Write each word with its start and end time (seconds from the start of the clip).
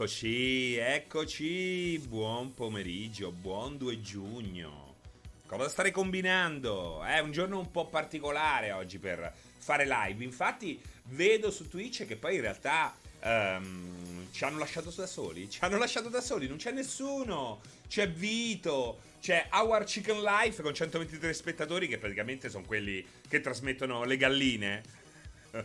Eccoci, 0.00 0.76
eccoci, 0.76 1.98
buon 1.98 2.54
pomeriggio, 2.54 3.32
buon 3.32 3.76
2 3.76 4.00
giugno. 4.00 4.94
Cosa 5.44 5.68
state 5.68 5.90
combinando? 5.90 7.04
È 7.04 7.18
un 7.18 7.32
giorno 7.32 7.58
un 7.58 7.70
po' 7.70 7.84
particolare 7.84 8.72
oggi 8.72 8.98
per 8.98 9.30
fare 9.58 9.84
live. 9.86 10.24
Infatti 10.24 10.80
vedo 11.08 11.50
su 11.50 11.68
Twitch 11.68 12.06
che 12.06 12.16
poi 12.16 12.36
in 12.36 12.40
realtà 12.40 12.96
um, 13.22 14.26
ci 14.32 14.42
hanno 14.42 14.56
lasciato 14.56 14.90
da 14.90 15.06
soli. 15.06 15.50
Ci 15.50 15.58
hanno 15.60 15.76
lasciato 15.76 16.08
da 16.08 16.22
soli, 16.22 16.48
non 16.48 16.56
c'è 16.56 16.70
nessuno. 16.70 17.60
C'è 17.86 18.08
Vito, 18.10 19.00
c'è 19.20 19.48
Our 19.52 19.84
Chicken 19.84 20.22
Life 20.22 20.62
con 20.62 20.72
123 20.72 21.34
spettatori 21.34 21.88
che 21.88 21.98
praticamente 21.98 22.48
sono 22.48 22.64
quelli 22.64 23.06
che 23.28 23.42
trasmettono 23.42 24.04
le 24.04 24.16
galline. 24.16 24.82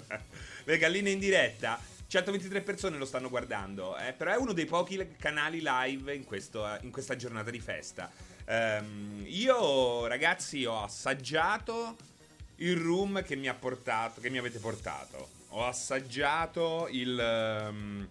le 0.65 0.77
galline 0.77 1.11
in 1.11 1.19
diretta. 1.19 1.93
123 2.07 2.61
persone 2.61 2.97
lo 2.97 3.05
stanno 3.05 3.29
guardando, 3.29 3.97
eh, 3.97 4.13
però 4.13 4.31
è 4.31 4.37
uno 4.37 4.53
dei 4.53 4.65
pochi 4.65 5.15
canali 5.17 5.61
live 5.61 6.13
in, 6.13 6.23
questo, 6.23 6.65
in 6.81 6.91
questa 6.91 7.15
giornata 7.15 7.49
di 7.49 7.59
festa. 7.59 8.11
Um, 8.47 9.23
io, 9.25 10.05
ragazzi, 10.05 10.65
ho 10.65 10.83
assaggiato 10.83 11.95
il 12.57 12.77
room 12.77 13.23
che 13.23 13.35
mi 13.35 13.51
portato, 13.53 14.21
che 14.21 14.29
mi 14.29 14.37
avete 14.37 14.59
portato. 14.59 15.29
Ho 15.49 15.65
assaggiato 15.65 16.87
il. 16.91 17.67
Um, 17.69 18.07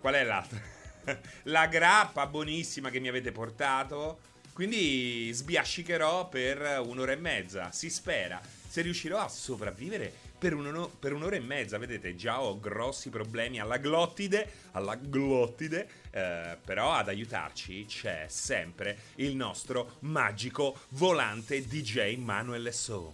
qual 0.00 0.14
è 0.14 0.24
l'altra? 0.24 0.60
La 1.44 1.66
grappa 1.66 2.26
buonissima 2.26 2.90
che 2.90 3.00
mi 3.00 3.08
avete 3.08 3.32
portato. 3.32 4.28
Quindi 4.52 5.30
sbiascicherò 5.32 6.28
per 6.28 6.82
un'ora 6.84 7.12
e 7.12 7.16
mezza. 7.16 7.70
Si 7.70 7.88
spera. 7.88 8.40
Se 8.68 8.82
riuscirò 8.82 9.18
a 9.18 9.28
sopravvivere 9.28 10.19
per, 10.40 10.54
un, 10.54 10.88
per, 10.98 11.12
un'ora 11.12 11.36
e 11.36 11.40
mezza. 11.40 11.78
Vedete, 11.78 12.16
già 12.16 12.40
ho 12.40 12.58
grossi 12.58 13.10
problemi 13.10 13.60
alla 13.60 13.76
glottide, 13.76 14.50
alla 14.72 14.96
glottide, 14.96 15.88
eh, 16.10 16.56
però 16.64 16.92
ad 16.92 17.08
aiutarci 17.08 17.84
c'è 17.86 18.24
sempre 18.28 18.98
il 19.16 19.36
nostro 19.36 19.96
magico 20.00 20.80
volante 20.90 21.64
DJ 21.64 22.16
Manuel 22.16 22.72
So. 22.72 23.10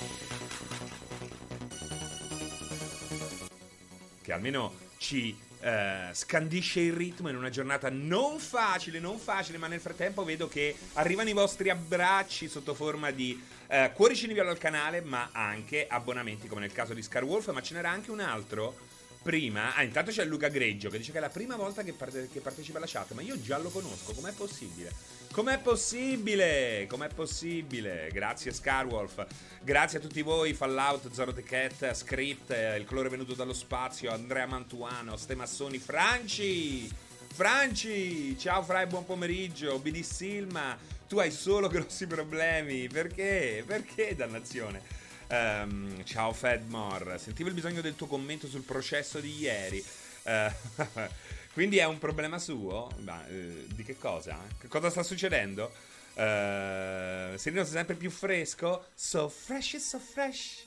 Che 4.22 4.32
almeno 4.32 4.72
ci 4.96 5.44
Uh, 5.58 6.12
scandisce 6.12 6.80
il 6.80 6.92
ritmo 6.92 7.28
in 7.28 7.34
una 7.34 7.48
giornata 7.48 7.88
non 7.90 8.38
facile, 8.38 9.00
non 9.00 9.18
facile, 9.18 9.58
ma 9.58 9.66
nel 9.66 9.80
frattempo 9.80 10.22
vedo 10.22 10.46
che 10.46 10.76
arrivano 10.92 11.30
i 11.30 11.32
vostri 11.32 11.70
abbracci 11.70 12.46
sotto 12.46 12.72
forma 12.72 13.10
di 13.10 13.42
uh, 13.68 13.92
cuoricini 13.92 14.34
viola 14.34 14.50
al 14.50 14.58
canale, 14.58 15.00
ma 15.00 15.30
anche 15.32 15.86
abbonamenti 15.88 16.48
come 16.48 16.60
nel 16.60 16.72
caso 16.72 16.94
di 16.94 17.02
Scarwolf, 17.02 17.50
ma 17.52 17.62
ce 17.62 17.74
n'era 17.74 17.90
anche 17.90 18.10
un 18.10 18.20
altro 18.20 18.94
prima. 19.26 19.74
Ah, 19.74 19.82
intanto 19.82 20.12
c'è 20.12 20.24
Luca 20.24 20.46
Greggio 20.46 20.88
che 20.88 20.98
dice 20.98 21.10
che 21.10 21.18
è 21.18 21.20
la 21.20 21.28
prima 21.28 21.56
volta 21.56 21.82
che, 21.82 21.92
parte- 21.92 22.28
che 22.32 22.40
partecipa 22.40 22.78
alla 22.78 22.86
chat, 22.88 23.10
ma 23.10 23.22
io 23.22 23.40
già 23.40 23.58
lo 23.58 23.70
conosco, 23.70 24.12
com'è 24.12 24.32
possibile? 24.32 24.92
Com'è 25.32 25.58
possibile? 25.58 26.86
Com'è 26.88 27.08
possibile? 27.08 28.08
Grazie 28.12 28.52
Scarwolf, 28.52 29.26
grazie 29.62 29.98
a 29.98 30.00
tutti 30.00 30.22
voi, 30.22 30.54
Fallout, 30.54 31.10
Zero 31.10 31.32
The 31.32 31.42
Cat, 31.42 31.92
Script, 31.92 32.52
eh, 32.52 32.76
il 32.76 32.84
colore 32.84 33.08
venuto 33.08 33.34
dallo 33.34 33.52
spazio, 33.52 34.12
Andrea 34.12 34.46
Mantuano, 34.46 35.16
Stemassoni, 35.16 35.78
Franci! 35.78 36.88
Franci! 37.34 38.38
Ciao 38.38 38.62
Fra 38.62 38.86
buon 38.86 39.04
pomeriggio, 39.04 39.78
BD 39.80 40.02
Silma, 40.02 40.78
tu 41.06 41.18
hai 41.18 41.30
solo 41.30 41.68
grossi 41.68 42.06
problemi, 42.06 42.88
perché? 42.88 43.62
Perché 43.64 44.16
dannazione? 44.16 44.82
Um, 45.28 46.04
ciao 46.04 46.32
Fedmore, 46.32 47.18
sentivo 47.18 47.48
il 47.48 47.54
bisogno 47.54 47.80
del 47.80 47.94
tuo 47.94 48.06
commento 48.06 48.48
sul 48.48 48.62
processo 48.62 49.20
di 49.20 49.38
ieri. 49.38 49.84
Uh, 50.22 50.52
quindi 51.52 51.78
è 51.78 51.84
un 51.84 51.98
problema 51.98 52.38
suo? 52.38 52.90
Ma, 53.02 53.24
uh, 53.28 53.66
di 53.66 53.84
che 53.84 53.96
cosa? 53.96 54.36
Che 54.58 54.66
cosa 54.66 54.90
sta 54.90 55.04
succedendo? 55.04 55.72
Uh, 56.14 57.36
Serino 57.36 57.62
sei 57.62 57.72
sempre 57.72 57.94
più 57.94 58.10
fresco. 58.10 58.86
So 58.94 59.28
fresh, 59.28 59.76
so 59.76 60.00
fresh. 60.00 60.64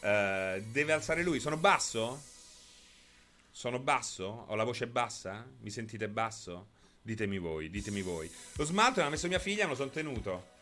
Uh, 0.00 0.62
deve 0.70 0.92
alzare 0.92 1.22
lui. 1.22 1.38
Sono 1.38 1.58
basso? 1.58 2.22
Sono 3.50 3.78
basso? 3.78 4.46
Ho 4.48 4.54
la 4.54 4.64
voce 4.64 4.86
bassa? 4.86 5.46
Mi 5.60 5.70
sentite 5.70 6.08
basso? 6.08 6.71
Ditemi 7.02 7.38
voi, 7.38 7.68
ditemi 7.68 8.00
voi. 8.00 8.30
Lo 8.54 8.64
smalto 8.64 9.00
l'ha 9.00 9.08
messo 9.08 9.26
mia 9.26 9.40
figlia, 9.40 9.64
me 9.64 9.70
lo 9.70 9.76
sono 9.76 9.90
tenuto. 9.90 10.60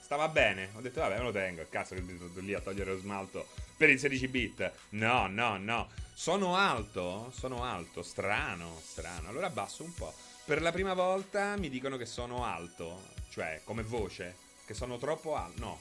Stava 0.00 0.28
bene. 0.28 0.68
Ho 0.74 0.80
detto, 0.82 1.00
vabbè, 1.00 1.16
me 1.16 1.24
lo 1.24 1.32
tengo. 1.32 1.66
Cazzo, 1.70 1.94
che 1.94 2.02
sono 2.02 2.30
lì 2.40 2.52
a 2.52 2.60
togliere 2.60 2.92
lo 2.92 2.98
smalto 2.98 3.48
per 3.76 3.88
il 3.88 3.98
16 3.98 4.28
bit. 4.28 4.72
No, 4.90 5.26
no, 5.26 5.56
no. 5.56 5.88
Sono 6.12 6.56
alto? 6.56 7.32
Sono 7.34 7.64
alto. 7.64 8.02
Strano, 8.02 8.80
strano. 8.84 9.28
Allora 9.30 9.46
abbasso 9.46 9.82
un 9.82 9.94
po'. 9.94 10.12
Per 10.44 10.60
la 10.60 10.72
prima 10.72 10.92
volta 10.92 11.56
mi 11.56 11.70
dicono 11.70 11.96
che 11.96 12.06
sono 12.06 12.44
alto. 12.44 13.00
Cioè, 13.30 13.62
come 13.64 13.82
voce. 13.82 14.36
Che 14.66 14.74
sono 14.74 14.98
troppo 14.98 15.34
alto. 15.34 15.60
No. 15.60 15.78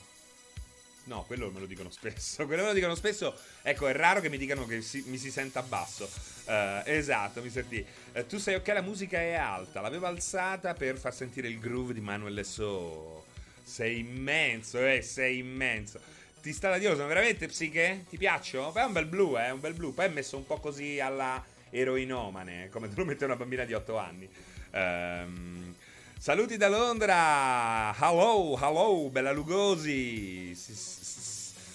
No, 1.06 1.24
quello 1.24 1.52
me 1.52 1.60
lo 1.60 1.66
dicono 1.66 1.90
spesso. 1.90 2.46
Quello 2.48 2.62
me 2.62 2.70
lo 2.70 2.74
dicono 2.74 2.96
spesso. 2.96 3.38
Ecco, 3.62 3.88
è 3.88 3.94
raro 3.94 4.22
che 4.22 4.30
mi 4.30 4.38
dicano 4.38 4.66
che 4.66 4.82
si, 4.82 5.04
mi 5.08 5.18
si 5.18 5.32
senta 5.32 5.62
basso. 5.62 6.10
Uh, 6.46 6.82
esatto, 6.86 7.42
mi 7.42 7.50
senti. 7.50 7.86
Uh, 8.14 8.26
tu 8.26 8.38
sai 8.38 8.56
ok, 8.56 8.68
la 8.70 8.82
musica 8.82 9.20
è 9.20 9.34
alta. 9.34 9.82
L'avevo 9.82 10.06
alzata 10.06 10.74
per 10.74 10.98
far 10.98 11.14
sentire 11.14 11.48
il 11.48 11.60
groove 11.60 11.94
di 11.94 12.00
Manuel 12.00 12.46
So. 12.46 13.26
Sei 13.64 14.00
immenso, 14.00 14.86
eh, 14.86 15.02
sei 15.02 15.40
immenso. 15.40 16.00
Ti 16.42 16.52
sta 16.52 16.70
da 16.70 16.78
Dio, 16.78 16.96
sono 16.96 17.08
veramente 17.08 17.48
psiche? 17.48 18.06
Ti 18.10 18.18
piaccio? 18.18 18.72
Poi 18.72 18.82
è 18.82 18.86
un 18.86 18.92
bel 18.92 19.06
blu, 19.06 19.38
eh, 19.38 19.52
un 19.52 19.60
bel 19.60 19.74
blu. 19.74 19.94
Poi 19.94 20.06
è 20.06 20.10
messo 20.10 20.38
un 20.38 20.46
po' 20.46 20.60
così 20.60 21.00
alla 21.00 21.44
eroinomane, 21.70 22.70
come 22.70 22.88
te 22.88 22.96
lo 22.96 23.06
mette 23.06 23.26
una 23.26 23.36
bambina 23.36 23.66
di 23.66 23.74
8 23.74 23.98
anni. 23.98 24.30
Um, 24.72 25.76
saluti 26.24 26.56
da 26.56 26.70
Londra! 26.70 27.94
Hello, 28.00 28.56
hello, 28.56 29.10
bella 29.10 29.34
Lugosi! 29.34 30.56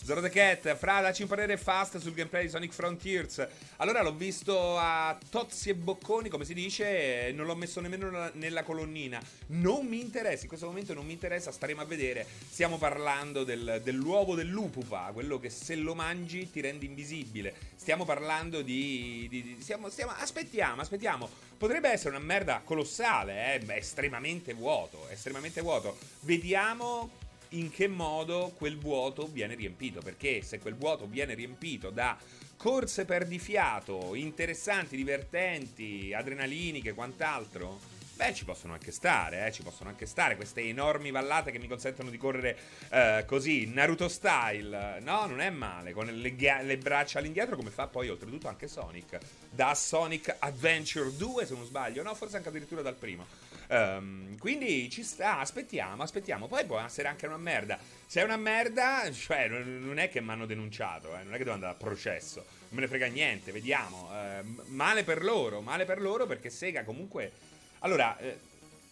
Zero 0.08 0.22
the 0.22 0.30
Cat, 0.30 0.74
fra 0.74 1.02
dacci 1.02 1.20
un 1.20 1.28
parere 1.28 1.58
fast 1.58 1.98
sul 1.98 2.14
gameplay 2.14 2.44
di 2.44 2.48
Sonic 2.48 2.72
Frontiers. 2.72 3.46
Allora 3.76 4.00
l'ho 4.00 4.14
visto 4.14 4.78
a 4.78 5.14
tozzi 5.28 5.68
e 5.68 5.74
bocconi, 5.74 6.30
come 6.30 6.46
si 6.46 6.54
dice, 6.54 7.30
non 7.34 7.44
l'ho 7.44 7.54
messo 7.54 7.78
nemmeno 7.82 8.30
nella 8.32 8.62
colonnina. 8.62 9.20
Non 9.48 9.84
mi 9.84 10.00
interessa, 10.00 10.44
in 10.44 10.48
questo 10.48 10.64
momento 10.64 10.94
non 10.94 11.04
mi 11.04 11.12
interessa, 11.12 11.52
staremo 11.52 11.82
a 11.82 11.84
vedere. 11.84 12.26
Stiamo 12.48 12.78
parlando 12.78 13.44
del, 13.44 13.82
dell'uovo 13.84 14.34
dell'upupa, 14.34 15.10
quello 15.12 15.38
che 15.38 15.50
se 15.50 15.74
lo 15.74 15.94
mangi 15.94 16.50
ti 16.50 16.62
rende 16.62 16.86
invisibile. 16.86 17.54
Stiamo 17.76 18.06
parlando 18.06 18.62
di... 18.62 19.26
di, 19.28 19.42
di 19.42 19.56
stiamo, 19.60 19.90
stiamo, 19.90 20.12
aspettiamo, 20.16 20.80
aspettiamo. 20.80 21.28
Potrebbe 21.58 21.90
essere 21.90 22.16
una 22.16 22.24
merda 22.24 22.62
colossale, 22.64 23.56
eh? 23.56 23.58
Beh, 23.58 23.76
estremamente 23.76 24.54
vuoto, 24.54 25.06
estremamente 25.10 25.60
vuoto. 25.60 25.98
Vediamo 26.20 27.10
in 27.50 27.70
che 27.70 27.88
modo 27.88 28.52
quel 28.56 28.78
vuoto 28.78 29.26
viene 29.26 29.54
riempito. 29.54 30.00
Perché 30.00 30.42
se 30.42 30.58
quel 30.58 30.74
vuoto 30.74 31.06
viene 31.06 31.34
riempito 31.34 31.90
da 31.90 32.16
corse 32.56 33.04
per 33.04 33.26
di 33.26 33.38
fiato, 33.38 34.14
interessanti, 34.14 34.96
divertenti, 34.96 36.12
adrenaliniche, 36.12 36.92
quant'altro, 36.92 37.78
beh, 38.18 38.34
ci 38.34 38.44
possono 38.44 38.72
anche 38.72 38.90
stare, 38.90 39.46
eh, 39.46 39.52
ci 39.52 39.62
possono 39.62 39.88
anche 39.88 40.04
stare 40.04 40.34
queste 40.34 40.60
enormi 40.62 41.12
vallate 41.12 41.52
che 41.52 41.60
mi 41.60 41.68
consentono 41.68 42.10
di 42.10 42.18
correre 42.18 42.58
eh, 42.90 43.24
così, 43.26 43.66
Naruto 43.66 44.08
style. 44.08 44.98
No, 45.00 45.26
non 45.26 45.40
è 45.40 45.50
male, 45.50 45.92
con 45.92 46.06
le, 46.06 46.62
le, 46.62 46.78
braccia 46.78 47.20
all'indietro, 47.20 47.54
come 47.54 47.70
fa 47.70 47.86
poi 47.86 48.08
oltretutto 48.08 48.48
anche 48.48 48.66
Sonic. 48.66 49.18
Da 49.50 49.72
Sonic 49.74 50.34
Adventure 50.40 51.16
2, 51.16 51.46
se 51.46 51.54
non 51.54 51.64
sbaglio, 51.64 52.02
no, 52.02 52.12
forse 52.16 52.36
anche 52.36 52.48
addirittura 52.48 52.82
dal 52.82 52.96
primo. 52.96 53.24
Um, 53.68 54.38
quindi 54.38 54.88
ci 54.90 55.02
sta, 55.02 55.38
aspettiamo, 55.38 56.02
aspettiamo. 56.02 56.46
Poi 56.46 56.64
può 56.64 56.78
essere 56.80 57.08
anche 57.08 57.26
una 57.26 57.36
merda. 57.36 57.78
Se 58.06 58.20
è 58.20 58.24
una 58.24 58.36
merda, 58.36 59.10
cioè, 59.12 59.48
non 59.48 59.98
è 59.98 60.08
che 60.08 60.20
mi 60.20 60.30
hanno 60.30 60.46
denunciato, 60.46 61.16
eh, 61.16 61.22
non 61.22 61.34
è 61.34 61.36
che 61.36 61.44
devo 61.44 61.54
andare 61.54 61.72
a 61.72 61.76
processo. 61.76 62.44
Non 62.68 62.68
me 62.70 62.80
ne 62.80 62.88
frega 62.88 63.06
niente, 63.06 63.52
vediamo. 63.52 64.10
Uh, 64.10 64.62
male 64.68 65.04
per 65.04 65.22
loro, 65.22 65.60
male 65.60 65.84
per 65.84 66.00
loro 66.00 66.26
perché 66.26 66.50
Sega 66.50 66.84
comunque... 66.84 67.46
Allora, 67.80 68.18
eh, 68.18 68.36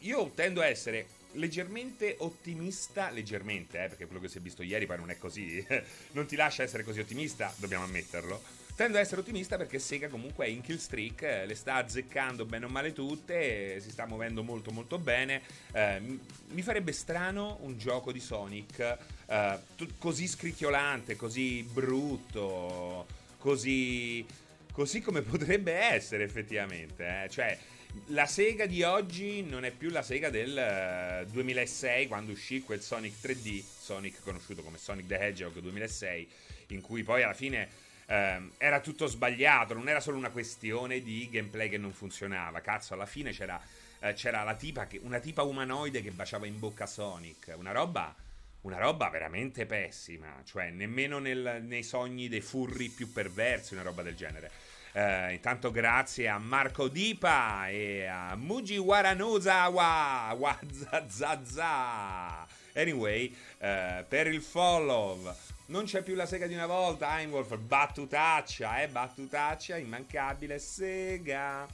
io 0.00 0.31
tendo 0.34 0.61
a 0.61 0.67
essere 0.67 1.06
leggermente 1.32 2.17
ottimista, 2.19 3.11
leggermente, 3.11 3.84
eh, 3.84 3.88
perché 3.88 4.06
quello 4.06 4.20
che 4.20 4.28
si 4.28 4.38
è 4.38 4.40
visto 4.40 4.62
ieri 4.62 4.87
poi 4.87 4.99
non 4.99 5.11
è 5.11 5.19
così, 5.19 5.64
non 6.12 6.26
ti 6.26 6.37
lascia 6.37 6.62
essere 6.62 6.84
così 6.84 7.00
ottimista, 7.00 7.52
dobbiamo 7.56 7.84
ammetterlo. 7.84 8.56
Tendo 8.76 8.99
ad 8.99 9.05
essere 9.05 9.23
ottimista 9.23 9.56
perché 9.56 9.78
Sega 9.78 10.08
comunque 10.08 10.44
è 10.44 10.49
in 10.50 10.61
kill 10.61 10.76
streak, 10.76 11.23
eh, 11.23 11.46
le 11.46 11.55
sta 11.55 11.76
azzeccando 11.76 12.44
bene 12.44 12.67
o 12.67 12.69
male 12.69 12.93
tutte, 12.93 13.81
si 13.81 13.90
sta 13.90 14.05
muovendo 14.05 14.43
molto 14.43 14.70
molto 14.70 14.99
bene. 14.99 15.40
Eh, 15.73 15.99
mi 16.49 16.61
farebbe 16.61 16.93
strano 16.93 17.56
un 17.62 17.78
gioco 17.78 18.12
di 18.12 18.20
Sonic 18.20 18.99
eh, 19.28 19.58
così 19.96 20.26
scricchiolante, 20.28 21.17
così 21.17 21.62
brutto, 21.62 23.06
così, 23.38 24.26
così 24.70 25.00
come 25.00 25.23
potrebbe 25.23 25.73
essere 25.73 26.25
effettivamente. 26.25 27.23
Eh. 27.23 27.31
Cioè, 27.31 27.58
la 28.08 28.26
Sega 28.26 28.67
di 28.67 28.82
oggi 28.82 29.43
non 29.43 29.64
è 29.64 29.70
più 29.70 29.88
la 29.88 30.02
Sega 30.02 30.28
del 30.28 31.25
uh, 31.26 31.31
2006 31.32 32.08
quando 32.08 32.32
uscì 32.32 32.61
quel 32.61 32.82
Sonic 32.82 33.14
3D, 33.23 33.62
Sonic 33.64 34.20
conosciuto 34.23 34.62
come 34.62 34.76
Sonic 34.76 35.06
the 35.06 35.19
Hedgehog 35.19 35.61
2006, 35.61 36.28
in 36.69 36.82
cui 36.82 37.02
poi 37.02 37.23
alla 37.23 37.32
fine 37.32 37.84
eh, 38.06 38.50
era 38.58 38.81
tutto 38.81 39.06
sbagliato, 39.06 39.75
non 39.75 39.88
era 39.88 40.00
solo 40.00 40.17
una 40.17 40.31
questione 40.31 41.00
di 41.00 41.29
gameplay 41.31 41.69
che 41.69 41.79
non 41.79 41.93
funzionava. 41.93 42.61
Cazzo, 42.61 42.94
alla 42.94 43.06
fine 43.06 43.32
c'era, 43.32 43.61
eh, 44.00 44.12
c'era 44.14 44.55
tipa 44.55 44.87
che, 44.87 45.00
una 45.03 45.19
tipa 45.19 45.43
umanoide 45.43 46.03
che 46.03 46.11
baciava 46.11 46.47
in 46.47 46.58
bocca 46.58 46.87
Sonic, 46.87 47.55
una 47.56 47.73
roba 47.73 48.14
una 48.67 48.79
roba 48.79 49.08
veramente 49.11 49.64
pessima, 49.64 50.43
cioè 50.44 50.70
nemmeno 50.70 51.20
nel, 51.20 51.61
nei 51.62 51.85
sogni 51.85 52.26
dei 52.29 52.41
furri 52.41 52.88
più 52.88 53.12
perversi 53.12 53.75
una 53.75 53.85
roba 53.85 54.03
del 54.03 54.17
genere. 54.17 54.50
Uh, 54.93 55.31
intanto 55.31 55.70
grazie 55.70 56.26
a 56.26 56.38
Marco 56.38 56.88
Dipa 56.88 57.69
e 57.69 58.06
a 58.06 58.35
Mujiwara 58.35 59.14
Nozawa 59.14 60.35
Wazazaza. 60.37 62.44
Anyway, 62.73 63.32
uh, 63.59 64.05
per 64.09 64.26
il 64.26 64.43
follow 64.43 65.32
non 65.66 65.84
c'è 65.84 66.02
più 66.02 66.14
la 66.14 66.26
sega 66.26 66.46
di 66.46 66.54
una 66.54 66.66
volta, 66.66 67.18
Einwolf, 67.18 67.56
battutaccia, 67.56 68.82
eh, 68.82 68.88
battutaccia, 68.88 69.76
immancabile 69.76 70.58
sega. 70.58 71.66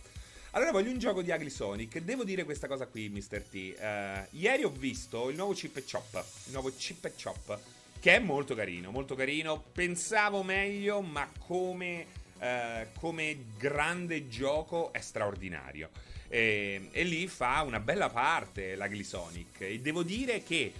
Allora 0.54 0.70
voglio 0.70 0.90
un 0.90 0.98
gioco 0.98 1.22
di 1.22 1.30
Ugly 1.30 1.50
Sonic. 1.50 1.98
Devo 2.00 2.24
dire 2.24 2.44
questa 2.44 2.66
cosa 2.66 2.86
qui, 2.86 3.08
Mr. 3.08 3.42
T. 3.42 3.54
Uh, 3.54 4.36
ieri 4.36 4.64
ho 4.64 4.70
visto 4.70 5.30
il 5.30 5.36
nuovo 5.36 5.52
Chip 5.52 5.82
Chop. 5.90 6.24
Il 6.46 6.52
nuovo 6.52 6.70
Chip 6.74 7.10
Chop. 7.20 7.58
Che 7.98 8.14
è 8.14 8.18
molto 8.18 8.54
carino, 8.54 8.90
molto 8.90 9.14
carino. 9.14 9.62
Pensavo 9.72 10.42
meglio, 10.42 11.00
ma 11.00 11.26
come, 11.38 12.06
uh, 12.38 12.86
come 12.98 13.44
grande 13.56 14.28
gioco 14.28 14.92
è 14.92 15.00
straordinario. 15.00 15.88
E, 16.28 16.88
e, 16.92 17.04
lì 17.04 17.26
fa 17.28 17.62
una 17.62 17.80
bella 17.80 18.10
parte 18.10 18.76
l'Ugly 18.76 19.04
Sonic. 19.04 19.60
E 19.60 19.80
devo 19.80 20.02
dire 20.02 20.42
che 20.42 20.72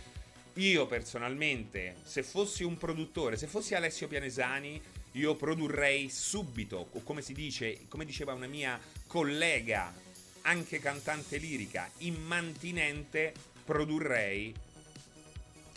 io 0.54 0.86
personalmente, 0.86 1.96
se 2.02 2.22
fossi 2.22 2.62
un 2.62 2.76
produttore, 2.76 3.36
se 3.36 3.46
fossi 3.46 3.74
Alessio 3.74 4.08
Pianesani, 4.08 4.80
io 5.12 5.34
produrrei 5.34 6.10
subito, 6.10 6.88
o 6.92 7.02
come 7.02 7.22
si 7.22 7.32
dice, 7.32 7.86
come 7.88 8.04
diceva 8.04 8.34
una 8.34 8.46
mia 8.46 8.78
collega, 9.06 9.94
anche 10.42 10.78
cantante 10.78 11.38
lirica, 11.38 11.90
immantinente, 11.98 13.32
produrrei 13.64 14.54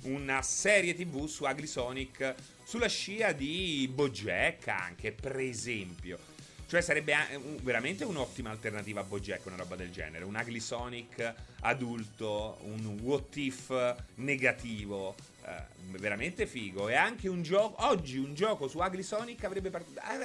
una 0.04 0.42
serie 0.42 0.94
tv 0.94 1.26
su 1.26 1.46
Agrisonic 1.46 2.36
sulla 2.64 2.88
scia 2.88 3.32
di 3.32 3.90
Bojack 3.92 4.68
anche, 4.68 5.12
per 5.12 5.38
esempio. 5.40 6.35
Cioè 6.68 6.82
sarebbe 6.82 7.16
veramente 7.62 8.04
un'ottima 8.04 8.50
alternativa 8.50 9.02
a 9.02 9.04
Bojack, 9.04 9.46
una 9.46 9.56
roba 9.56 9.76
del 9.76 9.92
genere. 9.92 10.24
Un 10.26 10.36
Ugly 10.36 10.60
Sonic 10.60 11.34
adulto, 11.62 12.58
un 12.62 13.00
what 13.02 13.36
if 13.36 13.96
negativo. 14.16 15.16
Eh, 15.46 15.98
veramente 16.00 16.48
figo. 16.48 16.90
E 16.90 16.96
anche 16.96 17.28
un 17.30 17.44
gioco. 17.44 17.86
Oggi 17.86 18.18
un 18.18 18.34
gioco 18.34 18.68
su 18.68 18.80
Ugly 18.80 19.04
Sonic 19.04 19.44
avrebbe, 19.44 19.72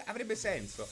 avrebbe 0.07 0.35
senso. 0.35 0.89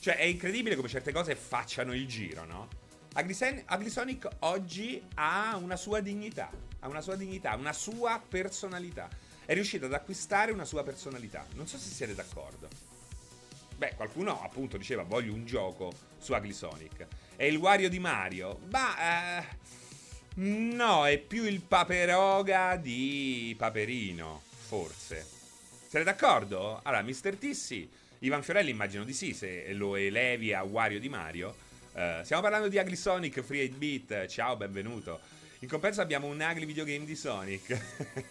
Cioè, 0.00 0.16
è 0.16 0.24
incredibile 0.24 0.76
come 0.76 0.88
certe 0.88 1.12
cose 1.12 1.34
facciano 1.36 1.94
il 1.94 2.06
giro, 2.06 2.44
no? 2.44 2.68
Agrisonic 3.14 4.28
oggi 4.40 5.02
ha 5.14 5.56
una 5.60 5.76
sua 5.76 6.00
dignità, 6.00 6.50
ha 6.80 6.88
una 6.88 7.00
sua 7.00 7.16
dignità, 7.16 7.54
una 7.56 7.72
sua 7.72 8.22
personalità. 8.26 9.08
È 9.44 9.54
riuscito 9.54 9.86
ad 9.86 9.94
acquistare 9.94 10.52
una 10.52 10.64
sua 10.64 10.84
personalità. 10.84 11.44
Non 11.54 11.66
so 11.66 11.78
se 11.78 11.88
siete 11.90 12.14
d'accordo. 12.14 12.87
Beh, 13.78 13.94
qualcuno 13.94 14.42
appunto 14.42 14.76
diceva 14.76 15.04
voglio 15.04 15.32
un 15.32 15.46
gioco 15.46 15.92
su 16.18 16.32
Agrisonic. 16.32 17.06
È 17.36 17.44
il 17.44 17.56
Wario 17.56 17.88
di 17.88 18.00
Mario? 18.00 18.58
Ma... 18.70 19.38
Eh, 19.38 19.44
no, 20.34 21.06
è 21.06 21.16
più 21.18 21.44
il 21.44 21.60
Paperoga 21.60 22.74
di 22.74 23.54
Paperino, 23.56 24.42
forse. 24.66 25.24
Siete 25.86 26.02
d'accordo? 26.02 26.80
Allora, 26.82 27.02
Mr. 27.02 27.36
T 27.36 27.50
sì. 27.52 27.88
Ivan 28.20 28.42
Fiorelli 28.42 28.70
immagino 28.70 29.04
di 29.04 29.12
sì, 29.12 29.32
se 29.32 29.72
lo 29.74 29.94
elevi 29.94 30.52
a 30.52 30.64
Wario 30.64 30.98
di 30.98 31.08
Mario. 31.08 31.54
Uh, 31.92 32.24
stiamo 32.24 32.42
parlando 32.42 32.66
di 32.66 32.78
Ugly 32.78 32.96
Sonic 32.96 33.42
Free 33.42 33.64
8-bit, 33.70 34.26
ciao, 34.26 34.56
benvenuto. 34.56 35.20
In 35.60 35.68
compenso 35.68 36.00
abbiamo 36.00 36.26
un 36.26 36.40
ugly 36.40 36.66
videogame 36.66 37.04
di 37.04 37.14
Sonic. 37.14 37.80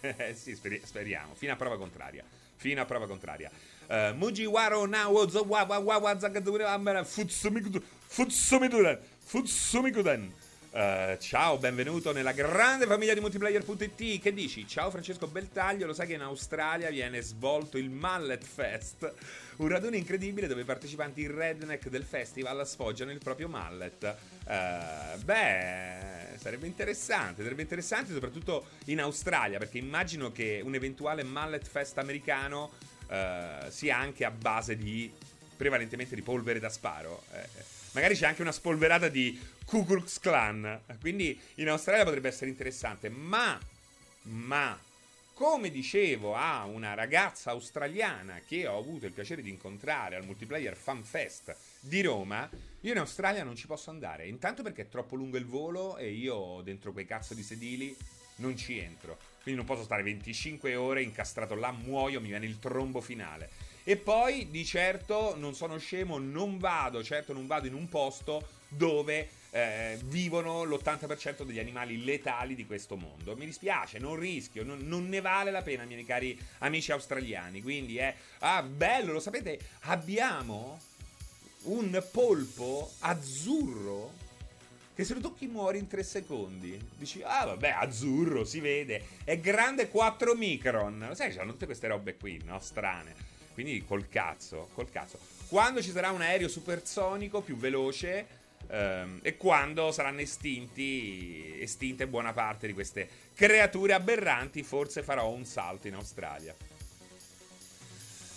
eh 0.00 0.34
sì, 0.34 0.54
speri- 0.54 0.82
speriamo, 0.84 1.34
fino 1.34 1.54
a 1.54 1.56
prova 1.56 1.78
contraria. 1.78 2.22
Fino 2.56 2.82
a 2.82 2.84
prova 2.84 3.06
contraria. 3.06 3.50
Uh, 3.88 4.12
Mujiwaro 4.14 4.86
Nawo 4.86 5.26
Zowawa 5.26 6.14
Zagadura 6.20 6.78
Futsumikudan 7.06 7.82
Futsumikudan 8.06 8.98
Futsumikudan 9.24 10.30
Uh, 10.70 11.16
ciao, 11.16 11.56
benvenuto 11.56 12.12
nella 12.12 12.32
grande 12.32 12.86
famiglia 12.86 13.14
di 13.14 13.20
multiplayer.it. 13.20 14.20
Che 14.20 14.32
dici? 14.34 14.68
Ciao 14.68 14.90
Francesco 14.90 15.26
Beltaglio, 15.26 15.86
lo 15.86 15.94
sai 15.94 16.06
che 16.06 16.12
in 16.12 16.20
Australia 16.20 16.90
viene 16.90 17.22
svolto 17.22 17.78
il 17.78 17.88
Mallet 17.88 18.44
Fest, 18.44 19.10
un 19.56 19.68
raduno 19.68 19.96
incredibile 19.96 20.46
dove 20.46 20.60
i 20.60 20.64
partecipanti 20.64 21.26
redneck 21.26 21.88
del 21.88 22.04
festival 22.04 22.66
sfoggiano 22.66 23.10
il 23.10 23.18
proprio 23.18 23.48
mallet. 23.48 24.14
Uh, 24.44 25.18
beh, 25.24 26.36
sarebbe 26.36 26.66
interessante, 26.66 27.42
sarebbe 27.42 27.62
interessante 27.62 28.12
soprattutto 28.12 28.66
in 28.84 29.00
Australia, 29.00 29.58
perché 29.58 29.78
immagino 29.78 30.30
che 30.32 30.60
un 30.62 30.74
eventuale 30.74 31.22
Mallet 31.22 31.66
Fest 31.66 31.96
americano 31.96 32.72
uh, 33.08 33.70
sia 33.70 33.96
anche 33.96 34.24
a 34.24 34.30
base 34.30 34.76
di 34.76 35.10
prevalentemente 35.56 36.14
di 36.14 36.22
polvere 36.22 36.60
da 36.60 36.68
sparo. 36.68 37.24
Eh, 37.32 37.76
Magari 37.92 38.14
c'è 38.14 38.26
anche 38.26 38.42
una 38.42 38.52
spolverata 38.52 39.08
di 39.08 39.40
Ku 39.64 39.84
Klux 39.84 40.20
Klan. 40.20 40.80
Quindi 41.00 41.38
in 41.56 41.68
Australia 41.68 42.04
potrebbe 42.04 42.28
essere 42.28 42.50
interessante. 42.50 43.08
Ma, 43.08 43.58
ma, 44.22 44.78
come 45.34 45.70
dicevo 45.70 46.34
a 46.36 46.64
una 46.64 46.94
ragazza 46.94 47.50
australiana 47.50 48.40
che 48.46 48.66
ho 48.66 48.78
avuto 48.78 49.06
il 49.06 49.12
piacere 49.12 49.42
di 49.42 49.50
incontrare 49.50 50.16
al 50.16 50.24
Multiplayer 50.24 50.76
Fan 50.76 51.02
Fest 51.02 51.56
di 51.80 52.02
Roma, 52.02 52.48
io 52.82 52.92
in 52.92 52.98
Australia 52.98 53.42
non 53.42 53.56
ci 53.56 53.66
posso 53.66 53.90
andare. 53.90 54.28
Intanto 54.28 54.62
perché 54.62 54.82
è 54.82 54.88
troppo 54.88 55.16
lungo 55.16 55.36
il 55.36 55.46
volo 55.46 55.96
e 55.96 56.10
io 56.10 56.60
dentro 56.62 56.92
quei 56.92 57.06
cazzo 57.06 57.34
di 57.34 57.42
sedili 57.42 57.96
non 58.38 58.56
ci 58.56 58.78
entro. 58.78 59.18
Quindi 59.42 59.60
non 59.60 59.64
posso 59.64 59.84
stare 59.84 60.02
25 60.02 60.74
ore 60.74 61.02
incastrato 61.02 61.54
là, 61.54 61.70
muoio, 61.70 62.20
mi 62.20 62.28
viene 62.28 62.46
il 62.46 62.58
trombo 62.58 63.00
finale. 63.00 63.48
E 63.84 63.96
poi 63.96 64.50
di 64.50 64.64
certo 64.64 65.34
non 65.36 65.54
sono 65.54 65.78
scemo, 65.78 66.18
non 66.18 66.58
vado, 66.58 67.02
certo 67.02 67.32
non 67.32 67.46
vado 67.46 67.66
in 67.66 67.74
un 67.74 67.88
posto 67.88 68.46
dove 68.68 69.30
eh, 69.50 69.98
vivono 70.04 70.64
l'80% 70.64 71.44
degli 71.44 71.58
animali 71.58 72.04
letali 72.04 72.54
di 72.54 72.66
questo 72.66 72.96
mondo. 72.96 73.34
Mi 73.36 73.46
dispiace, 73.46 73.98
non 73.98 74.16
rischio, 74.16 74.64
non, 74.64 74.80
non, 74.80 75.08
ne 75.08 75.20
vale 75.20 75.50
la 75.50 75.62
pena, 75.62 75.84
miei 75.84 76.04
cari 76.04 76.38
amici 76.58 76.92
australiani. 76.92 77.62
Quindi 77.62 77.96
è... 77.96 78.14
Ah, 78.40 78.62
bello, 78.62 79.12
lo 79.12 79.20
sapete? 79.20 79.58
Abbiamo 79.80 80.78
un 81.62 82.02
polpo 82.12 82.92
azzurro 83.00 84.26
che 84.98 85.04
se 85.04 85.14
lo 85.14 85.20
tocchi 85.20 85.46
muori 85.46 85.78
in 85.78 85.86
3 85.86 86.02
secondi. 86.02 86.76
Dici, 86.96 87.22
ah 87.22 87.44
vabbè, 87.44 87.68
azzurro, 87.68 88.44
si 88.44 88.58
vede. 88.58 89.00
È 89.22 89.38
grande 89.38 89.90
4 89.90 90.34
micron. 90.34 91.04
Lo 91.06 91.14
sai, 91.14 91.32
c'hanno 91.32 91.52
tutte 91.52 91.66
queste 91.66 91.86
robe 91.86 92.16
qui, 92.16 92.42
no? 92.44 92.58
Strane. 92.58 93.14
Quindi 93.54 93.84
col 93.84 94.08
cazzo, 94.08 94.70
col 94.74 94.90
cazzo. 94.90 95.20
Quando 95.46 95.80
ci 95.82 95.92
sarà 95.92 96.10
un 96.10 96.22
aereo 96.22 96.48
supersonico 96.48 97.42
più 97.42 97.56
veloce 97.56 98.26
ehm, 98.66 99.20
e 99.22 99.36
quando 99.36 99.92
saranno 99.92 100.18
estinti, 100.18 101.60
estinte 101.60 102.08
buona 102.08 102.32
parte 102.32 102.66
di 102.66 102.72
queste 102.72 103.08
creature 103.34 103.92
aberranti, 103.92 104.64
forse 104.64 105.04
farò 105.04 105.28
un 105.28 105.44
salto 105.44 105.86
in 105.86 105.94
Australia. 105.94 106.52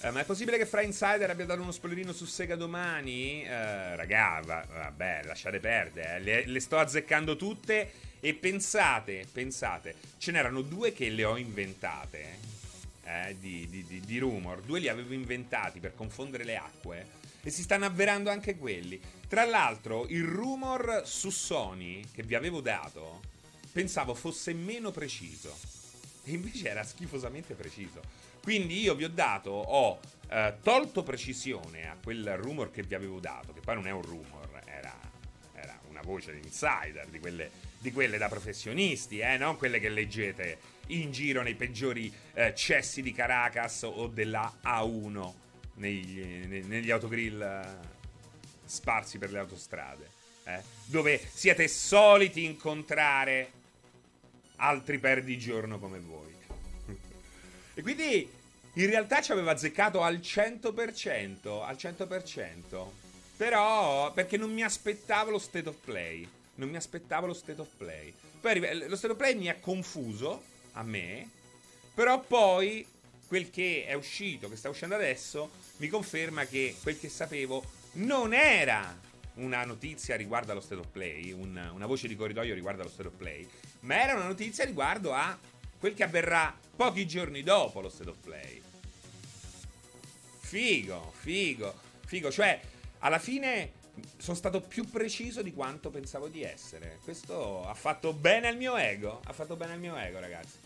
Eh, 0.03 0.11
ma 0.11 0.21
è 0.21 0.25
possibile 0.25 0.57
che 0.57 0.65
Fra 0.65 0.81
Insider 0.81 1.29
abbia 1.29 1.45
dato 1.45 1.61
uno 1.61 1.71
spoilerino 1.71 2.11
su 2.11 2.25
Sega 2.25 2.55
domani? 2.55 3.43
Eh, 3.43 3.95
raga, 3.95 4.41
va, 4.43 4.65
vabbè, 4.67 5.21
lasciate 5.25 5.59
perdere. 5.59 6.15
Eh. 6.15 6.19
Le, 6.19 6.45
le, 6.47 6.59
sto 6.59 6.77
azzeccando 6.77 7.35
tutte 7.35 7.91
e 8.19 8.33
pensate, 8.33 9.25
pensate, 9.31 9.95
ce 10.17 10.31
n'erano 10.31 10.61
due 10.61 10.91
che 10.93 11.09
le 11.09 11.23
ho 11.23 11.37
inventate. 11.37 12.19
Eh 12.19 12.51
eh, 13.11 13.35
di, 13.39 13.67
di, 13.69 14.01
di, 14.05 14.19
rumor, 14.19 14.61
due 14.61 14.79
li 14.79 14.87
avevo 14.87 15.13
inventati 15.13 15.79
per 15.79 15.95
confondere 15.95 16.43
le 16.43 16.55
acque 16.55 17.07
e 17.43 17.49
si 17.49 17.61
stanno 17.61 17.85
avverando 17.85 18.29
anche 18.29 18.55
quelli. 18.55 18.99
Tra 19.27 19.45
l'altro, 19.45 20.07
il 20.07 20.23
rumor 20.23 21.03
su 21.05 21.29
Sony 21.29 22.03
che 22.11 22.23
vi 22.23 22.35
avevo 22.35 22.61
dato 22.61 23.21
pensavo 23.71 24.13
fosse 24.13 24.53
meno 24.53 24.91
preciso 24.91 25.57
e 26.23 26.31
invece 26.31 26.69
era 26.69 26.83
schifosamente 26.83 27.53
preciso. 27.53 28.20
Quindi 28.41 28.79
io 28.79 28.95
vi 28.95 29.03
ho 29.03 29.09
dato, 29.09 29.51
ho 29.51 29.99
eh, 30.29 30.55
tolto 30.63 31.03
precisione 31.03 31.87
a 31.87 31.97
quel 32.01 32.37
rumor 32.37 32.71
che 32.71 32.83
vi 32.83 32.95
avevo 32.95 33.19
dato, 33.19 33.53
che 33.53 33.59
poi 33.59 33.75
non 33.75 33.87
è 33.87 33.91
un 33.91 34.01
rumor, 34.01 34.61
era, 34.65 34.95
era 35.53 35.79
una 35.89 36.01
voce 36.01 36.33
di 36.33 36.39
insider, 36.43 37.07
di 37.07 37.19
quelle, 37.19 37.51
di 37.77 37.91
quelle 37.91 38.17
da 38.17 38.29
professionisti, 38.29 39.19
eh, 39.19 39.37
non 39.37 39.57
quelle 39.57 39.79
che 39.79 39.89
leggete 39.89 40.57
in 40.87 41.11
giro 41.11 41.41
nei 41.41 41.55
peggiori 41.55 42.11
eh, 42.33 42.53
cessi 42.55 43.01
di 43.01 43.11
Caracas 43.11 43.83
o 43.83 44.07
della 44.07 44.59
A1 44.63 45.33
negli, 45.75 46.63
negli 46.65 46.91
autogrill 46.91 47.41
eh, 47.41 47.89
sparsi 48.65 49.17
per 49.17 49.31
le 49.31 49.39
autostrade, 49.39 50.09
eh, 50.45 50.61
dove 50.85 51.21
siete 51.33 51.67
soliti 51.67 52.45
incontrare 52.45 53.51
altri 54.57 54.97
perdigiorno 54.97 55.77
come 55.79 55.99
voi. 55.99 56.30
E 57.73 57.81
quindi 57.81 58.29
in 58.73 58.85
realtà 58.85 59.21
ci 59.21 59.31
aveva 59.31 59.51
azzeccato 59.51 60.01
al 60.01 60.17
100%, 60.17 61.63
al 61.63 61.75
100%. 61.75 62.89
Però, 63.37 64.13
perché 64.13 64.37
non 64.37 64.53
mi 64.53 64.63
aspettavo 64.63 65.31
lo 65.31 65.39
state 65.39 65.67
of 65.67 65.75
play. 65.83 66.27
Non 66.55 66.69
mi 66.69 66.77
aspettavo 66.77 67.27
lo 67.27 67.33
state 67.33 67.59
of 67.59 67.67
play. 67.75 68.13
Poi 68.39 68.87
lo 68.87 68.95
state 68.95 69.13
of 69.13 69.17
play 69.17 69.35
mi 69.35 69.49
ha 69.49 69.55
confuso, 69.59 70.43
a 70.73 70.83
me, 70.83 71.29
però 71.93 72.21
poi 72.21 72.85
quel 73.27 73.49
che 73.49 73.85
è 73.85 73.93
uscito, 73.93 74.49
che 74.49 74.55
sta 74.55 74.69
uscendo 74.69 74.95
adesso, 74.95 75.49
mi 75.77 75.87
conferma 75.87 76.45
che 76.45 76.75
quel 76.81 76.99
che 76.99 77.09
sapevo 77.09 77.63
non 77.93 78.33
era 78.33 78.99
una 79.35 79.63
notizia 79.63 80.15
riguardo 80.15 80.51
allo 80.51 80.61
state 80.61 80.81
of 80.81 80.87
play, 80.87 81.31
un, 81.31 81.71
una 81.73 81.85
voce 81.85 82.07
di 82.07 82.15
corridoio 82.15 82.53
riguardo 82.53 82.81
allo 82.81 82.89
state 82.89 83.07
of 83.07 83.15
play, 83.15 83.47
ma 83.81 84.01
era 84.01 84.15
una 84.15 84.27
notizia 84.27 84.65
riguardo 84.65 85.13
a 85.13 85.37
quel 85.79 85.93
che 85.93 86.03
avverrà 86.03 86.55
pochi 86.81 87.05
giorni 87.05 87.43
dopo 87.43 87.79
lo 87.79 87.89
state 87.89 88.09
of 88.09 88.17
play. 88.23 88.59
Figo, 90.39 91.13
figo, 91.15 91.75
figo, 92.07 92.31
cioè 92.31 92.59
alla 92.99 93.19
fine 93.19 93.71
sono 94.17 94.35
stato 94.35 94.61
più 94.61 94.89
preciso 94.89 95.43
di 95.43 95.53
quanto 95.53 95.91
pensavo 95.91 96.27
di 96.27 96.41
essere. 96.41 96.97
Questo 97.03 97.67
ha 97.67 97.75
fatto 97.75 98.13
bene 98.13 98.47
al 98.47 98.57
mio 98.57 98.77
ego, 98.77 99.21
ha 99.25 99.31
fatto 99.31 99.55
bene 99.55 99.73
al 99.73 99.79
mio 99.79 99.95
ego, 99.95 100.19
ragazzi. 100.19 100.57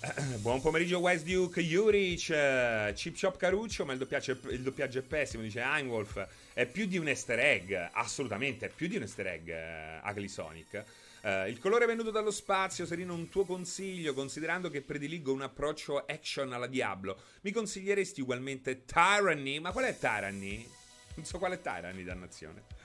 Buon 0.40 0.62
pomeriggio 0.62 1.00
West 1.00 1.26
Duke, 1.26 1.62
Juric, 1.62 2.28
uh, 2.30 2.94
Chip 2.94 3.20
Chop 3.20 3.36
Caruccio, 3.36 3.84
ma 3.84 3.92
il 3.92 3.98
doppiaggio, 3.98 4.38
il 4.48 4.62
doppiaggio, 4.62 5.00
è 5.00 5.02
pessimo, 5.02 5.42
dice 5.42 5.60
Einwolf. 5.60 6.26
È 6.54 6.64
più 6.64 6.86
di 6.86 6.96
un 6.96 7.08
easter 7.08 7.38
egg, 7.38 7.74
assolutamente, 7.92 8.66
è 8.66 8.70
più 8.70 8.88
di 8.88 8.96
un 8.96 9.02
easter 9.02 9.26
egg 9.26 9.48
uh, 9.48 10.08
Ugly 10.08 10.28
Sonic. 10.28 10.84
Uh, 11.20 11.48
il 11.48 11.58
colore 11.58 11.86
venuto 11.86 12.10
dallo 12.10 12.30
spazio, 12.30 12.86
Serino, 12.86 13.12
un 13.12 13.28
tuo 13.28 13.44
consiglio, 13.44 14.14
considerando 14.14 14.70
che 14.70 14.82
prediligo 14.82 15.32
un 15.32 15.42
approccio 15.42 16.04
action 16.06 16.52
alla 16.52 16.66
Diablo, 16.66 17.20
mi 17.42 17.50
consiglieresti 17.50 18.20
ugualmente 18.20 18.84
Tyranny? 18.84 19.58
Ma 19.58 19.72
qual 19.72 19.86
è 19.86 19.98
Tyranny? 19.98 20.68
Non 21.14 21.24
so 21.24 21.38
quale 21.38 21.60
Tyranny, 21.60 22.04
dannazione. 22.04 22.76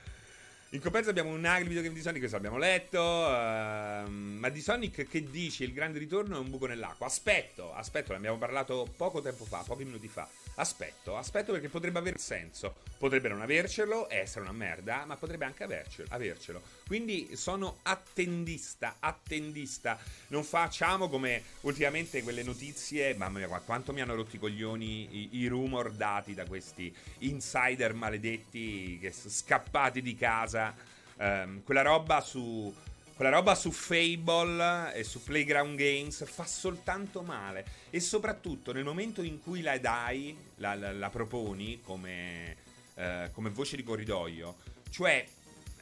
In 0.74 0.80
compenso 0.80 1.08
abbiamo 1.08 1.30
un 1.30 1.44
ugly 1.44 1.68
videogame 1.68 1.94
di 1.94 2.00
Sonic, 2.00 2.18
questo 2.18 2.34
l'abbiamo 2.36 2.58
letto. 2.58 3.00
Uh, 3.00 4.10
ma 4.10 4.48
di 4.48 4.60
Sonic 4.60 5.06
che 5.06 5.30
dici? 5.30 5.62
Il 5.62 5.72
grande 5.72 6.00
ritorno 6.00 6.34
è 6.34 6.40
un 6.40 6.50
buco 6.50 6.66
nell'acqua. 6.66 7.06
Aspetto, 7.06 7.72
aspetto, 7.72 8.10
ne 8.10 8.16
abbiamo 8.18 8.38
parlato 8.38 8.92
poco 8.96 9.22
tempo 9.22 9.44
fa, 9.44 9.62
pochi 9.64 9.84
minuti 9.84 10.08
fa. 10.08 10.28
Aspetto, 10.56 11.16
aspetto 11.16 11.52
perché 11.52 11.68
potrebbe 11.68 12.00
aver 12.00 12.18
senso. 12.18 12.74
Potrebbe 12.98 13.28
non 13.28 13.40
avercelo 13.40 14.08
essere 14.10 14.40
una 14.40 14.52
merda, 14.52 15.04
ma 15.04 15.14
potrebbe 15.14 15.44
anche 15.44 15.62
avercelo. 15.62 16.08
avercelo. 16.10 16.60
Quindi 16.86 17.30
sono 17.34 17.78
attendista, 17.82 18.96
attendista. 19.00 19.98
Non 20.28 20.44
facciamo 20.44 21.08
come 21.08 21.42
ultimamente 21.62 22.22
quelle 22.22 22.42
notizie, 22.42 23.14
mamma 23.14 23.38
mia, 23.38 23.48
quanto 23.48 23.92
mi 23.92 24.00
hanno 24.00 24.14
rotto 24.14 24.36
i 24.36 24.38
coglioni 24.38 25.08
i, 25.10 25.38
i 25.38 25.46
rumor 25.46 25.92
dati 25.92 26.34
da 26.34 26.44
questi 26.44 26.94
insider 27.18 27.94
maledetti 27.94 28.98
che 29.00 29.10
sono 29.12 29.30
scappati 29.30 30.02
di 30.02 30.14
casa 30.14 30.92
Um, 31.16 31.62
quella 31.62 31.82
roba 31.82 32.20
su. 32.20 32.74
Quella 33.14 33.30
roba 33.30 33.54
su 33.54 33.70
Fable 33.70 34.92
e 34.92 35.04
su 35.04 35.22
Playground 35.22 35.76
Games 35.76 36.24
fa 36.28 36.44
soltanto 36.44 37.22
male. 37.22 37.64
E 37.90 38.00
soprattutto 38.00 38.72
nel 38.72 38.82
momento 38.82 39.22
in 39.22 39.40
cui 39.40 39.60
la 39.60 39.78
dai, 39.78 40.36
la, 40.56 40.74
la, 40.74 40.90
la 40.90 41.10
proponi 41.10 41.80
come, 41.80 42.56
uh, 42.94 43.30
come, 43.30 43.50
voce 43.50 43.76
di 43.76 43.84
corridoio, 43.84 44.56
cioè 44.90 45.24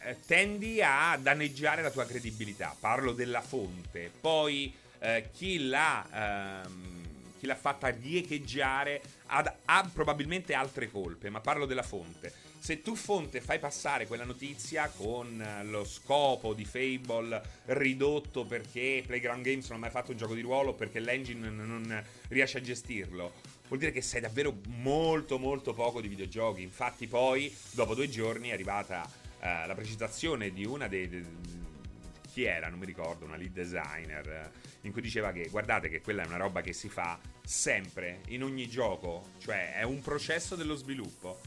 uh, 0.04 0.16
tendi 0.26 0.82
a 0.82 1.16
danneggiare 1.20 1.82
la 1.82 1.90
tua 1.90 2.06
credibilità. 2.06 2.76
Parlo 2.78 3.12
della 3.12 3.40
fonte. 3.40 4.10
Poi 4.20 4.74
uh, 4.98 5.06
chi 5.32 5.66
l'ha. 5.66 6.62
Um, 6.66 7.00
chi 7.42 7.48
l'ha 7.48 7.56
fatta 7.56 7.88
riecheggiare 7.88 9.02
ha, 9.26 9.56
ha 9.64 9.90
probabilmente 9.92 10.54
altre 10.54 10.88
colpe, 10.88 11.28
ma 11.28 11.40
parlo 11.40 11.66
della 11.66 11.82
fonte 11.82 12.32
se 12.62 12.80
tu 12.80 12.94
fonte 12.94 13.40
fai 13.40 13.58
passare 13.58 14.06
quella 14.06 14.22
notizia 14.22 14.86
con 14.86 15.44
lo 15.64 15.84
scopo 15.84 16.54
di 16.54 16.64
Fable 16.64 17.42
ridotto 17.64 18.44
perché 18.44 19.02
Playground 19.04 19.42
Games 19.42 19.66
non 19.66 19.78
ha 19.78 19.80
mai 19.80 19.90
fatto 19.90 20.12
un 20.12 20.16
gioco 20.16 20.36
di 20.36 20.42
ruolo, 20.42 20.72
perché 20.72 21.00
l'engine 21.00 21.50
non 21.50 22.04
riesce 22.28 22.58
a 22.58 22.60
gestirlo, 22.60 23.32
vuol 23.66 23.80
dire 23.80 23.90
che 23.90 24.00
sai 24.00 24.20
davvero 24.20 24.56
molto 24.68 25.40
molto 25.40 25.74
poco 25.74 26.00
di 26.00 26.06
videogiochi. 26.06 26.62
Infatti 26.62 27.08
poi, 27.08 27.52
dopo 27.72 27.96
due 27.96 28.08
giorni, 28.08 28.50
è 28.50 28.52
arrivata 28.52 29.10
uh, 29.42 29.66
la 29.66 29.74
precisazione 29.74 30.50
di 30.52 30.64
una 30.64 30.88
dei... 30.88 31.08
De, 31.08 31.24
chi 32.32 32.44
era? 32.44 32.68
Non 32.68 32.78
mi 32.78 32.86
ricordo, 32.86 33.26
una 33.26 33.36
lead 33.36 33.52
designer, 33.52 34.50
in 34.82 34.92
cui 34.92 35.02
diceva 35.02 35.32
che 35.32 35.48
guardate 35.50 35.90
che 35.90 36.00
quella 36.00 36.22
è 36.22 36.26
una 36.26 36.38
roba 36.38 36.62
che 36.62 36.72
si 36.72 36.88
fa 36.88 37.20
sempre, 37.44 38.20
in 38.28 38.42
ogni 38.42 38.66
gioco, 38.68 39.32
cioè 39.38 39.74
è 39.74 39.82
un 39.82 40.00
processo 40.00 40.56
dello 40.56 40.74
sviluppo 40.74 41.40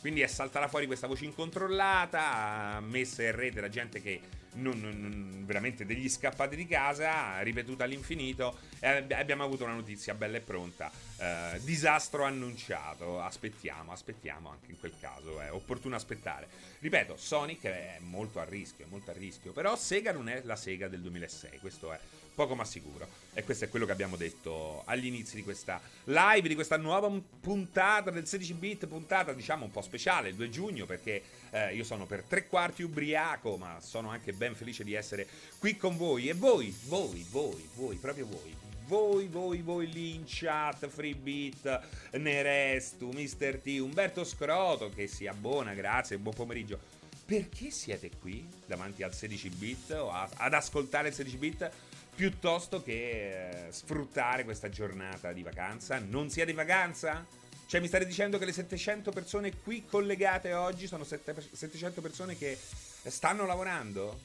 quindi 0.00 0.22
è 0.22 0.26
saltata 0.26 0.66
fuori 0.66 0.86
questa 0.86 1.06
voce 1.06 1.26
incontrollata, 1.26 2.80
messa 2.80 3.22
in 3.22 3.36
rete 3.36 3.60
da 3.60 3.68
gente 3.68 4.00
che 4.00 4.20
non, 4.54 4.80
non, 4.80 5.44
veramente 5.46 5.84
degli 5.84 6.08
scappati 6.08 6.56
di 6.56 6.66
casa, 6.66 7.40
ripetuta 7.40 7.84
all'infinito. 7.84 8.58
E 8.80 9.06
abbiamo 9.12 9.44
avuto 9.44 9.64
una 9.64 9.74
notizia 9.74 10.14
bella 10.14 10.38
e 10.38 10.40
pronta. 10.40 10.90
Eh, 11.18 11.60
disastro 11.62 12.24
annunciato. 12.24 13.20
Aspettiamo, 13.20 13.92
aspettiamo 13.92 14.50
anche 14.50 14.70
in 14.70 14.78
quel 14.78 14.94
caso. 15.00 15.40
È 15.40 15.52
opportuno 15.52 15.96
aspettare. 15.96 16.48
Ripeto, 16.78 17.16
Sonic 17.16 17.64
è 17.64 17.98
molto 18.00 18.40
a 18.40 18.44
rischio, 18.44 18.84
è 18.86 18.88
molto 18.88 19.10
a 19.10 19.14
rischio. 19.14 19.52
Però 19.52 19.76
Sega 19.76 20.12
non 20.12 20.28
è 20.28 20.42
la 20.44 20.56
Sega 20.56 20.88
del 20.88 21.00
2006. 21.00 21.58
Questo 21.58 21.92
è 21.92 21.98
poco 22.40 22.54
ma 22.54 22.64
sicuro. 22.64 23.06
E 23.34 23.44
questo 23.44 23.66
è 23.66 23.68
quello 23.68 23.84
che 23.84 23.92
abbiamo 23.92 24.16
detto 24.16 24.82
agli 24.86 25.04
inizi 25.04 25.36
di 25.36 25.42
questa 25.42 25.78
live, 26.04 26.48
di 26.48 26.54
questa 26.54 26.78
nuova 26.78 27.10
puntata 27.38 28.10
del 28.10 28.26
16 28.26 28.54
bit, 28.54 28.86
puntata 28.86 29.34
diciamo 29.34 29.66
un 29.66 29.70
po' 29.70 29.82
speciale, 29.82 30.30
il 30.30 30.36
2 30.36 30.48
giugno, 30.48 30.86
perché 30.86 31.22
eh, 31.50 31.74
io 31.74 31.84
sono 31.84 32.06
per 32.06 32.22
tre 32.22 32.46
quarti 32.46 32.82
ubriaco, 32.82 33.58
ma 33.58 33.78
sono 33.82 34.08
anche 34.08 34.32
ben 34.32 34.54
felice 34.54 34.84
di 34.84 34.94
essere 34.94 35.26
qui 35.58 35.76
con 35.76 35.98
voi. 35.98 36.30
E 36.30 36.32
voi, 36.32 36.74
voi, 36.86 37.26
voi, 37.28 37.68
voi, 37.74 37.96
proprio 37.96 38.24
voi, 38.26 38.56
voi, 38.86 39.26
voi, 39.26 39.60
voi 39.60 39.92
lì 39.92 40.14
in 40.14 40.22
chat, 40.24 40.88
Freebeat, 40.88 41.80
Nerestu, 42.12 43.10
Mr. 43.10 43.60
T, 43.62 43.66
Umberto 43.80 44.24
Scroto 44.24 44.88
che 44.88 45.06
si 45.06 45.26
abbona, 45.26 45.74
grazie, 45.74 46.16
buon 46.16 46.34
pomeriggio. 46.34 46.80
Perché 47.26 47.70
siete 47.70 48.10
qui 48.18 48.44
davanti 48.66 49.02
al 49.02 49.14
16 49.14 49.48
bit 49.50 49.90
o 49.90 50.10
a, 50.10 50.28
ad 50.36 50.54
ascoltare 50.54 51.08
il 51.08 51.14
16 51.14 51.36
bit? 51.36 51.70
Piuttosto 52.14 52.82
che 52.82 53.66
eh, 53.68 53.72
sfruttare 53.72 54.44
questa 54.44 54.68
giornata 54.68 55.32
di 55.32 55.42
vacanza. 55.42 55.98
Non 55.98 56.30
siete 56.30 56.50
in 56.50 56.56
vacanza? 56.56 57.24
Cioè 57.66 57.80
mi 57.80 57.86
state 57.86 58.04
dicendo 58.04 58.36
che 58.36 58.46
le 58.46 58.52
700 58.52 59.12
persone 59.12 59.56
qui 59.56 59.86
collegate 59.86 60.52
oggi 60.52 60.86
sono 60.86 61.04
700 61.04 62.00
persone 62.00 62.36
che 62.36 62.58
stanno 63.04 63.46
lavorando? 63.46 64.22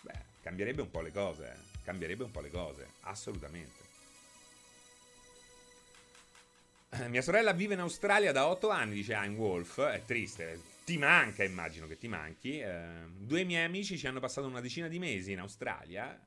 Beh, 0.00 0.18
cambierebbe 0.42 0.80
un 0.80 0.90
po' 0.90 1.02
le 1.02 1.12
cose, 1.12 1.52
eh. 1.52 1.80
cambierebbe 1.84 2.24
un 2.24 2.30
po' 2.30 2.40
le 2.40 2.50
cose, 2.50 2.86
assolutamente. 3.02 3.80
Mia 7.08 7.22
sorella 7.22 7.52
vive 7.52 7.74
in 7.74 7.80
Australia 7.80 8.32
da 8.32 8.48
8 8.48 8.68
anni, 8.70 8.94
dice 8.94 9.14
Ein 9.14 9.34
Wolf, 9.34 9.80
è 9.80 10.02
triste, 10.04 10.60
ti 10.84 10.98
manca, 10.98 11.44
immagino 11.44 11.86
che 11.86 11.98
ti 11.98 12.08
manchi. 12.08 12.58
Eh, 12.58 12.84
due 13.18 13.44
miei 13.44 13.64
amici 13.64 13.98
ci 13.98 14.06
hanno 14.06 14.20
passato 14.20 14.46
una 14.46 14.60
decina 14.60 14.88
di 14.88 14.98
mesi 14.98 15.32
in 15.32 15.40
Australia 15.40 16.18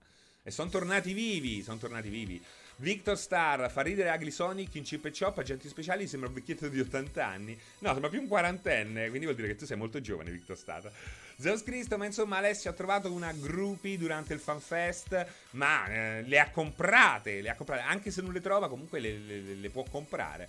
e 0.47 0.51
sono 0.51 0.69
tornati 0.69 1.11
vivi, 1.13 1.63
sono 1.63 1.77
tornati 1.77 2.07
vivi. 2.07 2.39
Victor 2.77 3.17
Star 3.17 3.71
fa 3.71 3.81
ridere 3.81 4.11
Ugly 4.11 4.29
Sonic 4.29 4.75
in 4.75 4.83
Chip 4.83 5.05
e 5.05 5.11
Chop, 5.11 5.39
agenti 5.39 5.67
speciali, 5.67 6.07
sembra 6.07 6.29
un 6.29 6.35
vecchietto 6.35 6.67
di 6.67 6.79
80 6.79 7.25
anni. 7.25 7.59
No, 7.79 7.91
sembra 7.91 8.11
più 8.11 8.21
un 8.21 8.27
quarantenne, 8.27 9.07
quindi 9.07 9.25
vuol 9.25 9.35
dire 9.35 9.47
che 9.47 9.55
tu 9.55 9.65
sei 9.65 9.75
molto 9.75 9.99
giovane, 10.01 10.29
Victor 10.29 10.55
Star. 10.55 10.91
Zeus 11.37 11.63
Cristo, 11.63 11.97
ma 11.97 12.05
insomma 12.05 12.37
Alessio 12.37 12.69
ha 12.69 12.73
trovato 12.73 13.11
una 13.11 13.31
groupie 13.31 13.97
durante 13.97 14.35
il 14.35 14.39
fanfest, 14.39 15.25
ma 15.51 15.87
eh, 15.87 16.21
le 16.21 16.39
ha 16.39 16.51
comprate, 16.51 17.41
le 17.41 17.49
ha 17.49 17.55
comprate, 17.55 17.81
anche 17.81 18.11
se 18.11 18.21
non 18.21 18.31
le 18.31 18.41
trova 18.41 18.69
comunque 18.69 18.99
le, 18.99 19.17
le, 19.17 19.41
le 19.55 19.69
può 19.71 19.83
comprare. 19.89 20.47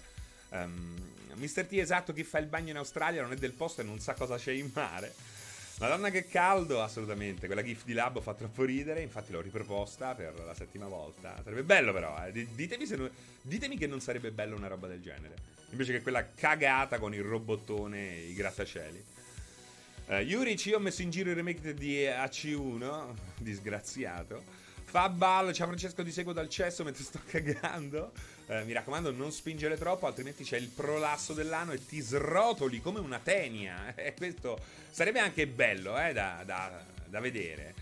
Um, 0.51 0.95
ehm, 1.31 1.39
Mr. 1.39 1.65
T 1.65 1.73
esatto, 1.73 2.13
chi 2.13 2.23
fa 2.23 2.39
il 2.39 2.47
bagno 2.47 2.71
in 2.71 2.77
Australia 2.77 3.23
non 3.23 3.33
è 3.33 3.37
del 3.37 3.53
posto 3.53 3.81
e 3.81 3.85
non 3.85 3.99
sa 3.99 4.13
cosa 4.13 4.37
c'è 4.37 4.53
in 4.53 4.71
mare. 4.75 5.15
Madonna 5.79 6.09
che 6.09 6.27
caldo, 6.27 6.83
assolutamente. 6.83 7.47
Quella 7.47 7.63
GIF 7.63 7.85
di 7.85 7.93
Labo 7.93 8.23
fa 8.23 8.33
troppo 8.33 8.65
ridere, 8.65 9.03
infatti 9.03 9.31
l'ho 9.33 9.43
riproposta 9.43 10.15
per 10.15 10.35
la 10.45 10.55
settima 10.55 10.87
volta. 10.87 11.39
Sarebbe 11.43 11.65
bello 11.65 11.93
però, 11.93 12.17
eh. 12.25 12.33
ditemi, 12.33 12.87
non... 12.97 13.11
ditemi, 13.43 13.77
che 13.77 13.87
non 13.87 14.01
sarebbe 14.01 14.31
bello 14.31 14.57
una 14.57 14.69
roba 14.69 14.87
del 14.87 15.03
genere. 15.03 15.35
Invece 15.71 15.93
che 15.93 16.01
quella 16.01 16.27
cagata 16.35 16.99
con 16.99 17.13
il 17.13 17.23
robottone 17.23 18.17
e 18.17 18.29
i 18.29 18.35
grattacieli. 18.35 19.05
Uh, 20.07 20.15
Yuri, 20.15 20.59
io 20.65 20.77
ho 20.77 20.81
messo 20.81 21.03
in 21.03 21.11
giro 21.11 21.29
il 21.29 21.37
remake 21.37 21.75
di 21.75 22.05
AC1, 22.05 23.15
disgraziato. 23.37 24.43
Fa 24.89 25.09
ballo, 25.09 25.53
ciao 25.53 25.67
Francesco, 25.67 26.05
ti 26.05 26.13
seguo 26.13 26.33
dal 26.33 26.49
cesso 26.49 26.85
mentre 26.85 27.03
sto 27.03 27.21
cagando. 27.27 28.13
Eh, 28.47 28.63
mi 28.65 28.73
raccomando, 28.73 29.11
non 29.11 29.33
spingere 29.33 29.77
troppo, 29.77 30.07
altrimenti 30.07 30.45
c'è 30.45 30.57
il 30.57 30.69
prolasso 30.69 31.35
dell'anno 31.35 31.73
e 31.73 31.85
ti 31.85 32.01
srotoli 32.01 32.81
come 32.81 33.01
una 33.01 33.19
tenia. 33.19 33.93
E 33.99 34.15
questo 34.15 34.59
sarebbe 34.91 35.19
anche 35.19 35.49
bello 35.49 36.01
eh, 36.01 36.13
da, 36.13 36.43
da, 36.47 36.85
da 37.05 37.21
vedere. 37.21 37.75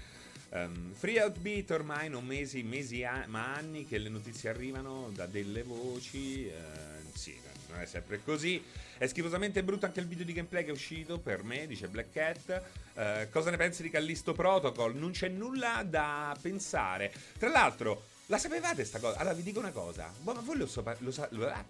Um, 0.48 0.94
free 0.94 1.20
Outbeat 1.20 1.70
ormai 1.72 2.08
non 2.08 2.24
mesi, 2.24 2.62
mesi 2.62 3.04
a- 3.04 3.24
ma 3.26 3.54
anni 3.54 3.86
che 3.86 3.98
le 3.98 4.08
notizie 4.08 4.48
arrivano 4.48 5.10
da 5.14 5.26
delle 5.26 5.62
voci. 5.62 6.50
Uh, 6.50 7.16
sì, 7.16 7.38
non 7.68 7.80
è 7.80 7.86
sempre 7.86 8.22
così. 8.24 8.62
È 8.96 9.06
schifosamente 9.06 9.64
brutto 9.64 9.86
anche 9.86 10.00
il 10.00 10.06
video 10.06 10.24
di 10.24 10.32
gameplay 10.32 10.62
che 10.62 10.70
è 10.70 10.72
uscito 10.72 11.18
per 11.18 11.42
me, 11.42 11.66
dice 11.66 11.88
Black 11.88 12.12
Cat. 12.12 12.62
Uh, 12.94 13.28
cosa 13.30 13.50
ne 13.50 13.56
pensi 13.56 13.82
di 13.82 13.90
Callisto 13.90 14.34
Protocol? 14.34 14.94
Non 14.94 15.10
c'è 15.10 15.28
nulla 15.28 15.82
da 15.84 16.36
pensare. 16.40 17.12
Tra 17.38 17.48
l'altro, 17.48 18.04
la 18.26 18.38
sapevate 18.38 18.84
sta 18.84 19.00
cosa? 19.00 19.18
Allora 19.18 19.34
vi 19.34 19.42
dico 19.42 19.58
una 19.58 19.72
cosa. 19.72 20.12
Ma 20.22 20.32
voi 20.34 20.56
lo, 20.56 20.66
so, 20.66 20.84
lo, 20.98 21.10
sa- 21.10 21.28
lo, 21.32 21.48
ah, 21.48 21.64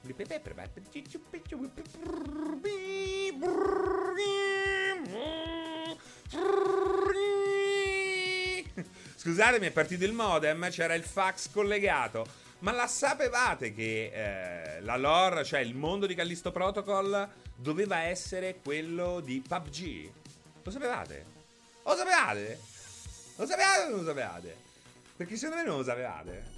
Scusatemi, 9.17 9.67
è 9.67 9.71
partito 9.71 10.05
il 10.05 10.13
modem, 10.13 10.69
c'era 10.69 10.95
il 10.95 11.03
fax 11.03 11.51
collegato. 11.51 12.44
Ma 12.61 12.73
la 12.73 12.87
sapevate 12.87 13.75
che 13.75 14.11
eh, 14.13 14.81
la 14.81 14.97
lore, 14.97 15.45
cioè 15.45 15.61
il 15.61 15.75
mondo 15.75 16.07
di 16.07 16.15
Callisto 16.15 16.51
Protocol, 16.51 17.29
doveva 17.55 18.01
essere 18.03 18.61
quello 18.63 19.21
di 19.21 19.43
PUBG? 19.47 20.11
Lo 20.63 20.71
sapevate? 20.71 21.25
Lo 21.85 21.95
sapevate? 21.95 22.61
Lo 23.37 23.47
sapevate 23.47 23.83
o 23.83 23.89
non 23.91 23.99
lo 23.99 24.05
sapevate? 24.05 24.57
Perché 25.17 25.37
secondo 25.37 25.63
me 25.63 25.69
non 25.69 25.79
lo 25.79 25.85
sapevate. 25.85 26.53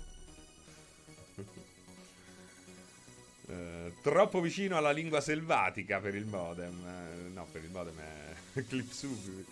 Uh, 3.46 3.92
troppo 4.02 4.40
vicino 4.40 4.76
alla 4.76 4.92
lingua 4.92 5.20
selvatica 5.20 6.00
per 6.00 6.14
il 6.14 6.26
modem. 6.26 7.28
Uh, 7.28 7.32
no, 7.32 7.46
per 7.50 7.64
il 7.64 7.70
modem 7.70 7.98
è 7.98 8.64
Clipsu. 8.68 9.44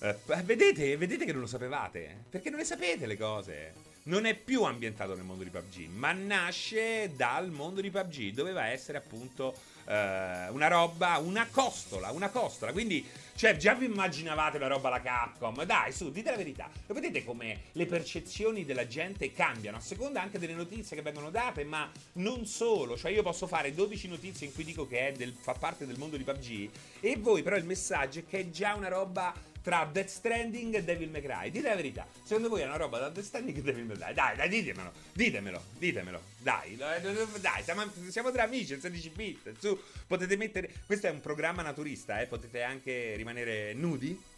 Eh, 0.00 0.16
vedete, 0.42 0.96
vedete 0.96 1.24
che 1.24 1.32
non 1.32 1.42
lo 1.42 1.46
sapevate? 1.46 2.24
Perché 2.28 2.50
non 2.50 2.58
le 2.58 2.64
sapete 2.64 3.06
le 3.06 3.16
cose. 3.16 3.72
Non 4.06 4.26
è 4.26 4.34
più 4.34 4.64
ambientato 4.64 5.14
nel 5.14 5.24
mondo 5.24 5.44
di 5.44 5.48
PUBG, 5.48 5.88
ma 5.88 6.12
nasce 6.12 7.12
dal 7.16 7.50
mondo 7.50 7.80
di 7.80 7.90
PUBG. 7.90 8.34
Doveva 8.34 8.66
essere 8.66 8.98
appunto 8.98 9.54
eh, 9.86 10.48
una 10.50 10.68
roba, 10.68 11.16
una 11.16 11.48
costola, 11.50 12.10
una 12.10 12.28
costola. 12.28 12.72
Quindi, 12.72 13.02
cioè, 13.34 13.56
già 13.56 13.72
vi 13.72 13.86
immaginavate 13.86 14.58
la 14.58 14.66
roba 14.66 14.88
alla 14.88 15.00
Capcom? 15.00 15.64
Dai, 15.64 15.90
su, 15.90 16.10
dite 16.10 16.30
la 16.30 16.36
verità. 16.36 16.68
Lo 16.86 16.92
vedete 16.92 17.24
come 17.24 17.62
le 17.72 17.86
percezioni 17.86 18.66
della 18.66 18.86
gente 18.86 19.32
cambiano 19.32 19.78
a 19.78 19.80
seconda 19.80 20.20
anche 20.20 20.38
delle 20.38 20.52
notizie 20.52 20.96
che 20.96 21.02
vengono 21.02 21.30
date, 21.30 21.64
ma 21.64 21.90
non 22.14 22.44
solo. 22.44 22.98
Cioè, 22.98 23.10
io 23.10 23.22
posso 23.22 23.46
fare 23.46 23.72
12 23.72 24.08
notizie 24.08 24.46
in 24.46 24.52
cui 24.52 24.64
dico 24.64 24.86
che 24.86 25.14
del, 25.16 25.32
fa 25.32 25.54
parte 25.54 25.86
del 25.86 25.96
mondo 25.96 26.18
di 26.18 26.24
PUBG, 26.24 26.68
e 27.00 27.16
voi, 27.16 27.42
però, 27.42 27.56
il 27.56 27.64
messaggio 27.64 28.18
è 28.18 28.24
che 28.28 28.40
è 28.40 28.50
già 28.50 28.74
una 28.74 28.88
roba 28.88 29.52
tra 29.64 29.88
Death 29.90 30.08
Stranding 30.08 30.74
e 30.74 30.84
Devil 30.84 31.08
May 31.08 31.22
Cry. 31.22 31.50
Dite 31.50 31.66
la 31.66 31.74
verità. 31.74 32.06
Secondo 32.22 32.50
voi 32.50 32.60
è 32.60 32.66
una 32.66 32.76
roba 32.76 32.98
da 32.98 33.08
Death 33.08 33.24
Stranding 33.24 33.56
e 33.56 33.62
Devil 33.62 33.86
May 33.86 33.96
Cry? 33.96 34.12
Dai, 34.12 34.36
dai, 34.36 34.48
ditemelo. 34.50 34.92
Ditemelo, 35.14 35.62
ditemelo. 35.78 36.20
Dai, 36.36 36.76
dai, 36.76 37.62
siamo, 37.62 37.90
siamo 38.10 38.30
tra 38.30 38.42
amici, 38.42 38.74
il 38.74 38.80
16 38.80 39.08
bit. 39.08 39.54
Su, 39.58 39.80
potete 40.06 40.36
mettere... 40.36 40.70
Questo 40.84 41.06
è 41.06 41.10
un 41.10 41.22
programma 41.22 41.62
naturista, 41.62 42.20
eh. 42.20 42.26
Potete 42.26 42.62
anche 42.62 43.14
rimanere 43.16 43.72
nudi 43.72 44.32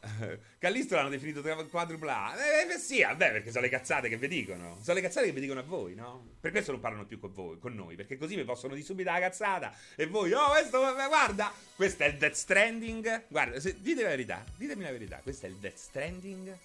Callisto 0.58 0.94
l'hanno 0.94 1.08
definito 1.08 1.42
quadrupla 1.42 2.26
A. 2.26 2.36
Eh, 2.36 2.74
eh, 2.74 2.78
sì, 2.78 3.02
vabbè, 3.02 3.32
perché 3.32 3.50
sono 3.50 3.62
le 3.62 3.68
cazzate 3.68 4.08
che 4.08 4.16
vi 4.16 4.28
dicono. 4.28 4.78
Sono 4.80 4.96
le 4.96 5.02
cazzate 5.02 5.26
che 5.26 5.32
vi 5.32 5.40
dicono 5.40 5.60
a 5.60 5.64
voi, 5.64 5.94
no? 5.94 6.34
Per 6.40 6.50
questo 6.50 6.72
non 6.72 6.80
parlano 6.80 7.06
più 7.06 7.18
con 7.18 7.32
voi, 7.32 7.58
con 7.58 7.74
noi, 7.74 7.96
perché 7.96 8.16
così 8.16 8.36
vi 8.36 8.44
possono 8.44 8.74
di 8.74 8.82
subito 8.82 9.10
la 9.10 9.18
cazzata. 9.18 9.74
E 9.94 10.06
voi, 10.06 10.32
oh, 10.32 10.50
questo, 10.50 10.78
guarda, 10.78 11.52
questo 11.74 12.04
è 12.04 12.06
il 12.06 12.16
Death 12.16 12.34
Stranding. 12.34 13.24
Guarda, 13.28 13.60
se, 13.60 13.80
dite 13.80 14.02
la 14.02 14.08
verità, 14.08 14.44
ditemi 14.56 14.82
la 14.82 14.92
verità. 14.92 15.20
Questo 15.22 15.46
è 15.46 15.48
il 15.48 15.56
Death 15.56 15.76
Stranding 15.76 16.56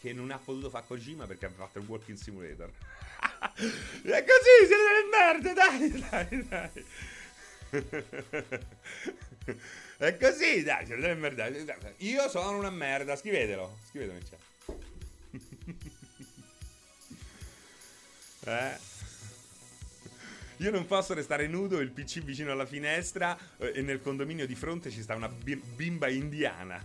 che 0.00 0.12
non 0.12 0.30
ha 0.30 0.38
potuto 0.38 0.70
fare 0.70 0.84
Kojima 0.86 1.26
perché 1.26 1.46
ha 1.46 1.50
fatto 1.50 1.78
il 1.78 1.86
Walking 1.86 2.16
Simulator. 2.16 2.70
è 3.20 4.24
così, 4.24 4.66
siete 4.66 4.74
delle 4.74 5.08
merde, 5.10 5.52
dai, 5.52 6.06
dai, 6.08 6.48
dai. 6.48 6.84
È 9.96 10.16
così, 10.16 10.62
dai, 10.62 10.86
siete 10.86 11.00
delle. 11.00 11.94
Io 11.98 12.28
sono 12.28 12.56
una 12.56 12.70
merda, 12.70 13.16
scrivetelo. 13.16 13.78
Scrivetelo 13.88 14.18
in 14.18 14.24
chat. 14.28 14.38
eh. 18.48 18.88
Io 20.60 20.70
non 20.70 20.86
posso 20.86 21.14
restare 21.14 21.46
nudo, 21.46 21.80
il 21.80 21.90
PC 21.90 22.20
vicino 22.20 22.52
alla 22.52 22.66
finestra 22.66 23.38
eh, 23.56 23.72
e 23.76 23.82
nel 23.82 24.02
condominio 24.02 24.46
di 24.46 24.54
fronte 24.54 24.90
ci 24.90 25.00
sta 25.00 25.14
una 25.14 25.28
bimba 25.28 26.08
indiana. 26.08 26.84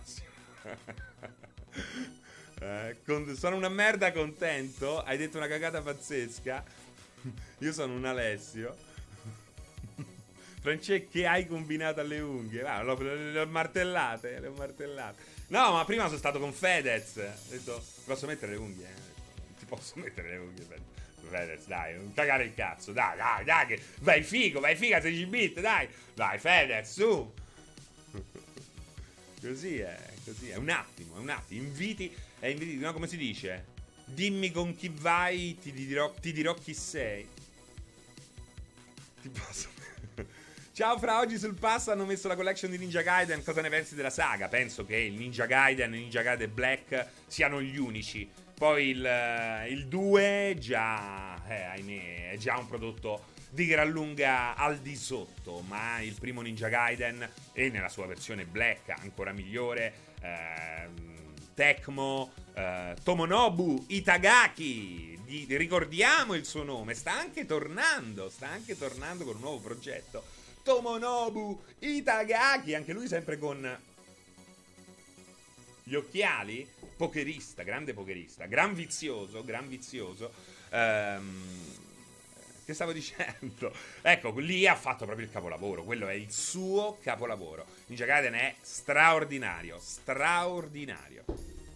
eh, 2.60 2.96
con, 3.04 3.36
sono 3.36 3.56
una 3.56 3.68
merda 3.68 4.12
contento, 4.12 5.02
hai 5.02 5.18
detto 5.18 5.36
una 5.36 5.46
cagata 5.46 5.82
pazzesca. 5.82 6.64
Io 7.58 7.72
sono 7.72 7.94
un 7.94 8.06
Alessio. 8.06 8.85
Francesco, 10.66 11.06
che 11.12 11.26
hai 11.28 11.46
combinato 11.46 12.00
alle 12.00 12.18
unghie? 12.18 12.66
Ah, 12.66 12.82
le, 12.82 12.96
le, 12.98 13.30
le 13.30 13.38
ho 13.38 13.46
martellate, 13.46 14.40
le 14.40 14.48
ho 14.48 14.52
martellate. 14.54 15.22
No, 15.48 15.74
ma 15.74 15.84
prima 15.84 16.06
sono 16.06 16.18
stato 16.18 16.40
con 16.40 16.52
Fedez. 16.52 17.18
Ho 17.18 17.50
detto, 17.50 17.78
ti 17.78 18.02
posso 18.04 18.26
mettere 18.26 18.50
le 18.50 18.58
unghie? 18.58 18.88
Ti 19.60 19.64
posso 19.66 19.92
mettere 20.02 20.30
le 20.30 20.36
unghie, 20.38 20.66
Fedez, 21.28 21.66
dai, 21.66 21.94
non 21.94 22.12
cagare 22.12 22.44
il 22.44 22.54
cazzo, 22.54 22.90
dai, 22.90 23.16
dai, 23.16 23.44
dai, 23.44 23.66
che 23.66 23.80
vai 24.00 24.24
figo, 24.24 24.58
vai 24.58 24.74
figa 24.74 25.00
16 25.00 25.26
bit, 25.26 25.60
dai, 25.60 25.88
dai, 26.14 26.38
Fedez, 26.38 26.92
su. 26.92 27.32
così 29.40 29.78
è, 29.78 29.96
così 30.24 30.48
è, 30.48 30.56
un 30.56 30.70
attimo, 30.70 31.16
un 31.20 31.28
attimo, 31.28 31.62
inviti, 31.62 32.12
è 32.40 32.46
inviti, 32.46 32.76
no, 32.76 32.92
come 32.92 33.06
si 33.06 33.16
dice? 33.16 33.66
Dimmi 34.04 34.50
con 34.50 34.74
chi 34.74 34.88
vai, 34.92 35.56
ti 35.60 35.72
dirò, 35.72 36.12
ti 36.12 36.32
dirò 36.32 36.54
chi 36.54 36.74
sei. 36.74 37.28
Ti 39.22 39.28
posso 39.28 39.74
Ciao 40.76 40.98
Fra, 40.98 41.20
oggi 41.20 41.38
sul 41.38 41.54
pass 41.54 41.88
hanno 41.88 42.04
messo 42.04 42.28
la 42.28 42.36
collection 42.36 42.70
di 42.70 42.76
Ninja 42.76 43.00
Gaiden, 43.00 43.42
cosa 43.42 43.62
ne 43.62 43.70
pensi 43.70 43.94
della 43.94 44.10
saga? 44.10 44.46
Penso 44.48 44.84
che 44.84 44.98
il 44.98 45.14
Ninja 45.14 45.46
Gaiden 45.46 45.94
e 45.94 45.96
Ninja 45.96 46.20
Gaiden 46.20 46.52
Black 46.52 47.06
siano 47.26 47.62
gli 47.62 47.78
unici. 47.78 48.30
Poi 48.54 48.88
il, 48.88 49.86
2 49.88 50.56
già, 50.58 51.42
eh, 51.48 51.62
ahimè, 51.62 52.32
è 52.32 52.36
già 52.36 52.58
un 52.58 52.66
prodotto 52.66 53.28
di 53.48 53.64
gran 53.64 53.88
lunga 53.88 54.54
al 54.54 54.76
di 54.80 54.96
sotto, 54.96 55.64
ma 55.66 56.02
il 56.02 56.14
primo 56.20 56.42
Ninja 56.42 56.68
Gaiden 56.68 57.26
e 57.54 57.70
nella 57.70 57.88
sua 57.88 58.04
versione 58.04 58.44
Black 58.44 58.90
ancora 58.90 59.32
migliore, 59.32 59.94
eh, 60.20 60.88
Tecmo, 61.54 62.34
eh, 62.52 62.94
Tomonobu 63.02 63.82
Itagaki, 63.88 65.18
di, 65.24 65.46
ricordiamo 65.56 66.34
il 66.34 66.44
suo 66.44 66.64
nome, 66.64 66.92
sta 66.92 67.12
anche 67.12 67.46
tornando, 67.46 68.28
sta 68.28 68.48
anche 68.48 68.76
tornando 68.76 69.24
con 69.24 69.36
un 69.36 69.40
nuovo 69.40 69.60
progetto 69.60 70.35
Tomonobu 70.66 71.62
Itagaki, 71.78 72.74
anche 72.74 72.92
lui 72.92 73.06
sempre 73.06 73.38
con 73.38 73.78
gli 75.84 75.94
occhiali, 75.94 76.68
pokerista, 76.96 77.62
grande 77.62 77.94
pokerista, 77.94 78.46
gran 78.46 78.74
vizioso, 78.74 79.44
gran 79.44 79.68
vizioso. 79.68 80.32
Ehm, 80.70 81.76
che 82.64 82.74
stavo 82.74 82.90
dicendo? 82.90 83.72
Ecco, 84.02 84.36
lì 84.40 84.66
ha 84.66 84.74
fatto 84.74 85.04
proprio 85.04 85.26
il 85.26 85.32
capolavoro, 85.32 85.84
quello 85.84 86.08
è 86.08 86.14
il 86.14 86.32
suo 86.32 86.98
capolavoro. 87.00 87.64
Ninja 87.86 88.04
Gaiden 88.04 88.34
è 88.34 88.56
straordinario, 88.60 89.78
straordinario, 89.78 91.22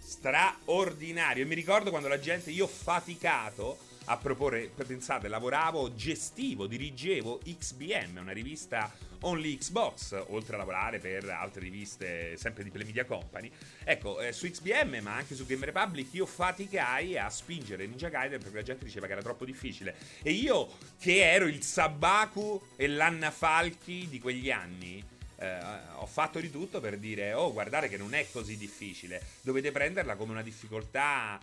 straordinario. 0.00 1.44
E 1.44 1.46
mi 1.46 1.54
ricordo 1.54 1.90
quando 1.90 2.08
la 2.08 2.18
gente, 2.18 2.50
io 2.50 2.64
ho 2.64 2.68
faticato 2.68 3.78
a 4.10 4.16
proporre, 4.16 4.68
pensate, 4.86 5.28
lavoravo, 5.28 5.94
gestivo, 5.94 6.66
dirigevo 6.66 7.38
XBM, 7.44 8.18
una 8.18 8.32
rivista 8.32 8.92
only 9.20 9.56
Xbox, 9.56 10.24
oltre 10.28 10.56
a 10.56 10.58
lavorare 10.58 10.98
per 10.98 11.28
altre 11.28 11.60
riviste 11.60 12.36
sempre 12.36 12.64
di 12.64 12.70
Play 12.70 12.86
Media 12.86 13.04
Company. 13.04 13.48
Ecco, 13.84 14.20
eh, 14.20 14.32
su 14.32 14.50
XBM, 14.50 14.98
ma 15.00 15.14
anche 15.14 15.36
su 15.36 15.46
Game 15.46 15.64
Republic, 15.64 16.12
io 16.12 16.26
faticai 16.26 17.18
a 17.18 17.30
spingere 17.30 17.86
Ninja 17.86 18.08
Gaiden 18.08 18.40
perché 18.40 18.56
la 18.56 18.62
gente 18.64 18.84
diceva 18.84 19.06
che 19.06 19.12
era 19.12 19.22
troppo 19.22 19.44
difficile. 19.44 19.94
E 20.22 20.32
io, 20.32 20.68
che 20.98 21.30
ero 21.30 21.46
il 21.46 21.62
Sabaku 21.62 22.60
e 22.74 22.88
l'Anna 22.88 23.30
Falchi 23.30 24.08
di 24.08 24.18
quegli 24.18 24.50
anni, 24.50 25.04
eh, 25.36 25.58
ho 25.94 26.06
fatto 26.06 26.40
di 26.40 26.50
tutto 26.50 26.80
per 26.80 26.98
dire, 26.98 27.32
oh, 27.32 27.52
guardate 27.52 27.88
che 27.88 27.96
non 27.96 28.12
è 28.14 28.26
così 28.32 28.56
difficile, 28.56 29.22
dovete 29.42 29.70
prenderla 29.70 30.16
come 30.16 30.32
una 30.32 30.42
difficoltà 30.42 31.38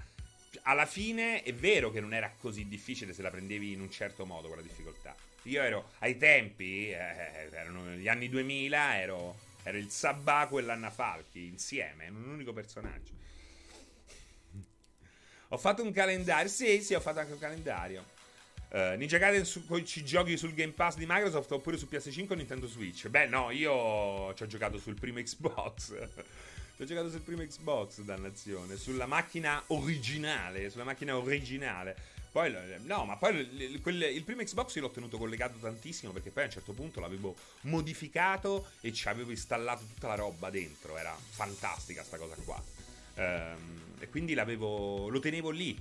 alla 0.64 0.86
fine 0.86 1.44
è 1.44 1.54
vero 1.54 1.92
che 1.92 2.00
non 2.00 2.14
era 2.14 2.32
così 2.40 2.68
difficile 2.68 3.14
se 3.14 3.22
la 3.22 3.30
prendevi 3.30 3.74
in 3.74 3.82
un 3.82 3.92
certo 3.92 4.26
modo 4.26 4.48
quella 4.48 4.62
difficoltà. 4.62 5.14
Io 5.44 5.62
ero 5.62 5.92
ai 6.00 6.18
tempi, 6.18 6.90
eh, 6.90 7.50
erano 7.52 7.92
gli 7.92 8.08
anni 8.08 8.30
2000, 8.30 9.00
ero, 9.00 9.38
ero 9.64 9.78
il 9.78 9.90
Sabaco 9.90 10.60
e 10.60 10.64
l'Anna 10.64 10.90
Falchi 10.90 11.46
insieme, 11.46 12.06
in 12.06 12.16
un 12.16 12.30
unico 12.30 12.54
personaggio. 12.54 13.14
Ho 15.50 15.58
fatto 15.58 15.84
un 15.84 15.92
calendario, 15.92 16.50
sì, 16.50 16.82
sì, 16.82 16.94
ho 16.94 17.00
fatto 17.00 17.20
anche 17.20 17.32
un 17.32 17.40
calendario. 17.40 18.16
Uh, 18.70 18.98
Ninja 18.98 19.18
Gaiden 19.18 19.46
su, 19.46 19.64
ci 19.86 20.04
giochi 20.04 20.36
sul 20.36 20.54
Game 20.54 20.74
Pass 20.74 20.98
di 20.98 21.06
Microsoft 21.08 21.50
oppure 21.54 21.78
su 21.78 21.88
PS5 21.90 22.32
o 22.32 22.34
Nintendo 22.34 22.68
Switch? 22.68 23.08
Beh, 23.08 23.28
no, 23.28 23.50
io 23.50 24.34
ci 24.34 24.44
ho 24.44 24.46
giocato 24.46 24.78
sul 24.78 25.00
primo 25.00 25.22
Xbox. 25.22 25.94
L'ho 26.80 26.86
giocato 26.86 27.10
sul 27.10 27.22
primo 27.22 27.42
Xbox, 27.42 28.02
dannazione, 28.02 28.78
sulla 28.78 29.08
macchina 29.08 29.64
originale, 29.68 30.70
sulla 30.70 30.84
macchina 30.84 31.18
originale. 31.18 31.96
Poi, 32.32 32.54
no, 32.84 33.04
ma 33.04 33.16
poi 33.16 33.80
quel, 33.82 34.00
il 34.04 34.24
primo 34.24 34.44
Xbox 34.44 34.76
io 34.76 34.82
l'ho 34.82 34.92
tenuto 34.92 35.18
collegato 35.18 35.58
tantissimo 35.58 36.12
perché 36.12 36.30
poi 36.30 36.44
a 36.44 36.46
un 36.46 36.52
certo 36.52 36.74
punto 36.74 37.00
l'avevo 37.00 37.36
modificato 37.62 38.68
e 38.82 38.94
ci 38.94 39.08
avevo 39.08 39.32
installato 39.32 39.86
tutta 39.92 40.08
la 40.08 40.14
roba 40.14 40.52
dentro. 40.52 40.98
Era 40.98 41.18
fantastica 41.18 42.04
sta 42.04 42.18
cosa 42.18 42.36
qua. 42.46 42.64
Ehm, 43.16 43.96
e 43.98 44.08
quindi 44.10 44.36
l'avevo, 44.36 45.10
lo 45.10 45.20
tenevo 45.20 45.50
lì. 45.50 45.76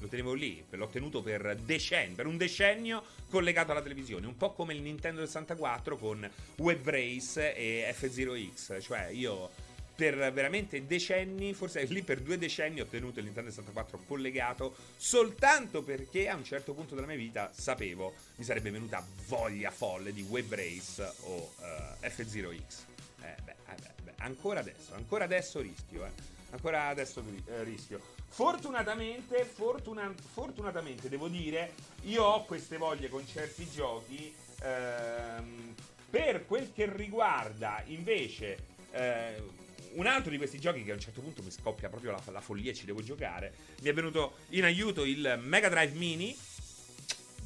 Lo 0.00 0.06
tenevo 0.06 0.34
lì, 0.34 0.64
l'ho 0.70 0.86
tenuto 0.86 1.20
per 1.20 1.56
decenni, 1.56 2.14
per 2.14 2.26
un 2.26 2.36
decennio 2.36 3.02
collegato 3.28 3.72
alla 3.72 3.82
televisione, 3.82 4.28
un 4.28 4.36
po' 4.36 4.52
come 4.52 4.72
il 4.72 4.80
Nintendo 4.80 5.26
64 5.26 5.96
con 5.96 6.30
Web 6.58 6.88
Race 6.88 7.56
e 7.56 7.92
F0X, 7.98 8.80
cioè 8.80 9.08
io 9.08 9.50
per 9.98 10.14
veramente 10.32 10.86
decenni, 10.86 11.54
forse 11.54 11.82
lì 11.86 12.04
per 12.04 12.20
due 12.20 12.38
decenni 12.38 12.80
ho 12.80 12.86
tenuto 12.86 13.18
il 13.18 13.24
Nintendo 13.24 13.50
64 13.50 14.04
collegato 14.06 14.76
soltanto 14.96 15.82
perché 15.82 16.28
a 16.28 16.36
un 16.36 16.44
certo 16.44 16.72
punto 16.72 16.94
della 16.94 17.08
mia 17.08 17.16
vita 17.16 17.50
sapevo 17.52 18.14
mi 18.36 18.44
sarebbe 18.44 18.70
venuta 18.70 19.04
voglia 19.26 19.72
folle 19.72 20.12
di 20.12 20.22
Web 20.22 20.54
Race 20.54 21.02
o 21.22 21.52
uh, 21.56 22.06
F0X. 22.06 22.84
Eh, 23.22 23.34
beh, 23.42 23.50
eh, 23.50 23.74
beh, 23.74 24.02
beh, 24.04 24.12
ancora 24.18 24.60
adesso, 24.60 24.94
ancora 24.94 25.24
adesso 25.24 25.60
rischio, 25.60 26.06
eh. 26.06 26.10
Ancora 26.50 26.86
adesso 26.86 27.20
eh, 27.46 27.64
rischio. 27.64 28.00
Fortunatamente, 28.28 29.44
fortuna, 29.44 30.14
fortunatamente 30.32 31.08
devo 31.08 31.26
dire, 31.26 31.72
io 32.02 32.22
ho 32.22 32.44
queste 32.44 32.76
voglie 32.76 33.08
con 33.08 33.26
certi 33.26 33.68
giochi. 33.68 34.32
Ehm, 34.62 35.74
per 36.08 36.46
quel 36.46 36.72
che 36.72 36.88
riguarda 36.88 37.82
invece 37.86 38.76
eh, 38.92 39.66
un 39.98 40.06
altro 40.06 40.30
di 40.30 40.36
questi 40.36 40.60
giochi 40.60 40.84
che 40.84 40.92
a 40.92 40.94
un 40.94 41.00
certo 41.00 41.20
punto 41.20 41.42
mi 41.42 41.50
scoppia 41.50 41.88
proprio 41.88 42.12
la, 42.12 42.22
la 42.30 42.40
follia 42.40 42.70
e 42.70 42.74
ci 42.74 42.86
devo 42.86 43.02
giocare, 43.02 43.52
mi 43.82 43.88
è 43.88 43.92
venuto 43.92 44.38
in 44.50 44.64
aiuto 44.64 45.04
il 45.04 45.38
Mega 45.42 45.68
Drive 45.68 45.94
Mini. 45.96 46.36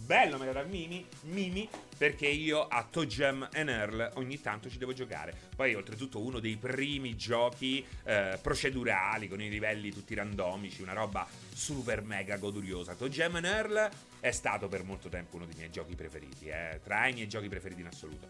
Bello 0.05 0.37
Mega 0.37 0.51
Drive 0.51 0.69
Mini, 0.69 1.07
Mini, 1.23 1.69
perché 1.97 2.27
io 2.27 2.67
a 2.67 2.85
Toe 2.91 3.07
Jam 3.07 3.49
and 3.53 3.69
Earl 3.69 4.11
ogni 4.15 4.41
tanto 4.41 4.69
ci 4.69 4.77
devo 4.77 4.93
giocare. 4.93 5.33
Poi 5.55 5.75
oltretutto 5.75 6.19
uno 6.21 6.41
dei 6.41 6.57
primi 6.57 7.17
giochi 7.17 7.87
eh, 8.03 8.37
procedurali 8.43 9.29
con 9.29 9.41
i 9.41 9.49
livelli 9.49 9.93
tutti 9.93 10.15
randomici, 10.15 10.83
una 10.83 10.93
roba 10.93 11.27
super 11.55 12.03
mega 12.03 12.37
goduriosa. 12.37 12.97
Toe 12.97 13.11
Jam 13.11 13.37
and 13.37 13.45
Earl 13.45 13.89
è 14.19 14.33
stato 14.33 14.69
per 14.69 14.83
molto 14.83 15.09
tempo 15.09 15.37
uno 15.37 15.47
dei 15.47 15.55
miei 15.57 15.71
giochi 15.71 15.95
preferiti, 15.95 16.49
eh, 16.49 16.81
tra 16.83 17.07
i 17.07 17.13
miei 17.13 17.29
giochi 17.29 17.49
preferiti 17.49 17.81
in 17.81 17.87
assoluto. 17.87 18.29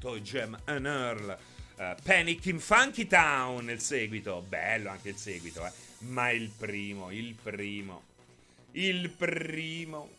Toe 0.00 0.22
Jam 0.22 0.58
and 0.64 0.86
Earl 0.86 1.38
Uh, 1.78 1.94
Panic 2.02 2.44
in 2.46 2.58
Funky 2.58 3.06
Town 3.06 3.64
nel 3.64 3.80
seguito. 3.80 4.44
Bello 4.46 4.90
anche 4.90 5.10
il 5.10 5.16
seguito, 5.16 5.64
eh. 5.64 5.70
Ma 5.98 6.30
il 6.30 6.50
primo, 6.50 7.12
il 7.12 7.36
primo. 7.40 8.02
Il 8.72 9.10
primo. 9.10 10.10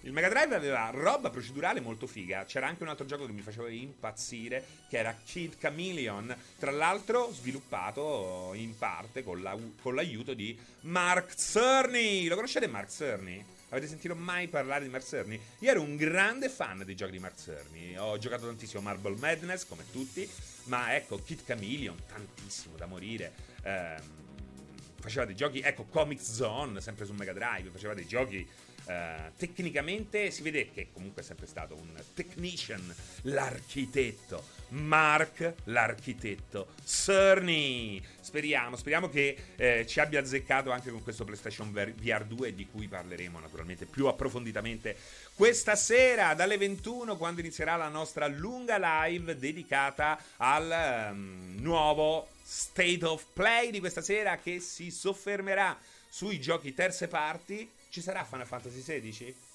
Il 0.00 0.12
Mega 0.12 0.28
Drive 0.28 0.56
aveva 0.56 0.90
roba 0.92 1.30
procedurale 1.30 1.80
molto 1.80 2.08
figa. 2.08 2.44
C'era 2.46 2.66
anche 2.66 2.82
un 2.82 2.88
altro 2.88 3.06
gioco 3.06 3.26
che 3.26 3.32
mi 3.32 3.42
faceva 3.42 3.68
impazzire, 3.68 4.64
che 4.88 4.98
era 4.98 5.16
Kid 5.24 5.56
Chameleon. 5.58 6.36
Tra 6.58 6.72
l'altro, 6.72 7.32
sviluppato 7.32 8.50
in 8.54 8.76
parte 8.76 9.22
con, 9.22 9.40
la, 9.40 9.56
con 9.80 9.94
l'aiuto 9.94 10.34
di 10.34 10.58
Mark 10.82 11.32
Cerny. 11.36 12.26
Lo 12.26 12.34
conoscete 12.34 12.66
Mark 12.66 12.90
Cerny? 12.90 13.44
Avete 13.68 13.86
sentito 13.86 14.16
mai 14.16 14.48
parlare 14.48 14.84
di 14.84 14.90
Mark 14.90 15.04
Cerny? 15.04 15.38
Io 15.60 15.70
ero 15.70 15.82
un 15.82 15.94
grande 15.94 16.48
fan 16.48 16.82
dei 16.84 16.96
giochi 16.96 17.12
di 17.12 17.18
Mark 17.20 17.40
Cerny. 17.40 17.96
Ho 17.98 18.18
giocato 18.18 18.46
tantissimo 18.46 18.82
Marble 18.82 19.16
Madness, 19.16 19.64
come 19.64 19.84
tutti. 19.92 20.28
Ma 20.68 20.94
ecco, 20.94 21.22
Kid 21.22 21.44
Chameleon, 21.44 21.96
tantissimo 22.06 22.76
da 22.76 22.86
morire. 22.86 23.32
Ehm, 23.62 24.02
faceva 25.00 25.24
dei 25.24 25.34
giochi, 25.34 25.60
ecco, 25.60 25.84
Comic 25.84 26.20
Zone, 26.20 26.80
sempre 26.80 27.04
su 27.04 27.12
Mega 27.12 27.32
Drive, 27.32 27.70
faceva 27.70 27.94
dei 27.94 28.06
giochi 28.06 28.48
Uh, 28.88 29.30
tecnicamente 29.36 30.30
si 30.30 30.40
vede 30.40 30.70
che 30.70 30.88
comunque 30.94 31.20
è 31.20 31.24
sempre 31.24 31.46
stato 31.46 31.74
un 31.74 31.92
technician, 32.14 32.82
l'architetto. 33.24 34.42
Mark, 34.70 35.54
l'architetto. 35.64 36.68
Cerny. 36.84 38.02
Speriamo, 38.20 38.76
speriamo 38.76 39.08
che 39.08 39.36
eh, 39.56 39.86
ci 39.86 40.00
abbia 40.00 40.20
azzeccato 40.20 40.70
anche 40.70 40.90
con 40.90 41.02
questo 41.02 41.24
PlayStation 41.24 41.72
VR 41.72 42.24
2 42.24 42.54
di 42.54 42.66
cui 42.66 42.86
parleremo 42.86 43.38
naturalmente 43.38 43.86
più 43.86 44.06
approfonditamente 44.06 44.96
questa 45.34 45.76
sera 45.76 46.34
dalle 46.34 46.58
21 46.58 47.16
quando 47.16 47.40
inizierà 47.40 47.76
la 47.76 47.88
nostra 47.88 48.26
lunga 48.26 49.06
live 49.06 49.38
dedicata 49.38 50.20
al 50.36 51.08
um, 51.10 51.56
nuovo 51.60 52.28
State 52.42 53.04
of 53.04 53.24
Play 53.32 53.70
di 53.70 53.80
questa 53.80 54.02
sera 54.02 54.36
che 54.36 54.60
si 54.60 54.90
soffermerà 54.90 55.78
sui 56.10 56.38
giochi 56.38 56.74
terze 56.74 57.08
parti 57.08 57.70
ci 57.88 58.02
sarà 58.02 58.24
Final 58.24 58.46
Fantasy 58.46 58.80
XVI? 58.80 59.47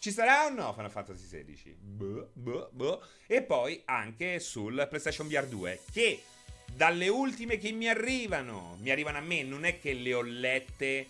Ci 0.00 0.12
sarà 0.12 0.46
o 0.46 0.50
no 0.50 0.72
Final 0.74 0.92
Fantasy 0.92 1.26
XVI? 1.26 1.74
Boh, 1.80 2.30
boh, 2.32 2.68
boh. 2.70 3.02
E 3.26 3.42
poi 3.42 3.82
anche 3.84 4.38
sul 4.38 4.86
PlayStation 4.88 5.26
VR 5.26 5.46
2 5.46 5.80
che 5.90 6.22
dalle 6.72 7.08
ultime 7.08 7.58
che 7.58 7.72
mi 7.72 7.88
arrivano, 7.88 8.76
mi 8.80 8.90
arrivano 8.90 9.18
a 9.18 9.22
me, 9.22 9.42
non 9.42 9.64
è 9.64 9.80
che 9.80 9.94
le 9.94 10.14
ho 10.14 10.22
lette 10.22 11.08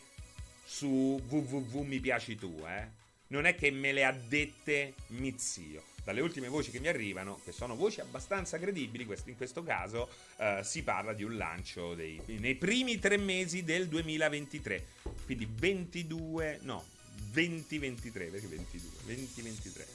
su 0.64 1.20
www 1.28 1.80
mi 1.82 2.00
piaci 2.00 2.36
tu, 2.36 2.64
eh. 2.66 2.96
Non 3.26 3.44
è 3.44 3.54
che 3.54 3.70
me 3.70 3.92
le 3.92 4.06
ha 4.06 4.12
dette 4.12 4.94
Mizio. 5.08 5.82
Dalle 6.02 6.22
ultime 6.22 6.48
voci 6.48 6.70
che 6.70 6.80
mi 6.80 6.88
arrivano, 6.88 7.38
che 7.44 7.52
sono 7.52 7.76
voci 7.76 8.00
abbastanza 8.00 8.58
credibili, 8.58 9.06
in 9.26 9.36
questo 9.36 9.62
caso 9.62 10.08
uh, 10.36 10.62
si 10.62 10.82
parla 10.82 11.12
di 11.12 11.24
un 11.24 11.36
lancio 11.36 11.94
dei, 11.94 12.18
nei 12.38 12.54
primi 12.54 12.98
tre 12.98 13.18
mesi 13.18 13.64
del 13.64 13.88
2023. 13.88 14.86
Quindi 15.26 15.46
22, 15.46 16.60
no, 16.62 16.86
2023, 17.30 18.26
perché 18.26 18.46
22? 18.46 18.90
2023. 19.04 19.86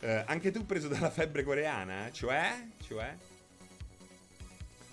Uh, 0.00 0.24
anche 0.26 0.50
tu 0.50 0.64
preso 0.64 0.88
dalla 0.88 1.10
febbre 1.10 1.42
coreana? 1.42 2.10
Cioè? 2.10 2.66
Cioè? 2.86 3.14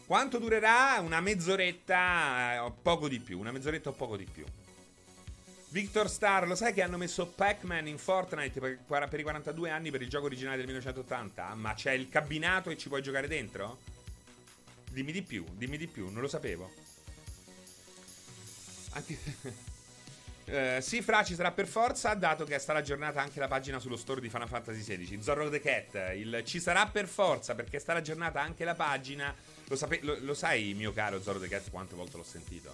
Quanto 0.05 0.38
durerà? 0.38 0.99
Una 0.99 1.21
mezz'oretta 1.21 2.63
o 2.63 2.71
poco 2.71 3.07
di 3.07 3.19
più. 3.19 3.39
Una 3.39 3.51
mezz'oretta 3.51 3.89
o 3.89 3.93
poco 3.93 4.17
di 4.17 4.25
più. 4.25 4.45
Victor 5.69 6.10
Star, 6.10 6.47
lo 6.47 6.55
sai 6.55 6.73
che 6.73 6.81
hanno 6.81 6.97
messo 6.97 7.27
Pac-Man 7.27 7.88
in 7.88 7.97
Fortnite 7.97 8.60
per, 8.60 8.79
per, 9.10 9.19
i 9.19 9.23
42 9.23 9.69
anni 9.69 9.91
per 9.91 10.01
il 10.01 10.07
gioco 10.07 10.25
originale 10.25 10.55
del 10.55 10.65
1980? 10.65 11.55
Ma 11.55 11.73
c'è 11.73 11.91
il 11.91 12.07
cabinato 12.07 12.69
e 12.69 12.77
ci 12.77 12.88
puoi 12.88 13.01
giocare 13.01 13.27
dentro? 13.27 13.79
Dimmi 14.89 15.12
di 15.12 15.21
più, 15.21 15.45
dimmi 15.53 15.77
di 15.77 15.88
più, 15.88 16.10
non 16.10 16.21
lo 16.21 16.27
sapevo. 16.27 16.71
Anche... 18.91 19.65
eh, 20.49 20.79
sì, 20.81 21.01
Fra 21.01 21.25
ci 21.25 21.36
sarà 21.36 21.51
per 21.51 21.67
forza, 21.67 22.13
dato 22.13 22.45
che 22.45 22.57
sta 22.57 22.73
aggiornata 22.73 23.21
anche 23.21 23.38
la 23.38 23.49
pagina 23.49 23.79
sullo 23.79 23.97
store 23.97 24.21
di 24.21 24.29
Final 24.29 24.47
Fantasy 24.47 24.81
XVI. 24.81 25.21
Zorro 25.21 25.49
the 25.49 25.60
Cat, 25.60 26.15
il 26.15 26.41
ci 26.45 26.62
sarà 26.62 26.88
per 26.88 27.05
forza 27.05 27.53
perché 27.53 27.79
sta 27.79 27.93
aggiornata 27.93 28.39
anche 28.39 28.63
la 28.63 28.73
pagina. 28.73 29.36
Lo, 29.67 29.75
sape- 29.75 29.99
lo, 30.03 30.15
lo 30.21 30.33
sai, 30.33 30.73
mio 30.73 30.93
caro 30.93 31.21
Zorro 31.21 31.39
the 31.39 31.49
Cat, 31.49 31.69
quante 31.69 31.95
volte 31.95 32.15
l'ho 32.15 32.23
sentito? 32.23 32.73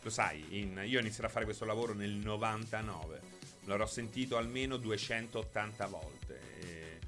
Lo 0.00 0.10
sai, 0.10 0.44
in, 0.60 0.80
io 0.84 0.98
ho 0.98 1.00
iniziato 1.00 1.26
a 1.26 1.30
fare 1.30 1.44
questo 1.44 1.64
lavoro 1.64 1.92
nel 1.92 2.10
99, 2.10 3.20
l'avrò 3.64 3.86
sentito 3.86 4.36
almeno 4.36 4.76
280 4.76 5.86
volte. 5.86 6.40
E, 6.60 6.98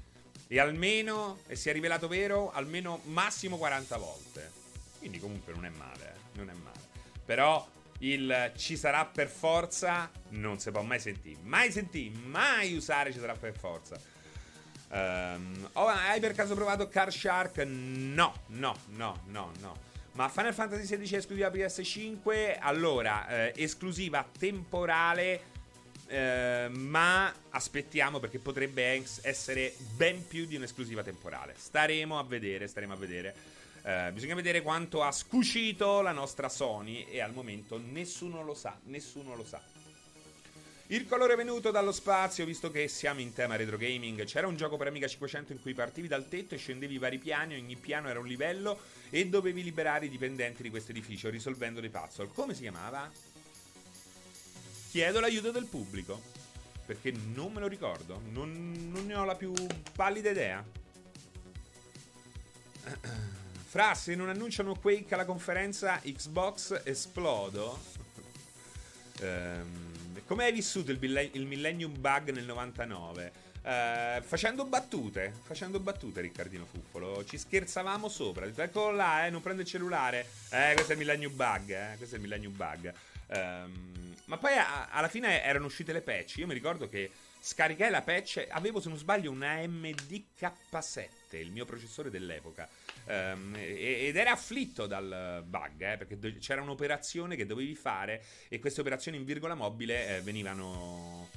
e 0.47 0.59
almeno, 0.59 1.39
e 1.47 1.55
si 1.55 1.69
è 1.69 1.71
rivelato 1.71 2.09
vero, 2.09 2.51
almeno 2.51 2.99
massimo 3.05 3.57
40 3.57 3.95
volte. 3.97 4.51
Quindi 4.99 5.19
comunque 5.19 5.53
non 5.53 5.65
è 5.65 5.69
male, 5.69 6.03
eh, 6.03 6.37
non 6.37 6.49
è 6.49 6.53
male. 6.53 6.79
Però 7.23 7.65
il 7.99 8.51
ci 8.57 8.75
sarà 8.75 9.05
per 9.05 9.27
forza 9.27 10.09
non 10.29 10.59
si 10.59 10.71
può 10.71 10.81
mai 10.81 10.99
sentire. 10.99 11.39
Mai 11.43 11.71
sentire, 11.71 12.15
mai 12.25 12.75
usare 12.75 13.11
ci 13.11 13.19
sarà 13.19 13.33
per 13.33 13.57
forza. 13.57 13.99
Um, 14.87 15.69
oh, 15.73 15.87
hai 15.87 16.19
per 16.19 16.33
caso 16.33 16.55
provato 16.55 16.87
Car 16.87 17.11
Shark? 17.11 17.57
No, 17.57 18.33
no, 18.47 18.77
no, 18.89 19.21
no, 19.27 19.51
no. 19.59 19.77
Ma 20.13 20.29
Final 20.29 20.53
Fantasy 20.53 20.97
XVI 20.97 21.17
esclusiva 21.17 21.49
PS5, 21.49 22.57
allora, 22.59 23.27
eh, 23.27 23.53
esclusiva 23.57 24.25
temporale, 24.37 25.41
eh, 26.07 26.67
ma 26.69 27.33
aspettiamo 27.49 28.19
perché 28.19 28.39
potrebbe 28.39 29.03
essere 29.23 29.73
ben 29.97 30.25
più 30.25 30.45
di 30.45 30.55
un'esclusiva 30.55 31.03
temporale. 31.03 31.55
Staremo 31.57 32.17
a 32.17 32.23
vedere, 32.23 32.67
staremo 32.67 32.93
a 32.93 32.95
vedere. 32.95 33.35
Eh, 33.87 34.09
bisogna 34.13 34.33
vedere 34.33 34.63
quanto 34.63 35.03
ha 35.03 35.11
scucito 35.11 36.01
la 36.01 36.11
nostra 36.11 36.49
Sony 36.49 37.03
e 37.03 37.21
al 37.21 37.33
momento 37.33 37.77
nessuno 37.77 38.41
lo 38.41 38.55
sa, 38.55 38.79
nessuno 38.85 39.35
lo 39.35 39.45
sa. 39.45 39.61
Il 40.87 41.07
colore 41.07 41.35
venuto 41.35 41.69
dallo 41.69 41.91
spazio, 41.91 42.45
visto 42.45 42.71
che 42.71 42.87
siamo 42.87 43.19
in 43.19 43.31
tema 43.33 43.55
retro 43.55 43.77
gaming, 43.77 44.23
c'era 44.23 44.47
un 44.47 44.55
gioco 44.55 44.75
per 44.77 44.87
Amiga 44.87 45.07
500 45.07 45.51
in 45.51 45.61
cui 45.61 45.75
partivi 45.75 46.07
dal 46.07 46.27
tetto 46.27 46.55
e 46.55 46.57
scendevi 46.57 46.97
vari 46.97 47.19
piani, 47.19 47.53
ogni 47.53 47.75
piano 47.75 48.09
era 48.09 48.17
un 48.17 48.25
livello 48.25 48.79
e 49.11 49.27
dovevi 49.27 49.61
liberare 49.61 50.07
i 50.07 50.09
dipendenti 50.09 50.63
di 50.63 50.71
questo 50.71 50.89
edificio 50.89 51.29
risolvendo 51.29 51.79
dei 51.79 51.91
puzzle. 51.91 52.29
Come 52.33 52.55
si 52.55 52.61
chiamava? 52.61 53.11
Chiedo 54.89 55.19
l'aiuto 55.19 55.51
del 55.51 55.67
pubblico, 55.67 56.23
perché 56.87 57.11
non 57.11 57.53
me 57.53 57.59
lo 57.59 57.67
ricordo, 57.67 58.19
non, 58.31 58.89
non 58.91 59.05
ne 59.05 59.13
ho 59.13 59.25
la 59.25 59.35
più 59.35 59.53
pallida 59.93 60.31
idea. 60.31 60.65
Fra, 63.75 63.93
se 63.93 64.15
non 64.15 64.29
annunciano 64.29 64.73
Quake 64.75 65.15
alla 65.15 65.25
conferenza 65.25 65.99
Xbox 66.01 66.83
esplodo. 66.85 67.77
ehm, 69.19 70.21
come 70.25 70.45
hai 70.45 70.53
vissuto 70.53 70.91
il, 70.91 70.97
bille- 70.97 71.29
il 71.33 71.45
Millennium 71.45 71.99
Bug 71.99 72.31
nel 72.31 72.45
99? 72.45 73.33
Uh, 73.63 74.21
facendo 74.23 74.63
battute, 74.63 75.33
facendo 75.43 75.81
battute, 75.81 76.21
Riccardino 76.21 76.63
Fuffolo. 76.65 77.25
Ci 77.25 77.37
scherzavamo 77.37 78.07
sopra. 78.07 78.45
Eccolo 78.45 78.91
là, 78.95 79.25
eh, 79.25 79.29
non 79.29 79.41
prende 79.41 79.63
il 79.63 79.67
cellulare. 79.67 80.25
Eh, 80.51 80.71
questo 80.73 80.91
è 80.91 80.95
il 80.95 80.99
Millennium 80.99 81.35
Bug. 81.35 81.69
Eh, 81.69 81.95
questo 81.97 82.15
è 82.15 82.17
il 82.17 82.23
Millennium 82.23 82.55
Bug. 82.55 82.93
Um, 83.27 84.15
ma 84.27 84.37
poi 84.37 84.53
a- 84.53 84.87
alla 84.89 85.09
fine 85.09 85.43
erano 85.43 85.65
uscite 85.65 85.91
le 85.91 85.99
patch. 85.99 86.37
Io 86.37 86.47
mi 86.47 86.53
ricordo 86.53 86.87
che 86.87 87.11
scaricai 87.45 87.91
la 87.91 88.01
patch. 88.01 88.47
Avevo, 88.49 88.81
se 88.81 88.89
non 88.89 88.97
sbaglio, 88.97 89.29
una 89.29 89.57
MDK7, 89.57 91.07
il 91.37 91.51
mio 91.51 91.65
processore 91.65 92.09
dell'epoca. 92.09 92.67
Um, 93.05 93.55
ed 93.55 94.15
era 94.15 94.31
afflitto 94.31 94.87
dal 94.87 95.43
bug 95.45 95.79
eh, 95.79 95.97
perché 95.97 96.17
do- 96.17 96.33
c'era 96.39 96.63
un'operazione 96.63 97.35
che 97.35 97.45
dovevi 97.45 97.75
fare 97.75 98.23
e 98.47 98.57
queste 98.57 98.81
operazioni 98.81 99.17
in 99.17 99.25
virgola 99.25 99.53
mobile 99.53 100.17
eh, 100.17 100.21
venivano 100.21 101.29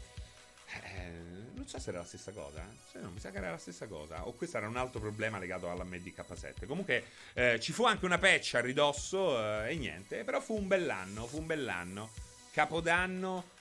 eh, 0.83 1.11
non 1.53 1.67
so 1.67 1.79
se 1.79 1.91
era 1.91 1.99
la 1.99 2.07
stessa 2.07 2.33
cosa. 2.33 2.67
Eh? 2.95 3.01
no, 3.01 3.11
mi 3.11 3.21
sa 3.21 3.31
che 3.31 3.37
era 3.37 3.51
la 3.51 3.59
stessa 3.59 3.87
cosa. 3.87 4.27
O 4.27 4.33
questo 4.33 4.57
era 4.57 4.67
un 4.67 4.79
altro 4.79 5.01
problema 5.01 5.39
legato 5.39 5.71
alla 5.71 5.85
MDK7. 5.85 6.67
Comunque 6.67 7.05
eh, 7.35 7.61
ci 7.61 7.73
fu 7.73 7.85
anche 7.85 8.07
una 8.07 8.17
patch 8.17 8.55
a 8.55 8.61
ridosso 8.61 9.39
eh, 9.39 9.73
e 9.73 9.77
niente. 9.77 10.25
Però 10.25 10.41
fu 10.41 10.57
un 10.57 10.69
bell'anno. 10.69 11.27
Fu 11.27 11.39
un 11.39 11.47
bell'anno. 11.47 12.11
Capodanno 12.51 13.57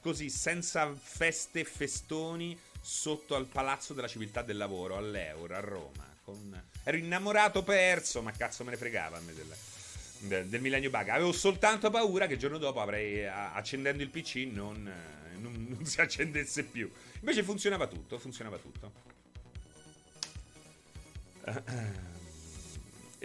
così 0.00 0.30
senza 0.30 0.94
feste 0.94 1.60
e 1.60 1.64
festoni 1.64 2.58
sotto 2.80 3.34
al 3.34 3.46
Palazzo 3.46 3.94
della 3.94 4.08
Civiltà 4.08 4.42
del 4.42 4.56
Lavoro 4.56 4.96
all'Euro 4.96 5.54
a 5.54 5.60
Roma. 5.60 6.14
Con... 6.24 6.62
Ero 6.82 6.96
innamorato 6.96 7.62
perso, 7.62 8.22
ma 8.22 8.32
cazzo 8.32 8.64
me 8.64 8.70
ne 8.70 8.76
fregava 8.76 9.16
a 9.16 9.20
me 9.20 9.32
del, 9.34 10.46
del, 10.46 10.60
Millennio 10.60 10.90
Bug. 10.90 11.08
Avevo 11.08 11.32
soltanto 11.32 11.90
paura 11.90 12.26
che 12.26 12.34
il 12.34 12.38
giorno 12.38 12.58
dopo 12.58 12.80
avrei, 12.80 13.26
accendendo 13.26 14.02
il 14.02 14.10
PC, 14.10 14.48
non, 14.50 14.92
non, 15.38 15.66
non 15.68 15.84
si 15.84 16.00
accendesse 16.00 16.64
più. 16.64 16.90
Invece 17.20 17.42
funzionava 17.42 17.86
tutto, 17.86 18.18
funzionava 18.18 18.58
tutto. 18.58 18.92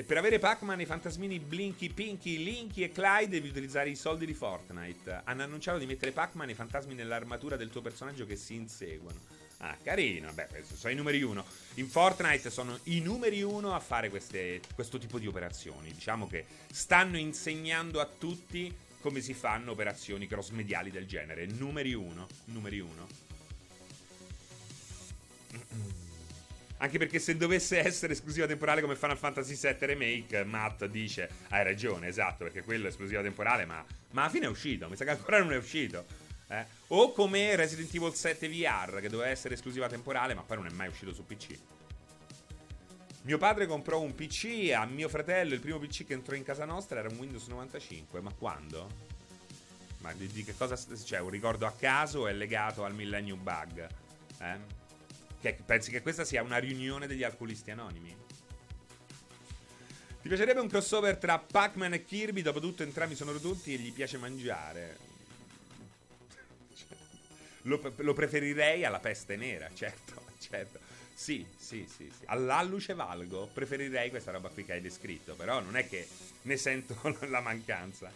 E 0.02 0.04
per 0.04 0.18
avere 0.18 0.40
Pac-Man, 0.40 0.82
i 0.82 0.88
fantasmini 0.88 1.38
Blinky, 1.38 1.90
Pinky, 1.90 2.44
Linky 2.44 2.82
e 2.82 2.92
Clyde 2.92 3.30
devi 3.30 3.50
utilizzare 3.50 3.88
i 3.88 3.96
soldi 3.96 4.26
di 4.26 4.34
Fortnite. 4.34 5.22
Hanno 5.26 5.44
annunciato 5.44 5.78
di 5.78 5.86
mettere 5.86 6.12
Pac-Man 6.12 6.50
e 6.50 6.54
i 6.54 6.56
fantasmi 6.56 6.96
nell'armatura 6.96 7.56
del 7.56 7.70
tuo 7.70 7.82
personaggio 7.82 8.26
che 8.26 8.36
si 8.36 8.56
inseguono. 8.56 9.20
Ah, 9.58 9.78
carino. 9.80 10.34
Beh, 10.34 10.48
sono 10.76 10.92
i 10.92 10.96
numeri 10.96 11.22
uno. 11.22 11.46
In 11.76 11.88
Fortnite 11.88 12.50
sono 12.50 12.80
i 12.86 13.00
numeri 13.00 13.44
uno 13.44 13.76
a 13.76 13.80
fare 13.80 14.10
queste, 14.10 14.62
questo 14.74 14.98
tipo 14.98 15.20
di 15.20 15.28
operazioni. 15.28 15.94
Diciamo 15.94 16.28
che 16.28 16.46
stanno 16.72 17.20
insegnando 17.20 18.00
a 18.00 18.08
tutti 18.08 18.76
come 19.02 19.22
si 19.22 19.36
fanno 19.36 19.70
operazioni 19.70 20.26
cross-mediali 20.26 20.90
del 20.90 21.06
genere. 21.06 21.46
Numeri 21.46 21.94
uno. 21.94 22.26
Numeri 22.46 22.80
uno. 22.80 23.08
Anche 26.82 26.98
perché 26.98 27.20
se 27.20 27.38
dovesse 27.38 27.78
essere 27.78 28.14
esclusiva 28.14 28.48
temporale 28.48 28.82
come 28.82 28.96
Final 28.96 29.18
Fantasy 29.18 29.56
VII 29.56 29.86
Remake, 29.86 30.44
Matt 30.44 30.86
dice: 30.86 31.30
Hai 31.50 31.64
ragione, 31.64 32.08
esatto, 32.08 32.44
perché 32.44 32.64
quello 32.64 32.86
è 32.86 32.90
esclusiva 32.90 33.22
temporale, 33.22 33.66
ma, 33.66 33.86
ma 34.12 34.22
alla 34.24 34.32
fine 34.32 34.48
è 34.48 34.50
uscito. 34.50 34.90
Mi 34.90 34.96
sa 34.96 35.04
che 35.04 35.12
ancora 35.12 35.38
non 35.40 35.54
è 35.54 35.58
uscito. 35.58 36.06
Eh? 36.48 36.66
O 36.88 37.12
come 37.12 37.56
Resident 37.56 37.94
Evil 37.94 38.14
7 38.14 38.50
VR, 38.50 39.00
che 39.00 39.10
doveva 39.10 39.30
essere 39.30 39.54
esclusiva 39.54 39.88
temporale, 39.88 40.34
ma 40.34 40.42
poi 40.42 40.58
non 40.58 40.66
è 40.66 40.72
mai 40.72 40.88
uscito 40.88 41.14
su 41.14 41.24
PC. 41.24 41.56
Mio 43.24 43.38
padre 43.38 43.68
comprò 43.68 44.02
un 44.02 44.16
PC 44.16 44.72
a 44.76 44.84
mio 44.86 45.08
fratello. 45.08 45.54
Il 45.54 45.60
primo 45.60 45.78
PC 45.78 46.08
che 46.08 46.14
entrò 46.14 46.36
in 46.36 46.44
casa 46.44 46.66
nostra 46.66 46.98
era 46.98 47.10
un 47.10 47.18
Windows 47.18 47.46
95. 47.46 48.22
Ma 48.22 48.34
quando? 48.34 48.90
Ma 50.00 50.12
di, 50.14 50.26
di 50.26 50.44
che 50.44 50.56
cosa. 50.58 50.76
Cioè, 50.76 51.20
un 51.20 51.30
ricordo 51.30 51.68
a 51.68 51.72
caso 51.74 52.28
è 52.28 52.34
legato 52.34 52.84
al 52.84 52.96
Millennium 52.96 53.44
Bug? 53.44 53.88
Eh? 54.40 54.81
Che, 55.42 55.58
pensi 55.66 55.90
che 55.90 56.04
questa 56.04 56.24
sia 56.24 56.44
una 56.44 56.60
riunione 56.60 57.08
degli 57.08 57.24
alcolisti 57.24 57.72
anonimi? 57.72 58.16
Ti 60.22 60.28
piacerebbe 60.28 60.60
un 60.60 60.70
crossover 60.70 61.18
tra 61.18 61.40
Pac-Man 61.40 61.94
e 61.94 62.06
Kirby? 62.06 62.44
Dopotutto 62.44 62.84
entrambi 62.84 63.16
sono 63.16 63.32
rodotti 63.32 63.74
e 63.74 63.78
gli 63.78 63.92
piace 63.92 64.20
mangiare. 64.20 64.98
lo, 67.64 67.94
lo, 67.98 68.14
preferirei 68.14 68.86
alla 68.86 69.00
peste 69.00 69.36
nera, 69.36 69.68
certo, 69.74 70.24
certo. 70.38 70.80
Sì, 71.16 71.44
sì, 71.58 71.88
sì, 71.88 72.12
sì. 72.16 72.26
All'alluce 72.26 72.94
valgo. 72.94 73.50
Preferirei 73.52 74.12
questa 74.12 74.30
roba 74.30 74.50
qui 74.50 74.64
che 74.64 74.74
hai 74.74 74.82
descritto, 74.82 75.34
però 75.34 75.60
non 75.60 75.76
è 75.76 75.88
che 75.88 76.08
ne 76.44 76.58
sento 76.58 76.96
la 77.28 77.42
mancanza. 77.42 78.12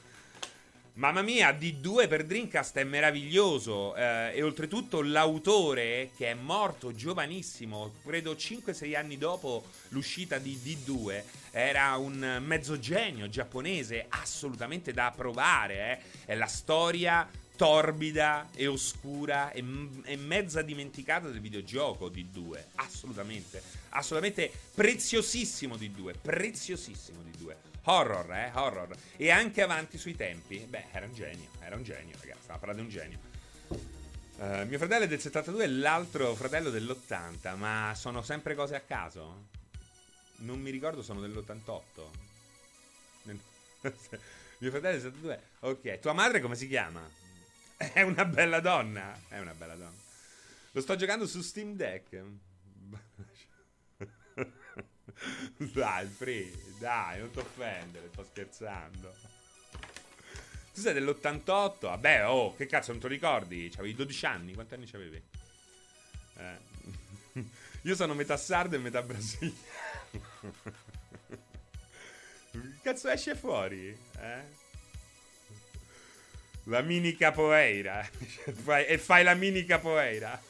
Mamma 0.97 1.21
mia, 1.21 1.51
D2 1.51 2.08
per 2.08 2.23
Dreamcast 2.23 2.77
è 2.77 2.86
meraviglioso. 2.86 3.93
Eh, 3.97 4.31
e 4.34 4.41
oltretutto 4.41 5.01
l'autore, 5.01 6.12
che 6.15 6.31
è 6.31 6.34
morto 6.34 6.95
giovanissimo, 6.95 7.95
credo 8.05 8.31
5-6 8.31 8.95
anni 8.95 9.17
dopo 9.17 9.65
l'uscita 9.89 10.38
di 10.38 10.58
D2, 10.63 11.23
era 11.51 11.97
un 11.97 12.41
mezzo 12.45 12.79
genio 12.79 13.27
giapponese, 13.27 14.05
assolutamente 14.08 14.93
da 14.93 15.08
approvare. 15.08 16.01
Eh. 16.23 16.31
È 16.31 16.36
la 16.36 16.47
storia 16.47 17.29
torbida 17.58 18.47
e 18.53 18.67
oscura 18.67 19.51
e, 19.51 19.65
e, 20.05 20.15
mezza 20.15 20.62
dimenticata 20.62 21.27
del 21.27 21.39
videogioco 21.39 22.10
di 22.10 22.29
2 22.29 22.67
assolutamente 22.75 23.63
assolutamente 23.91 24.51
preziosissimo 24.73 25.77
di 25.77 25.89
2 25.89 26.15
preziosissimo 26.21 27.21
di 27.23 27.31
2 27.38 27.74
Horror, 27.86 28.32
eh, 28.34 28.52
horror. 28.54 28.95
E 29.15 29.30
anche 29.30 29.62
avanti 29.62 29.98
sui 29.98 30.15
tempi. 30.15 30.60
Beh, 30.60 30.86
era 30.91 31.06
un 31.06 31.13
genio, 31.13 31.50
era 31.60 31.76
un 31.76 31.84
genio, 31.84 32.15
ragazzi. 32.19 32.41
Stava 32.43 32.60
parlando 32.60 32.84
di 32.84 32.88
un 32.88 32.93
genio. 32.93 33.19
Uh, 34.38 34.65
mio 34.67 34.78
fratello 34.78 35.06
è 35.06 35.08
del 35.08 35.21
72 35.21 35.63
e 35.63 35.67
l'altro 35.67 36.36
fratello 36.36 36.69
dell'80, 36.69 37.56
ma 37.56 37.93
sono 37.95 38.21
sempre 38.21 38.54
cose 38.54 38.76
a 38.76 38.82
caso? 38.82 39.48
Non 40.38 40.60
mi 40.60 40.71
ricordo, 40.71 41.02
sono 41.02 41.21
dell'88. 41.21 41.74
mio 44.60 44.71
fratello 44.71 44.98
è 44.98 45.00
del 45.00 45.02
72. 45.02 45.41
Ok, 45.62 46.00
tua 46.00 46.13
madre 46.13 46.41
come 46.41 46.56
si 46.56 46.67
chiama? 46.67 47.08
È 47.78 48.02
una 48.02 48.26
bella 48.26 48.60
donna. 48.60 49.17
È 49.28 49.39
una 49.39 49.54
bella 49.54 49.76
donna. 49.76 50.04
Lo 50.71 50.82
sto 50.82 50.95
giocando 50.95 51.28
su 51.28 51.41
Steam 51.41 51.76
Deck. 51.76 52.21
Dai, 55.58 56.08
Free, 56.08 56.51
dai, 56.80 57.19
non 57.19 57.32
ti 57.32 57.39
offendere, 57.39 58.10
sto 58.12 58.23
scherzando. 58.23 59.13
Tu 60.73 60.82
sei 60.82 60.93
dell'88? 60.93 61.80
Vabbè, 61.80 62.28
oh, 62.28 62.54
che 62.56 62.65
cazzo, 62.65 62.91
non 62.91 62.99
ti 62.99 63.08
ricordi? 63.08 63.69
C'avevi 63.73 63.95
12 63.95 64.25
anni, 64.25 64.54
quanti 64.54 64.73
anni 64.73 64.86
c'avevi? 64.86 65.23
Eh. 66.38 66.73
Io 67.84 67.95
sono 67.95 68.13
metà 68.13 68.36
sardo 68.36 68.75
e 68.75 68.80
metà 68.80 69.01
brasiliano. 69.01 69.56
che 72.51 72.60
cazzo 72.84 73.10
esce 73.10 73.36
fuori? 73.36 73.88
Eh? 74.19 74.63
La 76.63 76.82
mini 76.82 77.15
capoeira. 77.15 78.06
e 78.86 78.97
fai 78.97 79.23
la 79.23 79.36
mini 79.36 79.65
capoeira. 79.65 80.41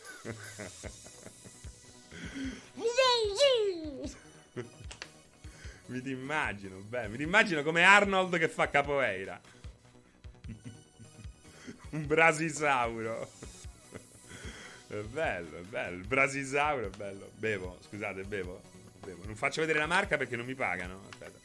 Mi 5.87 6.01
ti 6.01 6.11
immagino, 6.11 6.77
beh, 6.77 7.07
mi 7.09 7.17
ti 7.17 7.23
immagino 7.23 7.61
come 7.63 7.83
Arnold 7.83 8.37
che 8.37 8.49
fa 8.49 8.69
capoeira. 8.69 9.39
Un 11.91 12.07
brasisauro. 12.07 13.29
È 14.87 14.95
bello, 14.95 15.57
è 15.57 15.61
bello. 15.61 15.97
Il 15.97 16.07
brasisauro 16.07 16.87
è 16.87 16.89
bello. 16.89 17.31
Bevo, 17.35 17.77
scusate, 17.87 18.23
bevo. 18.23 18.61
bevo. 18.99 19.25
Non 19.25 19.35
faccio 19.35 19.61
vedere 19.61 19.79
la 19.79 19.87
marca 19.87 20.17
perché 20.17 20.35
non 20.35 20.45
mi 20.45 20.55
pagano. 20.55 21.01
Aspetta. 21.09 21.39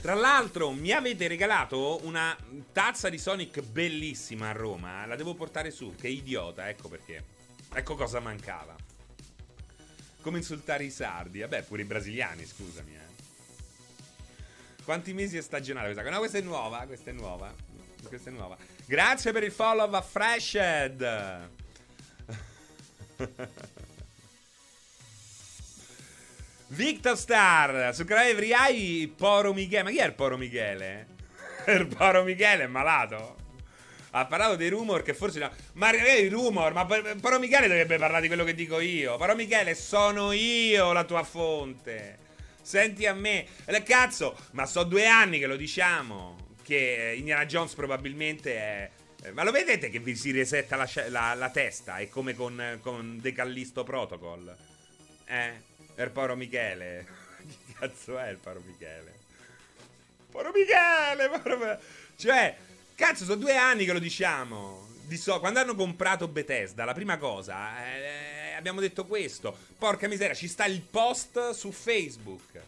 Tra 0.00 0.14
l'altro, 0.14 0.70
mi 0.70 0.92
avete 0.92 1.28
regalato 1.28 2.04
una 2.04 2.34
tazza 2.72 3.08
di 3.08 3.18
Sonic 3.18 3.60
bellissima 3.60 4.48
a 4.48 4.52
Roma. 4.52 5.04
La 5.04 5.16
devo 5.16 5.34
portare 5.34 5.70
su. 5.70 5.94
Che 5.94 6.08
idiota, 6.08 6.68
ecco 6.68 6.88
perché. 6.88 7.22
Ecco 7.72 7.96
cosa 7.96 8.20
mancava. 8.20 8.74
Come 10.20 10.38
insultare 10.38 10.84
i 10.84 10.90
sardi? 10.90 11.40
Vabbè, 11.40 11.62
pure 11.62 11.82
i 11.82 11.84
brasiliani, 11.84 12.44
scusami. 12.44 12.94
Eh. 12.94 13.08
Quanti 14.84 15.12
mesi 15.12 15.36
è 15.36 15.42
stagionale 15.42 15.92
questa? 15.92 16.10
No, 16.10 16.18
questa 16.18 16.38
è 16.38 16.42
nuova, 16.42 16.84
questa 16.86 17.10
è 17.10 17.12
nuova. 17.12 17.54
Questa 18.06 18.30
è 18.30 18.32
nuova. 18.32 18.56
Grazie 18.86 19.32
per 19.32 19.44
il 19.44 19.52
follow 19.52 19.92
a 19.92 20.00
Freshed. 20.00 21.48
Victor 26.68 27.16
Star 27.16 27.94
su 27.94 28.04
canale 28.04 28.34
Vriai 28.34 29.12
Poro 29.14 29.52
Michele. 29.52 29.82
Ma 29.82 29.90
chi 29.90 29.98
è 29.98 30.06
il 30.06 30.14
Poro 30.14 30.36
Michele? 30.36 31.06
il 31.66 31.86
Poro 31.86 32.22
Michele 32.22 32.64
è 32.64 32.68
malato. 32.68 33.39
Ha 34.10 34.26
parlato 34.26 34.56
dei 34.56 34.68
rumor 34.68 35.02
che 35.02 35.14
forse 35.14 35.38
no. 35.38 35.50
Ma 35.74 35.92
i 35.92 36.28
rumor, 36.28 36.72
ma 36.72 36.84
però 36.84 37.38
Michele 37.38 37.68
dovrebbe 37.68 37.98
parlare 37.98 38.22
di 38.22 38.28
quello 38.28 38.44
che 38.44 38.54
dico 38.54 38.80
io. 38.80 39.16
Però 39.16 39.34
Michele 39.34 39.74
sono 39.74 40.32
io 40.32 40.92
la 40.92 41.04
tua 41.04 41.22
fonte. 41.22 42.18
Senti 42.60 43.06
a 43.06 43.14
me. 43.14 43.46
E 43.64 43.82
cazzo, 43.82 44.36
ma 44.52 44.66
so 44.66 44.82
due 44.84 45.06
anni 45.06 45.38
che 45.38 45.46
lo 45.46 45.56
diciamo. 45.56 46.48
Che 46.62 47.14
Indiana 47.16 47.46
Jones 47.46 47.74
probabilmente 47.74 48.56
è. 48.56 48.90
Eh, 49.22 49.32
ma 49.32 49.44
lo 49.44 49.50
vedete 49.50 49.90
che 49.90 49.98
vi 49.98 50.16
si 50.16 50.30
resetta 50.30 50.76
la, 50.76 50.88
la, 51.08 51.34
la 51.34 51.50
testa? 51.50 51.96
È 51.96 52.08
come 52.08 52.34
con, 52.34 52.78
con 52.80 53.18
The 53.20 53.32
Callisto 53.32 53.84
Protocol. 53.84 54.56
Eh? 55.26 55.62
Per 55.94 56.10
Poro 56.10 56.36
Michele. 56.36 57.06
Che 57.40 57.74
cazzo 57.78 58.18
è 58.18 58.28
il 58.28 58.36
Poro 58.36 58.62
Michele? 58.64 59.14
Poro 60.30 60.50
Michele! 60.52 61.28
Poro... 61.28 61.78
Cioè, 62.16 62.54
cazzo, 63.00 63.24
sono 63.24 63.36
due 63.36 63.56
anni 63.56 63.86
che 63.86 63.92
lo 63.92 63.98
diciamo. 63.98 64.86
Di 65.06 65.16
so, 65.16 65.40
quando 65.40 65.58
hanno 65.58 65.74
comprato 65.74 66.28
Bethesda, 66.28 66.84
la 66.84 66.92
prima 66.92 67.16
cosa, 67.16 67.82
eh, 67.82 68.52
abbiamo 68.52 68.78
detto 68.78 69.06
questo. 69.06 69.56
Porca 69.78 70.06
miseria, 70.06 70.34
ci 70.34 70.46
sta 70.46 70.66
il 70.66 70.82
post 70.82 71.50
su 71.52 71.72
Facebook. 71.72 72.60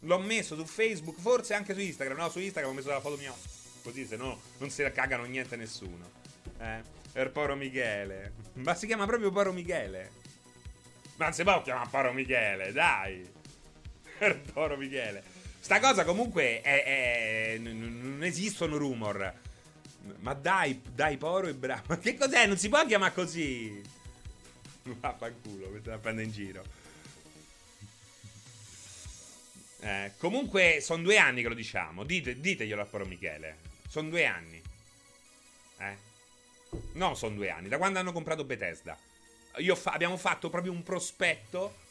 L'ho 0.00 0.18
messo 0.20 0.54
su 0.54 0.64
Facebook, 0.64 1.18
forse 1.18 1.54
anche 1.54 1.74
su 1.74 1.80
Instagram. 1.80 2.16
No, 2.16 2.30
su 2.30 2.38
Instagram 2.38 2.72
ho 2.72 2.74
messo 2.74 2.88
la 2.88 3.00
foto 3.00 3.16
mia. 3.16 3.34
Così, 3.82 4.06
se 4.06 4.16
no, 4.16 4.40
non 4.58 4.70
se 4.70 4.84
la 4.84 4.92
cagano 4.92 5.24
niente 5.24 5.56
nessuno. 5.56 6.10
Eh, 6.60 6.80
per 7.12 7.32
Poro 7.32 7.56
Michele. 7.56 8.34
Ma 8.54 8.74
si 8.74 8.86
chiama 8.86 9.04
proprio 9.04 9.32
Poro 9.32 9.52
Michele. 9.52 10.10
Ma 11.16 11.24
non 11.24 11.34
si 11.34 11.42
può 11.42 11.60
chiamare 11.62 11.88
Poro 11.90 12.12
Michele, 12.12 12.72
dai. 12.72 13.28
Per 14.18 14.40
Poro 14.52 14.76
Michele. 14.76 15.22
Sta 15.58 15.80
cosa 15.80 16.04
comunque 16.04 16.60
è, 16.60 16.84
è, 16.84 17.58
non 17.58 18.20
esistono 18.22 18.76
rumor. 18.76 19.44
Ma 20.20 20.34
dai, 20.34 20.80
dai, 20.94 21.16
Poro 21.16 21.48
e 21.48 21.54
bravo. 21.54 21.82
Ma 21.88 21.98
che 21.98 22.16
cos'è? 22.16 22.46
Non 22.46 22.56
si 22.56 22.68
può 22.68 22.84
chiamare 22.86 23.14
così. 23.14 23.82
Vaffanculo, 24.82 25.68
mi 25.68 25.80
sta 25.80 25.98
prendendo 25.98 26.30
in 26.30 26.34
giro. 26.34 26.64
Eh, 29.80 30.12
comunque, 30.18 30.78
sono 30.80 31.02
due 31.02 31.18
anni 31.18 31.42
che 31.42 31.48
lo 31.48 31.54
diciamo. 31.54 32.04
Dite, 32.04 32.40
diteglielo 32.40 32.82
a 32.82 32.86
Poro 32.86 33.04
Michele. 33.06 33.58
Sono 33.88 34.08
due 34.08 34.26
anni. 34.26 34.62
Eh? 35.78 35.96
No, 36.92 37.14
sono 37.14 37.34
due 37.34 37.50
anni. 37.50 37.68
Da 37.68 37.78
quando 37.78 37.98
hanno 37.98 38.12
comprato 38.12 38.44
Bethesda. 38.44 38.96
Fa- 39.74 39.92
abbiamo 39.92 40.16
fatto 40.16 40.50
proprio 40.50 40.72
un 40.72 40.82
prospetto 40.82 41.84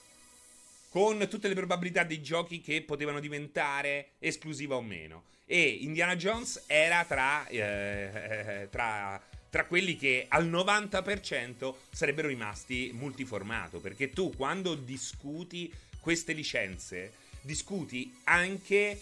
con 0.95 1.27
tutte 1.29 1.49
le 1.49 1.55
probabilità 1.55 2.05
dei 2.05 2.21
giochi 2.21 2.61
che 2.61 2.81
potevano 2.81 3.19
diventare 3.19 4.11
esclusiva 4.19 4.77
o 4.77 4.81
meno. 4.81 5.25
E 5.45 5.61
Indiana 5.61 6.15
Jones 6.15 6.63
era 6.67 7.03
tra, 7.03 7.45
eh, 7.47 7.59
eh, 7.59 8.67
tra, 8.71 9.21
tra 9.49 9.65
quelli 9.65 9.97
che 9.97 10.27
al 10.29 10.49
90% 10.49 11.73
sarebbero 11.91 12.29
rimasti 12.29 12.91
multiformato. 12.93 13.81
Perché 13.81 14.11
tu 14.11 14.33
quando 14.37 14.73
discuti 14.73 15.69
queste 15.99 16.31
licenze, 16.31 17.11
discuti 17.41 18.15
anche 18.23 19.01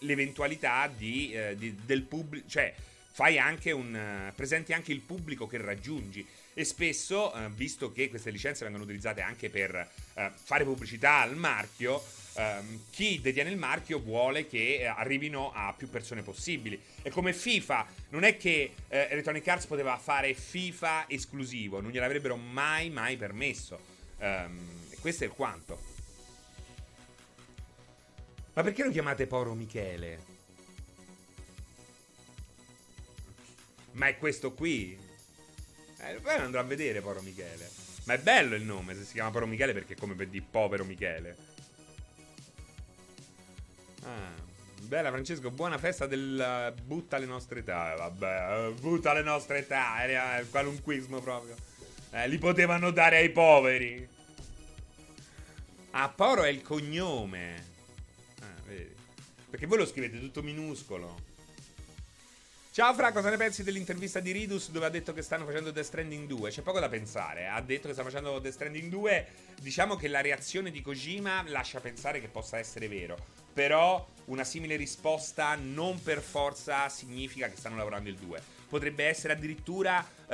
l'eventualità 0.00 0.92
di, 0.94 1.32
eh, 1.32 1.56
di, 1.56 1.74
del 1.86 2.02
pubblico, 2.02 2.46
cioè 2.50 2.74
fai 3.12 3.38
anche 3.38 3.72
un, 3.72 4.28
uh, 4.28 4.34
presenti 4.34 4.74
anche 4.74 4.92
il 4.92 5.00
pubblico 5.00 5.46
che 5.46 5.56
raggiungi 5.56 6.26
e 6.60 6.64
spesso, 6.64 7.32
eh, 7.34 7.48
visto 7.48 7.92
che 7.92 8.08
queste 8.10 8.30
licenze 8.30 8.64
vengono 8.64 8.84
utilizzate 8.84 9.20
anche 9.20 9.48
per 9.48 9.74
eh, 10.14 10.30
fare 10.34 10.64
pubblicità 10.64 11.20
al 11.20 11.36
marchio, 11.36 12.02
ehm, 12.34 12.82
chi 12.90 13.20
detiene 13.20 13.50
il 13.50 13.56
marchio 13.56 13.98
vuole 13.98 14.46
che 14.46 14.80
eh, 14.80 14.84
arrivino 14.84 15.52
a 15.52 15.72
più 15.72 15.88
persone 15.88 16.22
possibili. 16.22 16.80
E 17.02 17.10
come 17.10 17.32
FIFA, 17.32 17.86
non 18.10 18.24
è 18.24 18.36
che 18.36 18.74
eh, 18.88 19.08
Electronic 19.10 19.46
Arts 19.48 19.66
poteva 19.66 19.96
fare 19.96 20.34
FIFA 20.34 21.08
esclusivo, 21.08 21.80
non 21.80 21.90
gliel'avrebbero 21.90 22.36
mai, 22.36 22.90
mai 22.90 23.16
permesso. 23.16 23.78
Um, 24.18 24.90
questo 25.00 25.24
è 25.24 25.28
il 25.28 25.32
quanto. 25.32 25.80
Ma 28.52 28.62
perché 28.62 28.84
lo 28.84 28.90
chiamate 28.90 29.26
Poro 29.26 29.54
Michele? 29.54 30.28
Ma 33.92 34.08
è 34.08 34.18
questo 34.18 34.52
qui? 34.52 35.08
Eh, 36.02 36.14
poi 36.20 36.34
andrò 36.34 36.60
a 36.60 36.64
vedere 36.64 37.00
Poro 37.00 37.20
Michele. 37.20 37.68
Ma 38.04 38.14
è 38.14 38.18
bello 38.18 38.54
il 38.54 38.62
nome, 38.62 38.94
se 38.94 39.04
si 39.04 39.12
chiama 39.12 39.30
Poro 39.30 39.46
Michele 39.46 39.72
perché 39.72 39.94
è 39.94 39.96
come 39.96 40.14
per 40.14 40.28
dire 40.28 40.44
povero 40.48 40.84
Michele. 40.84 41.36
Ah, 44.02 44.32
bella 44.80 45.10
Francesco, 45.10 45.50
buona 45.50 45.78
festa 45.78 46.06
del 46.06 46.74
butta 46.82 47.18
le 47.18 47.26
nostre 47.26 47.60
età. 47.60 47.94
Vabbè, 47.96 48.68
uh, 48.68 48.74
butta 48.74 49.12
le 49.12 49.22
nostre 49.22 49.58
età, 49.58 50.02
era 50.02 50.42
qualunquismo 50.48 51.20
proprio. 51.20 51.54
Eh, 52.12 52.26
li 52.26 52.38
potevano 52.38 52.90
dare 52.90 53.18
ai 53.18 53.30
poveri. 53.30 54.08
Ah, 55.92 56.08
Poro 56.08 56.42
è 56.42 56.48
il 56.48 56.62
cognome. 56.62 57.66
Ah, 58.40 58.60
vedi. 58.66 58.94
Perché 59.50 59.66
voi 59.66 59.78
lo 59.78 59.86
scrivete 59.86 60.18
tutto 60.18 60.42
minuscolo. 60.42 61.28
Ciao 62.72 62.94
Fra, 62.94 63.10
cosa 63.10 63.30
ne 63.30 63.36
pensi 63.36 63.64
dell'intervista 63.64 64.20
di 64.20 64.30
Ridus 64.30 64.70
dove 64.70 64.86
ha 64.86 64.90
detto 64.90 65.12
che 65.12 65.22
stanno 65.22 65.44
facendo 65.44 65.72
Death 65.72 65.86
Stranding 65.86 66.28
2? 66.28 66.50
C'è 66.50 66.62
poco 66.62 66.78
da 66.78 66.88
pensare, 66.88 67.48
ha 67.48 67.60
detto 67.60 67.88
che 67.88 67.94
sta 67.94 68.04
facendo 68.04 68.38
Death 68.38 68.54
Stranding 68.54 68.88
2, 68.88 69.26
diciamo 69.60 69.96
che 69.96 70.06
la 70.06 70.20
reazione 70.20 70.70
di 70.70 70.80
Kojima 70.80 71.42
lascia 71.48 71.80
pensare 71.80 72.20
che 72.20 72.28
possa 72.28 72.58
essere 72.58 72.86
vero, 72.86 73.16
però 73.52 74.08
una 74.26 74.44
simile 74.44 74.76
risposta 74.76 75.56
non 75.56 76.00
per 76.00 76.20
forza 76.20 76.88
significa 76.88 77.48
che 77.48 77.56
stanno 77.56 77.74
lavorando 77.74 78.08
il 78.08 78.14
2. 78.14 78.40
Potrebbe 78.68 79.04
essere 79.04 79.32
addirittura 79.32 80.06
uh, 80.28 80.32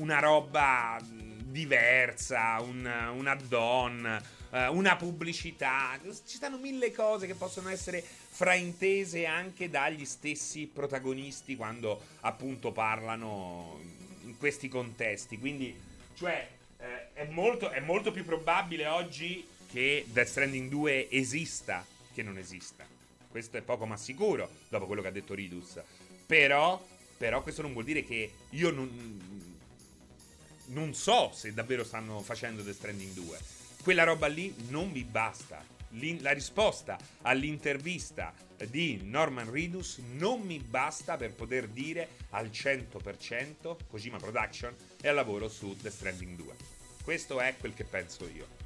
una 0.00 0.18
roba 0.18 1.00
diversa, 1.02 2.60
un, 2.60 2.84
un 3.14 3.26
add-on, 3.26 4.22
uh, 4.50 4.76
una 4.76 4.96
pubblicità, 4.96 5.98
ci 6.02 6.36
stanno 6.36 6.58
mille 6.58 6.92
cose 6.92 7.26
che 7.26 7.34
possono 7.34 7.70
essere 7.70 8.04
fraintese 8.42 9.24
anche 9.24 9.70
dagli 9.70 10.04
stessi 10.04 10.66
protagonisti 10.66 11.54
quando 11.54 12.02
appunto 12.22 12.72
parlano 12.72 13.78
in 14.24 14.36
questi 14.36 14.66
contesti. 14.66 15.38
Quindi, 15.38 15.72
cioè, 16.16 16.48
eh, 16.78 17.12
è, 17.12 17.24
molto, 17.26 17.70
è 17.70 17.78
molto 17.78 18.10
più 18.10 18.24
probabile 18.24 18.88
oggi 18.88 19.46
che 19.70 20.06
Death 20.08 20.26
Stranding 20.26 20.68
2 20.68 21.08
esista 21.10 21.86
che 22.12 22.24
non 22.24 22.36
esista. 22.36 22.84
Questo 23.30 23.58
è 23.58 23.62
poco 23.62 23.86
ma 23.86 23.96
sicuro, 23.96 24.50
dopo 24.68 24.86
quello 24.86 25.02
che 25.02 25.08
ha 25.08 25.12
detto 25.12 25.34
Ridus. 25.34 25.80
Però, 26.26 26.84
però 27.16 27.44
questo 27.44 27.62
non 27.62 27.72
vuol 27.72 27.84
dire 27.84 28.04
che 28.04 28.32
io 28.50 28.72
non, 28.72 29.46
non 30.66 30.94
so 30.94 31.30
se 31.32 31.54
davvero 31.54 31.84
stanno 31.84 32.18
facendo 32.22 32.62
Death 32.62 32.74
Stranding 32.74 33.12
2. 33.12 33.38
Quella 33.84 34.02
roba 34.02 34.26
lì 34.26 34.52
non 34.68 34.90
mi 34.90 35.04
basta 35.04 35.71
la 36.20 36.32
risposta 36.32 36.98
all'intervista 37.22 38.32
di 38.68 39.00
Norman 39.02 39.50
Ridus 39.50 39.98
non 40.12 40.40
mi 40.40 40.58
basta 40.58 41.16
per 41.16 41.34
poter 41.34 41.68
dire 41.68 42.08
al 42.30 42.46
100% 42.46 43.76
Kojima 43.88 44.18
Production 44.18 44.74
è 45.00 45.08
al 45.08 45.14
lavoro 45.14 45.48
su 45.48 45.76
The 45.76 45.90
Stranding 45.90 46.36
2. 46.36 46.54
Questo 47.02 47.40
è 47.40 47.54
quel 47.58 47.74
che 47.74 47.84
penso 47.84 48.28
io. 48.28 48.60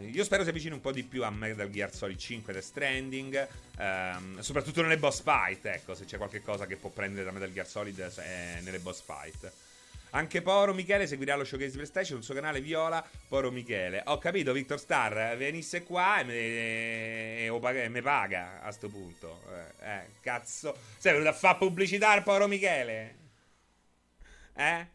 Io 0.00 0.24
spero 0.24 0.42
si 0.42 0.50
avvicini 0.50 0.74
un 0.74 0.80
po' 0.80 0.92
di 0.92 1.02
più 1.04 1.24
a 1.24 1.30
Metal 1.30 1.70
Gear 1.70 1.94
Solid 1.94 2.18
5 2.18 2.52
The 2.52 2.60
Stranding, 2.60 3.48
ehm, 3.78 4.40
soprattutto 4.40 4.82
nelle 4.82 4.98
boss 4.98 5.22
fight, 5.22 5.64
ecco, 5.66 5.94
se 5.94 6.04
c'è 6.04 6.16
qualche 6.16 6.42
cosa 6.42 6.66
che 6.66 6.76
può 6.76 6.90
prendere 6.90 7.24
da 7.24 7.30
Metal 7.30 7.52
Gear 7.52 7.66
Solid 7.66 8.00
è 8.00 8.60
nelle 8.62 8.78
boss 8.78 9.02
fight. 9.02 9.52
Anche 10.10 10.40
Poro 10.40 10.72
Michele 10.72 11.06
seguirà 11.06 11.34
lo 11.36 11.44
showcase 11.44 11.72
PlayStation 11.72 12.16
sul 12.16 12.24
suo 12.24 12.34
canale 12.34 12.60
Viola 12.60 13.06
Poro 13.28 13.50
Michele. 13.50 14.02
Ho 14.06 14.18
capito, 14.18 14.52
Victor 14.52 14.78
Star, 14.78 15.36
venisse 15.36 15.82
qua 15.82 16.20
e 16.20 16.24
me, 16.24 17.88
me 17.88 18.02
paga 18.02 18.62
a 18.62 18.70
sto 18.70 18.88
punto. 18.88 19.42
Eh, 19.80 19.86
eh, 19.86 20.06
cazzo. 20.20 20.76
Sei 20.96 21.12
venuto 21.12 21.30
a 21.30 21.34
fare 21.34 21.58
pubblicità 21.58 22.10
al 22.10 22.22
Poro 22.22 22.46
Michele? 22.46 23.16
Eh? 24.54 24.86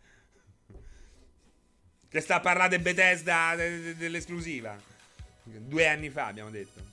Che 2.09 2.19
sta 2.19 2.35
a 2.35 2.39
parlare 2.39 2.75
di 2.77 2.81
Bethesda 2.81 3.55
dell'esclusiva. 3.55 4.75
Due 5.43 5.87
anni 5.87 6.09
fa 6.09 6.27
abbiamo 6.27 6.49
detto. 6.49 6.89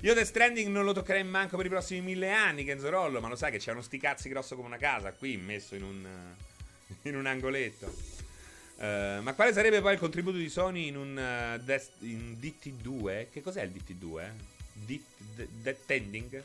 Io 0.00 0.14
The 0.14 0.24
Stranding 0.24 0.68
non 0.68 0.84
lo 0.84 0.92
toccherei 0.92 1.24
manco 1.24 1.56
per 1.56 1.66
i 1.66 1.68
prossimi 1.68 2.00
mille 2.00 2.30
anni, 2.30 2.64
Kenzo 2.64 2.88
Rollo, 2.88 3.20
ma 3.20 3.28
lo 3.28 3.36
sai 3.36 3.50
che 3.50 3.58
c'è 3.58 3.72
uno 3.72 3.82
sti 3.82 3.98
cazzi 3.98 4.28
grosso 4.28 4.54
come 4.54 4.68
una 4.68 4.76
casa 4.76 5.12
qui 5.12 5.36
messo 5.36 5.74
in 5.74 5.82
un 5.82 6.06
in 7.02 7.16
un 7.16 7.26
angoletto. 7.26 8.20
Uh, 8.76 9.22
ma 9.22 9.32
quale 9.34 9.52
sarebbe 9.52 9.80
poi 9.80 9.92
il 9.92 9.98
contributo 9.98 10.36
di 10.36 10.48
Sony 10.48 10.88
in 10.88 10.96
un 10.96 11.10
uh, 11.10 11.62
Death, 11.62 11.90
in 12.00 12.36
DT2? 12.40 13.30
Che 13.30 13.40
cos'è 13.40 13.62
il 13.62 13.70
DT2? 13.70 14.30
Death 15.62 15.86
Tending? 15.86 16.44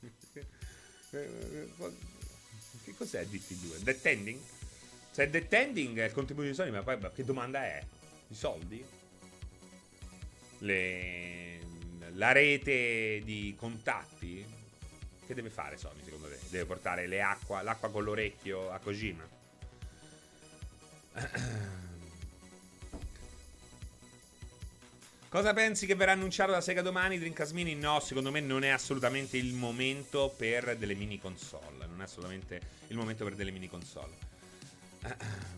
che 1.10 2.94
cos'è 2.96 3.20
il 3.20 3.28
DT2? 3.28 3.78
Death 3.78 4.00
Tending? 4.02 4.38
Se 5.10 5.22
è 5.24 5.28
Death 5.28 5.48
Tending 5.48 5.98
è 6.00 6.04
il 6.04 6.12
contributo 6.12 6.48
di 6.48 6.54
Sony, 6.54 6.70
ma 6.70 6.82
poi 6.82 6.98
che 7.14 7.24
domanda 7.24 7.64
è? 7.64 7.82
I 8.28 8.34
soldi? 8.34 8.84
Le, 10.58 11.58
la 12.12 12.32
rete 12.32 13.22
di 13.24 13.54
contatti? 13.56 14.44
Che 15.26 15.34
deve 15.34 15.48
fare 15.48 15.78
Sony 15.78 16.02
secondo 16.04 16.28
te? 16.28 16.38
Deve 16.50 16.66
portare 16.66 17.06
l'acqua 17.06 17.88
con 17.90 18.04
l'orecchio 18.04 18.70
a 18.70 18.78
Kojima? 18.78 19.42
Cosa 25.28 25.52
pensi 25.52 25.86
che 25.86 25.94
verrà 25.94 26.12
annunciato 26.12 26.52
da 26.52 26.60
Sega 26.60 26.82
domani? 26.82 27.18
Dreamcast 27.18 27.52
Mini? 27.52 27.74
No, 27.74 27.98
secondo 28.00 28.30
me 28.30 28.40
non 28.40 28.62
è 28.62 28.68
assolutamente 28.68 29.36
il 29.36 29.52
momento 29.52 30.32
per 30.36 30.76
delle 30.76 30.94
mini 30.94 31.18
console. 31.18 31.86
Non 31.86 32.00
è 32.00 32.04
assolutamente 32.04 32.60
il 32.88 32.96
momento 32.96 33.24
per 33.24 33.34
delle 33.34 33.50
mini 33.50 33.68
console. 33.68 34.12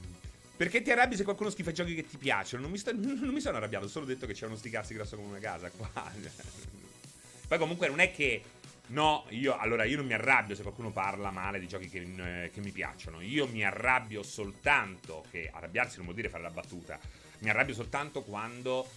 Perché 0.56 0.80
ti 0.80 0.90
arrabbi 0.90 1.16
se 1.16 1.24
qualcuno 1.24 1.50
schifa 1.50 1.70
i 1.70 1.74
giochi 1.74 1.94
che 1.94 2.06
ti 2.06 2.16
piacciono? 2.16 2.62
Non 2.62 2.70
mi, 2.70 2.78
sto, 2.78 2.92
non 2.96 3.34
mi 3.34 3.40
sono 3.40 3.58
arrabbiato, 3.58 3.84
ho 3.84 3.88
solo 3.88 4.06
detto 4.06 4.26
che 4.26 4.32
c'è 4.32 4.46
uno 4.46 4.56
sticazzi 4.56 4.94
grosso 4.94 5.16
come 5.16 5.28
una 5.28 5.38
casa 5.38 5.70
qua. 5.70 5.90
Poi 7.46 7.58
comunque 7.58 7.88
non 7.88 8.00
è 8.00 8.10
che... 8.10 8.42
No, 8.88 9.24
io 9.30 9.56
allora 9.56 9.84
io 9.84 9.96
non 9.96 10.06
mi 10.06 10.12
arrabbio 10.12 10.54
se 10.54 10.62
qualcuno 10.62 10.90
parla 10.90 11.30
male 11.30 11.58
di 11.58 11.66
giochi 11.66 11.88
che, 11.88 12.44
eh, 12.44 12.50
che 12.50 12.60
mi 12.60 12.70
piacciono. 12.70 13.20
Io 13.20 13.48
mi 13.48 13.64
arrabbio 13.64 14.22
soltanto, 14.22 15.24
che 15.30 15.50
arrabbiarsi 15.52 15.96
non 15.96 16.04
vuol 16.04 16.16
dire 16.16 16.28
fare 16.28 16.44
la 16.44 16.50
battuta, 16.50 16.98
mi 17.40 17.50
arrabbio 17.50 17.74
soltanto 17.74 18.22
quando 18.22 18.88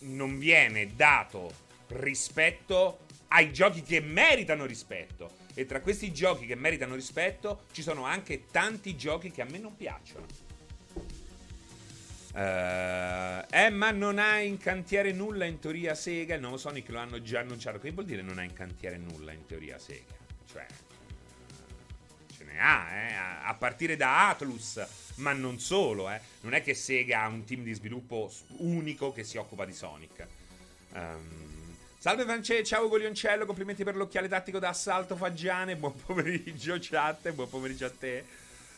non 0.00 0.38
viene 0.38 0.94
dato 0.94 1.70
rispetto 1.88 3.06
ai 3.28 3.52
giochi 3.52 3.82
che 3.82 4.00
meritano 4.00 4.66
rispetto. 4.66 5.40
E 5.54 5.64
tra 5.64 5.80
questi 5.80 6.12
giochi 6.12 6.46
che 6.46 6.54
meritano 6.54 6.94
rispetto 6.94 7.64
ci 7.72 7.82
sono 7.82 8.04
anche 8.04 8.46
tanti 8.50 8.96
giochi 8.96 9.30
che 9.30 9.42
a 9.42 9.46
me 9.46 9.58
non 9.58 9.74
piacciono. 9.74 10.26
Uh, 12.34 13.44
eh, 13.50 13.68
ma 13.70 13.90
non 13.90 14.18
ha 14.18 14.38
in 14.38 14.56
cantiere 14.56 15.12
nulla 15.12 15.44
in 15.44 15.58
teoria 15.58 15.94
Sega. 15.94 16.34
Il 16.34 16.40
nuovo 16.40 16.56
Sonic 16.56 16.88
lo 16.88 16.98
hanno 16.98 17.20
già 17.22 17.40
annunciato. 17.40 17.78
Che 17.78 17.90
vuol 17.90 18.06
dire 18.06 18.22
non 18.22 18.38
ha 18.38 18.42
in 18.42 18.52
cantiere 18.54 18.96
nulla 18.96 19.32
in 19.32 19.44
teoria 19.46 19.78
Sega? 19.78 20.14
Cioè, 20.50 20.66
ce 22.34 22.44
ne 22.44 22.58
ha, 22.58 22.90
eh? 22.90 23.14
A 23.44 23.54
partire 23.54 23.96
da 23.96 24.30
Atlus 24.30 24.80
ma 25.16 25.32
non 25.32 25.58
solo, 25.58 26.10
eh. 26.10 26.20
Non 26.40 26.54
è 26.54 26.62
che 26.62 26.74
Sega 26.74 27.22
ha 27.22 27.28
un 27.28 27.44
team 27.44 27.62
di 27.62 27.72
sviluppo 27.74 28.32
unico 28.58 29.12
che 29.12 29.24
si 29.24 29.36
occupa 29.36 29.64
di 29.64 29.72
Sonic. 29.72 30.26
Um, 30.92 31.76
salve 31.98 32.24
France, 32.24 32.64
ciao 32.64 32.88
Goglioncello, 32.88 33.44
complimenti 33.44 33.84
per 33.84 33.96
l'occhiale 33.96 34.28
tattico 34.28 34.58
da 34.58 34.70
assalto 34.70 35.16
Faggiane, 35.16 35.76
buon 35.76 35.94
pomeriggio 35.94 36.76
chat, 36.80 37.30
buon 37.32 37.48
pomeriggio 37.48 37.86
a 37.86 37.90
te. 37.90 38.24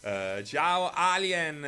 Uh, 0.04 0.42
ciao 0.42 0.90
Alien, 0.92 1.64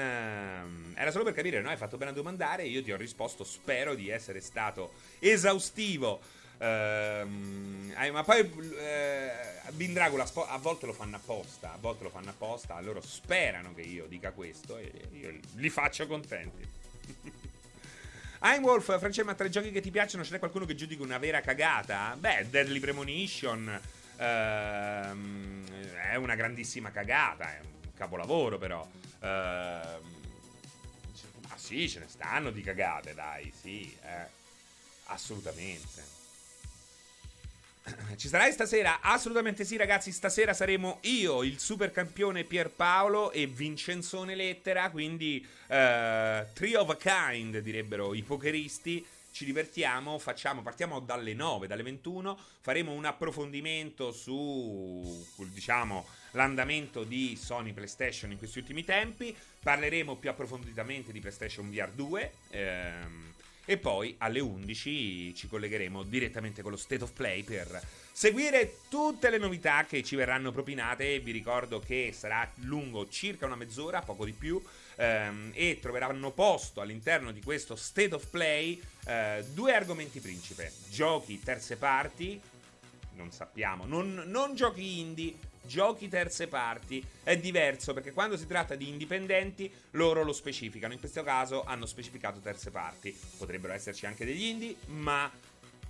era 0.95 1.11
solo 1.11 1.24
per 1.24 1.32
capire, 1.32 1.62
no? 1.62 1.70
Hai 1.70 1.78
fatto 1.78 1.97
bene 1.97 2.11
a 2.11 2.14
domandare. 2.14 2.64
Io 2.64 2.82
ti 2.82 2.93
ho 2.93 2.97
risposto. 2.97 3.45
Spero 3.45 3.95
di 3.95 4.11
essere 4.11 4.41
stato 4.43 4.93
esaustivo. 5.18 6.20
Ehm, 6.59 7.95
eh, 7.97 8.11
ma 8.11 8.22
poi 8.24 8.41
eh, 8.78 9.30
Bindragola 9.72 10.26
a 10.49 10.59
volte 10.59 10.87
lo 10.87 10.93
fanno 10.93 11.16
apposta, 11.16 11.72
a 11.72 11.78
volte 11.78 12.05
lo 12.05 12.11
fanno 12.11 12.30
apposta, 12.30 12.80
loro 12.80 13.01
sperano 13.01 13.74
che 13.74 13.82
io 13.82 14.07
dica 14.07 14.30
questo 14.32 14.78
e 14.78 14.91
io 15.12 15.39
li 15.55 15.70
faccio 15.70 16.07
contenti. 16.07 16.66
Einwolf, 18.41 18.99
Francesco, 18.99 19.26
ma 19.26 19.34
tra 19.34 19.47
i 19.47 19.51
giochi 19.51 19.70
che 19.70 19.80
ti 19.80 19.91
piacciono 19.91 20.24
ce 20.24 20.32
n'è 20.32 20.39
qualcuno 20.39 20.64
che 20.66 20.74
giudica 20.74 21.03
una 21.03 21.18
vera 21.18 21.41
cagata? 21.41 22.16
Beh, 22.18 22.49
Deadly 22.49 22.80
Premonition 22.80 23.80
ehm, 24.16 25.64
è 26.11 26.14
una 26.16 26.34
grandissima 26.34 26.91
cagata, 26.91 27.57
è 27.57 27.61
un 27.62 27.76
capolavoro 27.97 28.59
però. 28.59 28.86
Ehm, 29.20 30.14
ma 31.49 31.57
sì, 31.57 31.88
ce 31.88 32.01
ne 32.01 32.09
stanno 32.09 32.51
di 32.51 32.62
cagate, 32.62 33.14
dai, 33.14 33.53
sì, 33.61 33.97
eh, 34.03 34.26
assolutamente. 35.07 36.14
Ci 38.16 38.28
sarai 38.28 38.53
stasera? 38.53 39.01
Assolutamente 39.01 39.64
sì, 39.64 39.76
ragazzi. 39.76 40.12
Stasera 40.12 40.53
saremo 40.55 40.99
io, 41.03 41.42
il 41.42 41.59
super 41.59 41.92
campione 41.92 42.44
Pierpaolo 42.44 43.30
e 43.30 43.47
Vincenzone 43.47 44.34
Lettera. 44.34 44.90
Quindi, 44.90 45.47
uh, 45.66 46.44
three 46.53 46.76
of 46.76 46.88
a 46.90 46.97
kind, 46.97 47.59
direbbero 47.59 48.14
i 48.14 48.22
pokeristi. 48.22 49.05
Ci 49.37 49.45
divertiamo, 49.45 50.18
facciamo, 50.18 50.62
partiamo 50.62 50.99
dalle 50.99 51.34
9, 51.34 51.66
dalle 51.66 51.82
21. 51.82 52.39
Faremo 52.62 52.93
un 52.93 53.05
approfondimento 53.05 54.11
su, 54.11 55.26
diciamo, 55.53 56.07
l'andamento 56.30 57.05
di 57.05 57.37
Sony 57.37 57.74
PlayStation 57.74 58.30
in 58.30 58.39
questi 58.39 58.61
ultimi 58.61 58.82
tempi. 58.82 59.37
Parleremo 59.62 60.16
più 60.16 60.30
approfonditamente 60.30 61.12
di 61.12 61.20
PlayStation 61.20 61.68
VR 61.68 61.91
2. 61.91 62.32
Ehm 62.49 63.34
e 63.68 63.78
poi 63.78 64.14
alle 64.18 64.39
11 64.39 65.34
ci 65.34 65.49
collegheremo 65.49 66.05
direttamente 66.05 66.62
con 66.62 66.70
lo 66.70 66.76
State 66.76 67.03
of 67.03 67.11
Play 67.11 67.43
per 67.43 67.82
seguire 68.12 68.78
tutte 68.89 69.28
le 69.28 69.39
novità 69.39 69.84
che 69.84 70.05
ci 70.05 70.14
verranno 70.14 70.53
propinate. 70.53 71.18
Vi 71.18 71.32
ricordo 71.32 71.80
che 71.80 72.14
sarà 72.16 72.49
lungo 72.61 73.09
circa 73.09 73.45
una 73.45 73.57
mezz'ora, 73.57 74.03
poco 74.03 74.24
di 74.24 74.32
più, 74.32 74.62
ehm, 74.97 75.53
e 75.55 75.78
troveranno 75.80 76.32
posto 76.32 76.80
all'interno 76.80 77.32
di 77.32 77.42
questo 77.42 77.76
State 77.76 78.14
of 78.14 78.26
Play 78.28 78.80
eh, 79.07 79.44
due 79.53 79.74
argomenti 79.74 80.20
principe: 80.20 80.72
giochi 80.88 81.40
terze 81.40 81.76
parti, 81.76 82.40
non 83.14 83.30
sappiamo, 83.30 83.86
non, 83.86 84.24
non 84.26 84.55
giochi 84.55 85.01
indie 85.01 85.34
giochi 85.66 86.09
terze 86.09 86.47
parti 86.47 87.05
è 87.22 87.36
diverso 87.36 87.92
perché 87.92 88.12
quando 88.12 88.36
si 88.36 88.47
tratta 88.47 88.74
di 88.74 88.88
indipendenti 88.88 89.70
loro 89.92 90.22
lo 90.22 90.32
specificano. 90.32 90.92
In 90.92 91.01
questo 91.01 91.22
caso 91.22 91.64
hanno 91.64 91.86
specificato 91.86 92.40
terze 92.40 92.70
parti. 92.70 93.16
Potrebbero 93.36 93.72
esserci 93.72 94.07
anche 94.07 94.24
degli 94.24 94.44
indie, 94.44 94.76
ma 94.86 95.30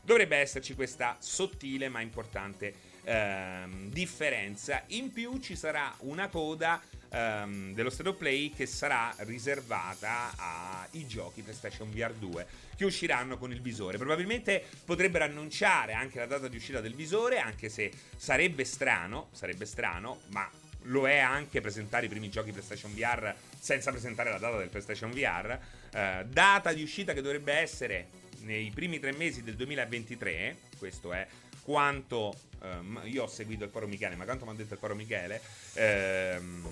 dovrebbe 0.02 0.36
esserci 0.36 0.74
questa 0.74 1.16
sottile 1.18 1.88
ma 1.88 2.00
importante 2.00 2.85
ehm, 3.06 3.90
differenza. 3.90 4.82
In 4.88 5.12
più 5.12 5.38
ci 5.38 5.56
sarà 5.56 5.94
una 6.00 6.28
coda 6.28 6.82
ehm, 7.10 7.72
dello 7.72 7.90
State 7.90 8.08
of 8.08 8.16
Play 8.16 8.50
che 8.50 8.66
sarà 8.66 9.14
riservata 9.18 10.32
ai 10.36 11.06
giochi 11.06 11.42
PlayStation 11.42 11.90
VR 11.90 12.12
2 12.12 12.46
che 12.76 12.84
usciranno 12.84 13.38
con 13.38 13.52
il 13.52 13.62
visore. 13.62 13.96
Probabilmente 13.96 14.62
potrebbero 14.84 15.24
annunciare 15.24 15.94
anche 15.94 16.18
la 16.18 16.26
data 16.26 16.48
di 16.48 16.56
uscita 16.56 16.80
del 16.80 16.94
visore, 16.94 17.38
anche 17.38 17.68
se 17.68 17.90
sarebbe 18.16 18.64
strano, 18.64 19.28
sarebbe 19.32 19.64
strano, 19.64 20.20
ma 20.28 20.48
lo 20.88 21.08
è 21.08 21.18
anche 21.18 21.60
presentare 21.60 22.06
i 22.06 22.08
primi 22.08 22.28
giochi 22.30 22.52
PlayStation 22.52 22.94
VR 22.94 23.34
senza 23.58 23.90
presentare 23.90 24.30
la 24.30 24.38
data 24.38 24.58
del 24.58 24.68
PlayStation 24.68 25.10
VR. 25.10 25.58
Eh, 25.90 26.24
data 26.28 26.72
di 26.72 26.82
uscita 26.82 27.12
che 27.12 27.22
dovrebbe 27.22 27.52
essere 27.54 28.08
nei 28.40 28.70
primi 28.72 29.00
tre 29.00 29.12
mesi 29.12 29.42
del 29.42 29.56
2023, 29.56 30.56
questo 30.78 31.12
è 31.12 31.26
quanto 31.62 32.32
ehm, 32.72 33.02
io 33.04 33.24
ho 33.24 33.28
seguito 33.28 33.64
il 33.64 33.70
Poro 33.70 33.86
Michele, 33.86 34.16
ma 34.16 34.24
quanto 34.24 34.44
mi 34.44 34.52
ha 34.52 34.54
detto 34.54 34.74
il 34.74 34.80
Poro 34.80 34.94
Michele, 34.94 35.40
ehm, 35.74 36.68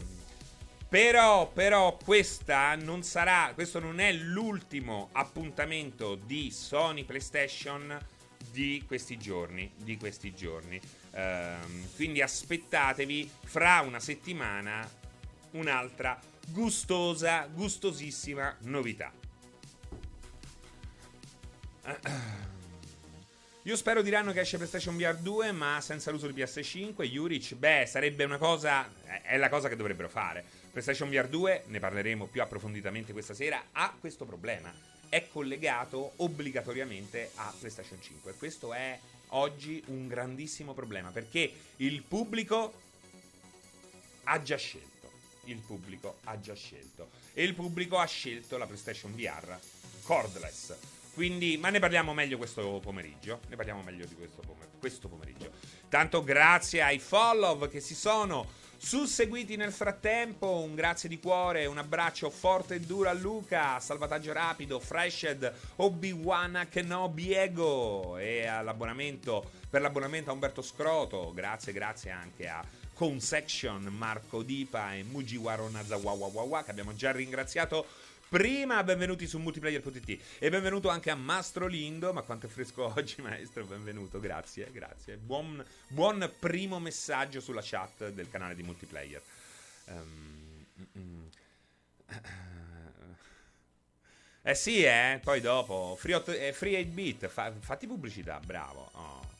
però, 0.88 1.50
però 1.50 1.96
questa 1.96 2.76
non 2.76 3.02
sarà, 3.02 3.50
questo 3.54 3.80
non 3.80 3.98
è 3.98 4.12
l'ultimo 4.12 5.08
appuntamento 5.12 6.14
di 6.14 6.50
Sony 6.50 7.04
PlayStation 7.04 7.98
di 8.50 8.84
questi 8.86 9.18
giorni, 9.18 9.72
di 9.76 9.96
questi 9.96 10.34
giorni. 10.34 10.80
Ehm, 11.12 11.94
quindi 11.96 12.22
aspettatevi 12.22 13.28
fra 13.44 13.80
una 13.80 13.98
settimana 13.98 14.88
un'altra 15.52 16.20
gustosa, 16.48 17.46
gustosissima 17.46 18.56
novità. 18.60 19.12
Io 23.66 23.76
spero 23.76 24.02
diranno 24.02 24.32
che 24.32 24.40
esce 24.40 24.58
PlayStation 24.58 24.94
VR 24.94 25.16
2, 25.16 25.50
ma 25.52 25.80
senza 25.80 26.10
l'uso 26.10 26.26
di 26.26 26.38
PS5. 26.38 27.02
Juric, 27.04 27.54
beh, 27.54 27.86
sarebbe 27.88 28.24
una 28.24 28.36
cosa. 28.36 28.92
È 29.22 29.38
la 29.38 29.48
cosa 29.48 29.70
che 29.70 29.76
dovrebbero 29.76 30.10
fare. 30.10 30.44
PlayStation 30.70 31.08
VR 31.08 31.28
2, 31.28 31.64
ne 31.68 31.78
parleremo 31.78 32.26
più 32.26 32.42
approfonditamente 32.42 33.14
questa 33.14 33.32
sera, 33.32 33.68
ha 33.72 33.96
questo 33.98 34.26
problema. 34.26 34.70
È 35.08 35.28
collegato 35.32 36.12
obbligatoriamente 36.16 37.30
a 37.36 37.54
PlayStation 37.58 37.98
5. 38.02 38.34
Questo 38.34 38.74
è 38.74 38.98
oggi 39.28 39.82
un 39.86 40.08
grandissimo 40.08 40.74
problema 40.74 41.08
perché 41.08 41.50
il 41.76 42.02
pubblico 42.02 42.70
ha 44.24 44.42
già 44.42 44.56
scelto. 44.56 45.10
Il 45.44 45.60
pubblico 45.60 46.18
ha 46.24 46.38
già 46.38 46.54
scelto. 46.54 47.08
E 47.32 47.42
il 47.42 47.54
pubblico 47.54 47.96
ha 47.96 48.06
scelto 48.06 48.58
la 48.58 48.66
PlayStation 48.66 49.14
VR 49.14 49.58
cordless 50.02 50.76
quindi, 51.14 51.56
ma 51.56 51.70
ne 51.70 51.78
parliamo 51.78 52.12
meglio 52.12 52.36
questo 52.36 52.80
pomeriggio. 52.82 53.40
Ne 53.48 53.56
parliamo 53.56 53.82
meglio 53.82 54.04
di 54.04 54.14
questo, 54.14 54.42
pomer- 54.44 54.68
questo 54.78 55.08
pomeriggio. 55.08 55.50
Tanto 55.88 56.22
grazie 56.24 56.82
ai 56.82 56.98
follow 56.98 57.68
che 57.68 57.80
si 57.80 57.94
sono 57.94 58.62
susseguiti 58.76 59.56
nel 59.56 59.72
frattempo. 59.72 60.60
Un 60.60 60.74
grazie 60.74 61.08
di 61.08 61.20
cuore, 61.20 61.66
un 61.66 61.78
abbraccio 61.78 62.28
forte 62.30 62.74
e 62.74 62.80
duro 62.80 63.08
a 63.08 63.12
Luca, 63.12 63.78
salvataggio 63.80 64.32
rapido, 64.32 64.80
Freshed, 64.80 65.52
Obi-Wan 65.76 66.66
Kenobi 66.70 67.32
Ego 67.32 68.18
e 68.18 68.46
all'abbonamento 68.46 69.50
per 69.70 69.80
l'abbonamento 69.80 70.30
a 70.30 70.32
Umberto 70.34 70.62
Scroto. 70.62 71.32
Grazie, 71.32 71.72
grazie 71.72 72.10
anche 72.10 72.48
a 72.48 72.64
Consection, 72.94 73.82
Marco 73.84 74.42
Dipa 74.42 74.94
e 74.94 75.02
Mujiwaro 75.02 75.68
Nazawawawawa 75.68 76.62
che 76.62 76.70
abbiamo 76.70 76.94
già 76.94 77.10
ringraziato 77.10 77.86
Prima 78.34 78.82
benvenuti 78.82 79.28
su 79.28 79.38
multiplayer.it 79.38 80.40
e 80.40 80.50
benvenuto 80.50 80.88
anche 80.88 81.08
a 81.08 81.14
Mastro 81.14 81.68
Lindo. 81.68 82.12
Ma 82.12 82.22
quanto 82.22 82.46
è 82.46 82.48
fresco 82.48 82.90
oggi, 82.98 83.22
maestro? 83.22 83.64
Benvenuto, 83.64 84.18
grazie, 84.18 84.72
grazie. 84.72 85.18
Buon, 85.18 85.64
buon 85.86 86.28
primo 86.40 86.80
messaggio 86.80 87.38
sulla 87.38 87.60
chat 87.62 88.08
del 88.08 88.28
canale 88.28 88.56
di 88.56 88.64
multiplayer. 88.64 89.22
Um, 89.84 90.66
mm, 90.98 91.26
eh 94.42 94.54
sì, 94.56 94.82
eh, 94.82 95.20
poi 95.22 95.40
dopo. 95.40 95.94
Free, 95.96 96.14
8, 96.14 96.32
eh, 96.32 96.52
free 96.52 96.80
8 96.80 96.88
bit, 96.88 97.28
fa, 97.28 97.52
fatti 97.56 97.86
pubblicità, 97.86 98.40
bravo. 98.44 98.90
Oh, 98.94 99.33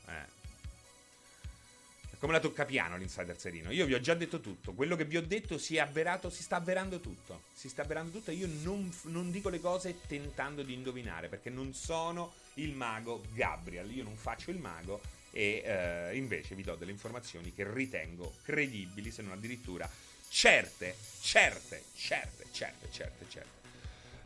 Come 2.19 2.33
la 2.33 2.39
tocca 2.39 2.65
piano 2.65 2.97
l'insider 2.97 3.37
serino. 3.39 3.71
Io 3.71 3.85
vi 3.85 3.93
ho 3.93 3.99
già 3.99 4.13
detto 4.13 4.39
tutto. 4.39 4.73
Quello 4.73 4.95
che 4.95 5.05
vi 5.05 5.17
ho 5.17 5.21
detto 5.21 5.57
si 5.57 5.75
è 5.75 5.79
avverato, 5.79 6.29
si 6.29 6.43
sta 6.43 6.55
avverando 6.55 6.99
tutto. 6.99 7.43
Si 7.53 7.69
sta 7.69 7.81
avverando 7.81 8.11
tutto 8.11 8.31
e 8.31 8.35
io 8.35 8.47
non, 8.61 8.91
non 9.03 9.31
dico 9.31 9.49
le 9.49 9.59
cose 9.59 10.01
tentando 10.07 10.63
di 10.63 10.73
indovinare, 10.73 11.27
perché 11.27 11.49
non 11.49 11.73
sono 11.73 12.33
il 12.55 12.73
mago 12.73 13.23
Gabriel. 13.33 13.91
Io 13.95 14.03
non 14.03 14.15
faccio 14.15 14.51
il 14.51 14.57
mago 14.57 15.01
e 15.31 15.61
eh, 15.65 16.15
invece 16.15 16.55
vi 16.55 16.63
do 16.63 16.75
delle 16.75 16.91
informazioni 16.91 17.53
che 17.53 17.69
ritengo 17.69 18.35
credibili, 18.43 19.11
se 19.11 19.21
non 19.21 19.33
addirittura 19.33 19.89
certe, 20.29 20.95
certe, 21.19 21.83
certe, 21.93 22.45
certe, 22.51 22.87
certe, 22.91 23.25
certe. 23.29 23.63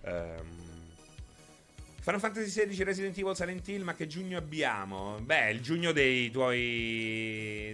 Um, 0.02 0.78
Final 2.02 2.20
Fantasy 2.20 2.66
XVI 2.66 2.84
Resident 2.84 3.18
Evil 3.18 3.36
Silent 3.36 3.68
Hill, 3.68 3.84
ma 3.84 3.93
che 3.93 4.08
giugno 4.08 4.38
abbiamo? 4.38 5.20
Beh, 5.20 5.52
il 5.52 5.62
giugno 5.62 5.91
dei 5.91 6.32
tuoi, 6.32 7.74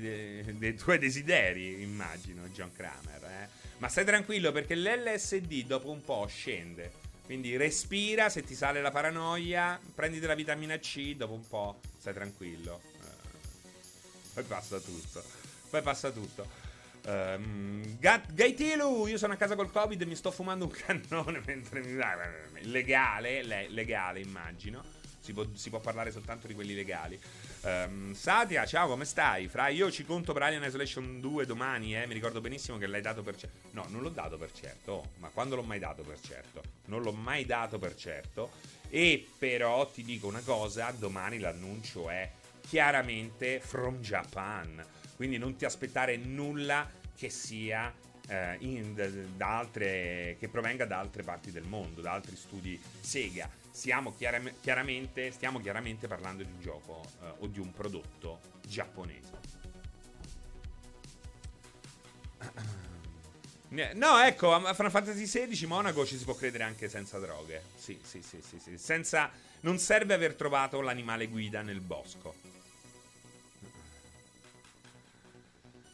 dei, 0.57 0.75
tuoi 0.75 0.97
desideri, 0.97 1.81
immagino, 1.81 2.47
John 2.47 2.71
Kramer. 2.73 3.23
Eh? 3.23 3.47
Ma 3.77 3.87
stai 3.87 4.03
tranquillo 4.03 4.51
perché 4.51 4.75
l'LSD 4.75 5.65
dopo 5.65 5.91
un 5.91 6.03
po' 6.03 6.25
scende. 6.27 7.03
Quindi 7.25 7.55
respira, 7.55 8.29
se 8.29 8.43
ti 8.43 8.55
sale 8.55 8.81
la 8.81 8.91
paranoia, 8.91 9.79
prenditi 9.93 10.25
la 10.25 10.35
vitamina 10.35 10.77
C, 10.77 11.15
dopo 11.15 11.33
un 11.33 11.47
po' 11.47 11.79
stai 11.99 12.13
tranquillo. 12.13 12.81
Eh, 12.83 13.31
poi 14.33 14.43
passa 14.43 14.79
tutto. 14.79 15.23
Poi 15.69 15.81
passa 15.81 16.11
tutto. 16.11 16.64
Um, 17.07 17.97
Gaitilu, 17.99 19.05
io 19.05 19.17
sono 19.17 19.33
a 19.33 19.35
casa 19.35 19.55
col 19.55 19.71
Covid 19.71 20.01
e 20.01 20.05
mi 20.05 20.15
sto 20.15 20.31
fumando 20.31 20.65
un 20.65 20.71
cannone 20.71 21.41
mentre 21.45 21.81
mi. 21.81 21.93
Legale, 22.63 23.43
le, 23.43 23.69
legale 23.69 24.19
immagino. 24.19 24.83
Si 25.19 25.33
può, 25.33 25.43
si 25.53 25.69
può, 25.71 25.79
parlare 25.79 26.11
soltanto 26.11 26.45
di 26.45 26.53
quelli 26.53 26.75
legali. 26.75 27.19
Um, 27.61 28.13
Satya, 28.13 28.65
ciao, 28.65 28.87
come 28.87 29.05
stai? 29.05 29.47
Fra 29.47 29.69
io 29.69 29.91
ci 29.91 30.05
conto 30.05 30.33
per 30.33 30.43
Alien 30.43 30.63
Isolation 30.63 31.19
2 31.19 31.45
domani, 31.47 31.95
eh? 31.95 32.05
Mi 32.05 32.13
ricordo 32.13 32.41
benissimo 32.41 32.77
che 32.77 32.85
l'hai 32.85 33.01
dato 33.01 33.23
per 33.23 33.35
certo. 33.35 33.69
No, 33.71 33.85
non 33.89 34.01
l'ho 34.01 34.09
dato 34.09 34.37
per 34.37 34.51
certo. 34.51 34.91
Oh, 34.91 35.09
ma 35.17 35.29
quando 35.29 35.55
l'ho 35.55 35.63
mai 35.63 35.79
dato 35.79 36.03
per 36.03 36.19
certo? 36.19 36.61
Non 36.85 37.01
l'ho 37.01 37.11
mai 37.11 37.45
dato 37.45 37.79
per 37.79 37.95
certo. 37.95 38.51
E 38.89 39.27
però 39.37 39.87
ti 39.87 40.03
dico 40.03 40.27
una 40.27 40.41
cosa: 40.41 40.91
domani 40.91 41.39
l'annuncio 41.39 42.09
è 42.09 42.31
chiaramente 42.61 43.59
from 43.59 43.99
Japan 44.01 44.83
quindi 45.15 45.37
non 45.37 45.55
ti 45.55 45.65
aspettare 45.65 46.17
nulla 46.17 46.89
che 47.15 47.29
sia 47.29 47.93
eh, 48.27 48.57
in, 48.59 48.93
da 49.35 49.57
altre, 49.57 50.35
che 50.39 50.47
provenga 50.49 50.85
da 50.85 50.99
altre 50.99 51.23
parti 51.23 51.51
del 51.51 51.63
mondo, 51.63 52.01
da 52.01 52.11
altri 52.11 52.35
studi 52.35 52.79
Sega. 52.99 53.49
Chiaram- 53.71 54.53
chiaramente, 54.61 55.31
stiamo 55.31 55.59
chiaramente 55.59 56.07
parlando 56.07 56.43
di 56.43 56.51
un 56.51 56.61
gioco 56.61 57.03
eh, 57.21 57.33
o 57.39 57.47
di 57.47 57.59
un 57.59 57.71
prodotto 57.73 58.39
giapponese. 58.65 59.33
No, 63.95 64.19
ecco, 64.19 64.53
a 64.53 64.73
Final 64.73 64.91
Fantasy 64.91 65.25
XVI 65.25 65.65
Monaco 65.65 66.05
ci 66.05 66.17
si 66.17 66.23
può 66.23 66.33
credere 66.33 66.63
anche 66.63 66.87
senza 66.87 67.19
droghe. 67.19 67.61
Sì, 67.75 67.99
sì, 68.01 68.21
sì, 68.21 68.41
sì, 68.41 68.59
sì. 68.59 68.77
Senza... 68.77 69.31
Non 69.61 69.79
serve 69.79 70.13
aver 70.13 70.35
trovato 70.35 70.79
l'animale 70.79 71.27
guida 71.27 71.63
nel 71.63 71.81
bosco. 71.81 72.35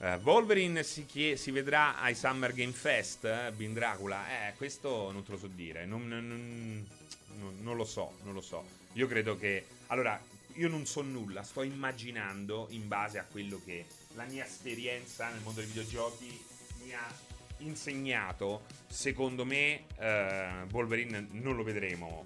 Uh, 0.02 0.20
Wolverine 0.24 0.82
si, 0.82 1.06
chie- 1.06 1.38
si, 1.38 1.52
vedrà 1.52 2.00
ai 2.00 2.16
Summer 2.16 2.54
Game 2.54 2.72
Fest, 2.72 3.24
eh, 3.24 3.52
Bin 3.56 3.72
Dracula. 3.72 4.48
Eh, 4.48 4.54
questo 4.56 5.12
non 5.12 5.24
te 5.24 5.30
lo 5.30 5.38
so 5.38 5.46
dire. 5.46 5.86
Non, 5.86 6.08
non, 6.08 6.28
non, 6.28 7.56
non, 7.62 7.76
lo 7.76 7.86
so, 7.86 8.14
non 8.24 8.34
lo 8.34 8.42
so. 8.42 8.66
Io 8.94 9.06
credo 9.06 9.38
che. 9.38 9.64
Allora, 9.88 10.20
io 10.56 10.68
non 10.70 10.88
so 10.88 11.04
nulla, 11.04 11.44
sto 11.44 11.62
immaginando 11.62 12.66
in 12.72 12.88
base 12.88 13.20
a 13.20 13.26
quello 13.26 13.62
che 13.64 13.86
la 14.16 14.24
mia 14.24 14.44
esperienza 14.44 15.30
nel 15.30 15.42
mondo 15.42 15.60
dei 15.60 15.70
videogiochi 15.70 16.46
mi 16.84 16.94
ha 16.96 17.14
insegnato. 17.60 18.64
Secondo 18.88 19.46
me, 19.46 19.84
uh, 19.98 20.68
Wolverine 20.72 21.28
non 21.34 21.56
lo 21.56 21.62
vedremo 21.62 22.26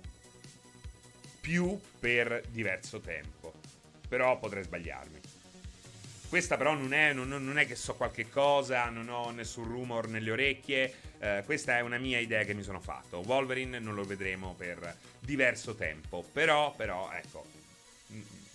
più 1.41 1.77
per 1.99 2.41
diverso 2.51 3.01
tempo. 3.01 3.51
Però 4.07 4.39
potrei 4.39 4.63
sbagliarmi. 4.63 5.24
Questa 6.35 6.57
però 6.57 6.73
non 6.73 6.93
è, 6.93 7.13
non, 7.13 7.29
non 7.29 7.57
è, 7.57 7.65
che 7.65 7.77
so 7.77 7.95
qualche 7.95 8.29
cosa, 8.29 8.89
non 8.89 9.07
ho 9.07 9.29
nessun 9.29 9.63
rumor 9.63 10.09
nelle 10.09 10.31
orecchie, 10.31 10.93
eh, 11.19 11.43
questa 11.45 11.77
è 11.77 11.79
una 11.79 11.97
mia 11.97 12.19
idea 12.19 12.43
che 12.43 12.53
mi 12.53 12.61
sono 12.61 12.81
fatto. 12.81 13.19
Wolverine 13.19 13.79
non 13.79 13.95
lo 13.95 14.03
vedremo 14.03 14.53
per 14.53 14.97
diverso 15.21 15.75
tempo, 15.75 16.27
però, 16.33 16.75
però, 16.75 17.09
ecco, 17.13 17.45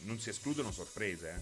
non 0.00 0.18
si 0.18 0.28
escludono 0.28 0.70
sorprese. 0.70 1.28
Eh. 1.30 1.40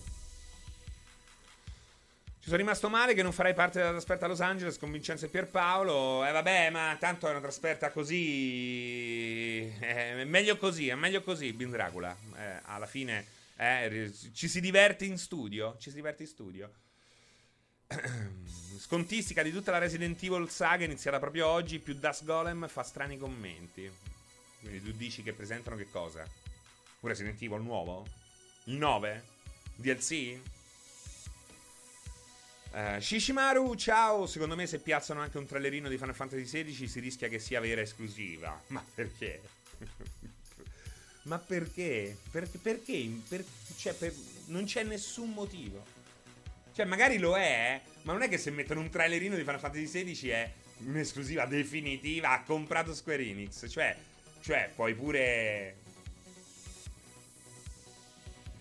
Ci 2.39 2.45
sono 2.45 2.59
rimasto 2.59 2.89
male 2.89 3.14
che 3.14 3.24
non 3.24 3.32
farei 3.32 3.55
parte 3.55 3.80
della 3.80 3.91
trasferta 3.91 4.26
a 4.26 4.28
Los 4.28 4.41
Angeles 4.41 4.78
con 4.78 4.93
Vincenzo 4.93 5.24
e 5.24 5.30
Pierpaolo. 5.30 6.24
Eh, 6.24 6.30
vabbè, 6.30 6.70
ma 6.70 6.97
tanto 7.01 7.26
è 7.26 7.30
una 7.30 7.41
trasferta 7.41 7.91
così. 7.91 9.74
Eh, 9.80 10.22
meglio 10.24 10.57
così, 10.57 10.86
è 10.86 10.95
meglio 10.95 11.20
così, 11.24 11.53
Bin 11.53 11.70
Dracula. 11.70 12.16
Eh, 12.36 12.61
alla 12.62 12.86
fine 12.86 13.26
eh, 13.61 14.13
ci 14.33 14.47
si 14.47 14.61
diverte 14.61 15.05
in 15.05 15.19
studio. 15.19 15.77
Ci 15.79 15.91
si 15.91 15.97
diverte 15.97 16.23
in 16.23 16.29
studio. 16.29 16.73
Scontistica 18.79 19.43
di 19.43 19.51
tutta 19.51 19.73
la 19.73 19.79
Resident 19.79 20.23
Evil 20.23 20.49
saga 20.49 20.85
iniziata 20.85 21.19
proprio 21.19 21.49
oggi. 21.49 21.81
Più 21.81 21.95
Das 21.95 22.25
Golem 22.25 22.69
fa 22.69 22.85
strani 22.85 23.19
commenti. 23.19 23.91
Quindi 24.61 24.83
tu 24.83 24.93
dici 24.93 25.25
che 25.25 25.33
presentano 25.33 25.75
che 25.75 25.91
cosa? 25.91 26.25
Un 27.01 27.09
Resident 27.09 27.41
Evil 27.43 27.61
nuovo? 27.61 28.07
Il 28.65 28.77
9? 28.77 29.25
DLC? 29.75 30.39
Uh, 32.71 33.01
Shishimaru, 33.01 33.75
ciao! 33.75 34.27
Secondo 34.27 34.55
me 34.55 34.67
se 34.67 34.79
piazzano 34.79 35.21
anche 35.21 35.39
un 35.39 35.47
trailerino 35.47 35.89
di 35.89 35.99
Final 35.99 36.15
Fantasy 36.15 36.45
XVI 36.45 36.87
si 36.87 37.01
rischia 37.01 37.29
che 37.29 37.41
sia 37.41 37.61
vera 37.61 37.81
esclusiva. 37.81 38.61
Ma 38.69 38.85
perché? 38.95 39.41
Ma 41.29 41.39
perché? 41.39 42.16
Perché? 42.31 42.57
perché? 42.59 43.20
Per, 43.29 43.45
cioè, 43.76 43.93
per, 43.93 44.14
non 44.47 44.64
c'è 44.64 44.83
nessun 44.83 45.31
motivo. 45.31 45.85
Cioè, 46.72 46.87
magari 46.87 47.18
lo 47.18 47.37
è, 47.37 47.79
ma 48.03 48.12
non 48.12 48.22
è 48.22 48.29
che 48.29 48.39
se 48.39 48.51
mettono 48.51 48.81
un 48.81 48.89
trailerino 48.89 49.37
di 49.37 49.43
Final 49.43 49.61
Fantasy 49.61 50.05
XVI 50.05 50.31
è 50.31 50.51
un'esclusiva 50.79 51.45
definitiva, 51.45 52.31
ha 52.31 52.43
comprato 52.45 52.95
Square 52.95 53.22
Enix. 53.22 53.68
Cioè, 53.68 53.95
cioè 54.41 54.72
puoi 54.74 54.95
pure... 54.95 55.76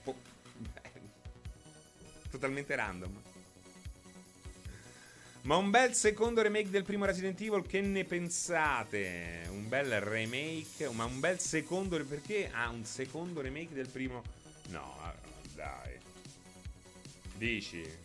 Totalmente 2.30 2.76
random. 2.76 3.27
Ma 5.48 5.56
un 5.56 5.70
bel 5.70 5.94
secondo 5.94 6.42
remake 6.42 6.70
del 6.70 6.84
primo 6.84 7.06
Resident 7.06 7.40
Evil, 7.40 7.66
che 7.66 7.80
ne 7.80 8.04
pensate? 8.04 9.48
Un 9.48 9.70
bel 9.70 10.02
remake, 10.02 10.90
ma 10.90 11.06
un 11.06 11.22
bel 11.22 11.40
secondo... 11.40 12.04
Perché 12.04 12.52
ha 12.52 12.66
ah, 12.66 12.70
un 12.70 12.84
secondo 12.84 13.40
remake 13.40 13.74
del 13.74 13.88
primo... 13.88 14.22
No, 14.72 14.94
dai. 15.56 15.98
Dici? 17.36 17.80
Eh. 17.80 17.96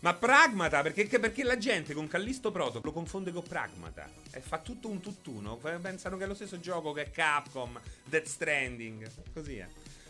Ma 0.00 0.12
Pragmata, 0.12 0.82
perché, 0.82 1.18
perché, 1.18 1.44
la 1.44 1.56
gente 1.56 1.94
con 1.94 2.08
Callisto 2.08 2.52
Proto 2.52 2.82
lo 2.84 2.92
confonde 2.92 3.32
con 3.32 3.42
Pragmata 3.42 4.06
e 4.32 4.42
fa 4.42 4.58
tutto 4.58 4.90
un 4.90 5.00
tutt'uno. 5.00 5.56
Pensano 5.56 6.18
che 6.18 6.24
è 6.24 6.26
lo 6.26 6.34
stesso 6.34 6.60
gioco 6.60 6.92
che 6.92 7.10
Capcom, 7.10 7.80
Death 8.04 8.26
Stranding, 8.26 9.10
così 9.32 9.56
è. 9.56 9.68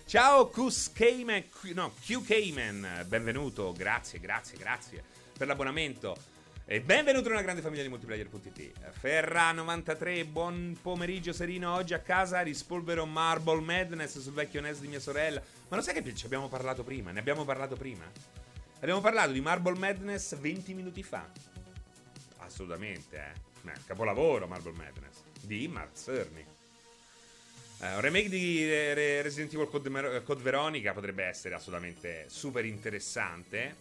Ciao 0.09 0.49
Qs 0.49 0.93
Cayman, 0.95 1.45
no, 1.75 1.93
Q 2.01 2.25
Cayman, 2.25 3.05
benvenuto, 3.09 3.75
grazie, 3.75 4.19
grazie, 4.19 4.57
grazie 4.57 5.05
per 5.37 5.47
l'abbonamento. 5.47 6.17
E 6.65 6.81
benvenuto 6.81 7.29
nella 7.29 7.43
grande 7.43 7.61
famiglia 7.61 7.83
di 7.83 7.91
multiplayer.it. 7.91 8.73
Ferra93, 9.03 10.27
buon 10.27 10.79
pomeriggio 10.81 11.35
serino. 11.35 11.75
Oggi 11.75 11.93
a 11.93 11.99
casa 11.99 12.41
rispolvero 12.41 13.05
Marble 13.05 13.61
Madness 13.61 14.19
sul 14.19 14.33
vecchio 14.33 14.63
NES 14.63 14.81
di 14.81 14.89
mia 14.89 14.99
sorella. 14.99 15.43
Ma 15.69 15.77
lo 15.77 15.83
sai 15.83 16.03
che 16.03 16.15
ci 16.15 16.25
abbiamo 16.25 16.49
parlato 16.49 16.83
prima? 16.83 17.11
Ne 17.11 17.21
abbiamo 17.21 17.45
parlato 17.45 17.77
prima? 17.77 18.11
Abbiamo 18.81 19.03
parlato 19.03 19.33
di 19.33 19.43
Marble 19.43 19.77
Madness 19.77 20.39
20 20.39 20.73
minuti 20.73 21.03
fa. 21.03 21.31
Assolutamente, 22.39 23.35
eh. 23.63 23.73
capolavoro 23.85 24.47
Marble 24.47 24.73
Madness 24.73 25.19
di 25.43 25.69
Mark 25.69 25.95
Cerny. 26.03 26.57
Uh, 27.81 27.95
un 27.95 28.01
remake 28.01 28.29
di 28.29 28.69
Resident 29.23 29.55
Evil 29.55 29.69
Code, 29.69 30.23
Code, 30.25 30.43
Veronica 30.43 30.93
potrebbe 30.93 31.23
essere 31.23 31.55
assolutamente 31.55 32.25
super 32.27 32.65
interessante. 32.65 33.77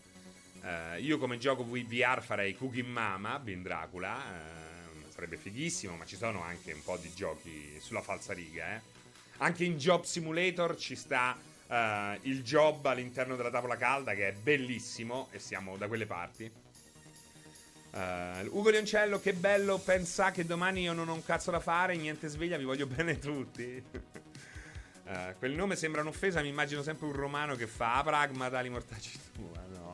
Uh, 0.61 0.99
io 0.99 1.17
come 1.17 1.39
gioco 1.39 1.63
VR 1.65 2.21
farei 2.21 2.55
Cooking 2.55 2.85
Mama, 2.85 3.39
Ben 3.39 3.63
Dracula, 3.63 4.15
uh, 4.15 5.11
sarebbe 5.11 5.37
fighissimo, 5.37 5.95
ma 5.95 6.05
ci 6.05 6.15
sono 6.15 6.43
anche 6.43 6.73
un 6.73 6.83
po' 6.83 6.97
di 6.97 7.11
giochi 7.15 7.79
sulla 7.79 8.03
falsa 8.03 8.33
riga. 8.33 8.75
Eh. 8.75 8.81
Anche 9.37 9.63
in 9.63 9.77
Job 9.77 10.03
Simulator 10.03 10.77
ci 10.77 10.95
sta 10.95 11.55
il 12.21 12.43
job 12.43 12.85
all'interno 12.85 13.35
della 13.35 13.49
tavola 13.49 13.75
calda 13.75 14.13
che 14.13 14.29
è 14.29 14.31
bellissimo 14.31 15.27
e 15.31 15.39
siamo 15.39 15.75
da 15.75 15.89
quelle 15.89 16.05
parti. 16.05 16.49
Ugo 18.49 18.69
Lioncello, 18.69 19.19
che 19.19 19.33
bello, 19.33 19.77
pensa 19.79 20.31
che 20.31 20.45
domani 20.45 20.81
io 20.81 20.93
non 20.93 21.09
ho 21.09 21.13
un 21.13 21.23
cazzo 21.23 21.51
da 21.51 21.59
fare, 21.59 21.95
niente 21.95 22.27
sveglia, 22.27 22.57
vi 22.57 22.63
voglio 22.63 22.85
bene 22.85 23.17
tutti. 23.17 23.83
quel 25.39 25.53
nome 25.53 25.75
sembra 25.75 26.01
un'offesa, 26.01 26.41
mi 26.41 26.49
immagino 26.49 26.83
sempre 26.83 27.07
un 27.07 27.13
romano 27.13 27.55
che 27.55 27.67
fa 27.67 27.95
a 27.95 28.03
pragmata 28.03 28.59
li 28.59 28.69
mortacci 28.69 29.19
tua, 29.33 29.63
no? 29.69 29.93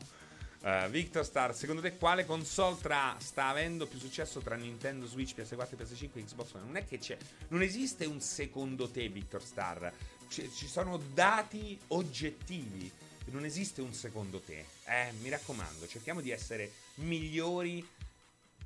Uh, 0.64 0.90
Victor 0.90 1.26
Star, 1.26 1.54
secondo 1.54 1.82
te 1.82 1.98
quale 1.98 2.26
console 2.26 2.78
tra, 2.82 3.18
sta 3.20 3.48
avendo 3.48 3.86
più 3.86 4.00
successo 4.00 4.40
tra 4.40 4.56
Nintendo 4.56 5.06
Switch, 5.06 5.36
PS4, 5.36 5.76
PS5 5.78 6.10
e 6.14 6.24
Xbox 6.24 6.54
One? 6.54 6.66
Non 6.66 6.78
è 6.78 6.86
che 6.86 7.00
c'è. 7.00 7.18
Non 7.50 7.62
esiste 7.62 8.06
un 8.06 8.22
secondo 8.22 8.90
te, 8.90 9.10
Victor 9.10 9.44
Star. 9.44 9.92
C- 10.30 10.50
ci 10.54 10.68
sono 10.68 10.98
dati 11.14 11.78
oggettivi. 11.88 12.90
Non 13.26 13.44
esiste 13.44 13.82
un 13.82 13.94
secondo 13.94 14.40
te. 14.40 14.66
Eh, 14.86 15.12
mi 15.22 15.28
raccomando, 15.28 15.86
cerchiamo 15.86 16.22
di 16.22 16.32
essere 16.32 16.72
migliori 16.96 17.86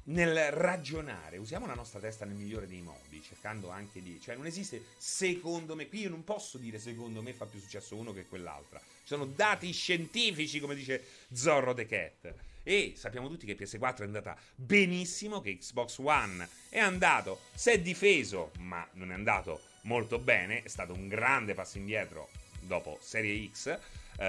nel 0.09 0.51
ragionare, 0.51 1.37
usiamo 1.37 1.65
la 1.65 1.73
nostra 1.73 1.99
testa 1.99 2.25
nel 2.25 2.35
migliore 2.35 2.67
dei 2.67 2.81
modi, 2.81 3.21
cercando 3.21 3.69
anche 3.69 4.01
di... 4.01 4.19
Cioè 4.21 4.35
non 4.35 4.45
esiste 4.45 4.83
secondo 4.97 5.75
me, 5.75 5.87
qui 5.87 6.01
io 6.01 6.09
non 6.09 6.23
posso 6.23 6.57
dire 6.57 6.79
secondo 6.79 7.21
me 7.21 7.33
fa 7.33 7.45
più 7.45 7.59
successo 7.59 7.95
uno 7.95 8.13
che 8.13 8.25
quell'altra. 8.25 8.79
Ci 8.79 8.85
sono 9.03 9.25
dati 9.25 9.71
scientifici, 9.71 10.59
come 10.59 10.75
dice 10.75 11.03
Zorro 11.33 11.73
The 11.73 11.85
Cat. 11.85 12.33
E 12.63 12.93
sappiamo 12.95 13.29
tutti 13.29 13.45
che 13.45 13.57
PS4 13.57 13.99
è 13.99 14.03
andata 14.03 14.37
benissimo, 14.55 15.41
che 15.41 15.57
Xbox 15.57 15.97
One 15.99 16.47
è 16.69 16.79
andato, 16.79 17.41
si 17.53 17.69
è 17.71 17.79
difeso, 17.79 18.51
ma 18.59 18.85
non 18.93 19.11
è 19.11 19.13
andato 19.13 19.61
molto 19.83 20.19
bene, 20.19 20.63
è 20.63 20.67
stato 20.67 20.93
un 20.93 21.07
grande 21.07 21.53
passo 21.53 21.77
indietro 21.77 22.29
dopo 22.59 22.97
Serie 23.01 23.49
X. 23.51 23.77
Uh, 24.17 24.23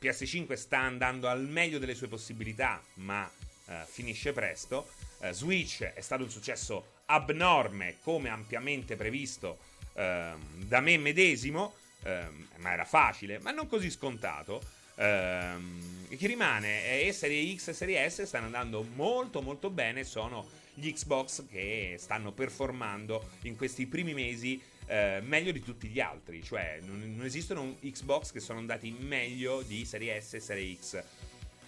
PS5 0.00 0.54
sta 0.54 0.78
andando 0.78 1.28
al 1.28 1.46
meglio 1.46 1.78
delle 1.78 1.94
sue 1.94 2.08
possibilità, 2.08 2.82
ma 2.94 3.30
uh, 3.66 3.72
finisce 3.86 4.32
presto. 4.32 4.88
Eh, 5.20 5.32
Switch 5.32 5.82
è 5.82 6.00
stato 6.00 6.22
un 6.22 6.30
successo 6.30 6.92
abnorme, 7.06 7.96
come 8.02 8.28
ampiamente 8.28 8.96
previsto 8.96 9.58
ehm, 9.94 10.64
da 10.64 10.80
me 10.80 10.98
medesimo, 10.98 11.74
ehm, 12.02 12.48
ma 12.56 12.72
era 12.72 12.84
facile, 12.84 13.38
ma 13.38 13.50
non 13.50 13.66
così 13.66 13.90
scontato. 13.90 14.62
Ehm, 14.96 16.06
chi 16.14 16.26
rimane 16.26 17.00
è 17.02 17.12
Serie 17.12 17.56
X 17.56 17.68
e 17.68 17.72
Serie 17.72 18.08
S 18.08 18.22
stanno 18.22 18.46
andando 18.46 18.82
molto 18.82 19.40
molto 19.40 19.70
bene, 19.70 20.04
sono 20.04 20.48
gli 20.74 20.92
Xbox 20.92 21.46
che 21.48 21.96
stanno 21.98 22.32
performando 22.32 23.30
in 23.42 23.56
questi 23.56 23.86
primi 23.86 24.12
mesi 24.12 24.60
eh, 24.86 25.20
meglio 25.22 25.52
di 25.52 25.62
tutti 25.62 25.88
gli 25.88 26.00
altri, 26.00 26.42
cioè 26.42 26.80
non, 26.82 27.14
non 27.16 27.24
esistono 27.24 27.76
Xbox 27.80 28.32
che 28.32 28.40
sono 28.40 28.58
andati 28.58 28.90
meglio 28.90 29.62
di 29.62 29.84
Serie 29.84 30.20
S 30.20 30.34
e 30.34 30.40
Serie 30.40 30.76
X 30.76 31.02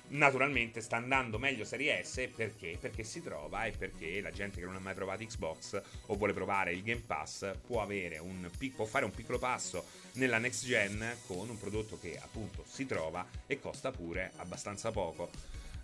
Naturalmente 0.09 0.81
sta 0.81 0.97
andando 0.97 1.39
meglio 1.39 1.65
Serie 1.65 2.05
S 2.05 2.29
perché? 2.35 2.79
Perché 2.81 3.03
si 3.03 3.23
trova 3.23 3.65
e 3.65 3.73
perché 3.73 4.21
la 4.21 4.31
gente 4.31 4.61
che 4.61 4.67
non 4.67 4.77
ha 4.77 4.81
mai 4.81 4.95
provato 4.95 5.25
Xbox 5.25 5.81
o 6.07 6.15
vuole 6.15 6.33
provare 6.33 6.73
il 6.73 6.83
Game 6.83 7.03
Pass 7.05 7.53
può, 7.67 7.85
un, 7.85 8.51
può 8.75 8.85
fare 8.85 9.05
un 9.05 9.11
piccolo 9.11 9.39
passo 9.39 9.85
nella 10.13 10.39
next 10.39 10.65
gen 10.65 11.17
con 11.27 11.49
un 11.49 11.59
prodotto 11.59 11.99
che 11.99 12.19
appunto 12.21 12.65
si 12.67 12.87
trova 12.87 13.27
e 13.47 13.59
costa 13.59 13.91
pure 13.91 14.33
abbastanza 14.37 14.93
poco. 14.93 15.31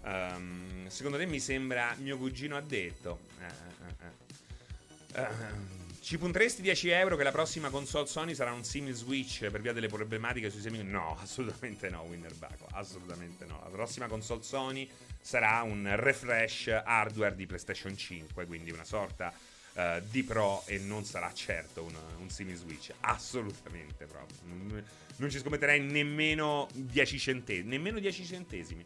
Um, 0.05 0.89
secondo 0.89 1.17
te 1.19 1.27
mi 1.27 1.41
sembra 1.41 1.95
mio 1.99 2.17
cugino 2.17 2.57
ha 2.57 2.61
detto. 2.61 3.21
Uh, 3.39 5.19
uh, 5.19 5.21
uh. 5.21 5.82
Ci 6.03 6.19
punteresti 6.19 6.63
10 6.63 6.89
euro 6.89 7.17
che 7.17 7.23
la 7.23 7.31
prossima 7.31 7.71
console 7.71 8.09
Sony 8.09 8.35
sarà 8.35 8.53
un 8.53 8.65
simil 8.65 8.93
Switch 8.93 9.49
per 9.49 9.61
via 9.61 9.73
delle 9.73 9.87
problematiche 9.87 10.51
sui 10.51 10.61
semi? 10.61 10.83
No, 10.83 11.17
assolutamente 11.23 11.89
no, 11.91 12.03
Winner. 12.03 12.33
Assolutamente 12.73 13.45
no. 13.45 13.61
La 13.63 13.71
prossima 13.71 14.09
console 14.09 14.43
Sony 14.43 14.91
sarà 15.21 15.63
un 15.63 15.89
refresh 15.95 16.67
hardware 16.85 17.37
di 17.37 17.47
PlayStation 17.47 17.97
5, 17.97 18.47
quindi 18.47 18.73
una 18.73 18.83
sorta 18.83 19.33
uh, 19.75 20.03
di 20.11 20.25
Pro 20.25 20.65
e 20.67 20.79
non 20.79 21.05
sarà 21.05 21.33
certo 21.33 21.85
un, 21.85 21.95
un 22.19 22.29
simil 22.29 22.57
Switch. 22.57 22.93
Assolutamente 22.99 24.05
proprio. 24.07 24.39
Non, 24.43 24.85
non 25.19 25.31
ci 25.31 25.39
scommetterei 25.39 25.79
nemmeno 25.81 26.67
10 26.75 27.19
centesimi. 27.21 27.69
Nemmeno 27.69 28.01
10 28.01 28.25
centesimi. 28.25 28.85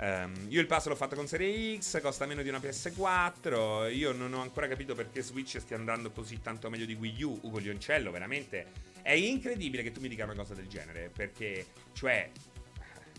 Um, 0.00 0.46
io 0.48 0.60
il 0.60 0.68
passo 0.68 0.88
l'ho 0.88 0.94
fatto 0.94 1.16
con 1.16 1.26
Serie 1.26 1.76
X, 1.80 2.00
costa 2.00 2.24
meno 2.24 2.42
di 2.42 2.48
una 2.48 2.58
PS4. 2.58 3.92
Io 3.92 4.12
non 4.12 4.32
ho 4.32 4.40
ancora 4.40 4.68
capito 4.68 4.94
perché 4.94 5.22
Switch 5.22 5.58
stia 5.58 5.76
andando 5.76 6.10
così 6.12 6.40
tanto 6.40 6.70
meglio 6.70 6.86
di 6.86 6.94
Wii 6.94 7.22
U. 7.22 7.38
Ugo 7.42 7.58
Lioncello, 7.58 8.12
veramente. 8.12 8.66
È 9.02 9.12
incredibile 9.12 9.82
che 9.82 9.90
tu 9.90 10.00
mi 10.00 10.08
dica 10.08 10.24
una 10.24 10.34
cosa 10.34 10.54
del 10.54 10.68
genere. 10.68 11.10
Perché, 11.14 11.66
cioè. 11.94 12.30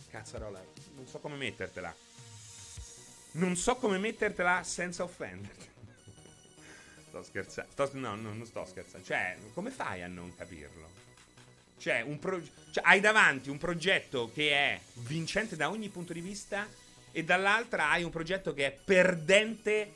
Cazzarola, 0.09 0.63
non 0.95 1.05
so 1.05 1.19
come 1.19 1.35
mettertela. 1.35 1.93
Non 3.31 3.55
so 3.57 3.75
come 3.75 3.97
mettertela 3.97 4.63
senza 4.63 5.03
offenderti. 5.03 5.67
sto 7.09 7.23
scherzando. 7.23 7.71
Sto, 7.71 7.89
no, 7.93 8.15
non 8.15 8.45
sto 8.45 8.65
scherzando. 8.65 9.05
Cioè, 9.05 9.37
come 9.53 9.69
fai 9.69 10.01
a 10.01 10.07
non 10.07 10.33
capirlo? 10.33 11.08
Cioè, 11.79 12.05
pro- 12.19 12.41
cioè, 12.71 12.83
hai 12.85 12.99
davanti 12.99 13.49
un 13.49 13.57
progetto 13.57 14.29
che 14.33 14.51
è 14.51 14.79
vincente 15.07 15.55
da 15.55 15.69
ogni 15.69 15.89
punto 15.89 16.13
di 16.13 16.21
vista 16.21 16.67
e 17.11 17.23
dall'altra 17.23 17.89
hai 17.89 18.03
un 18.03 18.11
progetto 18.11 18.53
che 18.53 18.67
è 18.67 18.71
perdente 18.71 19.93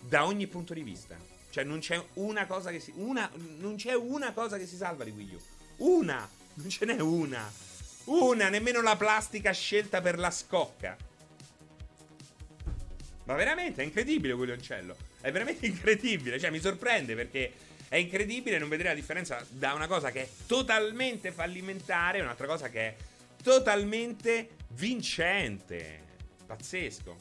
da 0.00 0.26
ogni 0.26 0.46
punto 0.48 0.74
di 0.74 0.82
vista. 0.82 1.16
Cioè, 1.50 1.64
non 1.64 1.78
c'è 1.78 2.02
una 2.14 2.46
cosa 2.46 2.70
che 2.70 2.80
si. 2.80 2.92
Una, 2.96 3.30
non 3.58 3.76
c'è 3.76 3.94
una 3.94 4.32
cosa 4.32 4.58
che 4.58 4.66
si 4.66 4.76
salva 4.76 5.04
di 5.04 5.10
Wii 5.10 5.34
U. 5.34 5.40
Una! 6.00 6.28
Non 6.54 6.68
ce 6.68 6.84
n'è 6.84 7.00
una! 7.00 7.50
Una! 8.04 8.48
Nemmeno 8.48 8.82
la 8.82 8.96
plastica 8.96 9.52
scelta 9.52 10.00
per 10.00 10.18
la 10.18 10.30
scocca. 10.30 10.96
Ma 13.24 13.34
veramente 13.34 13.82
è 13.82 13.84
incredibile 13.84 14.34
quell'oncello. 14.34 14.96
È 15.20 15.30
veramente 15.30 15.66
incredibile. 15.66 16.38
Cioè, 16.40 16.50
mi 16.50 16.60
sorprende 16.60 17.14
perché 17.14 17.52
è 17.92 17.96
incredibile 17.96 18.56
non 18.56 18.70
vedere 18.70 18.88
la 18.88 18.94
differenza 18.94 19.44
da 19.50 19.74
una 19.74 19.86
cosa 19.86 20.10
che 20.10 20.22
è 20.22 20.28
totalmente 20.46 21.30
fallimentare 21.30 22.16
e 22.16 22.22
un'altra 22.22 22.46
cosa 22.46 22.70
che 22.70 22.80
è 22.80 22.96
totalmente 23.42 24.48
vincente. 24.68 26.00
Pazzesco. 26.46 27.14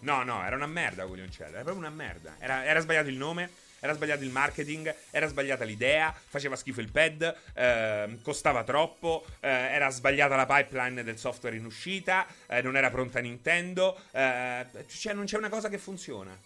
No, 0.00 0.22
no, 0.22 0.44
era 0.44 0.54
una 0.54 0.66
merda 0.66 1.06
Guglioncello, 1.06 1.52
era 1.52 1.62
proprio 1.62 1.78
una 1.78 1.88
merda. 1.88 2.36
Era, 2.40 2.62
era, 2.66 2.78
sbagliato 2.80 3.08
il 3.08 3.16
nome, 3.16 3.48
era 3.80 3.94
sbagliato 3.94 4.22
il 4.22 4.28
marketing, 4.28 4.94
era 5.08 5.26
sbagliata 5.28 5.64
l'idea, 5.64 6.12
faceva 6.12 6.54
schifo 6.54 6.82
il 6.82 6.90
pad, 6.90 7.36
eh, 7.54 8.18
costava 8.20 8.64
troppo, 8.64 9.24
eh, 9.40 9.48
era 9.48 9.88
sbagliata 9.88 10.36
la 10.36 10.44
pipeline 10.44 11.02
del 11.02 11.16
software 11.16 11.56
in 11.56 11.64
uscita, 11.64 12.26
eh, 12.46 12.60
non 12.60 12.76
era 12.76 12.90
pronta 12.90 13.18
Nintendo, 13.20 13.98
eh, 14.10 14.66
cioè 14.88 15.14
non 15.14 15.24
c'è 15.24 15.38
una 15.38 15.48
cosa 15.48 15.70
che 15.70 15.78
funziona. 15.78 16.36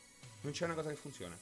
Non 0.42 0.52
c'è 0.52 0.66
una 0.66 0.74
cosa 0.74 0.90
che 0.90 0.96
funziona. 0.96 1.36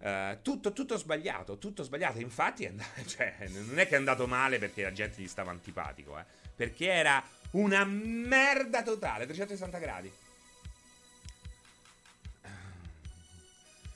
Uh, 0.00 0.38
tutto, 0.42 0.72
tutto, 0.72 0.96
sbagliato, 0.96 1.58
tutto 1.58 1.82
sbagliato. 1.82 2.20
Infatti, 2.20 2.66
and- 2.66 2.82
cioè, 3.06 3.34
non 3.48 3.78
è 3.78 3.88
che 3.88 3.94
è 3.94 3.98
andato 3.98 4.26
male 4.26 4.58
perché 4.58 4.82
la 4.82 4.92
gente 4.92 5.20
gli 5.20 5.28
stava 5.28 5.50
antipatico, 5.50 6.18
eh, 6.18 6.24
perché 6.54 6.86
era 6.88 7.22
una 7.52 7.84
merda 7.84 8.82
totale, 8.82 9.24
360 9.24 9.78
gradi. 9.78 10.12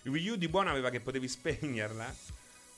Il 0.04 0.10
Wii 0.10 0.28
U 0.30 0.36
di 0.36 0.48
buono 0.48 0.70
aveva 0.70 0.90
che 0.90 1.00
potevi 1.00 1.28
spegnerla. 1.28 2.30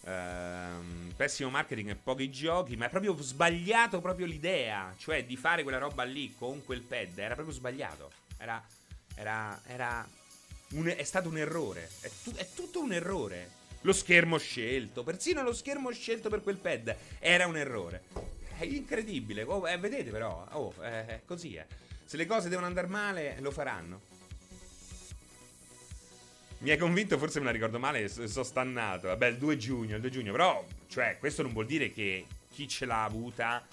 Uh, 0.05 1.15
pessimo 1.17 1.49
marketing 1.49 1.89
e 1.89 1.95
pochi 1.95 2.31
giochi, 2.31 2.77
ma 2.77 2.87
è 2.87 2.89
proprio 2.91 3.17
sbagliato 3.17 4.03
proprio 4.03 4.27
l'idea, 4.27 4.95
cioè 4.99 5.25
di 5.25 5.35
fare 5.35 5.63
quella 5.63 5.79
roba 5.79 6.03
lì 6.03 6.35
con 6.35 6.63
quel 6.63 6.83
pad, 6.83 7.17
era 7.17 7.33
proprio 7.33 7.55
sbagliato. 7.55 8.13
Era, 8.37 8.63
era, 9.15 9.59
era 9.67 10.07
un, 10.73 10.93
è 10.97 11.03
stato 11.03 11.29
un 11.29 11.39
errore. 11.39 11.91
È, 12.01 12.11
tu, 12.23 12.33
è 12.35 12.47
tutto 12.55 12.81
un 12.81 12.93
errore. 12.93 13.63
Lo 13.83 13.93
schermo 13.93 14.39
scelto, 14.39 15.03
persino 15.03 15.43
lo 15.43 15.53
schermo 15.53 15.91
scelto 15.93 16.31
per 16.31 16.43
quel 16.43 16.57
pad 16.57 16.97
era 17.19 17.47
un 17.47 17.57
errore. 17.57 18.05
È 18.57 18.65
incredibile. 18.65 19.43
Oh, 19.43 19.69
eh, 19.69 19.77
vedete 19.77 20.11
però, 20.11 20.47
oh, 20.53 20.75
eh, 20.83 21.07
è 21.07 21.21
così. 21.27 21.55
Eh. 21.55 21.67
Se 22.05 22.17
le 22.17 22.25
cose 22.25 22.49
devono 22.49 22.67
andare 22.67 22.87
male, 22.87 23.37
lo 23.41 23.51
faranno. 23.51 24.13
Mi 26.59 26.71
hai 26.71 26.79
convinto, 26.79 27.19
forse 27.19 27.41
me 27.41 27.45
la 27.45 27.51
ricordo 27.51 27.79
male, 27.79 28.09
sono 28.09 28.43
stannato. 28.43 29.09
Vabbè, 29.09 29.27
il 29.27 29.37
2 29.37 29.57
giugno, 29.59 29.97
il 29.97 30.01
2 30.01 30.11
giugno. 30.11 30.33
Però, 30.33 30.67
cioè, 30.89 31.19
questo 31.19 31.43
non 31.43 31.53
vuol 31.53 31.67
dire 31.67 31.93
che 31.93 32.25
chi 32.51 32.67
ce 32.67 32.87
l'ha 32.87 33.05
avuta 33.05 33.67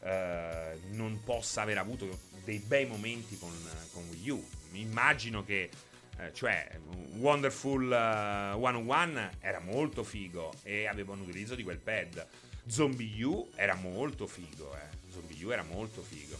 eh, 0.00 0.78
non 0.90 1.22
possa 1.24 1.62
aver 1.62 1.78
avuto 1.78 2.20
dei 2.44 2.58
bei 2.58 2.86
momenti 2.86 3.36
con, 3.36 3.50
con 3.92 4.06
Wii 4.10 4.30
U. 4.30 4.48
Immagino 4.72 5.44
che 5.44 5.70
eh, 6.18 6.32
cioè, 6.32 6.78
Wonderful 7.16 7.84
uh, 7.84 8.58
101 8.60 9.30
era 9.40 9.60
molto 9.60 10.02
figo 10.02 10.52
e 10.62 10.86
aveva 10.86 11.12
un 11.12 11.20
utilizzo 11.20 11.54
di 11.54 11.62
quel 11.62 11.78
pad. 11.78 12.26
Zombie 12.66 13.22
U 13.22 13.50
era 13.54 13.74
molto 13.74 14.26
figo, 14.26 14.74
eh. 14.74 15.10
Zombie 15.12 15.44
U 15.44 15.50
era 15.50 15.62
molto 15.62 16.02
figo. 16.02 16.38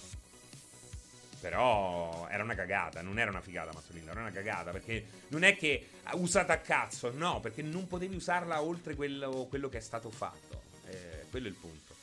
Però 1.41 2.27
era 2.31 2.43
una 2.43 2.55
cagata, 2.55 3.03
non 3.03 3.19
era 3.19 3.31
una 3.31 3.43
figata 3.43 3.73
Mazzolino, 3.73 4.11
era 4.11 4.21
una 4.21 4.33
cagata 4.33 4.71
perché 4.71 5.07
non 5.29 5.45
è 5.45 5.55
che 5.57 5.91
usata 6.13 6.55
a 6.55 6.59
cazzo, 6.59 7.13
no, 7.13 7.41
perché 7.41 7.63
non 7.63 7.87
potevi 7.87 8.17
usarla 8.17 8.63
oltre 8.63 8.95
quello, 8.95 9.47
quello 9.49 9.69
che 9.69 9.79
è 9.79 9.83
stato 9.83 10.11
fatto. 10.11 10.63
Eh, 10.87 11.27
quello 11.31 11.47
è 11.47 11.51
il 11.51 11.57
punto. 11.57 11.95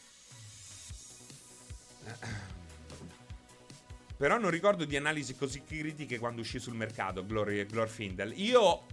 Però 4.18 4.38
non 4.38 4.50
ricordo 4.50 4.86
di 4.86 4.96
analisi 4.96 5.36
così 5.36 5.64
critiche 5.64 6.20
quando 6.20 6.42
uscì 6.42 6.60
sul 6.60 6.76
mercato 6.76 7.26
Glory, 7.26 7.66
Glorfindel. 7.66 8.34
Io 8.40 8.86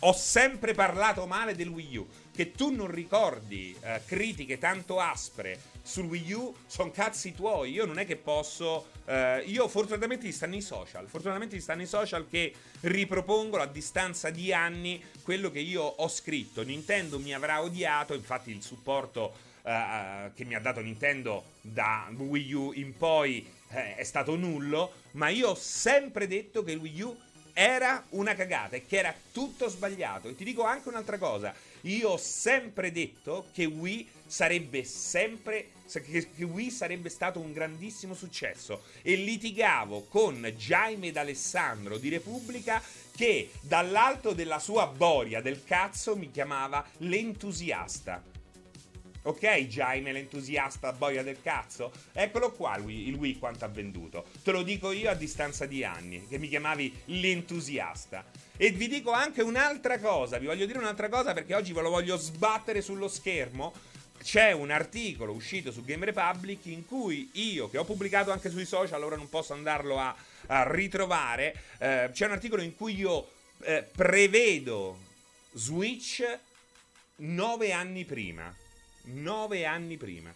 ho 0.00 0.12
sempre 0.12 0.74
parlato 0.74 1.26
male 1.26 1.54
del 1.54 1.68
Wii 1.68 1.96
U. 1.96 2.06
Che 2.32 2.52
tu 2.52 2.70
non 2.70 2.86
ricordi 2.86 3.76
eh, 3.80 4.00
critiche 4.06 4.58
tanto 4.58 5.00
aspre 5.00 5.58
sul 5.82 6.04
Wii 6.04 6.32
U 6.32 6.54
sono 6.66 6.90
cazzi 6.92 7.34
tuoi. 7.34 7.72
Io 7.72 7.84
non 7.84 7.98
è 7.98 8.06
che 8.06 8.16
posso. 8.16 8.90
Eh, 9.06 9.42
io 9.46 9.66
fortunatamente 9.66 10.26
ti 10.26 10.32
stanno 10.32 10.54
i 10.54 10.60
social. 10.60 11.08
Fortunatamente 11.08 11.56
ti 11.56 11.62
stanno 11.62 11.82
i 11.82 11.86
social 11.86 12.28
che 12.28 12.54
ripropongono 12.82 13.62
a 13.62 13.66
distanza 13.66 14.30
di 14.30 14.52
anni 14.52 15.02
quello 15.22 15.50
che 15.50 15.58
io 15.58 15.82
ho 15.82 16.08
scritto. 16.08 16.62
Nintendo 16.62 17.18
mi 17.18 17.34
avrà 17.34 17.60
odiato. 17.60 18.14
Infatti, 18.14 18.52
il 18.52 18.62
supporto 18.62 19.46
eh, 19.62 20.30
che 20.34 20.44
mi 20.44 20.54
ha 20.54 20.60
dato 20.60 20.80
Nintendo 20.80 21.44
da 21.60 22.10
Wii 22.14 22.52
U 22.52 22.72
in 22.74 22.96
poi 22.96 23.46
eh, 23.70 23.96
è 23.96 24.04
stato 24.04 24.36
nullo. 24.36 24.92
Ma 25.12 25.28
io 25.28 25.50
ho 25.50 25.54
sempre 25.54 26.26
detto 26.26 26.62
che 26.62 26.72
il 26.72 26.78
Wii 26.78 27.00
U 27.02 27.16
era 27.52 28.04
una 28.10 28.34
cagata 28.36 28.76
e 28.76 28.86
che 28.86 28.98
era 28.98 29.14
tutto 29.32 29.68
sbagliato. 29.68 30.28
E 30.28 30.36
ti 30.36 30.44
dico 30.44 30.62
anche 30.62 30.88
un'altra 30.88 31.18
cosa. 31.18 31.52
Io 31.82 32.10
ho 32.10 32.16
sempre 32.16 32.92
detto 32.92 33.48
che 33.52 33.64
Wii 33.64 34.08
sarebbe 34.26 34.84
sempre 34.84 35.70
che 35.88 36.44
Wii 36.44 36.70
sarebbe 36.70 37.08
stato 37.08 37.40
un 37.40 37.52
grandissimo 37.52 38.12
successo 38.12 38.82
e 39.00 39.16
litigavo 39.16 40.04
con 40.04 40.42
Jaime 40.54 41.10
D'Alessandro 41.10 41.96
di 41.96 42.10
Repubblica 42.10 42.82
che 43.16 43.50
dall'alto 43.62 44.34
della 44.34 44.58
sua 44.58 44.86
boria 44.86 45.40
del 45.40 45.64
cazzo 45.64 46.14
mi 46.14 46.30
chiamava 46.30 46.86
l'entusiasta. 46.98 48.22
Ok, 49.22 49.44
Jaime, 49.66 50.12
l'entusiasta 50.12 50.92
boia 50.92 51.22
del 51.22 51.42
cazzo? 51.42 51.92
Eccolo 52.12 52.52
qua 52.52 52.76
il 52.76 53.14
Wii 53.14 53.38
quanto 53.38 53.64
ha 53.64 53.68
venduto. 53.68 54.26
Te 54.42 54.52
lo 54.52 54.62
dico 54.62 54.92
io 54.92 55.10
a 55.10 55.14
distanza 55.14 55.66
di 55.66 55.84
anni, 55.84 56.26
che 56.28 56.38
mi 56.38 56.48
chiamavi 56.48 57.02
l'entusiasta. 57.06 58.24
E 58.56 58.70
vi 58.70 58.86
dico 58.88 59.10
anche 59.10 59.42
un'altra 59.42 59.98
cosa, 59.98 60.38
vi 60.38 60.46
voglio 60.46 60.66
dire 60.66 60.78
un'altra 60.78 61.08
cosa 61.08 61.34
perché 61.34 61.54
oggi 61.54 61.72
ve 61.72 61.82
lo 61.82 61.90
voglio 61.90 62.16
sbattere 62.16 62.80
sullo 62.80 63.08
schermo. 63.08 63.74
C'è 64.22 64.52
un 64.52 64.70
articolo 64.70 65.32
uscito 65.32 65.70
su 65.70 65.84
Game 65.84 66.04
Republic 66.04 66.66
in 66.66 66.86
cui 66.86 67.30
io, 67.34 67.68
che 67.68 67.78
ho 67.78 67.84
pubblicato 67.84 68.32
anche 68.32 68.50
sui 68.50 68.64
social, 68.64 69.02
ora 69.02 69.16
non 69.16 69.28
posso 69.28 69.52
andarlo 69.52 69.98
a, 69.98 70.14
a 70.46 70.70
ritrovare, 70.72 71.54
eh, 71.78 72.10
c'è 72.12 72.26
un 72.26 72.32
articolo 72.32 72.62
in 72.62 72.74
cui 72.74 72.96
io 72.96 73.30
eh, 73.62 73.84
prevedo 73.94 74.98
Switch 75.52 76.24
nove 77.16 77.72
anni 77.72 78.04
prima 78.04 78.52
nove 79.12 79.64
anni 79.64 79.96
prima. 79.96 80.32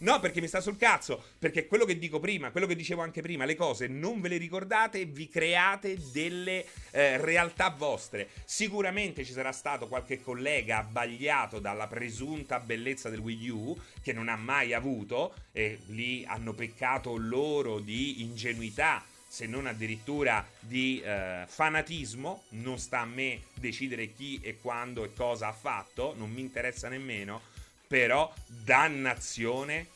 No, 0.00 0.18
perché 0.18 0.40
mi 0.40 0.46
sta 0.48 0.60
sul 0.60 0.78
cazzo. 0.78 1.22
Perché 1.38 1.66
quello 1.66 1.84
che 1.84 1.98
dico 1.98 2.20
prima, 2.20 2.50
quello 2.50 2.66
che 2.66 2.76
dicevo 2.76 3.02
anche 3.02 3.20
prima, 3.20 3.44
le 3.44 3.54
cose 3.54 3.86
non 3.86 4.20
ve 4.20 4.28
le 4.28 4.38
ricordate, 4.38 5.04
vi 5.04 5.28
create 5.28 5.98
delle 6.10 6.64
eh, 6.90 7.18
realtà 7.18 7.68
vostre. 7.70 8.28
Sicuramente 8.44 9.24
ci 9.24 9.32
sarà 9.32 9.52
stato 9.52 9.88
qualche 9.88 10.22
collega 10.22 10.78
abbagliato 10.78 11.58
dalla 11.58 11.86
presunta 11.86 12.60
bellezza 12.60 13.10
del 13.10 13.18
Wii 13.18 13.48
U, 13.50 13.78
che 14.02 14.12
non 14.12 14.28
ha 14.28 14.36
mai 14.36 14.72
avuto, 14.72 15.34
e 15.52 15.80
lì 15.88 16.24
hanno 16.26 16.54
peccato 16.54 17.16
loro 17.16 17.78
di 17.78 18.22
ingenuità 18.22 19.04
se 19.30 19.46
non 19.46 19.66
addirittura 19.66 20.44
di 20.58 21.00
eh, 21.00 21.44
fanatismo, 21.46 22.46
non 22.48 22.80
sta 22.80 22.98
a 22.98 23.04
me 23.04 23.42
decidere 23.54 24.12
chi 24.12 24.40
e 24.42 24.58
quando 24.60 25.04
e 25.04 25.14
cosa 25.14 25.46
ha 25.46 25.52
fatto, 25.52 26.14
non 26.16 26.32
mi 26.32 26.40
interessa 26.40 26.88
nemmeno, 26.88 27.40
però 27.86 28.34
dannazione 28.48 29.86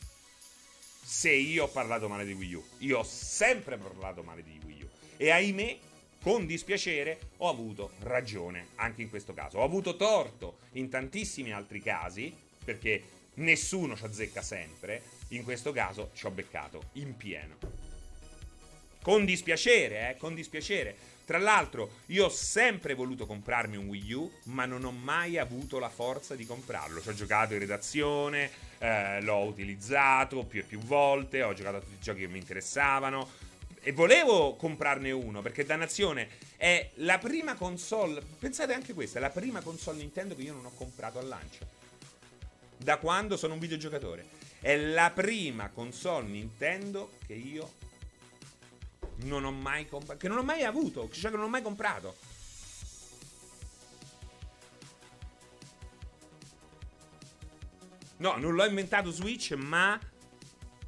se 1.03 1.31
io 1.31 1.65
ho 1.65 1.67
parlato 1.67 2.07
male 2.07 2.23
di 2.23 2.31
Wii 2.31 2.53
U. 2.53 2.65
Io 2.77 2.99
ho 2.99 3.03
sempre 3.03 3.75
parlato 3.75 4.23
male 4.23 4.41
di 4.41 4.57
Wii 4.63 4.81
U 4.83 4.89
e 5.17 5.29
ahimè 5.31 5.79
con 6.21 6.45
dispiacere 6.45 7.31
ho 7.37 7.49
avuto 7.49 7.91
ragione 8.03 8.67
anche 8.75 9.01
in 9.01 9.09
questo 9.09 9.33
caso. 9.33 9.57
Ho 9.57 9.63
avuto 9.65 9.97
torto 9.97 10.59
in 10.73 10.87
tantissimi 10.87 11.51
altri 11.51 11.81
casi 11.81 12.33
perché 12.63 13.03
nessuno 13.33 13.97
ci 13.97 14.05
azzecca 14.05 14.41
sempre, 14.41 15.01
in 15.29 15.43
questo 15.43 15.73
caso 15.73 16.11
ci 16.13 16.25
ho 16.25 16.31
beccato 16.31 16.91
in 16.93 17.17
pieno. 17.17 17.94
Con 19.05 19.23
dispiacere, 19.23 20.09
eh, 20.09 20.17
con 20.17 20.33
dispiacere. 20.33 20.95
Tra 21.25 21.37
l'altro, 21.37 21.97
io 22.07 22.25
ho 22.25 22.29
sempre 22.29 22.95
voluto 22.95 23.27
comprarmi 23.27 23.77
un 23.77 23.87
Wii 23.87 24.13
U, 24.13 24.31
ma 24.45 24.65
non 24.65 24.83
ho 24.83 24.89
mai 24.89 25.37
avuto 25.37 25.77
la 25.77 25.89
forza 25.89 26.33
di 26.33 26.43
comprarlo. 26.43 26.99
Ci 26.99 27.09
ho 27.09 27.13
giocato 27.13 27.53
in 27.53 27.59
redazione, 27.59 28.49
eh, 28.79 29.21
l'ho 29.21 29.43
utilizzato 29.43 30.41
più 30.41 30.61
e 30.61 30.63
più 30.63 30.79
volte, 30.79 31.43
ho 31.43 31.53
giocato 31.53 31.75
a 31.75 31.79
tutti 31.81 31.93
i 31.93 32.01
giochi 32.01 32.21
che 32.21 32.27
mi 32.27 32.39
interessavano. 32.39 33.29
E 33.79 33.91
volevo 33.91 34.55
comprarne 34.55 35.11
uno, 35.11 35.43
perché 35.43 35.63
dannazione 35.65 36.27
è 36.57 36.89
la 36.95 37.19
prima 37.19 37.53
console. 37.53 38.23
Pensate 38.39 38.73
anche 38.73 38.95
questa, 38.95 39.19
è 39.19 39.21
la 39.21 39.29
prima 39.29 39.61
console 39.61 39.99
Nintendo 39.99 40.35
che 40.35 40.41
io 40.41 40.53
non 40.53 40.65
ho 40.65 40.71
comprato 40.73 41.19
al 41.19 41.27
lancio. 41.27 41.63
Da 42.75 42.97
quando 42.97 43.37
sono 43.37 43.53
un 43.53 43.59
videogiocatore. 43.59 44.25
È 44.59 44.75
la 44.75 45.11
prima 45.13 45.69
console 45.69 46.25
Nintendo 46.25 47.11
che 47.27 47.35
io 47.35 47.83
non 49.23 49.45
ho 49.45 49.51
mai 49.51 49.87
comprato. 49.87 50.19
Che 50.19 50.27
non 50.27 50.37
ho 50.37 50.43
mai 50.43 50.63
avuto, 50.63 51.09
cioè 51.11 51.31
che 51.31 51.37
non 51.37 51.45
ho 51.45 51.49
mai 51.49 51.61
comprato. 51.61 52.15
No, 58.17 58.37
non 58.37 58.55
l'ho 58.55 58.65
inventato 58.65 59.11
Switch, 59.11 59.51
ma 59.51 59.99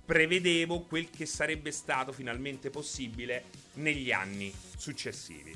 prevedevo 0.05 0.81
quel 0.83 1.09
che 1.09 1.25
sarebbe 1.25 1.71
stato 1.71 2.13
finalmente 2.13 2.69
possibile 2.69 3.45
negli 3.73 4.11
anni 4.11 4.53
successivi. 4.77 5.55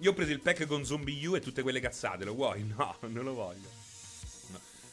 Io 0.00 0.10
ho 0.10 0.14
preso 0.14 0.32
il 0.32 0.40
pack 0.40 0.66
con 0.66 0.84
Zombie 0.84 1.26
U 1.26 1.36
e 1.36 1.40
tutte 1.40 1.62
quelle 1.62 1.80
cazzate, 1.80 2.24
lo 2.24 2.34
vuoi? 2.34 2.62
No, 2.76 2.96
non 3.00 3.24
lo 3.24 3.32
voglio. 3.32 3.85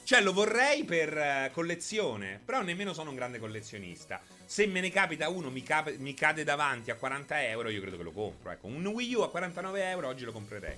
Cioè, 0.03 0.21
lo 0.21 0.33
vorrei 0.33 0.83
per 0.83 1.15
uh, 1.15 1.53
collezione, 1.53 2.39
però 2.43 2.61
nemmeno 2.61 2.93
sono 2.93 3.09
un 3.09 3.15
grande 3.15 3.39
collezionista. 3.39 4.21
Se 4.45 4.67
me 4.67 4.81
ne 4.81 4.89
capita 4.89 5.29
uno, 5.29 5.49
mi, 5.49 5.63
cap- 5.63 5.95
mi, 5.95 6.13
cade 6.13 6.43
davanti 6.43 6.91
a 6.91 6.95
40 6.95 7.43
euro, 7.47 7.69
io 7.69 7.79
credo 7.79 7.95
che 7.95 8.03
lo 8.03 8.11
compro. 8.11 8.51
Ecco, 8.51 8.67
un 8.67 8.85
Wii 8.85 9.15
U 9.15 9.21
a 9.21 9.29
49 9.29 9.89
euro 9.89 10.07
oggi 10.09 10.25
lo 10.25 10.33
comprerei. 10.33 10.77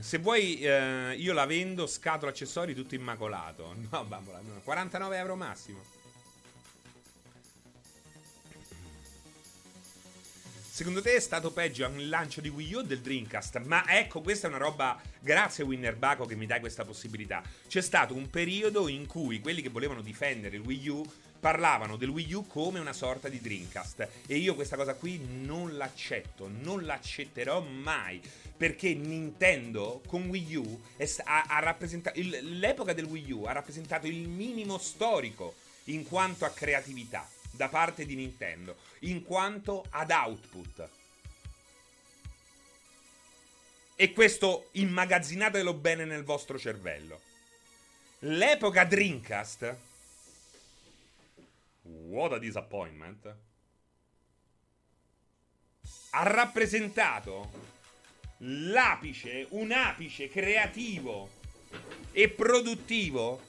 Se 0.00 0.18
vuoi, 0.18 0.58
uh, 0.64 1.12
io 1.12 1.32
la 1.32 1.46
vendo 1.46 1.86
scatola 1.86 2.32
accessori 2.32 2.74
tutto 2.74 2.96
immacolato. 2.96 3.76
No, 3.90 4.04
bambola, 4.04 4.40
no, 4.40 4.60
49 4.64 5.16
euro 5.16 5.36
massimo. 5.36 5.97
Secondo 10.78 11.02
te 11.02 11.16
è 11.16 11.20
stato 11.20 11.50
peggio 11.50 11.84
il 11.86 12.08
lancio 12.08 12.40
di 12.40 12.50
Wii 12.50 12.74
U 12.74 12.78
o 12.78 12.82
del 12.82 13.00
Dreamcast? 13.00 13.60
Ma 13.64 13.84
ecco, 13.88 14.20
questa 14.20 14.46
è 14.46 14.48
una 14.48 14.60
roba. 14.60 14.96
Grazie 15.18 15.64
Winner 15.64 15.96
Baco 15.96 16.24
che 16.24 16.36
mi 16.36 16.46
dai 16.46 16.60
questa 16.60 16.84
possibilità. 16.84 17.42
C'è 17.66 17.80
stato 17.80 18.14
un 18.14 18.30
periodo 18.30 18.86
in 18.86 19.06
cui 19.06 19.40
quelli 19.40 19.60
che 19.60 19.70
volevano 19.70 20.02
difendere 20.02 20.54
il 20.54 20.62
Wii 20.62 20.88
U 20.88 21.04
parlavano 21.40 21.96
del 21.96 22.10
Wii 22.10 22.32
U 22.34 22.46
come 22.46 22.78
una 22.78 22.92
sorta 22.92 23.28
di 23.28 23.40
Dreamcast. 23.40 24.08
E 24.28 24.36
io 24.36 24.54
questa 24.54 24.76
cosa 24.76 24.94
qui 24.94 25.20
non 25.20 25.76
l'accetto, 25.76 26.48
non 26.48 26.84
l'accetterò 26.84 27.60
mai. 27.60 28.22
Perché 28.56 28.94
Nintendo 28.94 30.00
con 30.06 30.28
Wii 30.28 30.54
U 30.54 30.80
ha, 31.24 31.42
ha 31.48 31.58
rappresentato. 31.58 32.20
Il, 32.20 32.56
l'epoca 32.56 32.92
del 32.92 33.06
Wii 33.06 33.32
U 33.32 33.42
ha 33.46 33.52
rappresentato 33.52 34.06
il 34.06 34.28
minimo 34.28 34.78
storico 34.78 35.56
in 35.86 36.04
quanto 36.06 36.44
a 36.44 36.50
creatività 36.50 37.28
da 37.58 37.68
parte 37.68 38.06
di 38.06 38.14
Nintendo 38.14 38.76
in 39.00 39.24
quanto 39.24 39.84
ad 39.90 40.12
output. 40.12 40.88
E 43.96 44.12
questo 44.12 44.68
immagazzinatelo 44.72 45.74
bene 45.74 46.04
nel 46.04 46.22
vostro 46.22 46.56
cervello. 46.56 47.20
L'epoca 48.20 48.84
Dreamcast. 48.84 49.76
What 51.82 52.32
a 52.32 52.38
disappointment. 52.38 53.34
Ha 56.10 56.22
rappresentato 56.22 57.50
l'apice, 58.38 59.46
un 59.50 59.72
apice 59.72 60.28
creativo 60.28 61.28
e 62.12 62.28
produttivo 62.28 63.42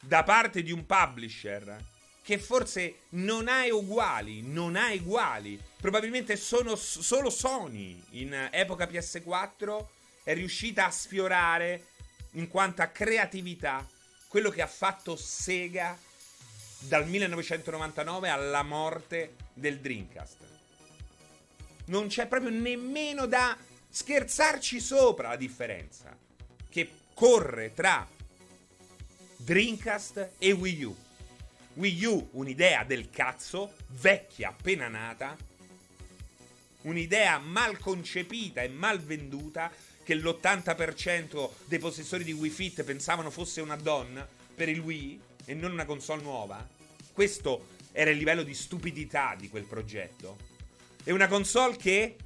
da 0.00 0.24
parte 0.24 0.64
di 0.64 0.72
un 0.72 0.84
publisher 0.84 1.92
che 2.24 2.38
forse 2.38 3.00
non 3.10 3.48
ha 3.48 3.66
uguali, 3.70 4.40
non 4.40 4.76
ha 4.76 4.90
uguali. 4.92 5.60
Probabilmente 5.76 6.36
sono 6.36 6.74
solo 6.74 7.28
Sony 7.28 8.02
in 8.12 8.48
epoca 8.50 8.86
PS4 8.86 9.86
è 10.22 10.32
riuscita 10.32 10.86
a 10.86 10.90
sfiorare 10.90 11.88
in 12.32 12.48
quanto 12.48 12.80
a 12.80 12.86
creatività 12.86 13.86
quello 14.26 14.48
che 14.48 14.62
ha 14.62 14.66
fatto 14.66 15.16
Sega 15.16 15.96
dal 16.78 17.06
1999 17.06 18.30
alla 18.30 18.62
morte 18.62 19.34
del 19.52 19.80
Dreamcast. 19.80 20.38
Non 21.86 22.06
c'è 22.06 22.26
proprio 22.26 22.50
nemmeno 22.50 23.26
da 23.26 23.54
scherzarci 23.90 24.80
sopra 24.80 25.28
la 25.28 25.36
differenza 25.36 26.16
che 26.70 26.90
corre 27.12 27.74
tra 27.74 28.08
Dreamcast 29.36 30.30
e 30.38 30.52
Wii 30.52 30.84
U. 30.84 31.03
Wii 31.74 32.04
U, 32.04 32.28
un'idea 32.32 32.84
del 32.84 33.10
cazzo, 33.10 33.74
vecchia, 33.88 34.50
appena 34.50 34.88
nata, 34.88 35.36
un'idea 36.82 37.38
mal 37.38 37.78
concepita 37.78 38.62
e 38.62 38.68
mal 38.68 39.00
venduta 39.00 39.72
che 40.04 40.14
l'80% 40.14 41.50
dei 41.64 41.78
possessori 41.78 42.22
di 42.22 42.32
Wii 42.32 42.50
Fit 42.50 42.82
pensavano 42.84 43.30
fosse 43.30 43.60
una 43.60 43.76
donna 43.76 44.26
per 44.54 44.68
il 44.68 44.78
Wii 44.78 45.20
e 45.46 45.54
non 45.54 45.72
una 45.72 45.84
console 45.84 46.22
nuova. 46.22 46.66
Questo 47.12 47.68
era 47.90 48.10
il 48.10 48.18
livello 48.18 48.42
di 48.42 48.54
stupidità 48.54 49.34
di 49.36 49.48
quel 49.48 49.64
progetto. 49.64 50.36
È 51.02 51.10
una 51.10 51.26
console 51.26 51.76
che 51.76 52.16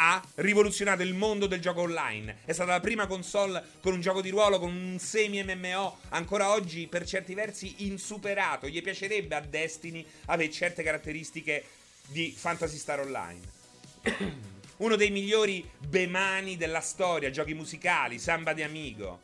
ha 0.00 0.22
rivoluzionato 0.36 1.02
il 1.02 1.14
mondo 1.14 1.46
del 1.46 1.60
gioco 1.60 1.80
online. 1.80 2.38
È 2.44 2.52
stata 2.52 2.72
la 2.72 2.80
prima 2.80 3.06
console 3.06 3.62
con 3.80 3.92
un 3.92 4.00
gioco 4.00 4.20
di 4.20 4.30
ruolo, 4.30 4.58
con 4.58 4.72
un 4.72 4.98
semi-MMO, 4.98 5.98
ancora 6.10 6.50
oggi 6.50 6.86
per 6.86 7.04
certi 7.04 7.34
versi 7.34 7.86
insuperato. 7.86 8.68
Gli 8.68 8.82
piacerebbe 8.82 9.34
a 9.34 9.40
Destiny 9.40 10.06
avere 10.26 10.52
certe 10.52 10.82
caratteristiche 10.82 11.64
di 12.06 12.32
Fantasy 12.36 12.76
Star 12.76 13.00
Online. 13.00 13.40
Uno 14.78 14.94
dei 14.94 15.10
migliori 15.10 15.68
bemani 15.78 16.56
della 16.56 16.80
storia, 16.80 17.30
giochi 17.30 17.54
musicali, 17.54 18.20
Samba 18.20 18.52
di 18.52 18.62
Amigo. 18.62 19.18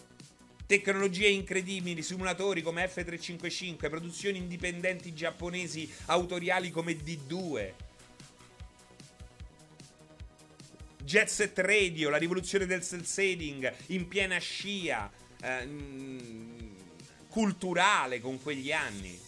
Tecnologie 0.67 1.29
incredibili, 1.29 2.03
simulatori 2.03 2.63
come 2.63 2.91
F355, 2.93 3.89
produzioni 3.89 4.39
indipendenti 4.39 5.15
giapponesi 5.15 5.89
autoriali 6.07 6.71
come 6.71 6.95
D2 6.95 7.84
Jet 11.05 11.29
Set 11.29 11.59
Radio, 11.59 12.09
la 12.09 12.17
rivoluzione 12.17 12.65
del 12.65 12.83
cell 12.83 13.03
shading 13.03 13.71
in 13.89 14.09
piena 14.09 14.39
scia 14.39 15.11
eh, 15.43 15.69
culturale 17.29 18.21
con 18.21 18.43
quegli 18.43 18.73
anni. 18.73 19.21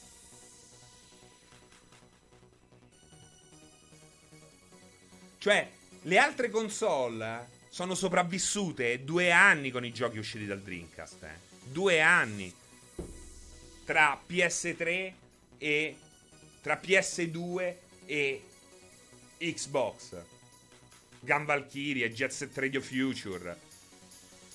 Cioè, 5.37 5.71
le 6.03 6.19
altre 6.19 6.49
console 6.49 7.49
sono 7.69 7.95
sopravvissute 7.95 9.05
due 9.05 9.31
anni 9.31 9.71
con 9.71 9.85
i 9.85 9.93
giochi 9.93 10.17
usciti 10.17 10.47
dal 10.47 10.63
Dreamcast. 10.63 11.23
Eh. 11.25 11.39
Due 11.63 12.01
anni 12.01 12.53
tra 13.85 14.19
PS3 14.27 15.13
e 15.59 15.97
tra 16.63 16.81
PS2 16.83 17.75
e 18.07 18.43
Xbox. 19.37 20.36
Gun 21.27 21.45
Valkyrie, 21.45 22.09
Jet 22.13 22.31
Set 22.31 22.57
Radio 22.57 22.81
Future. 22.81 23.59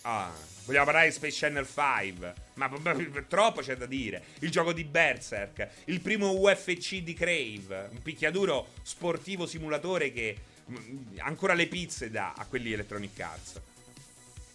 Ah, 0.04 0.34
vogliamo 0.64 0.86
parlare 0.86 1.08
di 1.08 1.14
Space 1.14 1.38
Channel 1.38 1.68
5. 1.68 2.34
Ma 2.54 2.72
troppo 3.28 3.60
c'è 3.60 3.76
da 3.76 3.86
dire. 3.86 4.24
Il 4.40 4.50
gioco 4.50 4.72
di 4.72 4.86
Berserk. 4.86 5.68
Il 5.86 6.00
primo 6.00 6.32
UFC 6.32 7.00
di 7.00 7.14
Crave. 7.14 7.90
Un 7.92 8.02
picchiaduro 8.02 8.70
sportivo 8.82 9.46
simulatore 9.46 10.14
che 10.14 10.38
mm, 10.72 11.18
ancora 11.18 11.54
le 11.54 11.68
pizze 11.68 12.10
dà 12.10 12.34
a 12.36 12.46
quelli 12.46 12.72
Electronic 12.72 13.20
Arts. 13.20 13.62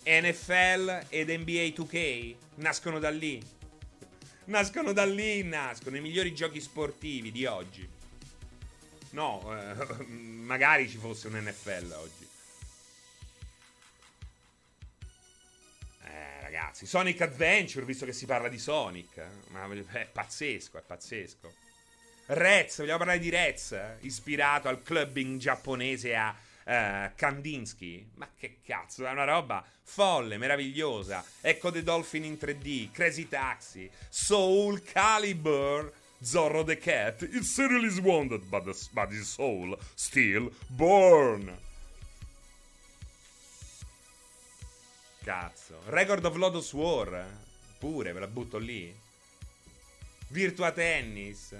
NFL 0.04 1.06
ed 1.10 1.28
NBA 1.28 1.74
2K 1.76 2.34
nascono 2.56 2.98
da 2.98 3.10
lì. 3.10 3.40
Nascono 4.46 4.92
da 4.92 5.04
lì, 5.04 5.42
nascono 5.42 5.96
i 5.96 6.00
migliori 6.00 6.32
giochi 6.34 6.60
sportivi 6.60 7.30
di 7.30 7.44
oggi. 7.44 7.95
No, 9.16 9.40
eh, 9.50 10.04
magari 10.12 10.86
ci 10.90 10.98
fosse 10.98 11.28
un 11.28 11.42
NFL 11.42 11.90
oggi. 11.92 12.28
Eh, 16.04 16.40
ragazzi, 16.42 16.84
Sonic 16.84 17.22
Adventure, 17.22 17.86
visto 17.86 18.04
che 18.04 18.12
si 18.12 18.26
parla 18.26 18.48
di 18.48 18.58
Sonic, 18.58 19.16
eh, 19.16 19.28
ma 19.48 19.66
è 19.92 20.04
pazzesco, 20.04 20.76
è 20.76 20.82
pazzesco. 20.82 21.50
Rez, 22.26 22.76
vogliamo 22.76 22.98
parlare 22.98 23.18
di 23.18 23.30
Rez, 23.30 23.74
ispirato 24.00 24.68
al 24.68 24.82
clubbing 24.82 25.38
giapponese 25.38 26.14
a 26.14 26.36
uh, 26.64 27.12
Kandinsky. 27.14 28.10
Ma 28.16 28.28
che 28.36 28.58
cazzo, 28.62 29.06
è 29.06 29.10
una 29.10 29.24
roba 29.24 29.64
folle, 29.82 30.36
meravigliosa. 30.36 31.24
Ecco 31.40 31.72
The 31.72 31.82
Dolphin 31.82 32.24
in 32.24 32.34
3D, 32.34 32.90
Crazy 32.90 33.28
Taxi, 33.28 33.90
Soul 34.10 34.82
Calibur 34.82 36.04
Zorro 36.22 36.64
the 36.64 36.76
Cat, 36.78 37.22
it 37.22 37.44
serial 37.44 37.84
wounded, 38.02 38.48
but, 38.50 38.64
the, 38.64 38.88
but 38.92 39.10
his 39.10 39.28
soul 39.28 39.76
still 39.94 40.50
born. 40.68 41.54
Cazzo. 45.22 45.74
Record 45.86 46.24
of 46.24 46.36
Lotus 46.36 46.72
War. 46.72 47.26
Pure, 47.78 48.12
ve 48.12 48.20
la 48.20 48.26
butto 48.26 48.58
lì. 48.58 48.94
Virtua 50.28 50.72
Tennis. 50.72 51.54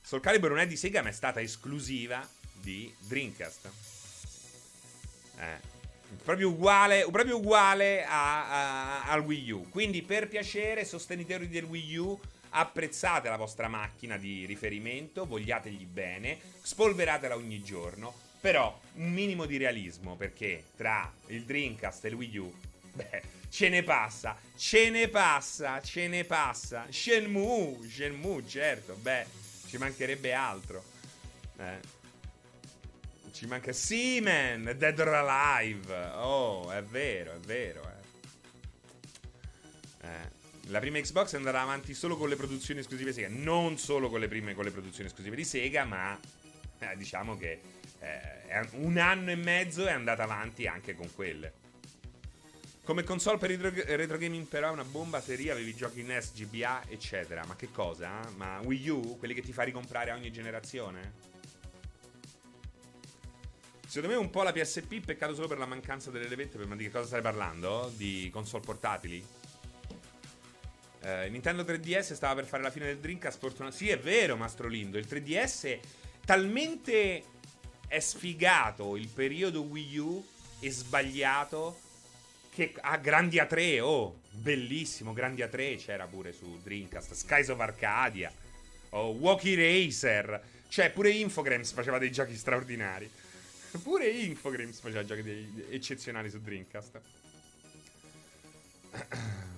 Soul 0.00 0.20
Calibur 0.22 0.50
non 0.50 0.60
è 0.60 0.66
di 0.66 0.76
Sega, 0.76 1.02
ma 1.02 1.10
è 1.10 1.12
stata 1.12 1.40
esclusiva 1.40 2.26
di 2.54 2.92
Dreamcast. 2.98 3.70
Eh. 5.38 5.76
Proprio 6.24 6.48
uguale, 6.48 7.06
proprio 7.10 7.36
uguale 7.36 8.04
a, 8.04 9.02
a, 9.02 9.02
al 9.04 9.20
Wii 9.20 9.50
U. 9.50 9.68
Quindi, 9.68 10.02
per 10.02 10.26
piacere, 10.26 10.84
sostenitori 10.84 11.48
del 11.48 11.64
Wii 11.64 11.96
U 11.96 12.18
apprezzate 12.50 13.28
la 13.28 13.36
vostra 13.36 13.68
macchina 13.68 14.16
di 14.16 14.44
riferimento, 14.46 15.26
vogliategli 15.26 15.86
bene, 15.86 16.38
spolveratela 16.62 17.34
ogni 17.34 17.62
giorno, 17.62 18.14
però 18.40 18.78
un 18.94 19.10
minimo 19.10 19.46
di 19.46 19.56
realismo 19.56 20.16
perché 20.16 20.64
tra 20.76 21.12
il 21.26 21.44
Dreamcast 21.44 22.04
e 22.04 22.08
il 22.08 22.14
Wii 22.14 22.36
U, 22.38 22.54
beh, 22.92 23.22
ce 23.48 23.68
ne 23.68 23.82
passa, 23.82 24.36
ce 24.56 24.90
ne 24.90 25.08
passa, 25.08 25.80
ce 25.80 26.08
ne 26.08 26.24
passa. 26.24 26.86
Shenmue, 26.90 27.88
Shenmue, 27.88 28.46
certo, 28.46 28.94
beh, 28.94 29.26
ci 29.66 29.76
mancherebbe 29.78 30.32
altro. 30.32 30.84
Eh. 31.58 31.96
Ci 33.32 33.46
manca 33.46 33.72
Seaman, 33.72 34.74
Dead 34.76 34.98
or 34.98 35.08
Alive. 35.14 35.92
Oh, 36.14 36.72
è 36.72 36.82
vero, 36.82 37.34
è 37.34 37.38
vero, 37.38 37.82
eh. 37.82 37.97
La 40.70 40.80
prima 40.80 41.00
Xbox 41.00 41.32
andata 41.32 41.62
avanti 41.62 41.94
solo 41.94 42.18
con 42.18 42.28
le 42.28 42.36
produzioni 42.36 42.80
esclusive 42.80 43.14
Sega, 43.14 43.28
non 43.30 43.78
solo 43.78 44.10
con 44.10 44.20
le 44.20 44.28
prime 44.28 44.54
con 44.54 44.64
le 44.64 44.70
produzioni 44.70 45.08
esclusive 45.08 45.34
di 45.34 45.44
Sega, 45.44 45.84
ma 45.84 46.18
eh, 46.80 46.96
diciamo 46.98 47.38
che 47.38 47.60
eh, 48.00 48.68
un 48.72 48.98
anno 48.98 49.30
e 49.30 49.34
mezzo 49.34 49.86
è 49.86 49.92
andata 49.92 50.24
avanti 50.24 50.66
anche 50.66 50.94
con 50.94 51.08
quelle. 51.14 51.66
Come 52.84 53.02
console 53.02 53.38
per 53.38 53.50
retro, 53.50 53.96
retro 53.96 54.18
gaming 54.18 54.46
però 54.46 54.68
è 54.68 54.72
una 54.72 54.84
bomba 54.84 55.22
seria, 55.22 55.52
avevi 55.52 55.74
giochi 55.74 56.02
NES, 56.02 56.34
GBA, 56.34 56.82
eccetera. 56.88 57.44
Ma 57.46 57.56
che 57.56 57.70
cosa? 57.70 58.20
Ma 58.36 58.60
Wii 58.62 58.88
U? 58.90 59.16
Quelli 59.18 59.32
che 59.32 59.42
ti 59.42 59.54
fa 59.54 59.62
ricomprare 59.62 60.10
a 60.10 60.16
ogni 60.16 60.30
generazione? 60.30 61.26
Secondo 63.86 64.14
me 64.14 64.20
un 64.20 64.28
po' 64.28 64.42
la 64.42 64.52
PSP, 64.52 65.00
peccato 65.00 65.34
solo 65.34 65.48
per 65.48 65.56
la 65.56 65.66
mancanza 65.66 66.10
delle 66.10 66.28
levette, 66.28 66.58
ma 66.66 66.76
di 66.76 66.84
che 66.84 66.90
cosa 66.90 67.06
stai 67.06 67.22
parlando? 67.22 67.90
Di 67.96 68.28
console 68.30 68.64
portatili? 68.64 69.37
Uh, 71.08 71.30
Nintendo 71.30 71.62
3DS 71.62 72.12
stava 72.12 72.34
per 72.34 72.44
fare 72.44 72.62
la 72.62 72.70
fine 72.70 72.84
del 72.84 72.98
Dreamcast. 72.98 73.38
Fortuna- 73.38 73.70
sì, 73.70 73.88
è 73.88 73.98
vero, 73.98 74.36
Mastro 74.36 74.68
Lindo. 74.68 74.98
Il 74.98 75.06
3DS 75.08 75.78
talmente 76.26 77.24
è 77.86 77.98
sfigato 78.00 78.94
il 78.96 79.08
periodo 79.08 79.62
Wii 79.62 79.98
U 79.98 80.26
e 80.60 80.70
sbagliato 80.70 81.80
che 82.50 82.74
ha 82.78 82.98
grandi 82.98 83.38
A3. 83.38 83.80
Oh, 83.80 84.20
bellissimo, 84.32 85.14
grandi 85.14 85.40
A3 85.42 85.78
c'era 85.78 86.06
pure 86.06 86.34
su 86.34 86.58
Dreamcast. 86.62 87.14
Skies 87.14 87.48
of 87.48 87.60
Arcadia. 87.60 88.30
Oh, 88.90 89.12
Walkie 89.12 89.56
Racer. 89.56 90.42
Cioè, 90.68 90.90
pure 90.90 91.10
Infogrames 91.10 91.72
faceva 91.72 91.96
dei 91.98 92.12
giochi 92.12 92.36
straordinari. 92.36 93.10
pure 93.82 94.08
Infogrames 94.08 94.78
faceva 94.80 95.02
giochi 95.06 95.66
eccezionali 95.70 96.28
su 96.28 96.38
Dreamcast. 96.40 97.00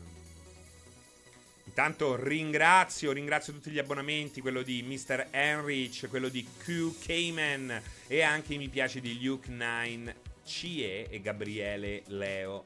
Intanto 1.70 2.16
ringrazio, 2.16 3.12
ringrazio 3.12 3.52
tutti 3.52 3.70
gli 3.70 3.78
abbonamenti, 3.78 4.40
quello 4.40 4.62
di 4.62 4.82
Mr. 4.82 5.28
Enrich, 5.30 6.08
quello 6.08 6.28
di 6.28 6.44
Q 6.44 6.98
Cayman 7.06 7.80
e 8.08 8.22
anche 8.22 8.54
i 8.54 8.58
mi 8.58 8.68
piace 8.68 9.00
di 9.00 9.22
Luke 9.22 9.48
9 9.48 10.16
CE 10.44 11.08
e 11.08 11.20
Gabriele 11.20 12.02
Leo 12.06 12.64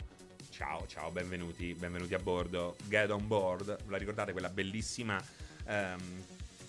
ciao, 0.49 0.87
ciao, 0.87 1.11
benvenuti, 1.11 1.75
benvenuti 1.75 2.15
a 2.15 2.19
bordo. 2.19 2.77
Get 2.89 3.11
on 3.11 3.27
board. 3.27 3.77
La 3.89 3.99
ricordate 3.99 4.33
quella 4.33 4.49
bellissima 4.49 5.23
ehm, 5.67 6.25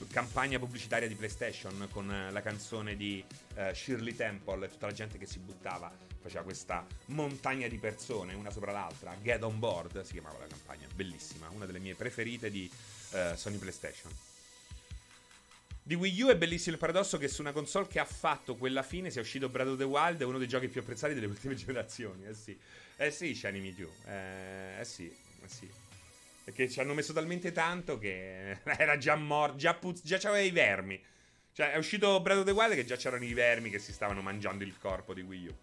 campagna 0.10 0.60
pubblicitaria 0.60 1.08
di 1.08 1.16
PlayStation 1.16 1.88
con 1.92 2.08
la 2.32 2.42
canzone 2.42 2.96
di 2.96 3.24
uh, 3.56 3.74
Shirley 3.74 4.16
Temple 4.16 4.66
e 4.66 4.70
tutta 4.70 4.88
la 4.88 4.94
gente 4.94 5.18
che 5.18 5.26
si 5.26 5.40
buttava, 5.40 5.92
faceva 6.22 6.44
questa 6.44 6.86
montagna 7.08 7.68
di 7.68 7.78
persone 7.78 8.34
una 8.34 8.52
sopra 8.52 8.72
l'altra. 8.72 9.16
Get 9.22 9.44
on 9.44 9.60
board 9.60 10.02
si 10.02 10.14
chiamava 10.14 10.40
la 10.40 10.48
campagna, 10.48 10.88
bellissima, 10.94 11.50
una 11.50 11.66
delle 11.66 11.80
mie 11.80 11.96
preferite 11.96 12.50
di 12.50 12.70
uh, 13.12 13.36
Sony 13.36 13.58
PlayStation. 13.58 14.12
Di 15.88 15.94
Wii 15.94 16.22
U 16.24 16.30
è 16.30 16.36
bellissimo 16.36 16.74
il 16.74 16.80
paradosso 16.80 17.20
che 17.20 17.28
su 17.28 17.42
una 17.42 17.52
console 17.52 17.86
che 17.86 18.00
ha 18.00 18.06
fatto 18.06 18.56
quella 18.56 18.82
fine 18.82 19.12
sia 19.12 19.22
uscito 19.22 19.50
Breath 19.50 19.68
of 19.68 19.78
the 19.78 19.84
Wild, 19.84 20.20
uno 20.22 20.40
dei 20.40 20.48
giochi 20.48 20.68
più 20.68 20.82
apprezzati 20.82 21.14
delle 21.14 21.28
ultime 21.28 21.54
generazioni. 21.56 22.26
Eh 22.26 22.34
sì, 22.34 22.58
eh 22.98 23.12
sì, 23.12 23.36
Shiny 23.36 23.60
Mew. 23.60 23.92
Eh, 24.08 24.80
eh 24.80 24.86
sì, 24.86 25.06
eh 25.06 25.48
sì. 25.48 25.85
Perché 26.46 26.70
ci 26.70 26.80
hanno 26.80 26.94
messo 26.94 27.12
talmente 27.12 27.52
tanto 27.52 27.98
che 27.98 28.60
era 28.78 28.98
già 28.98 29.16
morto, 29.16 29.58
già, 29.58 29.74
puz- 29.74 30.06
già 30.06 30.18
c'aveva 30.18 30.46
i 30.46 30.52
vermi. 30.52 31.04
Cioè, 31.52 31.74
è 31.74 31.78
uscito 31.78 32.22
Breath 32.22 32.40
of 32.40 32.46
the 32.46 32.52
Wild 32.52 32.76
che 32.76 32.86
già 32.86 32.96
c'erano 32.96 33.26
i 33.26 33.34
vermi 33.34 33.70
che 33.70 33.80
si 33.80 33.92
stavano 33.92 34.22
mangiando 34.22 34.64
il 34.64 34.78
corpo 34.78 35.14
di 35.14 35.22
Wii 35.22 35.48
U. 35.48 35.56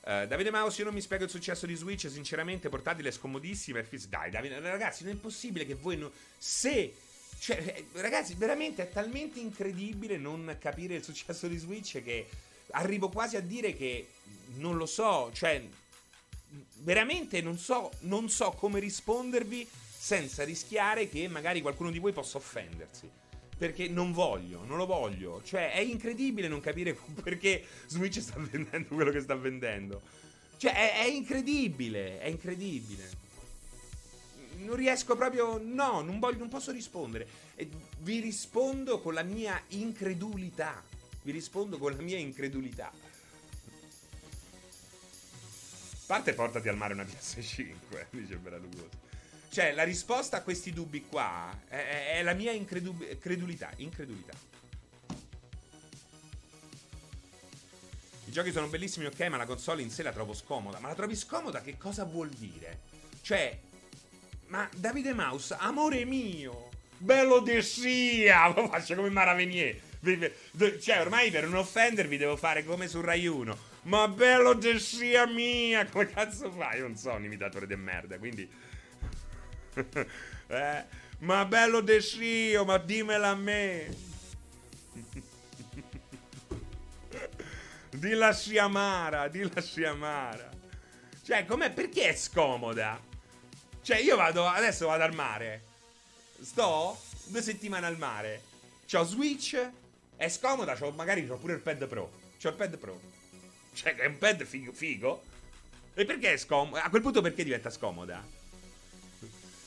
Uh, 0.00 0.26
Davide 0.26 0.50
Maus, 0.50 0.78
io 0.78 0.84
non 0.84 0.94
mi 0.94 1.00
spiego 1.00 1.24
il 1.24 1.30
successo 1.30 1.66
di 1.66 1.74
Switch, 1.74 2.08
sinceramente 2.08 2.68
portatile 2.68 3.08
è 3.08 3.12
scomodissima 3.12 3.80
e 3.80 3.84
fis- 3.84 4.08
Dai, 4.08 4.30
Davide, 4.30 4.60
ragazzi, 4.60 5.04
non 5.04 5.14
è 5.14 5.16
possibile 5.16 5.66
che 5.66 5.74
voi 5.74 5.96
non... 5.96 6.10
Se 6.38 6.94
cioè, 7.38 7.56
eh, 7.92 8.00
ragazzi, 8.00 8.34
veramente 8.34 8.82
è 8.82 8.90
talmente 8.90 9.38
incredibile 9.38 10.16
non 10.16 10.56
capire 10.60 10.96
il 10.96 11.04
successo 11.04 11.46
di 11.46 11.56
Switch 11.56 12.02
che 12.02 12.28
arrivo 12.72 13.08
quasi 13.08 13.36
a 13.36 13.40
dire 13.40 13.74
che 13.74 14.08
non 14.56 14.76
lo 14.76 14.86
so, 14.86 15.30
cioè 15.32 15.62
veramente 16.78 17.40
non 17.40 17.58
so, 17.58 17.90
non 18.00 18.28
so 18.28 18.50
come 18.52 18.80
rispondervi 18.80 19.68
senza 19.98 20.44
rischiare 20.44 21.08
che 21.08 21.28
magari 21.28 21.60
qualcuno 21.60 21.90
di 21.90 21.98
voi 21.98 22.12
possa 22.12 22.38
offendersi. 22.38 23.10
Perché 23.56 23.88
non 23.88 24.12
voglio, 24.12 24.64
non 24.64 24.76
lo 24.76 24.86
voglio. 24.86 25.42
Cioè, 25.42 25.72
è 25.72 25.80
incredibile 25.80 26.46
non 26.46 26.60
capire 26.60 26.96
perché 27.22 27.64
Switch 27.86 28.20
sta 28.20 28.38
vendendo 28.38 28.94
quello 28.94 29.10
che 29.10 29.20
sta 29.20 29.34
vendendo. 29.34 30.00
Cioè, 30.56 30.72
è, 30.72 31.04
è 31.04 31.06
incredibile, 31.06 32.20
è 32.20 32.26
incredibile 32.26 33.26
non 34.58 34.76
riesco 34.76 35.16
proprio. 35.16 35.58
No, 35.62 36.00
non, 36.00 36.18
voglio, 36.18 36.38
non 36.38 36.48
posso 36.48 36.72
rispondere. 36.72 37.26
E 37.54 37.68
vi 38.00 38.20
rispondo 38.20 39.00
con 39.00 39.14
la 39.14 39.22
mia 39.22 39.60
incredulità. 39.68 40.82
Vi 41.22 41.32
rispondo 41.32 41.78
con 41.78 41.92
la 41.92 42.02
mia 42.02 42.18
incredulità. 42.18 42.90
Parte 46.08 46.32
portati 46.32 46.70
al 46.70 46.76
mare 46.78 46.94
una 46.94 47.02
PS5, 47.02 48.06
dice 48.16 48.36
Beralugoso. 48.36 48.88
Cioè, 49.50 49.72
la 49.72 49.82
risposta 49.82 50.38
a 50.38 50.42
questi 50.42 50.72
dubbi 50.72 51.04
qua 51.04 51.54
è, 51.68 52.14
è 52.16 52.22
la 52.22 52.32
mia 52.32 52.50
incredulità. 52.50 53.70
Incredulità. 53.76 54.32
I 58.24 58.30
giochi 58.30 58.52
sono 58.52 58.68
bellissimi, 58.68 59.04
ok, 59.04 59.20
ma 59.28 59.36
la 59.36 59.44
console 59.44 59.82
in 59.82 59.90
sé 59.90 60.02
la 60.02 60.12
trovo 60.12 60.32
scomoda. 60.32 60.78
Ma 60.78 60.88
la 60.88 60.94
trovi 60.94 61.14
scomoda? 61.14 61.60
Che 61.60 61.76
cosa 61.76 62.04
vuol 62.04 62.30
dire? 62.30 62.80
Cioè, 63.20 63.58
ma 64.46 64.66
Davide 64.74 65.12
Maus, 65.12 65.50
amore 65.58 66.06
mio, 66.06 66.70
bello 66.96 67.40
di 67.40 67.60
sia, 67.60 68.48
lo 68.56 68.66
faccio 68.68 68.94
come 68.94 69.10
Maravenier. 69.10 69.78
Cioè, 70.80 71.00
ormai 71.00 71.30
per 71.30 71.44
non 71.44 71.56
offendervi 71.56 72.16
devo 72.16 72.36
fare 72.36 72.64
come 72.64 72.88
su 72.88 73.02
Rai 73.02 73.26
1. 73.26 73.58
Ma 73.88 74.06
bello 74.06 74.52
di 74.52 74.78
sia 74.78 75.26
mia, 75.26 75.86
come 75.86 76.08
cazzo 76.08 76.52
fai? 76.52 76.76
Io 76.76 76.82
non 76.82 76.96
so 76.96 77.10
un 77.10 77.24
imitatore 77.24 77.66
di 77.66 77.74
merda, 77.74 78.18
quindi... 78.18 78.46
eh, 80.48 80.84
ma 81.20 81.44
bello 81.46 81.80
di 81.80 81.98
sia, 82.02 82.62
ma 82.64 82.76
dimmela 82.76 83.28
a 83.28 83.34
me. 83.34 83.96
dilla 87.96 88.34
sia 88.34 88.64
amara, 88.64 89.26
dilla 89.28 89.58
sia 89.62 89.92
amara. 89.92 90.50
Cioè, 91.22 91.46
com'è? 91.46 91.72
Perché 91.72 92.10
è 92.10 92.14
scomoda? 92.14 93.00
Cioè, 93.80 94.00
io 94.00 94.16
vado. 94.16 94.46
Adesso 94.46 94.86
vado 94.86 95.04
al 95.04 95.14
mare. 95.14 95.64
Sto 96.42 97.00
due 97.24 97.40
settimane 97.40 97.86
al 97.86 97.96
mare. 97.96 98.42
C'ho 98.86 99.02
Switch. 99.04 99.58
È 100.14 100.28
scomoda. 100.28 100.74
C'ho, 100.74 100.90
magari 100.90 101.26
c'ho 101.26 101.38
pure 101.38 101.54
il 101.54 101.60
pad 101.60 101.86
pro. 101.86 102.10
C'ho 102.38 102.50
il 102.50 102.54
pad 102.54 102.76
pro. 102.76 103.16
Cioè, 103.78 103.94
è 103.94 104.06
un 104.06 104.18
pad 104.18 104.44
figo. 104.44 104.72
figo. 104.72 105.22
E 105.94 106.04
perché 106.04 106.32
è 106.32 106.36
scomoda? 106.36 106.82
A 106.82 106.90
quel 106.90 107.00
punto 107.00 107.20
perché 107.20 107.44
diventa 107.44 107.70
scomoda? 107.70 108.26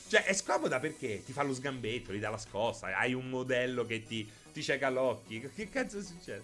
Cioè, 0.07 0.25
è 0.25 0.33
scomoda 0.33 0.79
perché 0.79 1.23
ti 1.23 1.31
fa 1.31 1.43
lo 1.43 1.53
sgambetto, 1.53 2.11
gli 2.11 2.19
dà 2.19 2.29
la 2.29 2.37
scossa, 2.37 2.87
hai 2.87 3.13
un 3.13 3.29
modello 3.29 3.85
che 3.85 4.05
ti, 4.05 4.29
ti 4.51 4.61
cieca 4.61 4.89
l'occhio. 4.89 5.49
Che 5.55 5.69
cazzo 5.69 6.01
succede? 6.01 6.43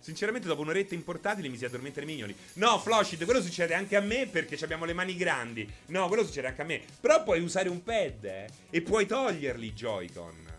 Sinceramente, 0.00 0.48
dopo 0.48 0.62
un'oretta 0.62 0.94
in 0.94 1.04
portatile 1.04 1.48
mi 1.48 1.56
si 1.56 1.64
addormentano 1.64 2.04
i 2.04 2.12
mignoli. 2.12 2.36
No, 2.54 2.80
Floshit, 2.80 3.24
quello 3.24 3.40
succede 3.40 3.74
anche 3.74 3.94
a 3.94 4.00
me 4.00 4.26
perché 4.26 4.58
abbiamo 4.64 4.84
le 4.84 4.94
mani 4.94 5.16
grandi. 5.16 5.72
No, 5.86 6.08
quello 6.08 6.24
succede 6.26 6.48
anche 6.48 6.62
a 6.62 6.64
me. 6.64 6.82
Però 7.00 7.22
puoi 7.22 7.40
usare 7.40 7.68
un 7.68 7.84
pad 7.84 8.24
eh, 8.24 8.48
e 8.68 8.82
puoi 8.82 9.06
toglierli 9.06 9.66
i 9.66 9.72
Joy-Con. 9.72 10.52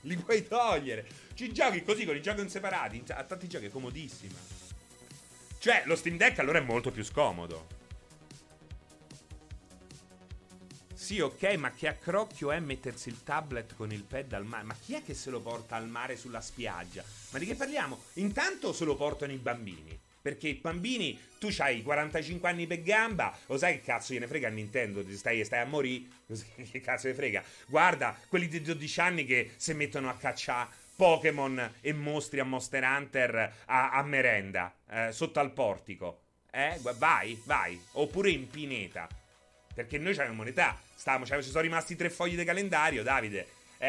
Li 0.00 0.16
puoi 0.16 0.48
togliere. 0.48 1.25
Ci 1.36 1.52
giochi 1.52 1.82
così 1.82 2.06
con 2.06 2.16
i 2.16 2.20
Joy-Con 2.20 2.48
separati. 2.48 3.04
A 3.08 3.22
tanti 3.22 3.46
giochi 3.46 3.66
è 3.66 3.70
comodissima. 3.70 4.38
Cioè, 5.58 5.82
lo 5.84 5.94
Steam 5.94 6.16
Deck 6.16 6.38
allora 6.38 6.60
è 6.60 6.62
molto 6.62 6.90
più 6.90 7.04
scomodo. 7.04 7.66
Sì, 10.94 11.20
ok, 11.20 11.42
ma 11.56 11.72
che 11.72 11.88
accrocchio 11.88 12.52
è 12.52 12.58
mettersi 12.58 13.10
il 13.10 13.22
tablet 13.22 13.76
con 13.76 13.92
il 13.92 14.04
pad 14.04 14.32
al 14.32 14.46
mare? 14.46 14.64
Ma 14.64 14.74
chi 14.74 14.94
è 14.94 15.04
che 15.04 15.12
se 15.12 15.28
lo 15.28 15.42
porta 15.42 15.76
al 15.76 15.86
mare 15.86 16.16
sulla 16.16 16.40
spiaggia? 16.40 17.04
Ma 17.32 17.38
di 17.38 17.44
che 17.44 17.54
parliamo? 17.54 18.00
Intanto 18.14 18.72
se 18.72 18.86
lo 18.86 18.96
portano 18.96 19.32
i 19.32 19.36
bambini. 19.36 20.00
Perché 20.22 20.48
i 20.48 20.54
bambini, 20.54 21.20
tu 21.38 21.50
hai 21.58 21.82
45 21.82 22.48
anni 22.48 22.66
per 22.66 22.80
gamba, 22.80 23.36
lo 23.44 23.58
sai 23.58 23.74
che 23.74 23.82
cazzo 23.82 24.14
gliene 24.14 24.26
frega 24.26 24.48
a 24.48 24.50
Nintendo? 24.50 25.04
Stai, 25.14 25.44
stai 25.44 25.60
a 25.60 25.66
morire? 25.66 26.06
Che 26.70 26.80
cazzo 26.80 27.08
ne 27.08 27.14
frega? 27.14 27.44
Guarda, 27.66 28.18
quelli 28.26 28.48
di 28.48 28.62
12 28.62 29.00
anni 29.00 29.26
che 29.26 29.52
si 29.56 29.74
mettono 29.74 30.08
a 30.08 30.16
cacciare 30.16 30.84
Pokémon 30.96 31.74
e 31.80 31.92
mostri 31.92 32.40
a 32.40 32.44
Monster 32.44 32.82
Hunter 32.82 33.54
a, 33.66 33.90
a 33.90 34.02
merenda, 34.02 34.74
eh, 34.90 35.12
sotto 35.12 35.38
al 35.38 35.52
portico. 35.52 36.22
Eh, 36.50 36.80
vai, 36.96 37.40
vai. 37.44 37.78
Oppure 37.92 38.30
in 38.30 38.48
pineta. 38.48 39.06
Perché 39.74 39.98
noi 39.98 40.12
abbiamo 40.12 40.40
un'età. 40.40 40.80
Stavamo, 40.94 41.26
ci 41.26 41.42
sono 41.42 41.60
rimasti 41.60 41.96
tre 41.96 42.08
fogli 42.08 42.34
di 42.34 42.44
calendario, 42.44 43.02
Davide. 43.02 43.46
Eh, 43.76 43.88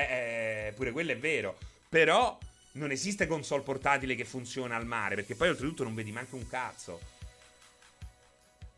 eh, 0.67 0.73
pure 0.75 0.91
quello 0.91 1.13
è 1.13 1.17
vero. 1.17 1.57
Però 1.87 2.37
non 2.73 2.91
esiste 2.91 3.25
console 3.25 3.63
portatile 3.63 4.15
che 4.15 4.25
funziona 4.25 4.75
al 4.75 4.85
mare. 4.85 5.15
Perché 5.15 5.35
poi 5.35 5.47
oltretutto 5.47 5.85
non 5.85 5.95
vedi 5.95 6.11
neanche 6.11 6.35
un 6.35 6.45
cazzo. 6.49 6.99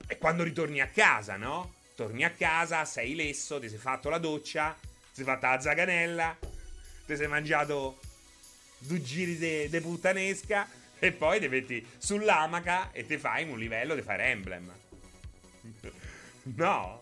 E 0.06 0.20
quando 0.20 0.44
ritorni 0.44 0.82
a 0.82 0.88
casa, 0.90 1.36
no? 1.36 1.74
Torni 1.96 2.24
a 2.24 2.30
casa, 2.30 2.86
sei 2.86 3.16
lesso, 3.16 3.60
ti 3.60 3.70
sei 3.70 3.80
fatto 3.80 4.10
la 4.10 4.20
doccia, 4.20 4.78
ti 4.80 5.16
sei 5.16 5.26
fatta 5.26 5.50
la 5.50 5.62
zaganella, 5.62 6.38
ti 7.08 7.16
sei 7.16 7.28
mangiato 7.28 8.00
due 8.80 9.02
giri 9.02 9.70
di 9.70 9.80
puttanesca 9.82 10.68
e 10.98 11.12
poi 11.12 11.40
ti 11.40 11.48
metti 11.48 11.86
sull'amaca 11.98 12.92
e 12.92 13.06
ti 13.06 13.18
fai 13.18 13.50
un 13.50 13.58
livello 13.58 13.96
di 13.96 14.02
Fire 14.02 14.24
Emblem. 14.24 14.72
No, 16.56 17.02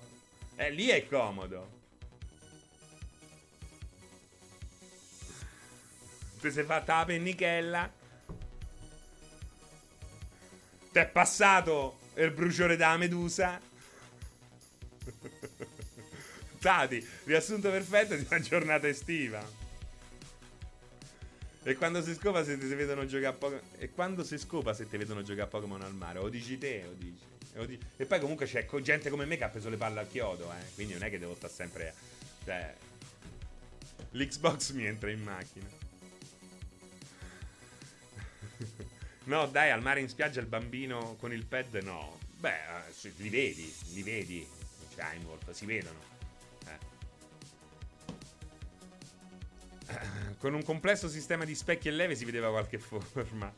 eh, 0.56 0.72
lì 0.72 0.88
è 0.88 1.08
comodo. 1.08 1.76
Ti 6.40 6.52
sei 6.52 6.64
fatta 6.64 6.98
la 6.98 7.06
pennichella. 7.06 7.92
Ti 10.92 11.00
è 11.00 11.08
passato 11.08 12.00
il 12.16 12.32
bruciore 12.32 12.76
della 12.76 12.98
medusa. 12.98 13.60
Tati, 16.60 17.08
riassunto 17.24 17.70
perfetto 17.70 18.16
di 18.16 18.26
una 18.30 18.40
giornata 18.40 18.88
estiva. 18.88 19.57
E 21.68 21.76
quando 21.76 22.02
si 22.02 22.14
scopa 22.14 22.46
se 22.46 22.58
ti 22.58 22.66
vedono 22.76 23.06
giocare 23.06 23.28
a 23.28 23.34
Pokémon. 23.34 23.62
E 23.78 23.90
quando 23.90 24.24
si 24.24 24.38
scopa 24.38 24.74
se 24.74 24.88
ti 24.88 24.96
vedono 24.96 25.22
giocare 25.22 25.48
a 25.48 25.48
Pokémon 25.48 25.82
al 25.82 25.94
mare? 25.94 26.20
O 26.20 26.30
dici 26.30 26.58
te 26.58 26.86
o 26.88 26.94
dici? 27.66 27.78
E 27.98 28.06
poi 28.06 28.22
comunque 28.22 28.46
c'è 28.46 28.66
gente 28.82 29.10
come 29.10 29.26
me 29.26 29.36
che 29.36 29.44
ha 29.44 29.50
preso 29.50 29.68
le 29.68 29.76
palle 29.76 30.00
al 30.00 30.08
chiodo, 30.08 30.50
eh. 30.54 30.74
Quindi 30.76 30.94
non 30.94 31.04
è 31.04 31.10
che 31.10 31.20
devo 31.20 31.36
stare 31.36 31.52
sempre. 31.52 31.94
Cioè. 32.46 32.74
L'Xbox 34.12 34.72
mi 34.72 34.86
entra 34.86 35.12
in 35.12 35.22
macchina. 35.22 35.68
no, 39.26 39.48
dai, 39.48 39.70
al 39.70 39.82
mare 39.82 40.00
in 40.00 40.08
spiaggia 40.08 40.40
il 40.40 40.48
bambino 40.48 41.18
con 41.20 41.34
il 41.34 41.46
pad 41.46 41.82
no. 41.84 42.18
Beh, 42.38 42.50
eh, 42.50 43.14
li 43.18 43.28
vedi, 43.28 43.76
li 43.92 44.04
vedi. 44.04 44.48
Cioè, 44.96 45.18
Wolf, 45.26 45.52
si 45.52 45.66
vedono. 45.66 46.17
Con 50.40 50.54
un 50.54 50.64
complesso 50.64 51.08
sistema 51.10 51.46
di 51.46 51.56
specchi 51.56 51.88
e 51.88 51.92
leve 51.92 52.16
si 52.16 52.26
vedeva 52.26 52.50
qualche 52.50 52.78
forma. 52.80 53.52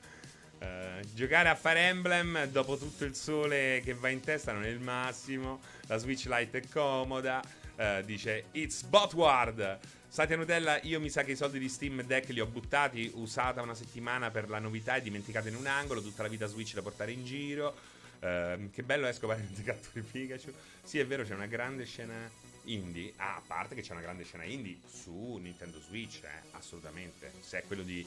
Uh, 0.59 1.05
giocare 1.13 1.47
a 1.47 1.55
Fire 1.55 1.79
Emblem 1.79 2.47
dopo 2.47 2.77
tutto 2.77 3.05
il 3.05 3.15
sole 3.15 3.81
che 3.83 3.93
va 3.93 4.09
in 4.09 4.19
testa 4.19 4.51
non 4.51 4.63
è 4.65 4.67
il 4.67 4.79
massimo. 4.79 5.59
La 5.87 5.97
Switch 5.97 6.25
Lite 6.25 6.57
è 6.57 6.67
comoda. 6.69 7.41
Uh, 7.75 8.03
dice 8.03 8.45
It's 8.51 8.83
Botward. 8.83 9.79
Satya 10.07 10.35
Nutella, 10.35 10.79
io 10.81 10.99
mi 10.99 11.09
sa 11.09 11.23
che 11.23 11.33
i 11.33 11.35
soldi 11.35 11.59
di 11.59 11.69
Steam 11.69 12.01
Deck 12.01 12.29
li 12.29 12.39
ho 12.39 12.47
buttati, 12.47 13.11
usata 13.13 13.61
una 13.61 13.75
settimana 13.75 14.31
per 14.31 14.49
la 14.49 14.57
novità 14.57 14.95
e 14.95 15.03
dimenticata 15.03 15.49
in 15.49 15.55
un 15.55 15.67
angolo, 15.67 16.01
tutta 16.01 16.23
la 16.23 16.29
vita 16.29 16.47
Switch 16.47 16.73
da 16.73 16.81
portare 16.81 17.11
in 17.11 17.23
giro. 17.23 17.75
Uh, 18.19 18.69
che 18.71 18.83
bello 18.83 19.07
è 19.07 19.13
scopare 19.13 19.41
il 19.41 19.47
di 19.47 20.01
Pikachu. 20.01 20.51
Sì, 20.83 20.99
è 20.99 21.05
vero, 21.05 21.23
c'è 21.23 21.35
una 21.35 21.45
grande 21.45 21.85
scena 21.85 22.29
indie. 22.73 23.13
Ah, 23.17 23.35
a 23.35 23.41
parte 23.45 23.75
che 23.75 23.81
c'è 23.81 23.91
una 23.91 24.01
grande 24.01 24.23
scena 24.23 24.43
indie 24.43 24.79
su 24.85 25.37
Nintendo 25.41 25.79
Switch, 25.79 26.23
eh, 26.23 26.49
assolutamente. 26.51 27.31
Se 27.41 27.59
è 27.59 27.63
quello 27.65 27.83
di 27.83 28.05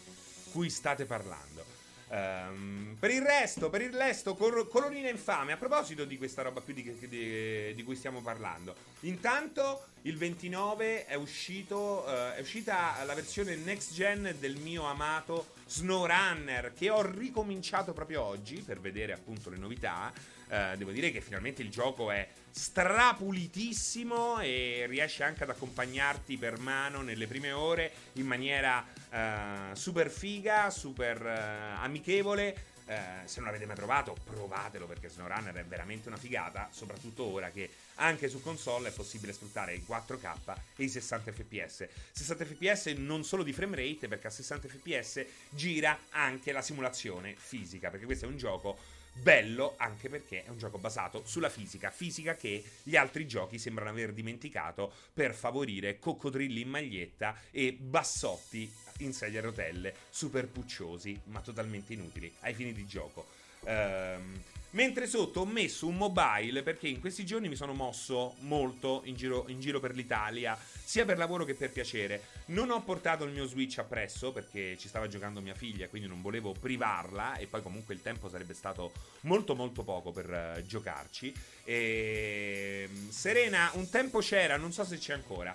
cui 0.50 0.70
state 0.70 1.04
parlando. 1.04 1.80
Um, 2.12 2.94
per 3.00 3.10
il 3.10 3.22
resto, 3.22 3.70
per 3.70 3.80
il 3.80 3.94
resto, 3.94 4.34
col- 4.34 4.68
colonnina 4.68 5.08
infame. 5.08 5.52
A 5.52 5.56
proposito 5.56 6.04
di 6.04 6.18
questa 6.18 6.42
roba 6.42 6.60
qui 6.60 6.74
di, 6.74 7.08
di, 7.08 7.74
di, 7.74 7.82
cui 7.82 7.96
stiamo 7.96 8.20
parlando, 8.20 8.76
intanto 9.00 9.86
il 10.02 10.18
29 10.18 11.06
è 11.06 11.14
uscito, 11.14 12.04
uh, 12.06 12.34
è 12.34 12.40
uscita 12.40 13.02
la 13.04 13.14
versione 13.14 13.56
next 13.56 13.94
gen 13.94 14.36
del 14.38 14.56
mio 14.56 14.84
amato 14.84 15.54
SnowRunner 15.64 16.74
che 16.74 16.90
ho 16.90 17.00
ricominciato 17.00 17.94
proprio 17.94 18.20
oggi 18.20 18.56
per 18.56 18.78
vedere 18.78 19.14
appunto 19.14 19.48
le 19.48 19.56
novità. 19.56 20.12
Uh, 20.52 20.76
devo 20.76 20.90
dire 20.90 21.10
che 21.10 21.22
finalmente 21.22 21.62
il 21.62 21.70
gioco 21.70 22.10
è 22.10 22.28
strapulitissimo 22.50 24.40
e 24.40 24.84
riesce 24.86 25.24
anche 25.24 25.44
ad 25.44 25.48
accompagnarti 25.48 26.36
per 26.36 26.58
mano 26.58 27.00
nelle 27.00 27.26
prime 27.26 27.52
ore 27.52 27.90
in 28.14 28.26
maniera 28.26 28.84
uh, 29.10 29.74
super 29.74 30.10
figa, 30.10 30.68
super 30.68 31.22
uh, 31.22 31.82
amichevole. 31.82 32.66
Uh, 32.84 33.24
se 33.24 33.38
non 33.40 33.46
l'avete 33.46 33.64
mai 33.64 33.76
provato, 33.76 34.14
provatelo 34.24 34.86
perché 34.86 35.08
SnowRunner 35.08 35.54
è 35.54 35.64
veramente 35.64 36.08
una 36.08 36.18
figata, 36.18 36.68
soprattutto 36.70 37.24
ora 37.24 37.50
che 37.50 37.70
anche 37.94 38.28
su 38.28 38.42
console 38.42 38.90
è 38.90 38.92
possibile 38.92 39.32
sfruttare 39.32 39.72
il 39.72 39.82
4K 39.88 40.54
e 40.76 40.84
i 40.84 40.88
60 40.90 41.32
fps. 41.32 41.88
60 42.12 42.44
fps 42.44 42.86
non 42.98 43.24
solo 43.24 43.42
di 43.42 43.54
frame 43.54 43.76
rate, 43.76 44.06
perché 44.06 44.26
a 44.26 44.30
60 44.30 44.68
fps 44.68 45.24
gira 45.48 45.98
anche 46.10 46.52
la 46.52 46.60
simulazione 46.60 47.34
fisica, 47.38 47.88
perché 47.88 48.04
questo 48.04 48.26
è 48.26 48.28
un 48.28 48.36
gioco 48.36 49.00
Bello 49.14 49.74
anche 49.76 50.08
perché 50.08 50.44
è 50.44 50.48
un 50.48 50.58
gioco 50.58 50.78
basato 50.78 51.22
sulla 51.24 51.50
fisica, 51.50 51.90
fisica 51.90 52.34
che 52.34 52.64
gli 52.82 52.96
altri 52.96 53.26
giochi 53.26 53.58
sembrano 53.58 53.90
aver 53.90 54.12
dimenticato 54.12 54.92
per 55.12 55.34
favorire 55.34 55.98
coccodrilli 55.98 56.62
in 56.62 56.68
maglietta 56.68 57.36
e 57.50 57.72
bassotti 57.72 58.72
in 58.98 59.12
sedia 59.12 59.40
a 59.40 59.42
rotelle, 59.42 59.94
super 60.10 60.48
pucciosi 60.48 61.20
ma 61.24 61.40
totalmente 61.40 61.92
inutili 61.92 62.32
ai 62.40 62.54
fini 62.54 62.72
di 62.72 62.86
gioco. 62.86 63.26
Ehm, 63.64 64.42
Mentre 64.72 65.06
sotto 65.06 65.40
ho 65.40 65.44
messo 65.44 65.86
un 65.86 65.96
mobile 65.96 66.62
perché 66.62 66.88
in 66.88 66.98
questi 66.98 67.26
giorni 67.26 67.48
mi 67.48 67.56
sono 67.56 67.74
mosso 67.74 68.36
molto 68.40 69.02
in 69.04 69.16
giro, 69.16 69.44
in 69.48 69.60
giro, 69.60 69.80
per 69.80 69.94
l'Italia, 69.94 70.58
sia 70.58 71.04
per 71.04 71.18
lavoro 71.18 71.44
che 71.44 71.54
per 71.54 71.70
piacere. 71.70 72.22
Non 72.46 72.70
ho 72.70 72.82
portato 72.82 73.24
il 73.24 73.32
mio 73.32 73.44
Switch 73.44 73.78
appresso 73.78 74.32
perché 74.32 74.78
ci 74.78 74.88
stava 74.88 75.08
giocando 75.08 75.42
mia 75.42 75.54
figlia, 75.54 75.88
quindi 75.88 76.08
non 76.08 76.22
volevo 76.22 76.52
privarla 76.52 77.36
e 77.36 77.46
poi 77.46 77.60
comunque 77.60 77.92
il 77.92 78.00
tempo 78.00 78.30
sarebbe 78.30 78.54
stato 78.54 78.92
molto 79.20 79.54
molto 79.54 79.82
poco 79.82 80.10
per 80.10 80.56
uh, 80.56 80.66
giocarci. 80.66 81.34
E... 81.64 82.88
Ehm, 82.88 83.10
Serena, 83.10 83.70
un 83.74 83.90
tempo 83.90 84.20
c'era, 84.20 84.56
non 84.56 84.72
so 84.72 84.84
se 84.84 84.96
c'è 84.96 85.12
ancora. 85.12 85.54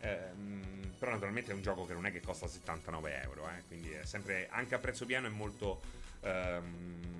Ehm, 0.00 0.92
però 0.98 1.12
naturalmente 1.12 1.52
è 1.52 1.54
un 1.54 1.62
gioco 1.62 1.86
che 1.86 1.94
non 1.94 2.04
è 2.04 2.12
che 2.12 2.20
costa 2.20 2.46
79 2.46 3.22
euro, 3.22 3.48
eh, 3.48 3.62
quindi 3.68 3.90
è 3.92 4.04
sempre, 4.04 4.48
anche 4.50 4.74
a 4.74 4.78
prezzo 4.78 5.06
piano 5.06 5.28
è 5.28 5.30
molto... 5.30 5.80
Um, 6.20 7.19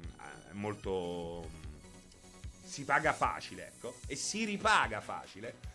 molto... 0.53 1.49
si 2.65 2.85
paga 2.85 3.13
facile, 3.13 3.69
ecco, 3.69 3.97
e 4.07 4.17
si 4.17 4.45
ripaga 4.45 5.01
facile. 5.01 5.69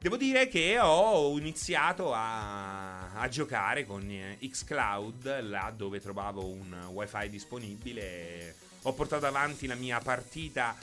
Devo 0.00 0.16
dire 0.16 0.46
che 0.46 0.78
ho 0.78 1.36
iniziato 1.36 2.12
a, 2.14 3.12
a 3.14 3.28
giocare 3.28 3.84
con 3.84 4.08
eh, 4.08 4.38
Xcloud, 4.40 5.40
là 5.40 5.72
dove 5.76 6.00
trovavo 6.00 6.46
un 6.46 6.90
wifi 6.92 7.28
disponibile. 7.28 8.54
Ho 8.82 8.92
portato 8.92 9.26
avanti 9.26 9.66
la 9.66 9.74
mia 9.74 9.98
partita 9.98 10.76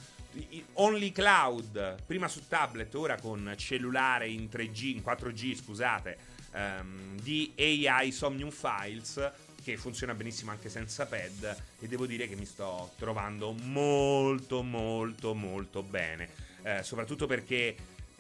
Only 0.74 1.12
Cloud, 1.12 2.04
prima 2.06 2.28
su 2.28 2.48
tablet, 2.48 2.94
ora 2.96 3.18
con 3.18 3.54
cellulare 3.58 4.28
in 4.28 4.50
3G, 4.52 4.96
in 4.96 5.04
4G, 5.06 5.56
scusate, 5.56 6.18
um, 6.54 7.18
di 7.22 7.54
AI 7.58 8.12
Somnium 8.12 8.52
Files 8.52 9.32
che 9.66 9.78
funziona 9.78 10.14
benissimo 10.14 10.52
anche 10.52 10.70
senza 10.70 11.08
pad 11.08 11.58
e 11.80 11.88
devo 11.88 12.06
dire 12.06 12.28
che 12.28 12.36
mi 12.36 12.46
sto 12.46 12.92
trovando 13.00 13.52
molto 13.52 14.62
molto 14.62 15.34
molto 15.34 15.82
bene, 15.82 16.30
eh, 16.62 16.84
soprattutto 16.84 17.26
perché 17.26 17.76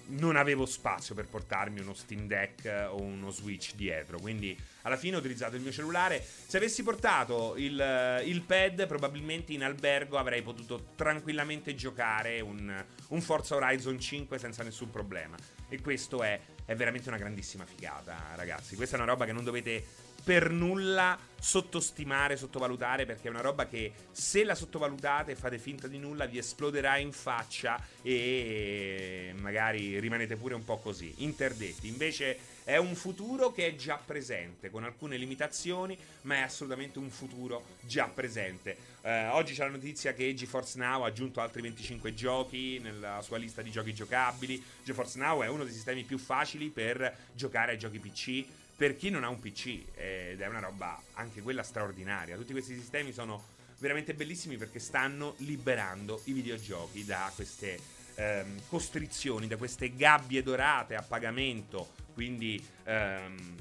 non 0.07 0.37
avevo 0.37 0.65
spazio 0.65 1.13
per 1.13 1.27
portarmi 1.27 1.81
uno 1.81 1.93
Steam 1.93 2.25
Deck 2.25 2.87
o 2.89 2.99
uno 2.99 3.29
Switch 3.29 3.75
dietro, 3.75 4.19
quindi 4.19 4.57
alla 4.81 4.97
fine 4.97 5.15
ho 5.15 5.19
utilizzato 5.19 5.55
il 5.55 5.61
mio 5.61 5.71
cellulare. 5.71 6.23
Se 6.23 6.57
avessi 6.57 6.81
portato 6.81 7.55
il, 7.57 8.21
il 8.25 8.41
pad, 8.41 8.87
probabilmente 8.87 9.53
in 9.53 9.63
albergo 9.63 10.17
avrei 10.17 10.41
potuto 10.41 10.93
tranquillamente 10.95 11.75
giocare 11.75 12.39
un, 12.41 12.85
un, 13.07 13.21
Forza 13.21 13.55
Horizon 13.55 13.99
5 13.99 14.37
senza 14.39 14.63
nessun 14.63 14.89
problema. 14.91 15.35
E 15.69 15.81
questo 15.81 16.21
è, 16.21 16.39
è 16.65 16.75
veramente 16.75 17.07
una 17.07 17.17
grandissima 17.17 17.65
figata, 17.65 18.33
ragazzi. 18.35 18.75
Questa 18.75 18.95
è 18.95 18.99
una 18.99 19.09
roba 19.09 19.25
che 19.25 19.33
non 19.33 19.43
dovete 19.43 20.04
per 20.25 20.49
nulla 20.49 21.17
sottostimare, 21.39 22.35
sottovalutare, 22.35 23.05
perché 23.05 23.27
è 23.27 23.29
una 23.29 23.41
roba 23.41 23.67
che 23.67 23.93
se 24.11 24.43
la 24.43 24.55
sottovalutate 24.55 25.33
e 25.33 25.35
fate 25.35 25.59
finta 25.59 25.87
di 25.87 25.99
nulla 25.99 26.25
vi 26.25 26.39
esploderà 26.39 26.97
in 26.97 27.11
faccia 27.11 27.79
e 28.01 29.31
magari 29.37 29.99
rimanete 29.99 30.35
pure 30.35 30.55
un 30.55 30.65
po' 30.65 30.77
così, 30.77 31.13
interdetti. 31.17 31.87
Invece 31.87 32.39
è 32.63 32.77
un 32.77 32.95
futuro 32.95 33.51
che 33.51 33.67
è 33.67 33.75
già 33.75 34.01
presente, 34.03 34.71
con 34.71 34.83
alcune 34.83 35.17
limitazioni, 35.17 35.95
ma 36.21 36.37
è 36.37 36.41
assolutamente 36.41 36.97
un 36.97 37.11
futuro 37.11 37.63
già 37.81 38.07
presente. 38.07 38.75
Eh, 39.03 39.27
oggi 39.27 39.53
c'è 39.53 39.65
la 39.65 39.69
notizia 39.69 40.15
che 40.15 40.33
GeForce 40.33 40.79
Now 40.79 41.03
ha 41.03 41.07
aggiunto 41.07 41.41
altri 41.41 41.61
25 41.61 42.15
giochi 42.15 42.79
nella 42.79 43.21
sua 43.21 43.37
lista 43.37 43.61
di 43.61 43.69
giochi 43.69 43.93
giocabili. 43.93 44.61
GeForce 44.83 45.19
Now 45.19 45.43
è 45.43 45.47
uno 45.47 45.63
dei 45.63 45.73
sistemi 45.73 46.01
più 46.01 46.17
facili 46.17 46.69
per 46.69 47.15
giocare 47.35 47.73
ai 47.73 47.77
giochi 47.77 47.99
PC 47.99 48.63
per 48.75 48.95
chi 48.95 49.09
non 49.09 49.23
ha 49.23 49.29
un 49.29 49.39
PC 49.39 49.83
ed 49.93 50.41
è 50.41 50.47
una 50.47 50.59
roba 50.59 51.01
anche 51.13 51.41
quella 51.41 51.63
straordinaria. 51.63 52.35
Tutti 52.35 52.51
questi 52.51 52.75
sistemi 52.75 53.13
sono 53.13 53.53
veramente 53.79 54.13
bellissimi 54.13 54.57
perché 54.57 54.79
stanno 54.79 55.35
liberando 55.37 56.21
i 56.25 56.33
videogiochi 56.33 57.05
da 57.05 57.31
queste 57.33 57.79
ehm, 58.15 58.61
costrizioni, 58.67 59.47
da 59.47 59.57
queste 59.57 59.93
gabbie 59.95 60.43
dorate 60.43 60.95
a 60.95 61.01
pagamento, 61.01 61.93
quindi, 62.13 62.61
ehm, 62.83 63.55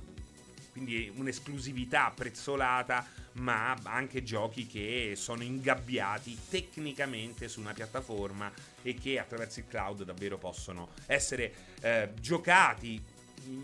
quindi 0.73 1.12
un'esclusività 1.15 2.12
prezzolata, 2.15 3.07
ma 3.35 3.77
anche 3.83 4.23
giochi 4.23 4.67
che 4.67 5.15
sono 5.17 5.43
ingabbiati 5.43 6.39
tecnicamente 6.49 7.49
su 7.49 7.61
una 7.61 7.73
piattaforma 7.73 8.53
e 8.83 8.95
che 8.95 9.19
attraverso 9.19 9.61
il 9.61 9.67
cloud 9.69 10.05
davvero 10.05 10.39
possono 10.39 10.91
essere 11.07 11.53
eh, 11.81 12.11
giocati 12.21 13.03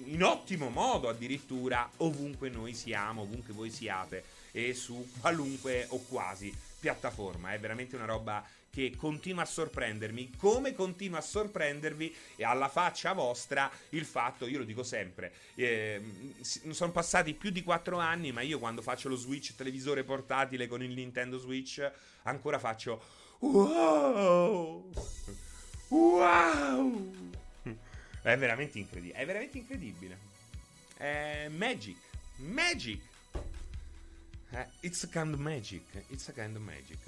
in 0.05 0.23
ottimo 0.23 0.69
modo 0.69 1.09
addirittura 1.09 1.91
ovunque 1.99 2.49
noi 2.49 2.75
siamo, 2.75 3.23
ovunque 3.23 3.53
voi 3.53 3.71
siate 3.71 4.25
e 4.53 4.75
su 4.75 5.09
qualunque 5.21 5.87
o 5.91 6.01
quasi 6.09 6.55
piattaforma. 6.79 7.53
È 7.53 7.59
veramente 7.59 7.97
una 7.97 8.07
roba 8.07 8.45
che 8.71 8.95
continua 8.97 9.43
a 9.43 9.47
sorprendermi, 9.47 10.37
come 10.37 10.75
continua 10.75 11.19
a 11.19 11.23
sorprendervi 11.23 12.15
e 12.37 12.45
alla 12.45 12.69
faccia 12.69 13.13
vostra 13.13 13.71
il 13.91 14.05
fatto, 14.05 14.47
io 14.47 14.59
lo 14.59 14.65
dico 14.65 14.85
sempre, 14.85 15.33
eh, 15.57 16.01
sono 16.71 16.93
passati 16.93 17.35
più 17.35 17.51
di 17.51 17.65
4 17.65 17.99
anni, 17.99 18.31
ma 18.31 18.43
io 18.43 18.61
quando 18.61 18.81
faccio 18.81 19.09
lo 19.09 19.17
Switch 19.17 19.57
televisore 19.57 20.05
portatile 20.05 20.69
con 20.69 20.83
il 20.83 20.93
Nintendo 20.93 21.39
Switch 21.39 21.91
ancora 22.23 22.59
faccio 22.59 23.03
wow! 23.41 24.91
Wow! 25.89 27.39
È 28.23 28.37
veramente 28.37 28.79
incredibile. 28.79 29.19
È 29.19 29.25
veramente 29.25 29.59
incredibile. 29.59 30.19
È 30.97 31.49
magic. 31.49 31.97
Magic. 32.37 33.01
Eh, 34.53 34.67
it's 34.81 35.03
a 35.05 35.09
kind 35.09 35.33
of 35.33 35.41
magic. 35.41 35.83
It's 36.09 36.29
a 36.29 36.33
kind 36.33 36.57
of 36.57 36.63
magic. 36.63 36.99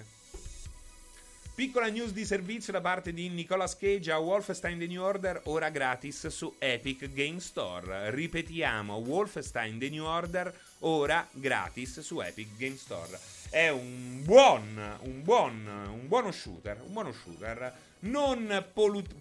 Piccola 1.54 1.88
news 1.88 2.12
di 2.12 2.24
servizio 2.24 2.72
da 2.72 2.80
parte 2.80 3.12
di 3.12 3.28
Nicolas 3.28 3.76
Cage 3.76 4.10
a 4.10 4.16
Wolfenstein 4.16 4.78
The 4.78 4.86
New 4.86 5.02
Order, 5.02 5.42
ora 5.44 5.68
gratis 5.68 6.28
su 6.28 6.54
Epic 6.58 7.12
Game 7.12 7.40
Store. 7.40 8.10
Ripetiamo, 8.10 8.96
Wolfenstein 8.96 9.78
The 9.78 9.90
New 9.90 10.04
Order, 10.04 10.58
ora 10.78 11.28
gratis 11.30 12.00
su 12.00 12.20
Epic 12.20 12.56
Game 12.56 12.76
Store. 12.76 13.18
È 13.50 13.68
un 13.68 14.22
buon, 14.24 14.98
un 15.02 15.22
buon, 15.22 15.66
un 15.66 16.08
buono 16.08 16.32
shooter, 16.32 16.80
un 16.86 16.92
buono 16.94 17.12
shooter 17.12 17.90
non 18.02 18.66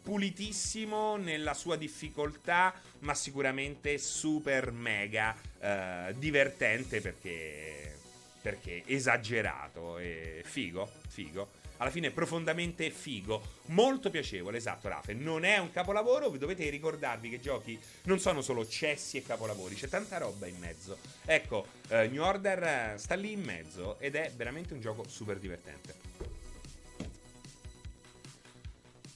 pulitissimo 0.01 1.17
nella 1.17 1.53
sua 1.53 1.75
difficoltà, 1.75 2.73
ma 2.99 3.13
sicuramente 3.13 3.97
super 3.97 4.71
mega 4.71 5.35
eh, 5.59 6.13
divertente 6.17 7.01
perché 7.01 7.99
perché 8.41 8.83
esagerato 8.87 9.99
e 9.99 10.41
figo, 10.43 10.89
figo. 11.07 11.59
Alla 11.77 11.89
fine 11.89 12.11
profondamente 12.11 12.91
figo, 12.91 13.41
molto 13.67 14.11
piacevole, 14.11 14.57
esatto 14.57 14.87
Rafe, 14.87 15.13
non 15.13 15.45
è 15.45 15.57
un 15.57 15.71
capolavoro, 15.71 16.29
dovete 16.29 16.69
ricordarvi 16.69 17.29
che 17.29 17.39
giochi 17.39 17.79
non 18.03 18.19
sono 18.19 18.41
solo 18.41 18.67
cessi 18.67 19.17
e 19.17 19.23
capolavori, 19.23 19.73
c'è 19.73 19.87
tanta 19.87 20.19
roba 20.19 20.45
in 20.45 20.57
mezzo. 20.59 20.97
Ecco, 21.25 21.65
uh, 21.89 21.95
New 22.09 22.21
Order 22.21 22.63
eh, 22.63 22.93
sta 22.97 23.15
lì 23.15 23.31
in 23.31 23.41
mezzo 23.41 23.97
ed 23.99 24.13
è 24.13 24.31
veramente 24.35 24.75
un 24.75 24.79
gioco 24.79 25.07
super 25.07 25.39
divertente. 25.39 26.30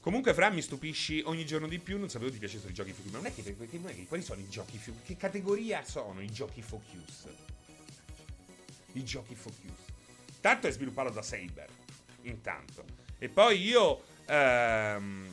Comunque, 0.05 0.35
Fra, 0.35 0.51
mi 0.51 0.61
stupisci 0.61 1.23
ogni 1.25 1.47
giorno 1.47 1.67
di 1.67 1.79
più. 1.79 1.97
Non 1.97 2.09
sapevo 2.11 2.29
ti 2.29 2.37
piacessero 2.37 2.69
i 2.69 2.75
giochi 2.75 2.91
focus. 2.91 3.11
Ma 3.11 3.17
non 3.17 3.25
è 3.25 3.33
che, 3.33 3.41
è 3.41 3.95
che 3.95 4.05
quali 4.07 4.21
sono 4.21 4.39
i 4.39 4.47
giochi 4.47 4.77
focus? 4.77 5.01
Che 5.03 5.17
categoria 5.17 5.83
sono 5.83 6.21
i 6.21 6.31
giochi 6.31 6.61
focus? 6.61 7.25
I 8.91 9.03
giochi 9.03 9.33
focus. 9.33 9.71
Tanto 10.39 10.67
è 10.67 10.71
sviluppato 10.71 11.09
da 11.09 11.23
Saber. 11.23 11.67
Intanto. 12.21 12.85
E 13.17 13.29
poi 13.29 13.59
io. 13.59 14.03
Ehm, 14.27 15.27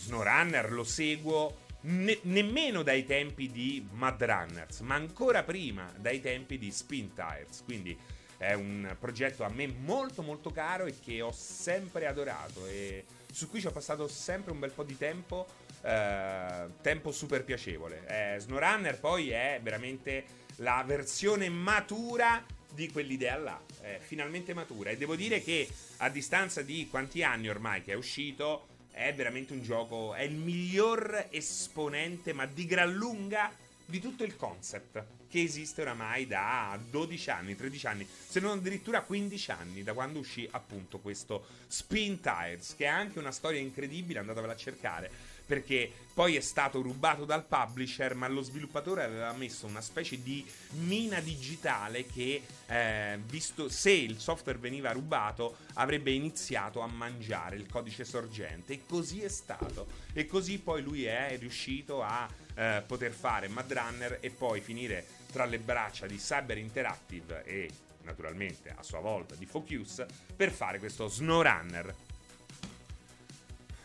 SnowRunner 0.00 0.72
lo 0.72 0.82
seguo 0.82 1.66
ne- 1.82 2.18
nemmeno 2.22 2.82
dai 2.82 3.06
tempi 3.06 3.52
di 3.52 3.86
Mad 3.92 4.20
Runners, 4.20 4.80
ma 4.80 4.96
ancora 4.96 5.44
prima 5.44 5.92
dai 5.96 6.20
tempi 6.20 6.58
di 6.58 6.72
Spin 6.72 7.14
Tires. 7.14 7.62
Quindi 7.64 7.96
è 8.36 8.52
un 8.52 8.96
progetto 8.98 9.44
a 9.44 9.48
me 9.48 9.68
molto 9.68 10.22
molto 10.22 10.50
caro 10.50 10.86
e 10.86 10.98
che 10.98 11.20
ho 11.20 11.30
sempre 11.30 12.08
adorato. 12.08 12.66
E 12.66 13.04
su 13.36 13.50
cui 13.50 13.60
ci 13.60 13.66
ho 13.66 13.70
passato 13.70 14.08
sempre 14.08 14.50
un 14.50 14.58
bel 14.58 14.70
po' 14.70 14.82
di 14.82 14.96
tempo, 14.96 15.46
eh, 15.82 16.68
tempo 16.80 17.12
super 17.12 17.44
piacevole. 17.44 18.06
Eh, 18.06 18.40
SnowRunner 18.40 18.98
poi 18.98 19.28
è 19.28 19.60
veramente 19.62 20.24
la 20.56 20.82
versione 20.86 21.50
matura 21.50 22.42
di 22.72 22.90
quell'idea 22.90 23.36
là, 23.36 23.60
è 23.82 23.98
finalmente 24.00 24.54
matura. 24.54 24.88
E 24.88 24.96
devo 24.96 25.16
dire 25.16 25.42
che 25.42 25.68
a 25.98 26.08
distanza 26.08 26.62
di 26.62 26.88
quanti 26.88 27.22
anni 27.22 27.50
ormai 27.50 27.82
che 27.82 27.92
è 27.92 27.94
uscito 27.94 28.68
è 28.90 29.12
veramente 29.12 29.52
un 29.52 29.60
gioco, 29.62 30.14
è 30.14 30.22
il 30.22 30.36
miglior 30.36 31.26
esponente 31.28 32.32
ma 32.32 32.46
di 32.46 32.64
gran 32.64 32.90
lunga 32.90 33.52
di 33.84 34.00
tutto 34.00 34.24
il 34.24 34.34
concept 34.34 35.04
che 35.28 35.42
esiste 35.42 35.82
oramai 35.82 36.26
da 36.26 36.78
12 36.90 37.30
anni, 37.30 37.56
13 37.56 37.86
anni, 37.86 38.08
se 38.28 38.40
non 38.40 38.58
addirittura 38.58 39.02
15 39.02 39.50
anni, 39.50 39.82
da 39.82 39.92
quando 39.92 40.18
uscì 40.18 40.48
appunto 40.50 40.98
questo 40.98 41.46
Spin 41.66 42.20
Tires, 42.20 42.74
che 42.76 42.84
è 42.84 42.88
anche 42.88 43.18
una 43.18 43.32
storia 43.32 43.60
incredibile, 43.60 44.18
andatevela 44.20 44.52
a 44.52 44.56
cercare, 44.56 45.10
perché 45.46 45.90
poi 46.12 46.34
è 46.34 46.40
stato 46.40 46.80
rubato 46.80 47.24
dal 47.24 47.44
publisher, 47.44 48.14
ma 48.14 48.26
lo 48.26 48.40
sviluppatore 48.40 49.04
aveva 49.04 49.32
messo 49.32 49.66
una 49.66 49.80
specie 49.80 50.22
di 50.22 50.44
mina 50.70 51.20
digitale 51.20 52.06
che, 52.06 52.42
eh, 52.66 53.18
visto 53.26 53.68
se 53.68 53.90
il 53.90 54.18
software 54.18 54.58
veniva 54.58 54.90
rubato, 54.92 55.58
avrebbe 55.74 56.10
iniziato 56.10 56.80
a 56.80 56.86
mangiare 56.86 57.56
il 57.56 57.66
codice 57.68 58.04
sorgente. 58.04 58.72
E 58.72 58.80
così 58.86 59.22
è 59.22 59.28
stato. 59.28 59.86
E 60.14 60.26
così 60.26 60.58
poi 60.58 60.82
lui 60.82 61.04
è 61.04 61.36
riuscito 61.38 62.02
a 62.02 62.26
eh, 62.54 62.82
poter 62.86 63.12
fare 63.12 63.48
Mad 63.48 63.70
Runner 63.70 64.18
e 64.20 64.30
poi 64.30 64.60
finire 64.60 65.06
tra 65.36 65.44
le 65.44 65.58
braccia 65.58 66.06
di 66.06 66.16
Cyber 66.16 66.56
Interactive 66.56 67.44
e 67.44 67.68
naturalmente 68.04 68.72
a 68.74 68.82
sua 68.82 69.00
volta 69.00 69.34
di 69.34 69.44
Focus 69.44 70.02
per 70.34 70.50
fare 70.50 70.78
questo 70.78 71.08
SnowRunner. 71.08 71.94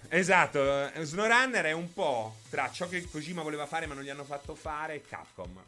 Esatto, 0.07 0.93
eh, 0.93 1.03
SnowRunner 1.03 1.65
è 1.65 1.73
un 1.73 1.91
po' 1.91 2.37
tra 2.49 2.71
ciò 2.71 2.87
che 2.87 3.05
Kojima 3.05 3.41
voleva 3.41 3.65
fare 3.65 3.85
ma 3.85 3.93
non 3.95 4.03
gli 4.03 4.09
hanno 4.09 4.23
fatto 4.23 4.55
fare 4.55 4.93
e 4.95 5.01
Capcom. 5.01 5.61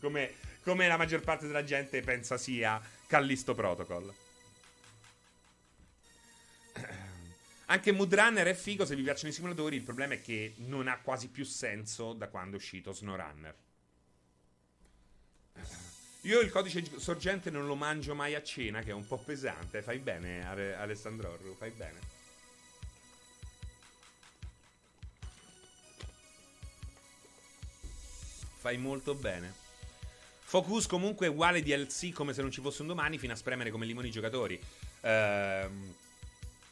Come, 0.00 0.34
come 0.64 0.88
la 0.88 0.96
maggior 0.96 1.20
parte 1.20 1.46
della 1.46 1.62
gente 1.62 2.00
pensa 2.00 2.36
sia 2.36 2.82
Callisto 3.06 3.54
Protocol. 3.54 4.12
Anche 7.66 7.92
Moodrunner 7.92 8.48
è 8.48 8.54
figo 8.54 8.84
se 8.84 8.96
vi 8.96 9.02
piacciono 9.02 9.30
i 9.30 9.34
simulatori, 9.34 9.76
il 9.76 9.84
problema 9.84 10.14
è 10.14 10.20
che 10.20 10.54
non 10.56 10.88
ha 10.88 10.98
quasi 10.98 11.28
più 11.28 11.44
senso 11.44 12.12
da 12.12 12.26
quando 12.26 12.56
è 12.56 12.58
uscito 12.58 12.92
SnowRunner. 12.92 13.54
Io 16.22 16.40
il 16.40 16.50
codice 16.50 16.84
sorgente 16.98 17.48
non 17.50 17.66
lo 17.66 17.74
mangio 17.74 18.14
mai 18.14 18.34
a 18.34 18.42
cena, 18.42 18.82
che 18.82 18.90
è 18.90 18.94
un 18.94 19.06
po' 19.06 19.16
pesante. 19.16 19.80
Fai 19.80 19.98
bene, 19.98 20.46
Ale- 20.46 20.74
Alessandro 20.74 21.30
Orru, 21.30 21.54
fai 21.56 21.70
bene. 21.70 21.98
Fai 28.58 28.76
molto 28.76 29.14
bene. 29.14 29.54
Focus 30.42 30.86
comunque 30.86 31.26
è 31.26 31.30
uguale 31.30 31.62
DLC 31.62 32.12
come 32.12 32.34
se 32.34 32.42
non 32.42 32.50
ci 32.50 32.60
fosse 32.60 32.82
un 32.82 32.88
domani, 32.88 33.16
fino 33.16 33.32
a 33.32 33.36
spremere 33.36 33.70
come 33.70 33.86
limoni 33.86 34.08
i 34.08 34.10
giocatori. 34.10 34.60
Ehm, 35.00 35.94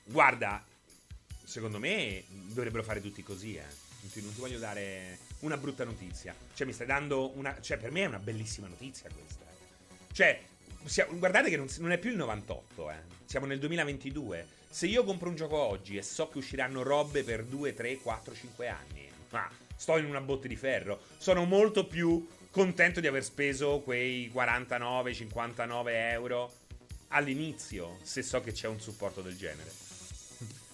guarda, 0.05 0.63
secondo 1.45 1.79
me 1.79 2.25
dovrebbero 2.29 2.83
fare 2.83 3.01
tutti 3.01 3.23
così, 3.23 3.55
eh. 3.55 3.65
Non 4.01 4.11
ti, 4.11 4.21
non 4.21 4.35
ti, 4.35 4.41
voglio 4.41 4.59
dare 4.59 5.19
una 5.41 5.57
brutta 5.57 5.85
notizia. 5.85 6.35
Cioè, 6.55 6.67
mi 6.67 6.73
stai 6.73 6.87
dando 6.87 7.37
una. 7.37 7.61
Cioè, 7.61 7.77
per 7.77 7.91
me 7.91 8.03
è 8.03 8.07
una 8.07 8.19
bellissima 8.19 8.67
notizia 8.67 9.09
questa. 9.13 9.45
Cioè, 10.13 10.41
siamo, 10.85 11.19
guardate 11.19 11.51
che 11.51 11.57
non, 11.57 11.69
non, 11.79 11.93
è 11.93 11.99
più 11.99 12.11
il 12.11 12.17
98, 12.17 12.91
eh. 12.91 12.97
Siamo 13.25 13.47
nel 13.47 13.59
2022. 13.59 14.57
Se 14.71 14.87
io 14.87 15.05
compro 15.05 15.29
un 15.29 15.37
gioco 15.37 15.57
oggi 15.57 15.97
e 15.97 16.03
so 16.03 16.29
che 16.29 16.39
usciranno 16.39 16.83
robe 16.83 17.25
per 17.25 17.45
2, 17.45 17.75
3, 17.75 17.99
4, 17.99 18.35
5 18.35 18.69
anni, 18.69 19.09
ma 19.31 19.51
sto 19.75 19.97
in 19.97 20.05
una 20.05 20.21
botte 20.21 20.49
di 20.49 20.57
ferro. 20.57 21.01
Sono 21.17 21.45
molto 21.45 21.87
più 21.87 22.27
contento 22.51 23.01
di 23.01 23.07
aver 23.07 23.25
speso 23.25 23.81
quei 23.81 24.29
49, 24.31 25.15
59 25.15 26.11
euro 26.11 26.53
all'inizio, 27.09 27.99
se 28.03 28.23
so 28.23 28.41
che 28.41 28.53
c'è 28.53 28.67
un 28.67 28.81
supporto 28.81 29.23
del 29.23 29.37
genere. 29.37 29.71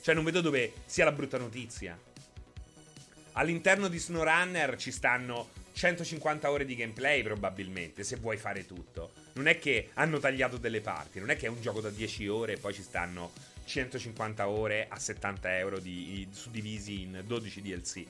Cioè, 0.01 0.15
non 0.15 0.25
vedo 0.25 0.41
dove 0.41 0.73
sia 0.85 1.05
la 1.05 1.13
brutta 1.13 1.39
notizia. 1.39 1.99
All'interno 3.37 3.89
di 3.89 3.99
SnowRunner 3.99 4.77
ci 4.77 4.93
stanno 4.93 5.51
150 5.73 6.51
ore 6.51 6.65
di 6.65 6.77
gameplay 6.77 7.23
probabilmente, 7.23 8.05
se 8.05 8.17
vuoi 8.17 8.37
fare 8.37 8.65
tutto. 8.65 9.13
Non 9.35 9.49
è 9.49 9.59
che 9.59 9.91
hanno 9.95 10.19
tagliato 10.19 10.57
delle 10.57 10.81
parti, 10.81 11.19
non 11.19 11.31
è 11.31 11.37
che 11.37 11.47
è 11.47 11.49
un 11.49 11.61
gioco 11.61 11.81
da 11.81 11.91
10 11.91 12.29
ore 12.29 12.53
e 12.53 12.57
poi 12.59 12.73
ci 12.73 12.83
stanno 12.83 13.33
150 13.65 14.49
ore 14.49 14.87
a 14.89 14.99
70 14.99 15.59
euro 15.59 15.79
di, 15.81 16.27
suddivisi 16.31 17.03
in 17.03 17.23
12 17.25 17.63
DLC. 17.63 18.05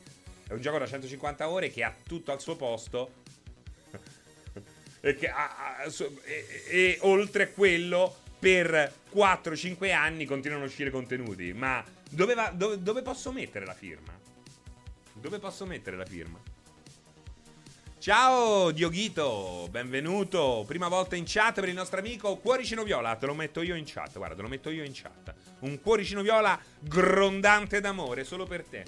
È 0.46 0.52
un 0.52 0.60
gioco 0.60 0.78
da 0.78 0.86
150 0.86 1.48
ore 1.48 1.70
che 1.70 1.84
ha 1.84 1.94
tutto 2.06 2.30
al 2.30 2.40
suo 2.42 2.56
posto 2.56 3.22
e, 5.00 5.18
ha, 5.26 5.78
ha, 5.78 5.84
e, 6.24 6.64
e 6.68 6.98
oltre 7.00 7.44
a 7.44 7.48
quello 7.48 8.14
per 8.38 8.92
4-5 9.14 9.90
anni 9.90 10.26
continuano 10.26 10.64
a 10.64 10.66
uscire 10.66 10.90
contenuti. 10.90 11.54
Ma 11.54 11.82
dove, 12.10 12.34
va, 12.34 12.52
dove, 12.54 12.82
dove 12.82 13.00
posso 13.00 13.32
mettere 13.32 13.64
la 13.64 13.72
firma? 13.72 14.13
Dove 15.24 15.38
posso 15.38 15.64
mettere 15.64 15.96
la 15.96 16.04
firma? 16.04 16.38
Ciao 17.98 18.70
Dioghito, 18.72 19.68
benvenuto. 19.70 20.64
Prima 20.66 20.88
volta 20.88 21.16
in 21.16 21.24
chat 21.26 21.60
per 21.60 21.70
il 21.70 21.74
nostro 21.74 21.98
amico 21.98 22.36
Cuoricino 22.36 22.82
Viola. 22.82 23.16
Te 23.16 23.24
lo 23.24 23.32
metto 23.32 23.62
io 23.62 23.74
in 23.74 23.84
chat, 23.86 24.18
guarda, 24.18 24.34
te 24.34 24.42
lo 24.42 24.48
metto 24.48 24.68
io 24.68 24.84
in 24.84 24.92
chat. 24.92 25.34
Un 25.60 25.80
cuoricino 25.80 26.20
viola 26.20 26.60
grondante 26.78 27.80
d'amore, 27.80 28.22
solo 28.24 28.44
per 28.44 28.64
te. 28.64 28.84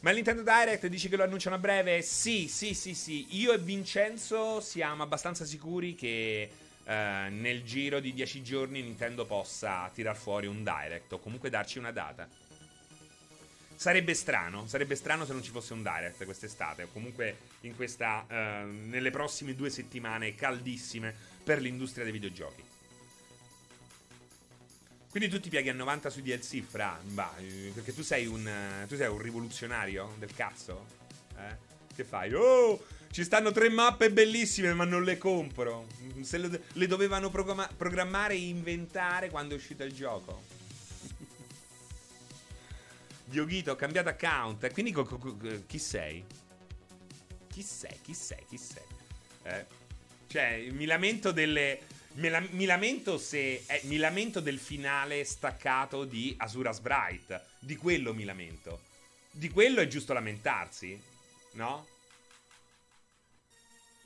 Ma 0.00 0.10
il 0.10 0.16
Nintendo 0.16 0.42
Direct 0.42 0.86
dici 0.86 1.08
che 1.08 1.16
lo 1.16 1.22
annunciano 1.22 1.56
a 1.56 1.58
breve? 1.58 2.02
Sì, 2.02 2.46
sì, 2.46 2.74
sì, 2.74 2.92
sì. 2.92 3.38
Io 3.40 3.54
e 3.54 3.58
Vincenzo 3.58 4.60
siamo 4.60 5.02
abbastanza 5.02 5.46
sicuri 5.46 5.94
che 5.94 6.50
eh, 6.84 7.28
nel 7.30 7.64
giro 7.64 8.00
di 8.00 8.12
10 8.12 8.42
giorni 8.42 8.82
Nintendo 8.82 9.24
possa 9.24 9.90
tirar 9.94 10.14
fuori 10.14 10.46
un 10.46 10.62
Direct 10.62 11.10
o 11.14 11.18
comunque 11.20 11.48
darci 11.48 11.78
una 11.78 11.90
data. 11.90 12.28
Sarebbe 13.78 14.12
strano, 14.14 14.66
sarebbe 14.66 14.96
strano 14.96 15.24
se 15.24 15.32
non 15.32 15.40
ci 15.40 15.52
fosse 15.52 15.72
un 15.72 15.84
direct 15.84 16.24
quest'estate, 16.24 16.82
o 16.82 16.88
comunque 16.92 17.36
questa, 17.76 18.26
uh, 18.28 18.34
nelle 18.88 19.12
prossime 19.12 19.54
due 19.54 19.70
settimane 19.70 20.34
caldissime 20.34 21.14
per 21.44 21.60
l'industria 21.60 22.02
dei 22.02 22.12
videogiochi. 22.12 22.64
Quindi 25.08 25.28
tu 25.28 25.38
ti 25.38 25.48
pieghi 25.48 25.68
a 25.68 25.74
90 25.74 26.10
sui 26.10 26.22
DLC, 26.22 26.60
fra, 26.60 26.98
bah, 27.04 27.32
perché 27.72 27.94
tu 27.94 28.02
sei 28.02 28.26
un, 28.26 28.84
tu 28.88 28.96
sei 28.96 29.06
un 29.06 29.18
rivoluzionario 29.18 30.16
del 30.18 30.34
cazzo? 30.34 30.84
Eh? 31.36 31.56
Che 31.94 32.02
fai? 32.02 32.34
Oh, 32.34 32.84
ci 33.12 33.22
stanno 33.22 33.52
tre 33.52 33.68
mappe 33.68 34.10
bellissime, 34.10 34.74
ma 34.74 34.86
non 34.86 35.04
le 35.04 35.18
compro. 35.18 35.86
Se 36.22 36.36
le, 36.38 36.86
dovevano 36.88 37.30
programmare 37.30 38.34
e 38.34 38.48
inventare 38.48 39.30
quando 39.30 39.54
è 39.54 39.56
uscito 39.56 39.84
il 39.84 39.92
gioco. 39.92 40.57
Dioghito, 43.28 43.72
ho 43.72 43.76
cambiato 43.76 44.08
account. 44.08 44.72
Quindi 44.72 44.90
co- 44.92 45.04
co- 45.04 45.18
co- 45.18 45.36
chi 45.66 45.78
sei? 45.78 46.24
Chi 47.50 47.62
sei? 47.62 47.98
Chi 48.02 48.14
sei? 48.14 48.44
Chi 48.48 48.56
sei? 48.56 48.82
Eh? 49.42 49.66
Cioè, 50.26 50.68
mi 50.70 50.86
lamento 50.86 51.30
delle. 51.30 51.80
Mi, 52.14 52.28
la- 52.30 52.46
mi 52.50 52.64
lamento 52.64 53.18
se. 53.18 53.64
Eh, 53.66 53.80
mi 53.84 53.98
lamento 53.98 54.40
del 54.40 54.58
finale 54.58 55.24
staccato 55.24 56.04
di 56.04 56.34
Asuras 56.38 56.80
Bright. 56.80 57.44
Di 57.58 57.76
quello 57.76 58.14
mi 58.14 58.24
lamento. 58.24 58.80
Di 59.30 59.50
quello 59.50 59.80
è 59.80 59.86
giusto 59.88 60.14
lamentarsi? 60.14 61.00
No? 61.52 61.86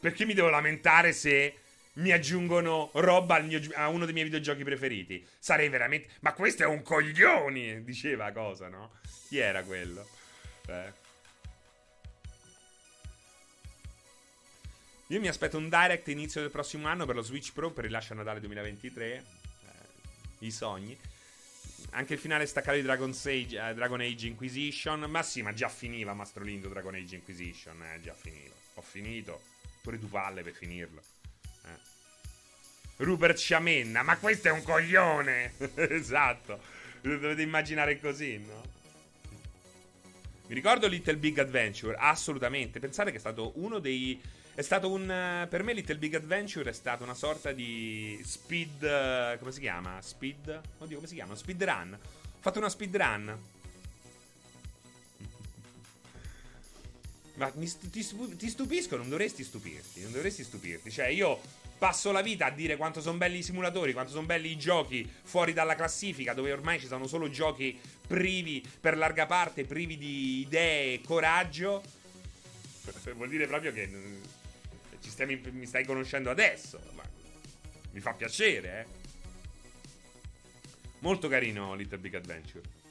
Perché 0.00 0.24
mi 0.24 0.34
devo 0.34 0.48
lamentare 0.48 1.12
se 1.12 1.58
mi 1.94 2.10
aggiungono 2.10 2.90
roba 2.94 3.38
mio, 3.40 3.60
a 3.74 3.88
uno 3.88 4.04
dei 4.04 4.14
miei 4.14 4.26
videogiochi 4.26 4.64
preferiti. 4.64 5.26
Sarei 5.38 5.68
veramente. 5.68 6.08
Ma 6.20 6.32
questo 6.32 6.62
è 6.62 6.66
un 6.66 6.82
coglioni! 6.82 7.84
Diceva 7.84 8.32
cosa, 8.32 8.68
no? 8.68 8.92
Chi 9.28 9.38
era 9.38 9.62
quello? 9.62 10.08
Eh. 10.66 11.00
Io 15.08 15.20
mi 15.20 15.28
aspetto 15.28 15.58
un 15.58 15.68
direct 15.68 16.08
inizio 16.08 16.40
del 16.40 16.50
prossimo 16.50 16.88
anno 16.88 17.04
per 17.04 17.14
lo 17.14 17.22
Switch 17.22 17.52
Pro 17.52 17.70
per 17.70 17.84
rilascio 17.84 18.14
a 18.14 18.16
Natale 18.16 18.40
2023. 18.40 19.06
Eh, 19.14 19.22
I 20.38 20.50
sogni. 20.50 20.98
Anche 21.90 22.14
il 22.14 22.18
finale 22.18 22.46
staccato 22.46 22.76
di 22.76 22.82
Dragon's 22.82 23.26
Age, 23.26 23.58
eh, 23.58 23.74
Dragon 23.74 24.00
Age 24.00 24.26
Inquisition. 24.26 25.00
Ma 25.00 25.22
sì, 25.22 25.42
ma 25.42 25.52
già 25.52 25.68
finiva 25.68 26.14
Mastro 26.14 26.42
Lindo 26.42 26.68
Dragon 26.68 26.94
Age 26.94 27.16
Inquisition. 27.16 27.82
Eh, 27.82 28.00
già 28.00 28.14
finiva. 28.14 28.54
Ho 28.74 28.80
finito. 28.80 29.42
Pure 29.82 29.98
tu 29.98 30.08
palle 30.08 30.42
per 30.42 30.54
finirlo. 30.54 31.02
Eh. 31.64 33.04
Rupert 33.04 33.36
Sciamenna, 33.36 34.02
ma 34.02 34.16
questo 34.18 34.48
è 34.48 34.50
un 34.50 34.62
coglione! 34.62 35.54
esatto. 35.74 36.60
Lo 37.02 37.18
dovete 37.18 37.42
immaginare 37.42 37.98
così, 38.00 38.38
no? 38.38 38.70
Mi 40.46 40.54
ricordo 40.54 40.86
Little 40.86 41.16
Big 41.16 41.38
Adventure, 41.38 41.96
assolutamente. 41.98 42.78
Pensate 42.78 43.10
che 43.10 43.16
è 43.16 43.20
stato 43.20 43.52
uno 43.56 43.78
dei 43.78 44.20
è 44.54 44.60
stato 44.60 44.90
un. 44.90 45.46
Per 45.48 45.62
me, 45.62 45.72
Little 45.72 45.96
Big 45.96 46.14
Adventure 46.14 46.68
è 46.68 46.74
stata 46.74 47.02
una 47.02 47.14
sorta 47.14 47.52
di 47.52 48.20
speed. 48.22 49.38
Come 49.38 49.50
si 49.50 49.60
chiama? 49.60 49.98
Speed. 50.02 50.60
Oddio, 50.78 50.96
come 50.96 51.08
si 51.08 51.14
chiama? 51.14 51.34
Speed 51.34 51.64
run. 51.64 51.98
Ho 51.98 52.38
fatto 52.38 52.58
una 52.58 52.68
speed 52.68 52.94
Ma 57.42 57.50
mi, 57.56 57.68
ti, 57.68 58.06
ti 58.36 58.48
stupisco, 58.48 58.96
non 58.96 59.08
dovresti 59.08 59.42
stupirti. 59.42 60.02
Non 60.02 60.12
dovresti 60.12 60.44
stupirti. 60.44 60.92
Cioè, 60.92 61.06
io 61.06 61.40
passo 61.76 62.12
la 62.12 62.22
vita 62.22 62.46
a 62.46 62.50
dire 62.50 62.76
quanto 62.76 63.00
sono 63.00 63.18
belli 63.18 63.38
i 63.38 63.42
simulatori, 63.42 63.92
quanto 63.92 64.12
sono 64.12 64.24
belli 64.24 64.52
i 64.52 64.56
giochi 64.56 65.10
fuori 65.24 65.52
dalla 65.52 65.74
classifica, 65.74 66.34
dove 66.34 66.52
ormai 66.52 66.78
ci 66.78 66.86
sono 66.86 67.08
solo 67.08 67.28
giochi 67.30 67.76
privi, 68.06 68.64
per 68.80 68.96
larga 68.96 69.26
parte, 69.26 69.64
privi 69.64 69.98
di 69.98 70.38
idee 70.42 70.94
e 70.94 71.00
coraggio. 71.04 71.82
Vuol 73.14 73.28
dire 73.28 73.48
proprio 73.48 73.72
che 73.72 73.90
stai, 75.00 75.40
mi 75.50 75.66
stai 75.66 75.84
conoscendo 75.84 76.30
adesso. 76.30 76.78
Ma 76.94 77.02
mi 77.90 77.98
fa 77.98 78.12
piacere, 78.12 78.80
eh. 78.80 79.00
Molto 81.00 81.26
carino 81.26 81.74
Little 81.74 81.98
Big 81.98 82.14
Adventure. 82.14 82.81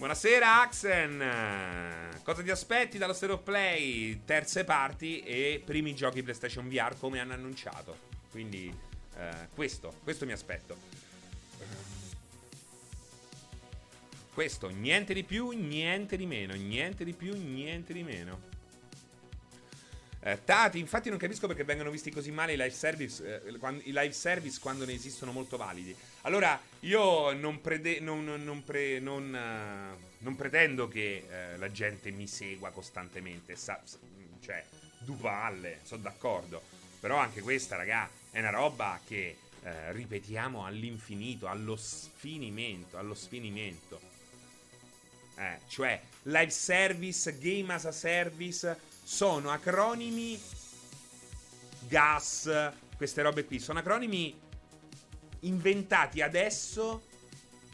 Buonasera 0.00 0.62
Axen! 0.62 1.22
Cosa 2.22 2.42
ti 2.42 2.48
aspetti 2.48 2.96
dallo 2.96 3.12
Stereo 3.12 3.36
Play? 3.36 4.22
Terze 4.24 4.64
parti 4.64 5.20
e 5.20 5.62
primi 5.62 5.94
giochi 5.94 6.22
PlayStation 6.22 6.70
VR 6.70 6.96
come 6.98 7.20
hanno 7.20 7.34
annunciato. 7.34 7.98
Quindi 8.30 8.74
eh, 9.18 9.48
questo, 9.54 9.92
questo 10.02 10.24
mi 10.24 10.32
aspetto. 10.32 10.74
Questo, 14.32 14.70
niente 14.70 15.12
di 15.12 15.22
più, 15.22 15.50
niente 15.50 16.16
di 16.16 16.24
meno, 16.24 16.54
niente 16.54 17.04
di 17.04 17.12
più, 17.12 17.36
niente 17.36 17.92
di 17.92 18.02
meno. 18.02 18.40
Eh, 20.20 20.42
Tati, 20.42 20.78
infatti 20.78 21.10
non 21.10 21.18
capisco 21.18 21.46
perché 21.46 21.64
vengono 21.64 21.90
visti 21.90 22.10
così 22.10 22.30
male 22.30 22.54
i 22.54 22.56
live 22.56 22.70
service, 22.70 23.42
eh, 23.44 23.58
quando, 23.58 23.82
i 23.84 23.92
live 23.92 24.12
service 24.12 24.60
quando 24.60 24.86
ne 24.86 24.94
esistono 24.94 25.30
molto 25.30 25.58
validi. 25.58 25.94
Allora, 26.22 26.60
io 26.80 27.32
non, 27.32 27.60
prede- 27.60 28.00
non, 28.00 28.24
non, 28.24 28.62
pre- 28.64 29.00
non 29.00 29.96
uh, 30.18 30.36
pretendo 30.36 30.88
che 30.88 31.26
uh, 31.26 31.58
la 31.58 31.70
gente 31.70 32.10
mi 32.10 32.26
segua 32.26 32.70
costantemente, 32.70 33.56
sa- 33.56 33.82
cioè, 34.40 34.64
du 34.98 35.16
palle, 35.16 35.80
sono 35.82 36.02
d'accordo. 36.02 36.62
Però 37.00 37.16
anche 37.16 37.40
questa, 37.40 37.76
raga, 37.76 38.08
è 38.30 38.38
una 38.38 38.50
roba 38.50 39.00
che 39.04 39.38
uh, 39.62 39.68
ripetiamo 39.92 40.66
all'infinito, 40.66 41.46
allo 41.46 41.76
sfinimento, 41.76 42.98
allo 42.98 43.14
sfinimento. 43.14 44.00
Eh, 45.36 45.58
cioè, 45.68 45.98
live 46.24 46.50
service, 46.50 47.38
game 47.38 47.72
as 47.72 47.86
a 47.86 47.92
service 47.92 48.78
sono 49.02 49.48
acronimi 49.50 50.38
gas, 51.88 52.72
queste 52.94 53.22
robe 53.22 53.46
qui, 53.46 53.58
sono 53.58 53.78
acronimi 53.78 54.38
inventati 55.40 56.22
adesso, 56.22 57.02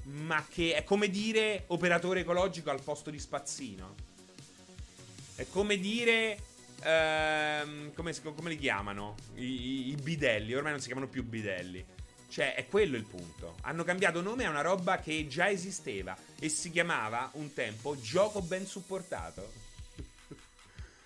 ma 0.05 0.45
che 0.49 0.75
è 0.75 0.85
come 0.85 1.09
dire 1.09 1.65
operatore 1.69 2.21
ecologico 2.21 2.71
al 2.71 2.83
posto 2.83 3.11
di 3.11 3.19
spazzino. 3.19 3.95
È 5.35 5.47
come 5.51 5.79
dire... 5.79 6.39
Ehm, 6.83 7.93
come, 7.95 8.15
come, 8.21 8.51
li 8.51 8.59
chiamano? 8.59 9.17
I, 9.35 9.45
I, 9.45 9.89
I 9.91 9.95
bidelli, 9.97 10.55
ormai 10.55 10.73
non 10.73 10.81
si 10.81 10.87
chiamano 10.87 11.09
più 11.09 11.25
bidelli. 11.25 11.85
Cioè, 12.29 12.55
è 12.55 12.67
quello 12.67 12.97
il 12.97 13.05
punto. 13.05 13.57
Hanno 13.63 13.85
cambiato 13.85 14.21
nome 14.21 14.45
a 14.45 14.51
una 14.51 14.61
roba 14.61 14.99
che 14.99 15.27
già 15.27 15.49
esisteva 15.49 16.17
e 16.39 16.49
si 16.49 16.71
chiamava 16.71 17.31
un 17.35 17.53
tempo 17.53 17.99
gioco 18.01 18.43
ben 18.43 18.67
supportato. 18.67 19.53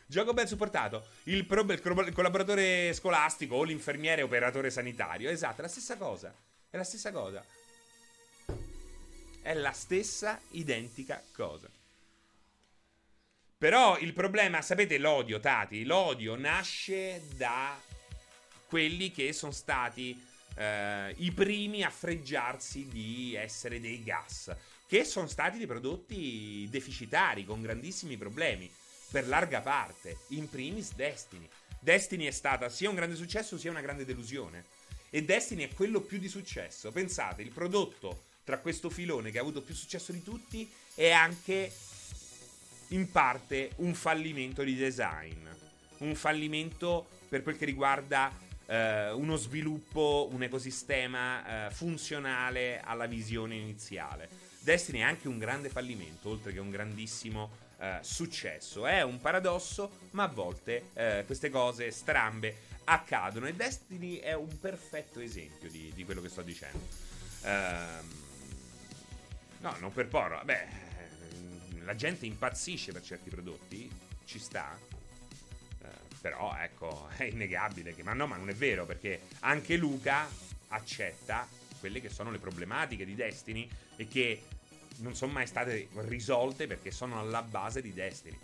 Gioco 0.06 0.32
ben 0.32 0.48
supportato. 0.48 1.06
Il, 1.24 1.44
pro- 1.44 1.64
il, 1.70 1.80
collaboratore 2.12 2.92
scolastico 2.94 3.54
o 3.54 3.62
l'infermiere 3.62 4.22
operatore 4.22 4.70
sanitario. 4.70 5.30
Esatto, 5.30 5.62
la 5.62 5.68
stessa 5.68 5.96
cosa. 5.96 6.34
È 6.70 6.76
la 6.76 6.84
stessa 6.84 7.10
cosa. 7.10 7.44
È 9.42 9.52
la 9.55 9.72
stessa 9.72 10.40
identica 10.51 11.20
cosa. 11.32 11.68
Però 13.59 13.98
il 13.98 14.12
problema, 14.12 14.62
sapete, 14.62 14.97
l'odio, 14.98 15.40
Tati, 15.40 15.84
l'odio 15.84 16.36
nasce 16.36 17.22
da 17.34 17.76
quelli 18.68 19.10
che 19.10 19.32
sono 19.32 19.51
stati 19.51 20.16
eh, 20.55 21.12
i 21.18 21.32
primi 21.32 21.82
a 21.82 21.90
freggiarsi 21.90 22.86
di 22.86 23.34
essere 23.34 23.80
dei 23.80 24.05
gas, 24.05 24.55
che 24.86 25.05
sono 25.05 25.26
stati 25.26 25.59
dei 25.59 25.66
prodotti 25.66 26.68
deficitari 26.70 27.44
con 27.44 27.62
grandissimi 27.62 28.16
problemi 28.16 28.72
per 29.10 29.26
larga 29.26 29.60
parte, 29.60 30.20
in 30.28 30.48
primis 30.48 30.94
Destiny. 30.94 31.48
Destiny 31.80 32.26
è 32.26 32.30
stata 32.30 32.68
sia 32.68 32.88
un 32.88 32.94
grande 32.94 33.16
successo 33.16 33.59
sia 33.59 33.72
una 33.72 33.80
grande 33.80 34.05
delusione. 34.05 34.64
E 35.10 35.24
Destiny 35.24 35.64
è 35.64 35.74
quello 35.74 36.00
più 36.00 36.18
di 36.18 36.28
successo. 36.28 36.92
Pensate, 36.92 37.42
il 37.42 37.50
prodotto 37.50 38.22
tra 38.44 38.58
questo 38.58 38.90
filone 38.90 39.32
che 39.32 39.38
ha 39.38 39.40
avuto 39.40 39.60
più 39.60 39.74
successo 39.74 40.12
di 40.12 40.22
tutti 40.22 40.70
è 40.94 41.10
anche 41.10 41.72
in 42.88 43.10
parte 43.10 43.72
un 43.76 43.92
fallimento 43.94 44.62
di 44.62 44.76
design. 44.76 45.46
Un 45.98 46.14
fallimento 46.14 47.08
per 47.28 47.42
quel 47.42 47.58
che 47.58 47.64
riguarda 47.64 48.32
eh, 48.66 49.10
uno 49.10 49.34
sviluppo, 49.34 50.28
un 50.30 50.44
ecosistema 50.44 51.66
eh, 51.66 51.70
funzionale 51.72 52.80
alla 52.80 53.06
visione 53.06 53.56
iniziale. 53.56 54.28
Destiny 54.60 55.00
è 55.00 55.02
anche 55.02 55.26
un 55.26 55.38
grande 55.38 55.70
fallimento, 55.70 56.28
oltre 56.28 56.52
che 56.52 56.60
un 56.60 56.70
grandissimo 56.70 57.50
eh, 57.78 57.98
successo. 58.02 58.86
È 58.86 59.02
un 59.02 59.20
paradosso, 59.20 59.90
ma 60.10 60.24
a 60.24 60.28
volte 60.28 60.90
eh, 60.94 61.24
queste 61.26 61.50
cose 61.50 61.90
strambe 61.90 62.68
accadono 62.85 63.47
e 63.47 63.55
Destiny 63.55 64.16
è 64.16 64.35
un 64.35 64.59
perfetto 64.59 65.20
esempio 65.20 65.70
di, 65.70 65.93
di 65.94 66.05
quello 66.05 66.20
che 66.20 66.28
sto 66.28 66.43
dicendo. 66.43 66.86
Ehm, 67.43 68.09
no, 69.61 69.77
non 69.78 69.93
per 69.93 70.09
porro, 70.09 70.36
vabbè, 70.36 70.69
la 71.85 71.94
gente 71.94 72.27
impazzisce 72.27 72.93
per 72.93 73.02
certi 73.02 73.31
prodotti, 73.31 73.90
ci 74.24 74.39
sta. 74.39 74.78
Eh, 75.82 75.89
però 76.20 76.55
ecco, 76.57 77.09
è 77.16 77.24
innegabile 77.24 77.94
che 77.94 78.02
ma 78.02 78.12
no, 78.12 78.27
ma 78.27 78.36
non 78.36 78.48
è 78.48 78.55
vero 78.55 78.86
perché 78.86 79.23
anche 79.40 79.77
Luca 79.77 80.28
accetta 80.69 81.48
quelle 81.78 82.01
che 82.01 82.11
sono 82.11 82.31
le 82.31 82.39
problematiche 82.39 83.05
di 83.05 83.15
Destiny 83.15 83.69
e 83.97 84.07
che 84.07 84.44
non 84.98 85.15
sono 85.15 85.32
mai 85.32 85.47
state 85.47 85.89
risolte 85.94 86.66
perché 86.66 86.90
sono 86.90 87.19
alla 87.19 87.43
base 87.43 87.81
di 87.81 87.93
Destiny. 87.93 88.39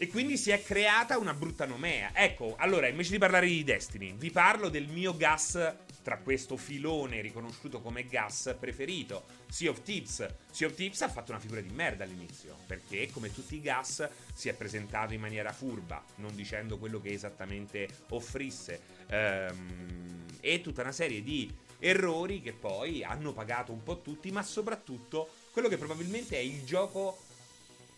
E 0.00 0.06
quindi 0.06 0.36
si 0.36 0.52
è 0.52 0.62
creata 0.62 1.18
una 1.18 1.34
brutta 1.34 1.66
nomea. 1.66 2.12
Ecco, 2.14 2.54
allora, 2.56 2.86
invece 2.86 3.10
di 3.10 3.18
parlare 3.18 3.48
di 3.48 3.64
Destiny, 3.64 4.14
vi 4.14 4.30
parlo 4.30 4.68
del 4.68 4.86
mio 4.86 5.16
gas 5.16 5.74
tra 6.04 6.18
questo 6.18 6.56
filone 6.56 7.20
riconosciuto 7.20 7.80
come 7.80 8.06
gas 8.06 8.54
preferito, 8.60 9.24
Sea 9.48 9.70
of 9.70 9.82
Tips. 9.82 10.34
Sea 10.52 10.68
of 10.68 10.74
Tips 10.74 11.02
ha 11.02 11.08
fatto 11.08 11.32
una 11.32 11.40
figura 11.40 11.60
di 11.60 11.70
merda 11.70 12.04
all'inizio, 12.04 12.58
perché 12.68 13.10
come 13.10 13.34
tutti 13.34 13.56
i 13.56 13.60
gas 13.60 14.08
si 14.32 14.48
è 14.48 14.54
presentato 14.54 15.14
in 15.14 15.20
maniera 15.20 15.50
furba, 15.50 16.00
non 16.18 16.32
dicendo 16.36 16.78
quello 16.78 17.00
che 17.00 17.10
esattamente 17.10 17.88
offrisse. 18.10 18.80
Ehm, 19.08 20.26
e 20.38 20.60
tutta 20.60 20.82
una 20.82 20.92
serie 20.92 21.24
di 21.24 21.52
errori 21.80 22.40
che 22.40 22.52
poi 22.52 23.02
hanno 23.02 23.32
pagato 23.32 23.72
un 23.72 23.82
po' 23.82 24.00
tutti, 24.00 24.30
ma 24.30 24.44
soprattutto 24.44 25.28
quello 25.50 25.66
che 25.66 25.76
probabilmente 25.76 26.36
è 26.36 26.40
il 26.40 26.62
gioco 26.62 27.26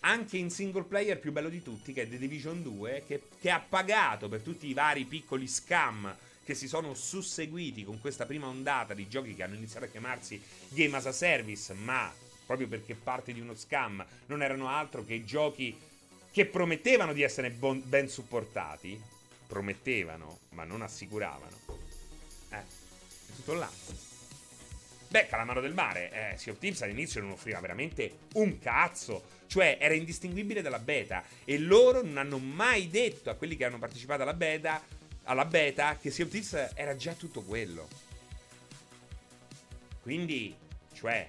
anche 0.01 0.37
in 0.37 0.51
single 0.51 0.85
player 0.85 1.19
più 1.19 1.33
bello 1.33 1.49
di 1.49 1.63
tutti, 1.63 1.93
che 1.93 2.03
è 2.03 2.09
The 2.09 2.19
Division 2.19 2.63
2, 2.63 3.05
che, 3.07 3.23
che, 3.41 3.51
ha 3.51 3.61
pagato 3.61 4.29
per 4.29 4.41
tutti 4.41 4.67
i 4.67 4.73
vari 4.73 5.05
piccoli 5.05 5.47
scam 5.47 6.15
che 6.45 6.55
si 6.55 6.69
sono 6.69 6.95
susseguiti 6.95 7.85
con 7.85 8.01
questa 8.01 8.27
prima 8.27 8.47
ondata 8.47 8.95
di 8.95 9.09
giochi 9.09 9.35
che 9.35 9.43
hanno 9.43 9.55
iniziato 9.55 9.85
a 9.85 9.89
chiamarsi 9.89 10.41
Game 10.69 10.97
as 10.97 11.07
a 11.07 11.13
Service, 11.13 11.73
ma 11.75 12.13
proprio 12.47 12.67
perché 12.67 12.95
parte 12.95 13.33
di 13.33 13.41
uno 13.41 13.55
scam 13.55 14.05
non 14.27 14.43
erano 14.43 14.69
altro 14.69 15.05
che 15.05 15.25
giochi 15.25 15.79
che 16.33 16.47
promettevano 16.47 17.13
di 17.13 17.23
essere 17.23 17.51
bon- 17.51 17.83
ben 17.85 18.09
supportati, 18.09 19.01
promettevano, 19.47 20.41
ma 20.51 20.65
non 20.65 20.83
assicuravano. 20.83 21.57
Eh, 22.51 22.57
è 22.57 23.35
tutto 23.37 23.55
là. 23.55 23.71
Beh, 25.11 25.27
Calamaro 25.27 25.61
del 25.61 25.75
Mare, 25.75 26.35
eh, 26.35 26.37
Sea 26.37 26.53
of 26.53 26.61
Thieves 26.61 26.83
all'inizio 26.83 27.21
non 27.21 27.33
offriva 27.33 27.59
veramente 27.59 28.29
un 28.35 28.61
cazzo. 28.61 29.39
Cioè, 29.49 29.79
era 29.81 29.95
indistinguibile 29.95 30.63
dalla 30.63 30.79
beta. 30.79 31.25
E 31.45 31.59
loro 31.59 32.01
non 32.01 32.17
hanno 32.17 32.39
mai 32.39 32.89
detto 32.89 33.29
a 33.29 33.35
quelli 33.35 33.57
che 33.57 33.65
hanno 33.65 33.81
partecipato 33.81 34.23
alla 34.23 34.35
beta, 34.35 34.81
alla 35.25 35.45
beta 35.47 35.97
che 35.97 36.13
Sea 36.13 36.27
of 36.27 36.31
Thieves 36.31 36.73
era 36.77 36.95
già 36.95 37.15
tutto 37.15 37.43
quello. 37.43 37.89
Quindi, 40.01 40.55
cioè, 40.95 41.27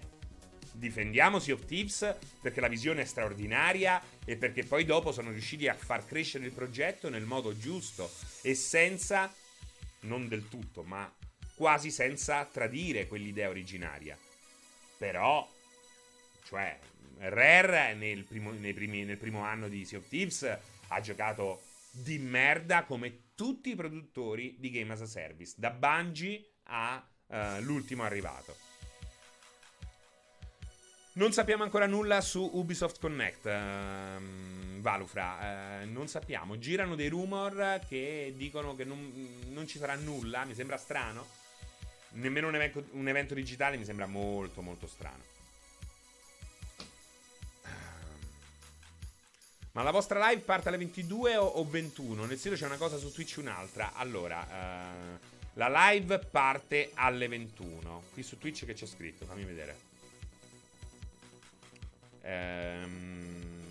difendiamo 0.73 1.39
Sea 1.39 1.55
of 1.55 1.65
Thieves 1.65 2.15
perché 2.39 2.61
la 2.61 2.67
visione 2.67 3.01
è 3.01 3.05
straordinaria 3.05 3.99
e 4.23 4.35
perché 4.35 4.63
poi 4.63 4.85
dopo 4.85 5.11
sono 5.11 5.31
riusciti 5.31 5.67
a 5.67 5.73
far 5.73 6.05
crescere 6.05 6.45
il 6.45 6.51
progetto 6.51 7.09
nel 7.09 7.23
modo 7.23 7.57
giusto 7.57 8.11
e 8.43 8.53
senza, 8.53 9.33
non 10.01 10.27
del 10.27 10.47
tutto, 10.47 10.83
ma 10.83 11.11
quasi 11.61 11.91
senza 11.91 12.43
tradire 12.45 13.05
quell'idea 13.05 13.47
originaria. 13.47 14.17
Però, 14.97 15.47
cioè, 16.43 16.79
Rare 17.19 17.93
nel 17.93 18.23
primo, 18.23 18.49
primi, 18.49 19.03
nel 19.03 19.17
primo 19.17 19.43
anno 19.43 19.67
di 19.67 19.85
Sea 19.85 19.99
of 19.99 20.07
Thieves 20.07 20.57
ha 20.87 20.99
giocato 21.01 21.61
di 21.91 22.17
merda 22.17 22.83
come 22.83 23.33
tutti 23.35 23.69
i 23.69 23.75
produttori 23.75 24.55
di 24.57 24.71
Game 24.71 24.91
as 24.91 25.01
a 25.01 25.05
Service, 25.05 25.53
da 25.55 25.69
Bungie 25.69 26.53
all'ultimo 26.63 28.01
uh, 28.01 28.05
arrivato. 28.07 28.57
Non 31.13 31.31
sappiamo 31.31 31.61
ancora 31.61 31.85
nulla 31.85 32.21
su 32.21 32.49
Ubisoft 32.53 32.99
Connect, 32.99 33.45
uh, 33.45 34.79
Valufra, 34.79 35.83
uh, 35.83 35.91
non 35.91 36.07
sappiamo. 36.07 36.57
Girano 36.57 36.95
dei 36.95 37.09
rumor 37.09 37.81
che 37.87 38.33
dicono 38.35 38.73
che 38.75 38.83
non, 38.83 39.45
non 39.49 39.67
ci 39.67 39.77
sarà 39.77 39.93
nulla, 39.93 40.43
mi 40.45 40.55
sembra 40.55 40.77
strano. 40.77 41.39
Nemmeno 42.13 42.47
un 42.47 42.55
evento, 42.55 42.85
un 42.91 43.07
evento 43.07 43.33
digitale 43.33 43.77
mi 43.77 43.85
sembra 43.85 44.05
molto 44.05 44.61
molto 44.61 44.87
strano. 44.87 45.29
Ma 49.73 49.83
la 49.83 49.91
vostra 49.91 50.27
live 50.27 50.41
parte 50.41 50.67
alle 50.67 50.77
22 50.77 51.37
o, 51.37 51.45
o 51.45 51.65
21? 51.65 52.25
Nel 52.25 52.37
sito 52.37 52.55
c'è 52.55 52.65
una 52.65 52.75
cosa 52.75 52.97
su 52.97 53.09
Twitch 53.13 53.37
un'altra. 53.37 53.93
Allora, 53.93 54.41
uh, 54.41 55.17
la 55.53 55.91
live 55.91 56.19
parte 56.19 56.91
alle 56.95 57.29
21. 57.29 58.03
Qui 58.11 58.21
su 58.21 58.37
Twitch 58.37 58.65
che 58.65 58.73
c'è 58.73 58.85
scritto, 58.85 59.25
fammi 59.25 59.45
vedere. 59.45 59.89
Ehm, 62.23 63.61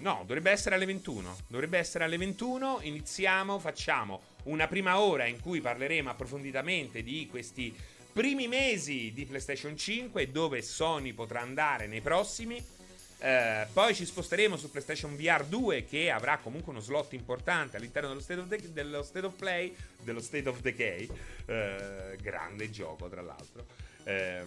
no, 0.00 0.22
dovrebbe 0.26 0.50
essere 0.50 0.76
alle 0.76 0.86
21. 0.86 1.36
Dovrebbe 1.46 1.76
essere 1.76 2.04
alle 2.04 2.16
21. 2.16 2.80
Iniziamo, 2.82 3.58
facciamo 3.58 4.22
una 4.48 4.66
prima 4.66 5.00
ora 5.00 5.26
in 5.26 5.40
cui 5.40 5.60
parleremo 5.60 6.10
approfonditamente 6.10 7.02
di 7.02 7.26
questi 7.30 7.74
primi 8.12 8.48
mesi 8.48 9.12
di 9.14 9.24
PlayStation 9.26 9.76
5 9.76 10.30
dove 10.30 10.62
Sony 10.62 11.12
potrà 11.12 11.40
andare 11.40 11.86
nei 11.86 12.00
prossimi. 12.00 12.76
Eh, 13.20 13.66
poi 13.72 13.94
ci 13.94 14.04
sposteremo 14.04 14.56
su 14.56 14.70
PlayStation 14.70 15.16
VR 15.16 15.44
2 15.44 15.84
che 15.84 16.10
avrà 16.10 16.38
comunque 16.38 16.70
uno 16.70 16.80
slot 16.80 17.12
importante 17.14 17.76
all'interno 17.76 18.08
dello 18.08 18.20
State 18.20 18.40
of, 18.40 18.46
de- 18.46 18.72
dello 18.72 19.02
state 19.02 19.26
of 19.26 19.34
Play, 19.34 19.74
dello 20.02 20.20
State 20.20 20.48
of 20.48 20.60
Decay. 20.60 21.08
Eh, 21.46 22.16
grande 22.20 22.70
gioco, 22.70 23.08
tra 23.08 23.22
l'altro. 23.22 23.66
Eh, 24.04 24.42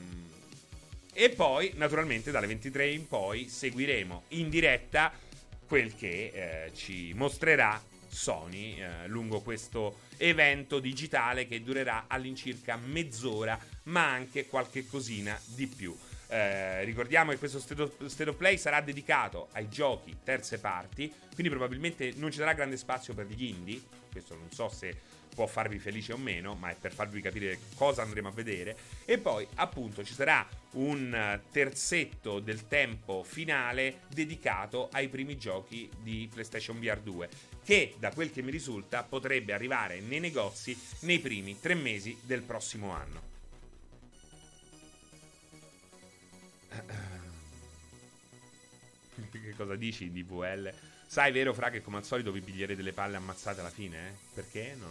e 1.14 1.30
poi, 1.30 1.74
naturalmente, 1.76 2.32
dalle 2.32 2.48
23 2.48 2.90
in 2.90 3.08
poi 3.08 3.50
seguiremo 3.50 4.24
in 4.30 4.50
diretta 4.50 5.12
quel 5.68 5.96
che 5.96 6.32
eh, 6.34 6.72
ci 6.74 7.14
mostrerà 7.14 7.82
Sony 8.12 8.80
eh, 8.80 9.08
lungo 9.08 9.42
questo 9.42 10.02
evento 10.18 10.80
digitale 10.80 11.48
che 11.48 11.64
durerà 11.64 12.06
all'incirca 12.08 12.78
mezz'ora, 12.78 13.58
ma 13.84 14.12
anche 14.12 14.48
qualche 14.48 14.86
cosina 14.86 15.40
di 15.46 15.68
più. 15.68 15.98
Eh, 16.28 16.84
ricordiamo 16.86 17.32
che 17.32 17.38
questo 17.38 17.60
state 17.60 17.82
of, 17.82 18.36
Play 18.36 18.58
sarà 18.58 18.80
dedicato 18.82 19.50
ai 19.52 19.68
giochi 19.68 20.18
terze 20.24 20.60
parti, 20.60 21.12
quindi 21.34 21.50
probabilmente 21.50 22.14
non 22.16 22.32
ci 22.32 22.38
sarà 22.38 22.54
grande 22.54 22.78
spazio 22.78 23.14
per 23.14 23.26
gli 23.28 23.44
indie. 23.44 23.82
Questo 24.12 24.36
non 24.36 24.52
so 24.52 24.70
se 24.70 24.96
può 25.34 25.48
farvi 25.48 25.80
felice 25.80 26.14
o 26.14 26.18
meno, 26.18 26.56
ma 26.56 26.70
è 26.70 26.76
per 26.80 26.94
farvi 26.94 27.22
capire 27.22 27.60
cosa 27.76 28.02
andremo 28.02 28.28
a 28.28 28.32
vedere. 28.32 28.76
E 29.06 29.18
poi, 29.18 29.48
appunto, 29.56 30.04
ci 30.04 30.14
sarà 30.14 30.48
un 30.72 31.40
terzetto 31.52 32.40
del 32.40 32.68
tempo 32.68 33.24
finale 33.24 34.02
dedicato 34.08 34.90
ai 34.92 35.10
primi 35.10 35.38
giochi 35.38 35.90
di 36.02 36.30
PlayStation 36.32 36.80
VR 36.80 37.00
2, 37.00 37.30
che 37.64 37.96
da 38.00 38.12
quel 38.12 38.32
che 38.32 38.42
mi 38.42 38.52
risulta 38.52 39.04
potrebbe 39.04 39.54
arrivare 39.54 40.00
nei 40.00 40.20
negozi 40.20 40.78
nei 41.02 41.20
primi 41.20 41.60
tre 41.60 41.76
mesi 41.76 42.18
del 42.22 42.42
prossimo 42.42 42.92
anno. 42.92 43.30
che 49.32 49.54
cosa 49.56 49.76
dici 49.76 50.12
di 50.12 50.24
VL? 50.24 50.74
Sai, 51.12 51.34
vero, 51.34 51.54
Fra, 51.54 51.70
che 51.70 51.82
come 51.82 51.98
al 51.98 52.06
solito 52.06 52.32
vi 52.32 52.40
piglierete 52.40 52.78
delle 52.78 52.94
palle 52.94 53.18
ammazzate 53.18 53.60
alla 53.60 53.70
fine? 53.70 54.08
Eh? 54.08 54.12
Perché? 54.34 54.76
Non... 54.80 54.90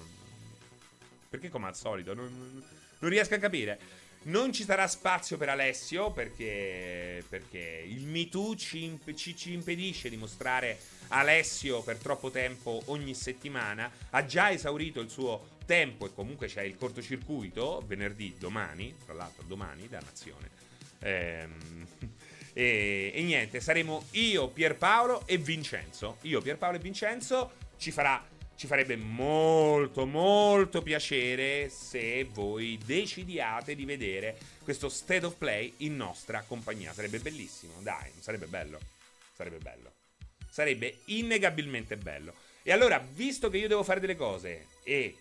Perché 1.31 1.48
come 1.48 1.69
al 1.69 1.77
solito? 1.77 2.12
Non, 2.12 2.61
non 2.98 3.11
riesco 3.11 3.35
a 3.35 3.39
capire. 3.39 3.78
Non 4.23 4.52
ci 4.52 4.65
sarà 4.65 4.89
spazio 4.89 5.36
per 5.36 5.48
Alessio 5.48 6.11
perché, 6.11 7.23
perché 7.28 7.85
il 7.86 8.05
MeToo 8.05 8.57
ci, 8.57 8.82
imp- 8.82 9.15
ci, 9.15 9.36
ci, 9.36 9.52
impedisce 9.52 10.11
di 10.11 10.16
mostrare 10.16 10.77
Alessio 11.09 11.82
per 11.82 11.98
troppo 11.98 12.32
tempo 12.32 12.82
ogni 12.86 13.15
settimana. 13.15 13.89
Ha 14.11 14.27
già 14.27 14.51
esaurito 14.51 14.98
il 15.01 15.09
suo 15.09 15.59
tempo 15.66 16.05
e 16.07 16.12
comunque 16.12 16.48
c'è 16.48 16.62
il 16.62 16.77
cortocircuito 16.77 17.85
venerdì, 17.86 18.35
domani, 18.36 18.93
tra 19.05 19.15
l'altro 19.15 19.44
domani, 19.47 19.89
da. 19.89 20.02
Ehm, 20.98 21.86
e, 22.52 23.12
e, 23.15 23.23
niente, 23.23 23.61
saremo 23.61 24.07
io, 24.11 24.48
Pierpaolo 24.48 25.24
e 25.28 25.39
Vincenzo. 25.39 26.16
Io, 26.23 26.40
Pierpaolo 26.40 26.77
e 26.77 26.81
Vincenzo 26.81 27.52
ci 27.77 27.93
farà. 27.93 28.30
Ci 28.61 28.66
farebbe 28.66 28.97
molto 28.97 30.05
molto 30.05 30.82
piacere 30.82 31.70
se 31.70 32.24
voi 32.24 32.78
decidiate 32.85 33.74
di 33.74 33.87
vedere 33.87 34.39
questo 34.62 34.91
State 34.91 35.24
of 35.24 35.37
Play 35.37 35.73
in 35.78 35.97
nostra 35.97 36.45
compagnia. 36.47 36.93
Sarebbe 36.93 37.20
bellissimo, 37.20 37.73
dai, 37.81 38.11
sarebbe 38.20 38.45
bello? 38.45 38.78
Sarebbe 39.35 39.57
bello. 39.61 39.93
Sarebbe 40.47 40.99
innegabilmente 41.07 41.97
bello. 41.97 42.35
E 42.62 42.70
allora, 42.70 42.99
visto 42.99 43.49
che 43.49 43.57
io 43.57 43.66
devo 43.66 43.82
fare 43.82 43.99
delle 43.99 44.15
cose 44.15 44.66
e 44.82 45.16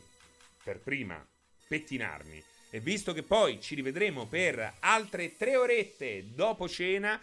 per 0.62 0.82
prima 0.82 1.26
pettinarmi 1.66 2.44
e 2.70 2.82
visto 2.82 3.14
che 3.14 3.24
poi 3.24 3.62
ci 3.62 3.74
rivedremo 3.74 4.26
per 4.26 4.80
altre 4.82 5.38
tre 5.38 5.56
orette 5.56 6.26
dopo 6.34 6.68
cena, 6.68 7.18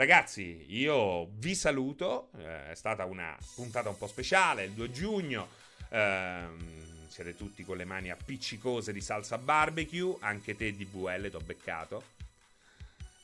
ragazzi, 0.00 0.64
io 0.68 1.26
vi 1.34 1.54
saluto. 1.54 2.30
Eh, 2.38 2.70
è 2.70 2.74
stata 2.74 3.04
una 3.04 3.36
puntata 3.54 3.90
un 3.90 3.98
po' 3.98 4.06
speciale, 4.06 4.64
il 4.64 4.72
2 4.72 4.90
giugno. 4.90 5.48
Ehm, 5.90 7.06
siete 7.08 7.36
tutti 7.36 7.64
con 7.64 7.76
le 7.76 7.84
mani 7.84 8.10
appiccicose 8.10 8.94
di 8.94 9.02
salsa 9.02 9.36
barbecue. 9.36 10.16
Anche 10.20 10.56
te, 10.56 10.74
DVL, 10.74 11.30
t'ho 11.30 11.40
beccato. 11.40 12.18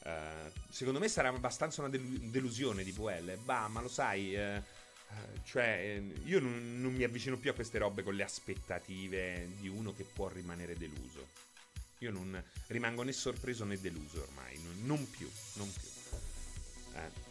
Uh, 0.06 0.52
secondo 0.70 1.00
me 1.00 1.08
sarà 1.08 1.30
abbastanza 1.30 1.80
una 1.80 1.90
delu- 1.90 2.30
delusione 2.30 2.84
di 2.84 2.92
VL. 2.92 3.38
Bah, 3.38 3.66
ma 3.66 3.80
lo 3.80 3.88
sai, 3.88 4.36
uh, 4.36 4.56
uh, 4.56 5.40
cioè, 5.44 6.00
io 6.24 6.38
non, 6.38 6.80
non, 6.80 6.94
mi 6.94 7.02
avvicino 7.02 7.36
più 7.38 7.50
a 7.50 7.54
queste 7.54 7.78
robe 7.78 8.04
con 8.04 8.14
le 8.14 8.22
aspettative 8.22 9.48
di 9.58 9.66
uno 9.66 9.92
che 9.96 10.04
può 10.04 10.28
rimanere 10.28 10.76
deluso. 10.76 11.26
Io 11.98 12.12
non 12.12 12.40
rimango 12.68 13.02
né 13.02 13.10
sorpreso 13.10 13.64
né 13.64 13.80
deluso 13.80 14.22
ormai, 14.22 14.60
non 14.82 15.10
più, 15.10 15.28
non 15.54 15.72
più. 15.72 15.95
Eh. 17.04 17.24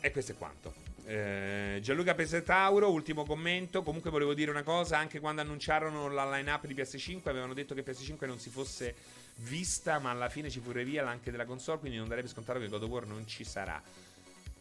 E 0.00 0.10
questo 0.10 0.32
è 0.32 0.36
quanto. 0.36 0.72
Eh, 1.04 1.78
Gianluca 1.82 2.14
Pesetauro, 2.14 2.90
ultimo 2.90 3.24
commento. 3.24 3.82
Comunque 3.82 4.10
volevo 4.10 4.34
dire 4.34 4.50
una 4.50 4.62
cosa: 4.62 4.98
anche 4.98 5.20
quando 5.20 5.40
annunciarono 5.40 6.08
la 6.08 6.28
line-up 6.30 6.66
di 6.66 6.74
PS5, 6.74 7.28
avevano 7.28 7.54
detto 7.54 7.74
che 7.74 7.84
PS5 7.84 8.26
non 8.26 8.38
si 8.38 8.50
fosse 8.50 8.94
vista, 9.36 9.98
ma 9.98 10.10
alla 10.10 10.28
fine 10.28 10.50
ci 10.50 10.60
fu 10.60 10.72
reveal 10.72 11.06
anche 11.06 11.30
della 11.30 11.44
console. 11.44 11.78
Quindi 11.78 11.98
non 11.98 12.08
darebbe 12.08 12.28
scontato 12.28 12.58
che 12.58 12.68
God 12.68 12.82
of 12.82 12.90
War 12.90 13.06
non 13.06 13.26
ci 13.26 13.44
sarà. 13.44 13.80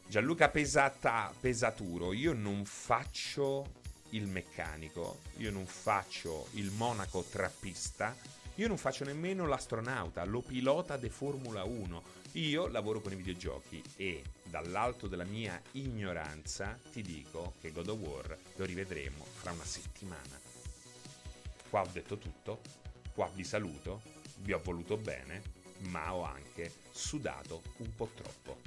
Gianluca 0.07 0.49
Pesata, 0.49 1.33
Pesaturo, 1.39 2.13
io 2.13 2.33
non 2.33 2.63
faccio 2.63 3.83
il 4.09 4.27
meccanico, 4.27 5.21
io 5.37 5.51
non 5.51 5.65
faccio 5.65 6.47
il 6.51 6.69
monaco 6.71 7.23
trappista, 7.23 8.15
io 8.55 8.67
non 8.67 8.77
faccio 8.77 9.03
nemmeno 9.03 9.47
l'astronauta, 9.47 10.23
lo 10.25 10.41
pilota 10.41 10.95
de 10.95 11.09
Formula 11.09 11.63
1. 11.63 12.03
Io 12.35 12.67
lavoro 12.67 12.99
con 12.99 13.13
i 13.13 13.15
videogiochi 13.15 13.81
e 13.95 14.21
dall'alto 14.43 15.07
della 15.07 15.23
mia 15.23 15.61
ignoranza 15.71 16.77
ti 16.91 17.01
dico 17.01 17.53
che 17.61 17.71
God 17.71 17.87
of 17.87 17.99
War 17.99 18.37
lo 18.57 18.65
rivedremo 18.65 19.23
fra 19.23 19.51
una 19.51 19.63
settimana. 19.63 20.37
Qua 21.69 21.81
ho 21.83 21.89
detto 21.93 22.17
tutto, 22.17 22.59
qua 23.13 23.29
vi 23.33 23.45
saluto, 23.45 24.01
vi 24.39 24.51
ho 24.51 24.59
voluto 24.61 24.97
bene, 24.97 25.43
ma 25.87 26.13
ho 26.13 26.23
anche 26.23 26.73
sudato 26.91 27.61
un 27.77 27.95
po' 27.95 28.09
troppo. 28.13 28.59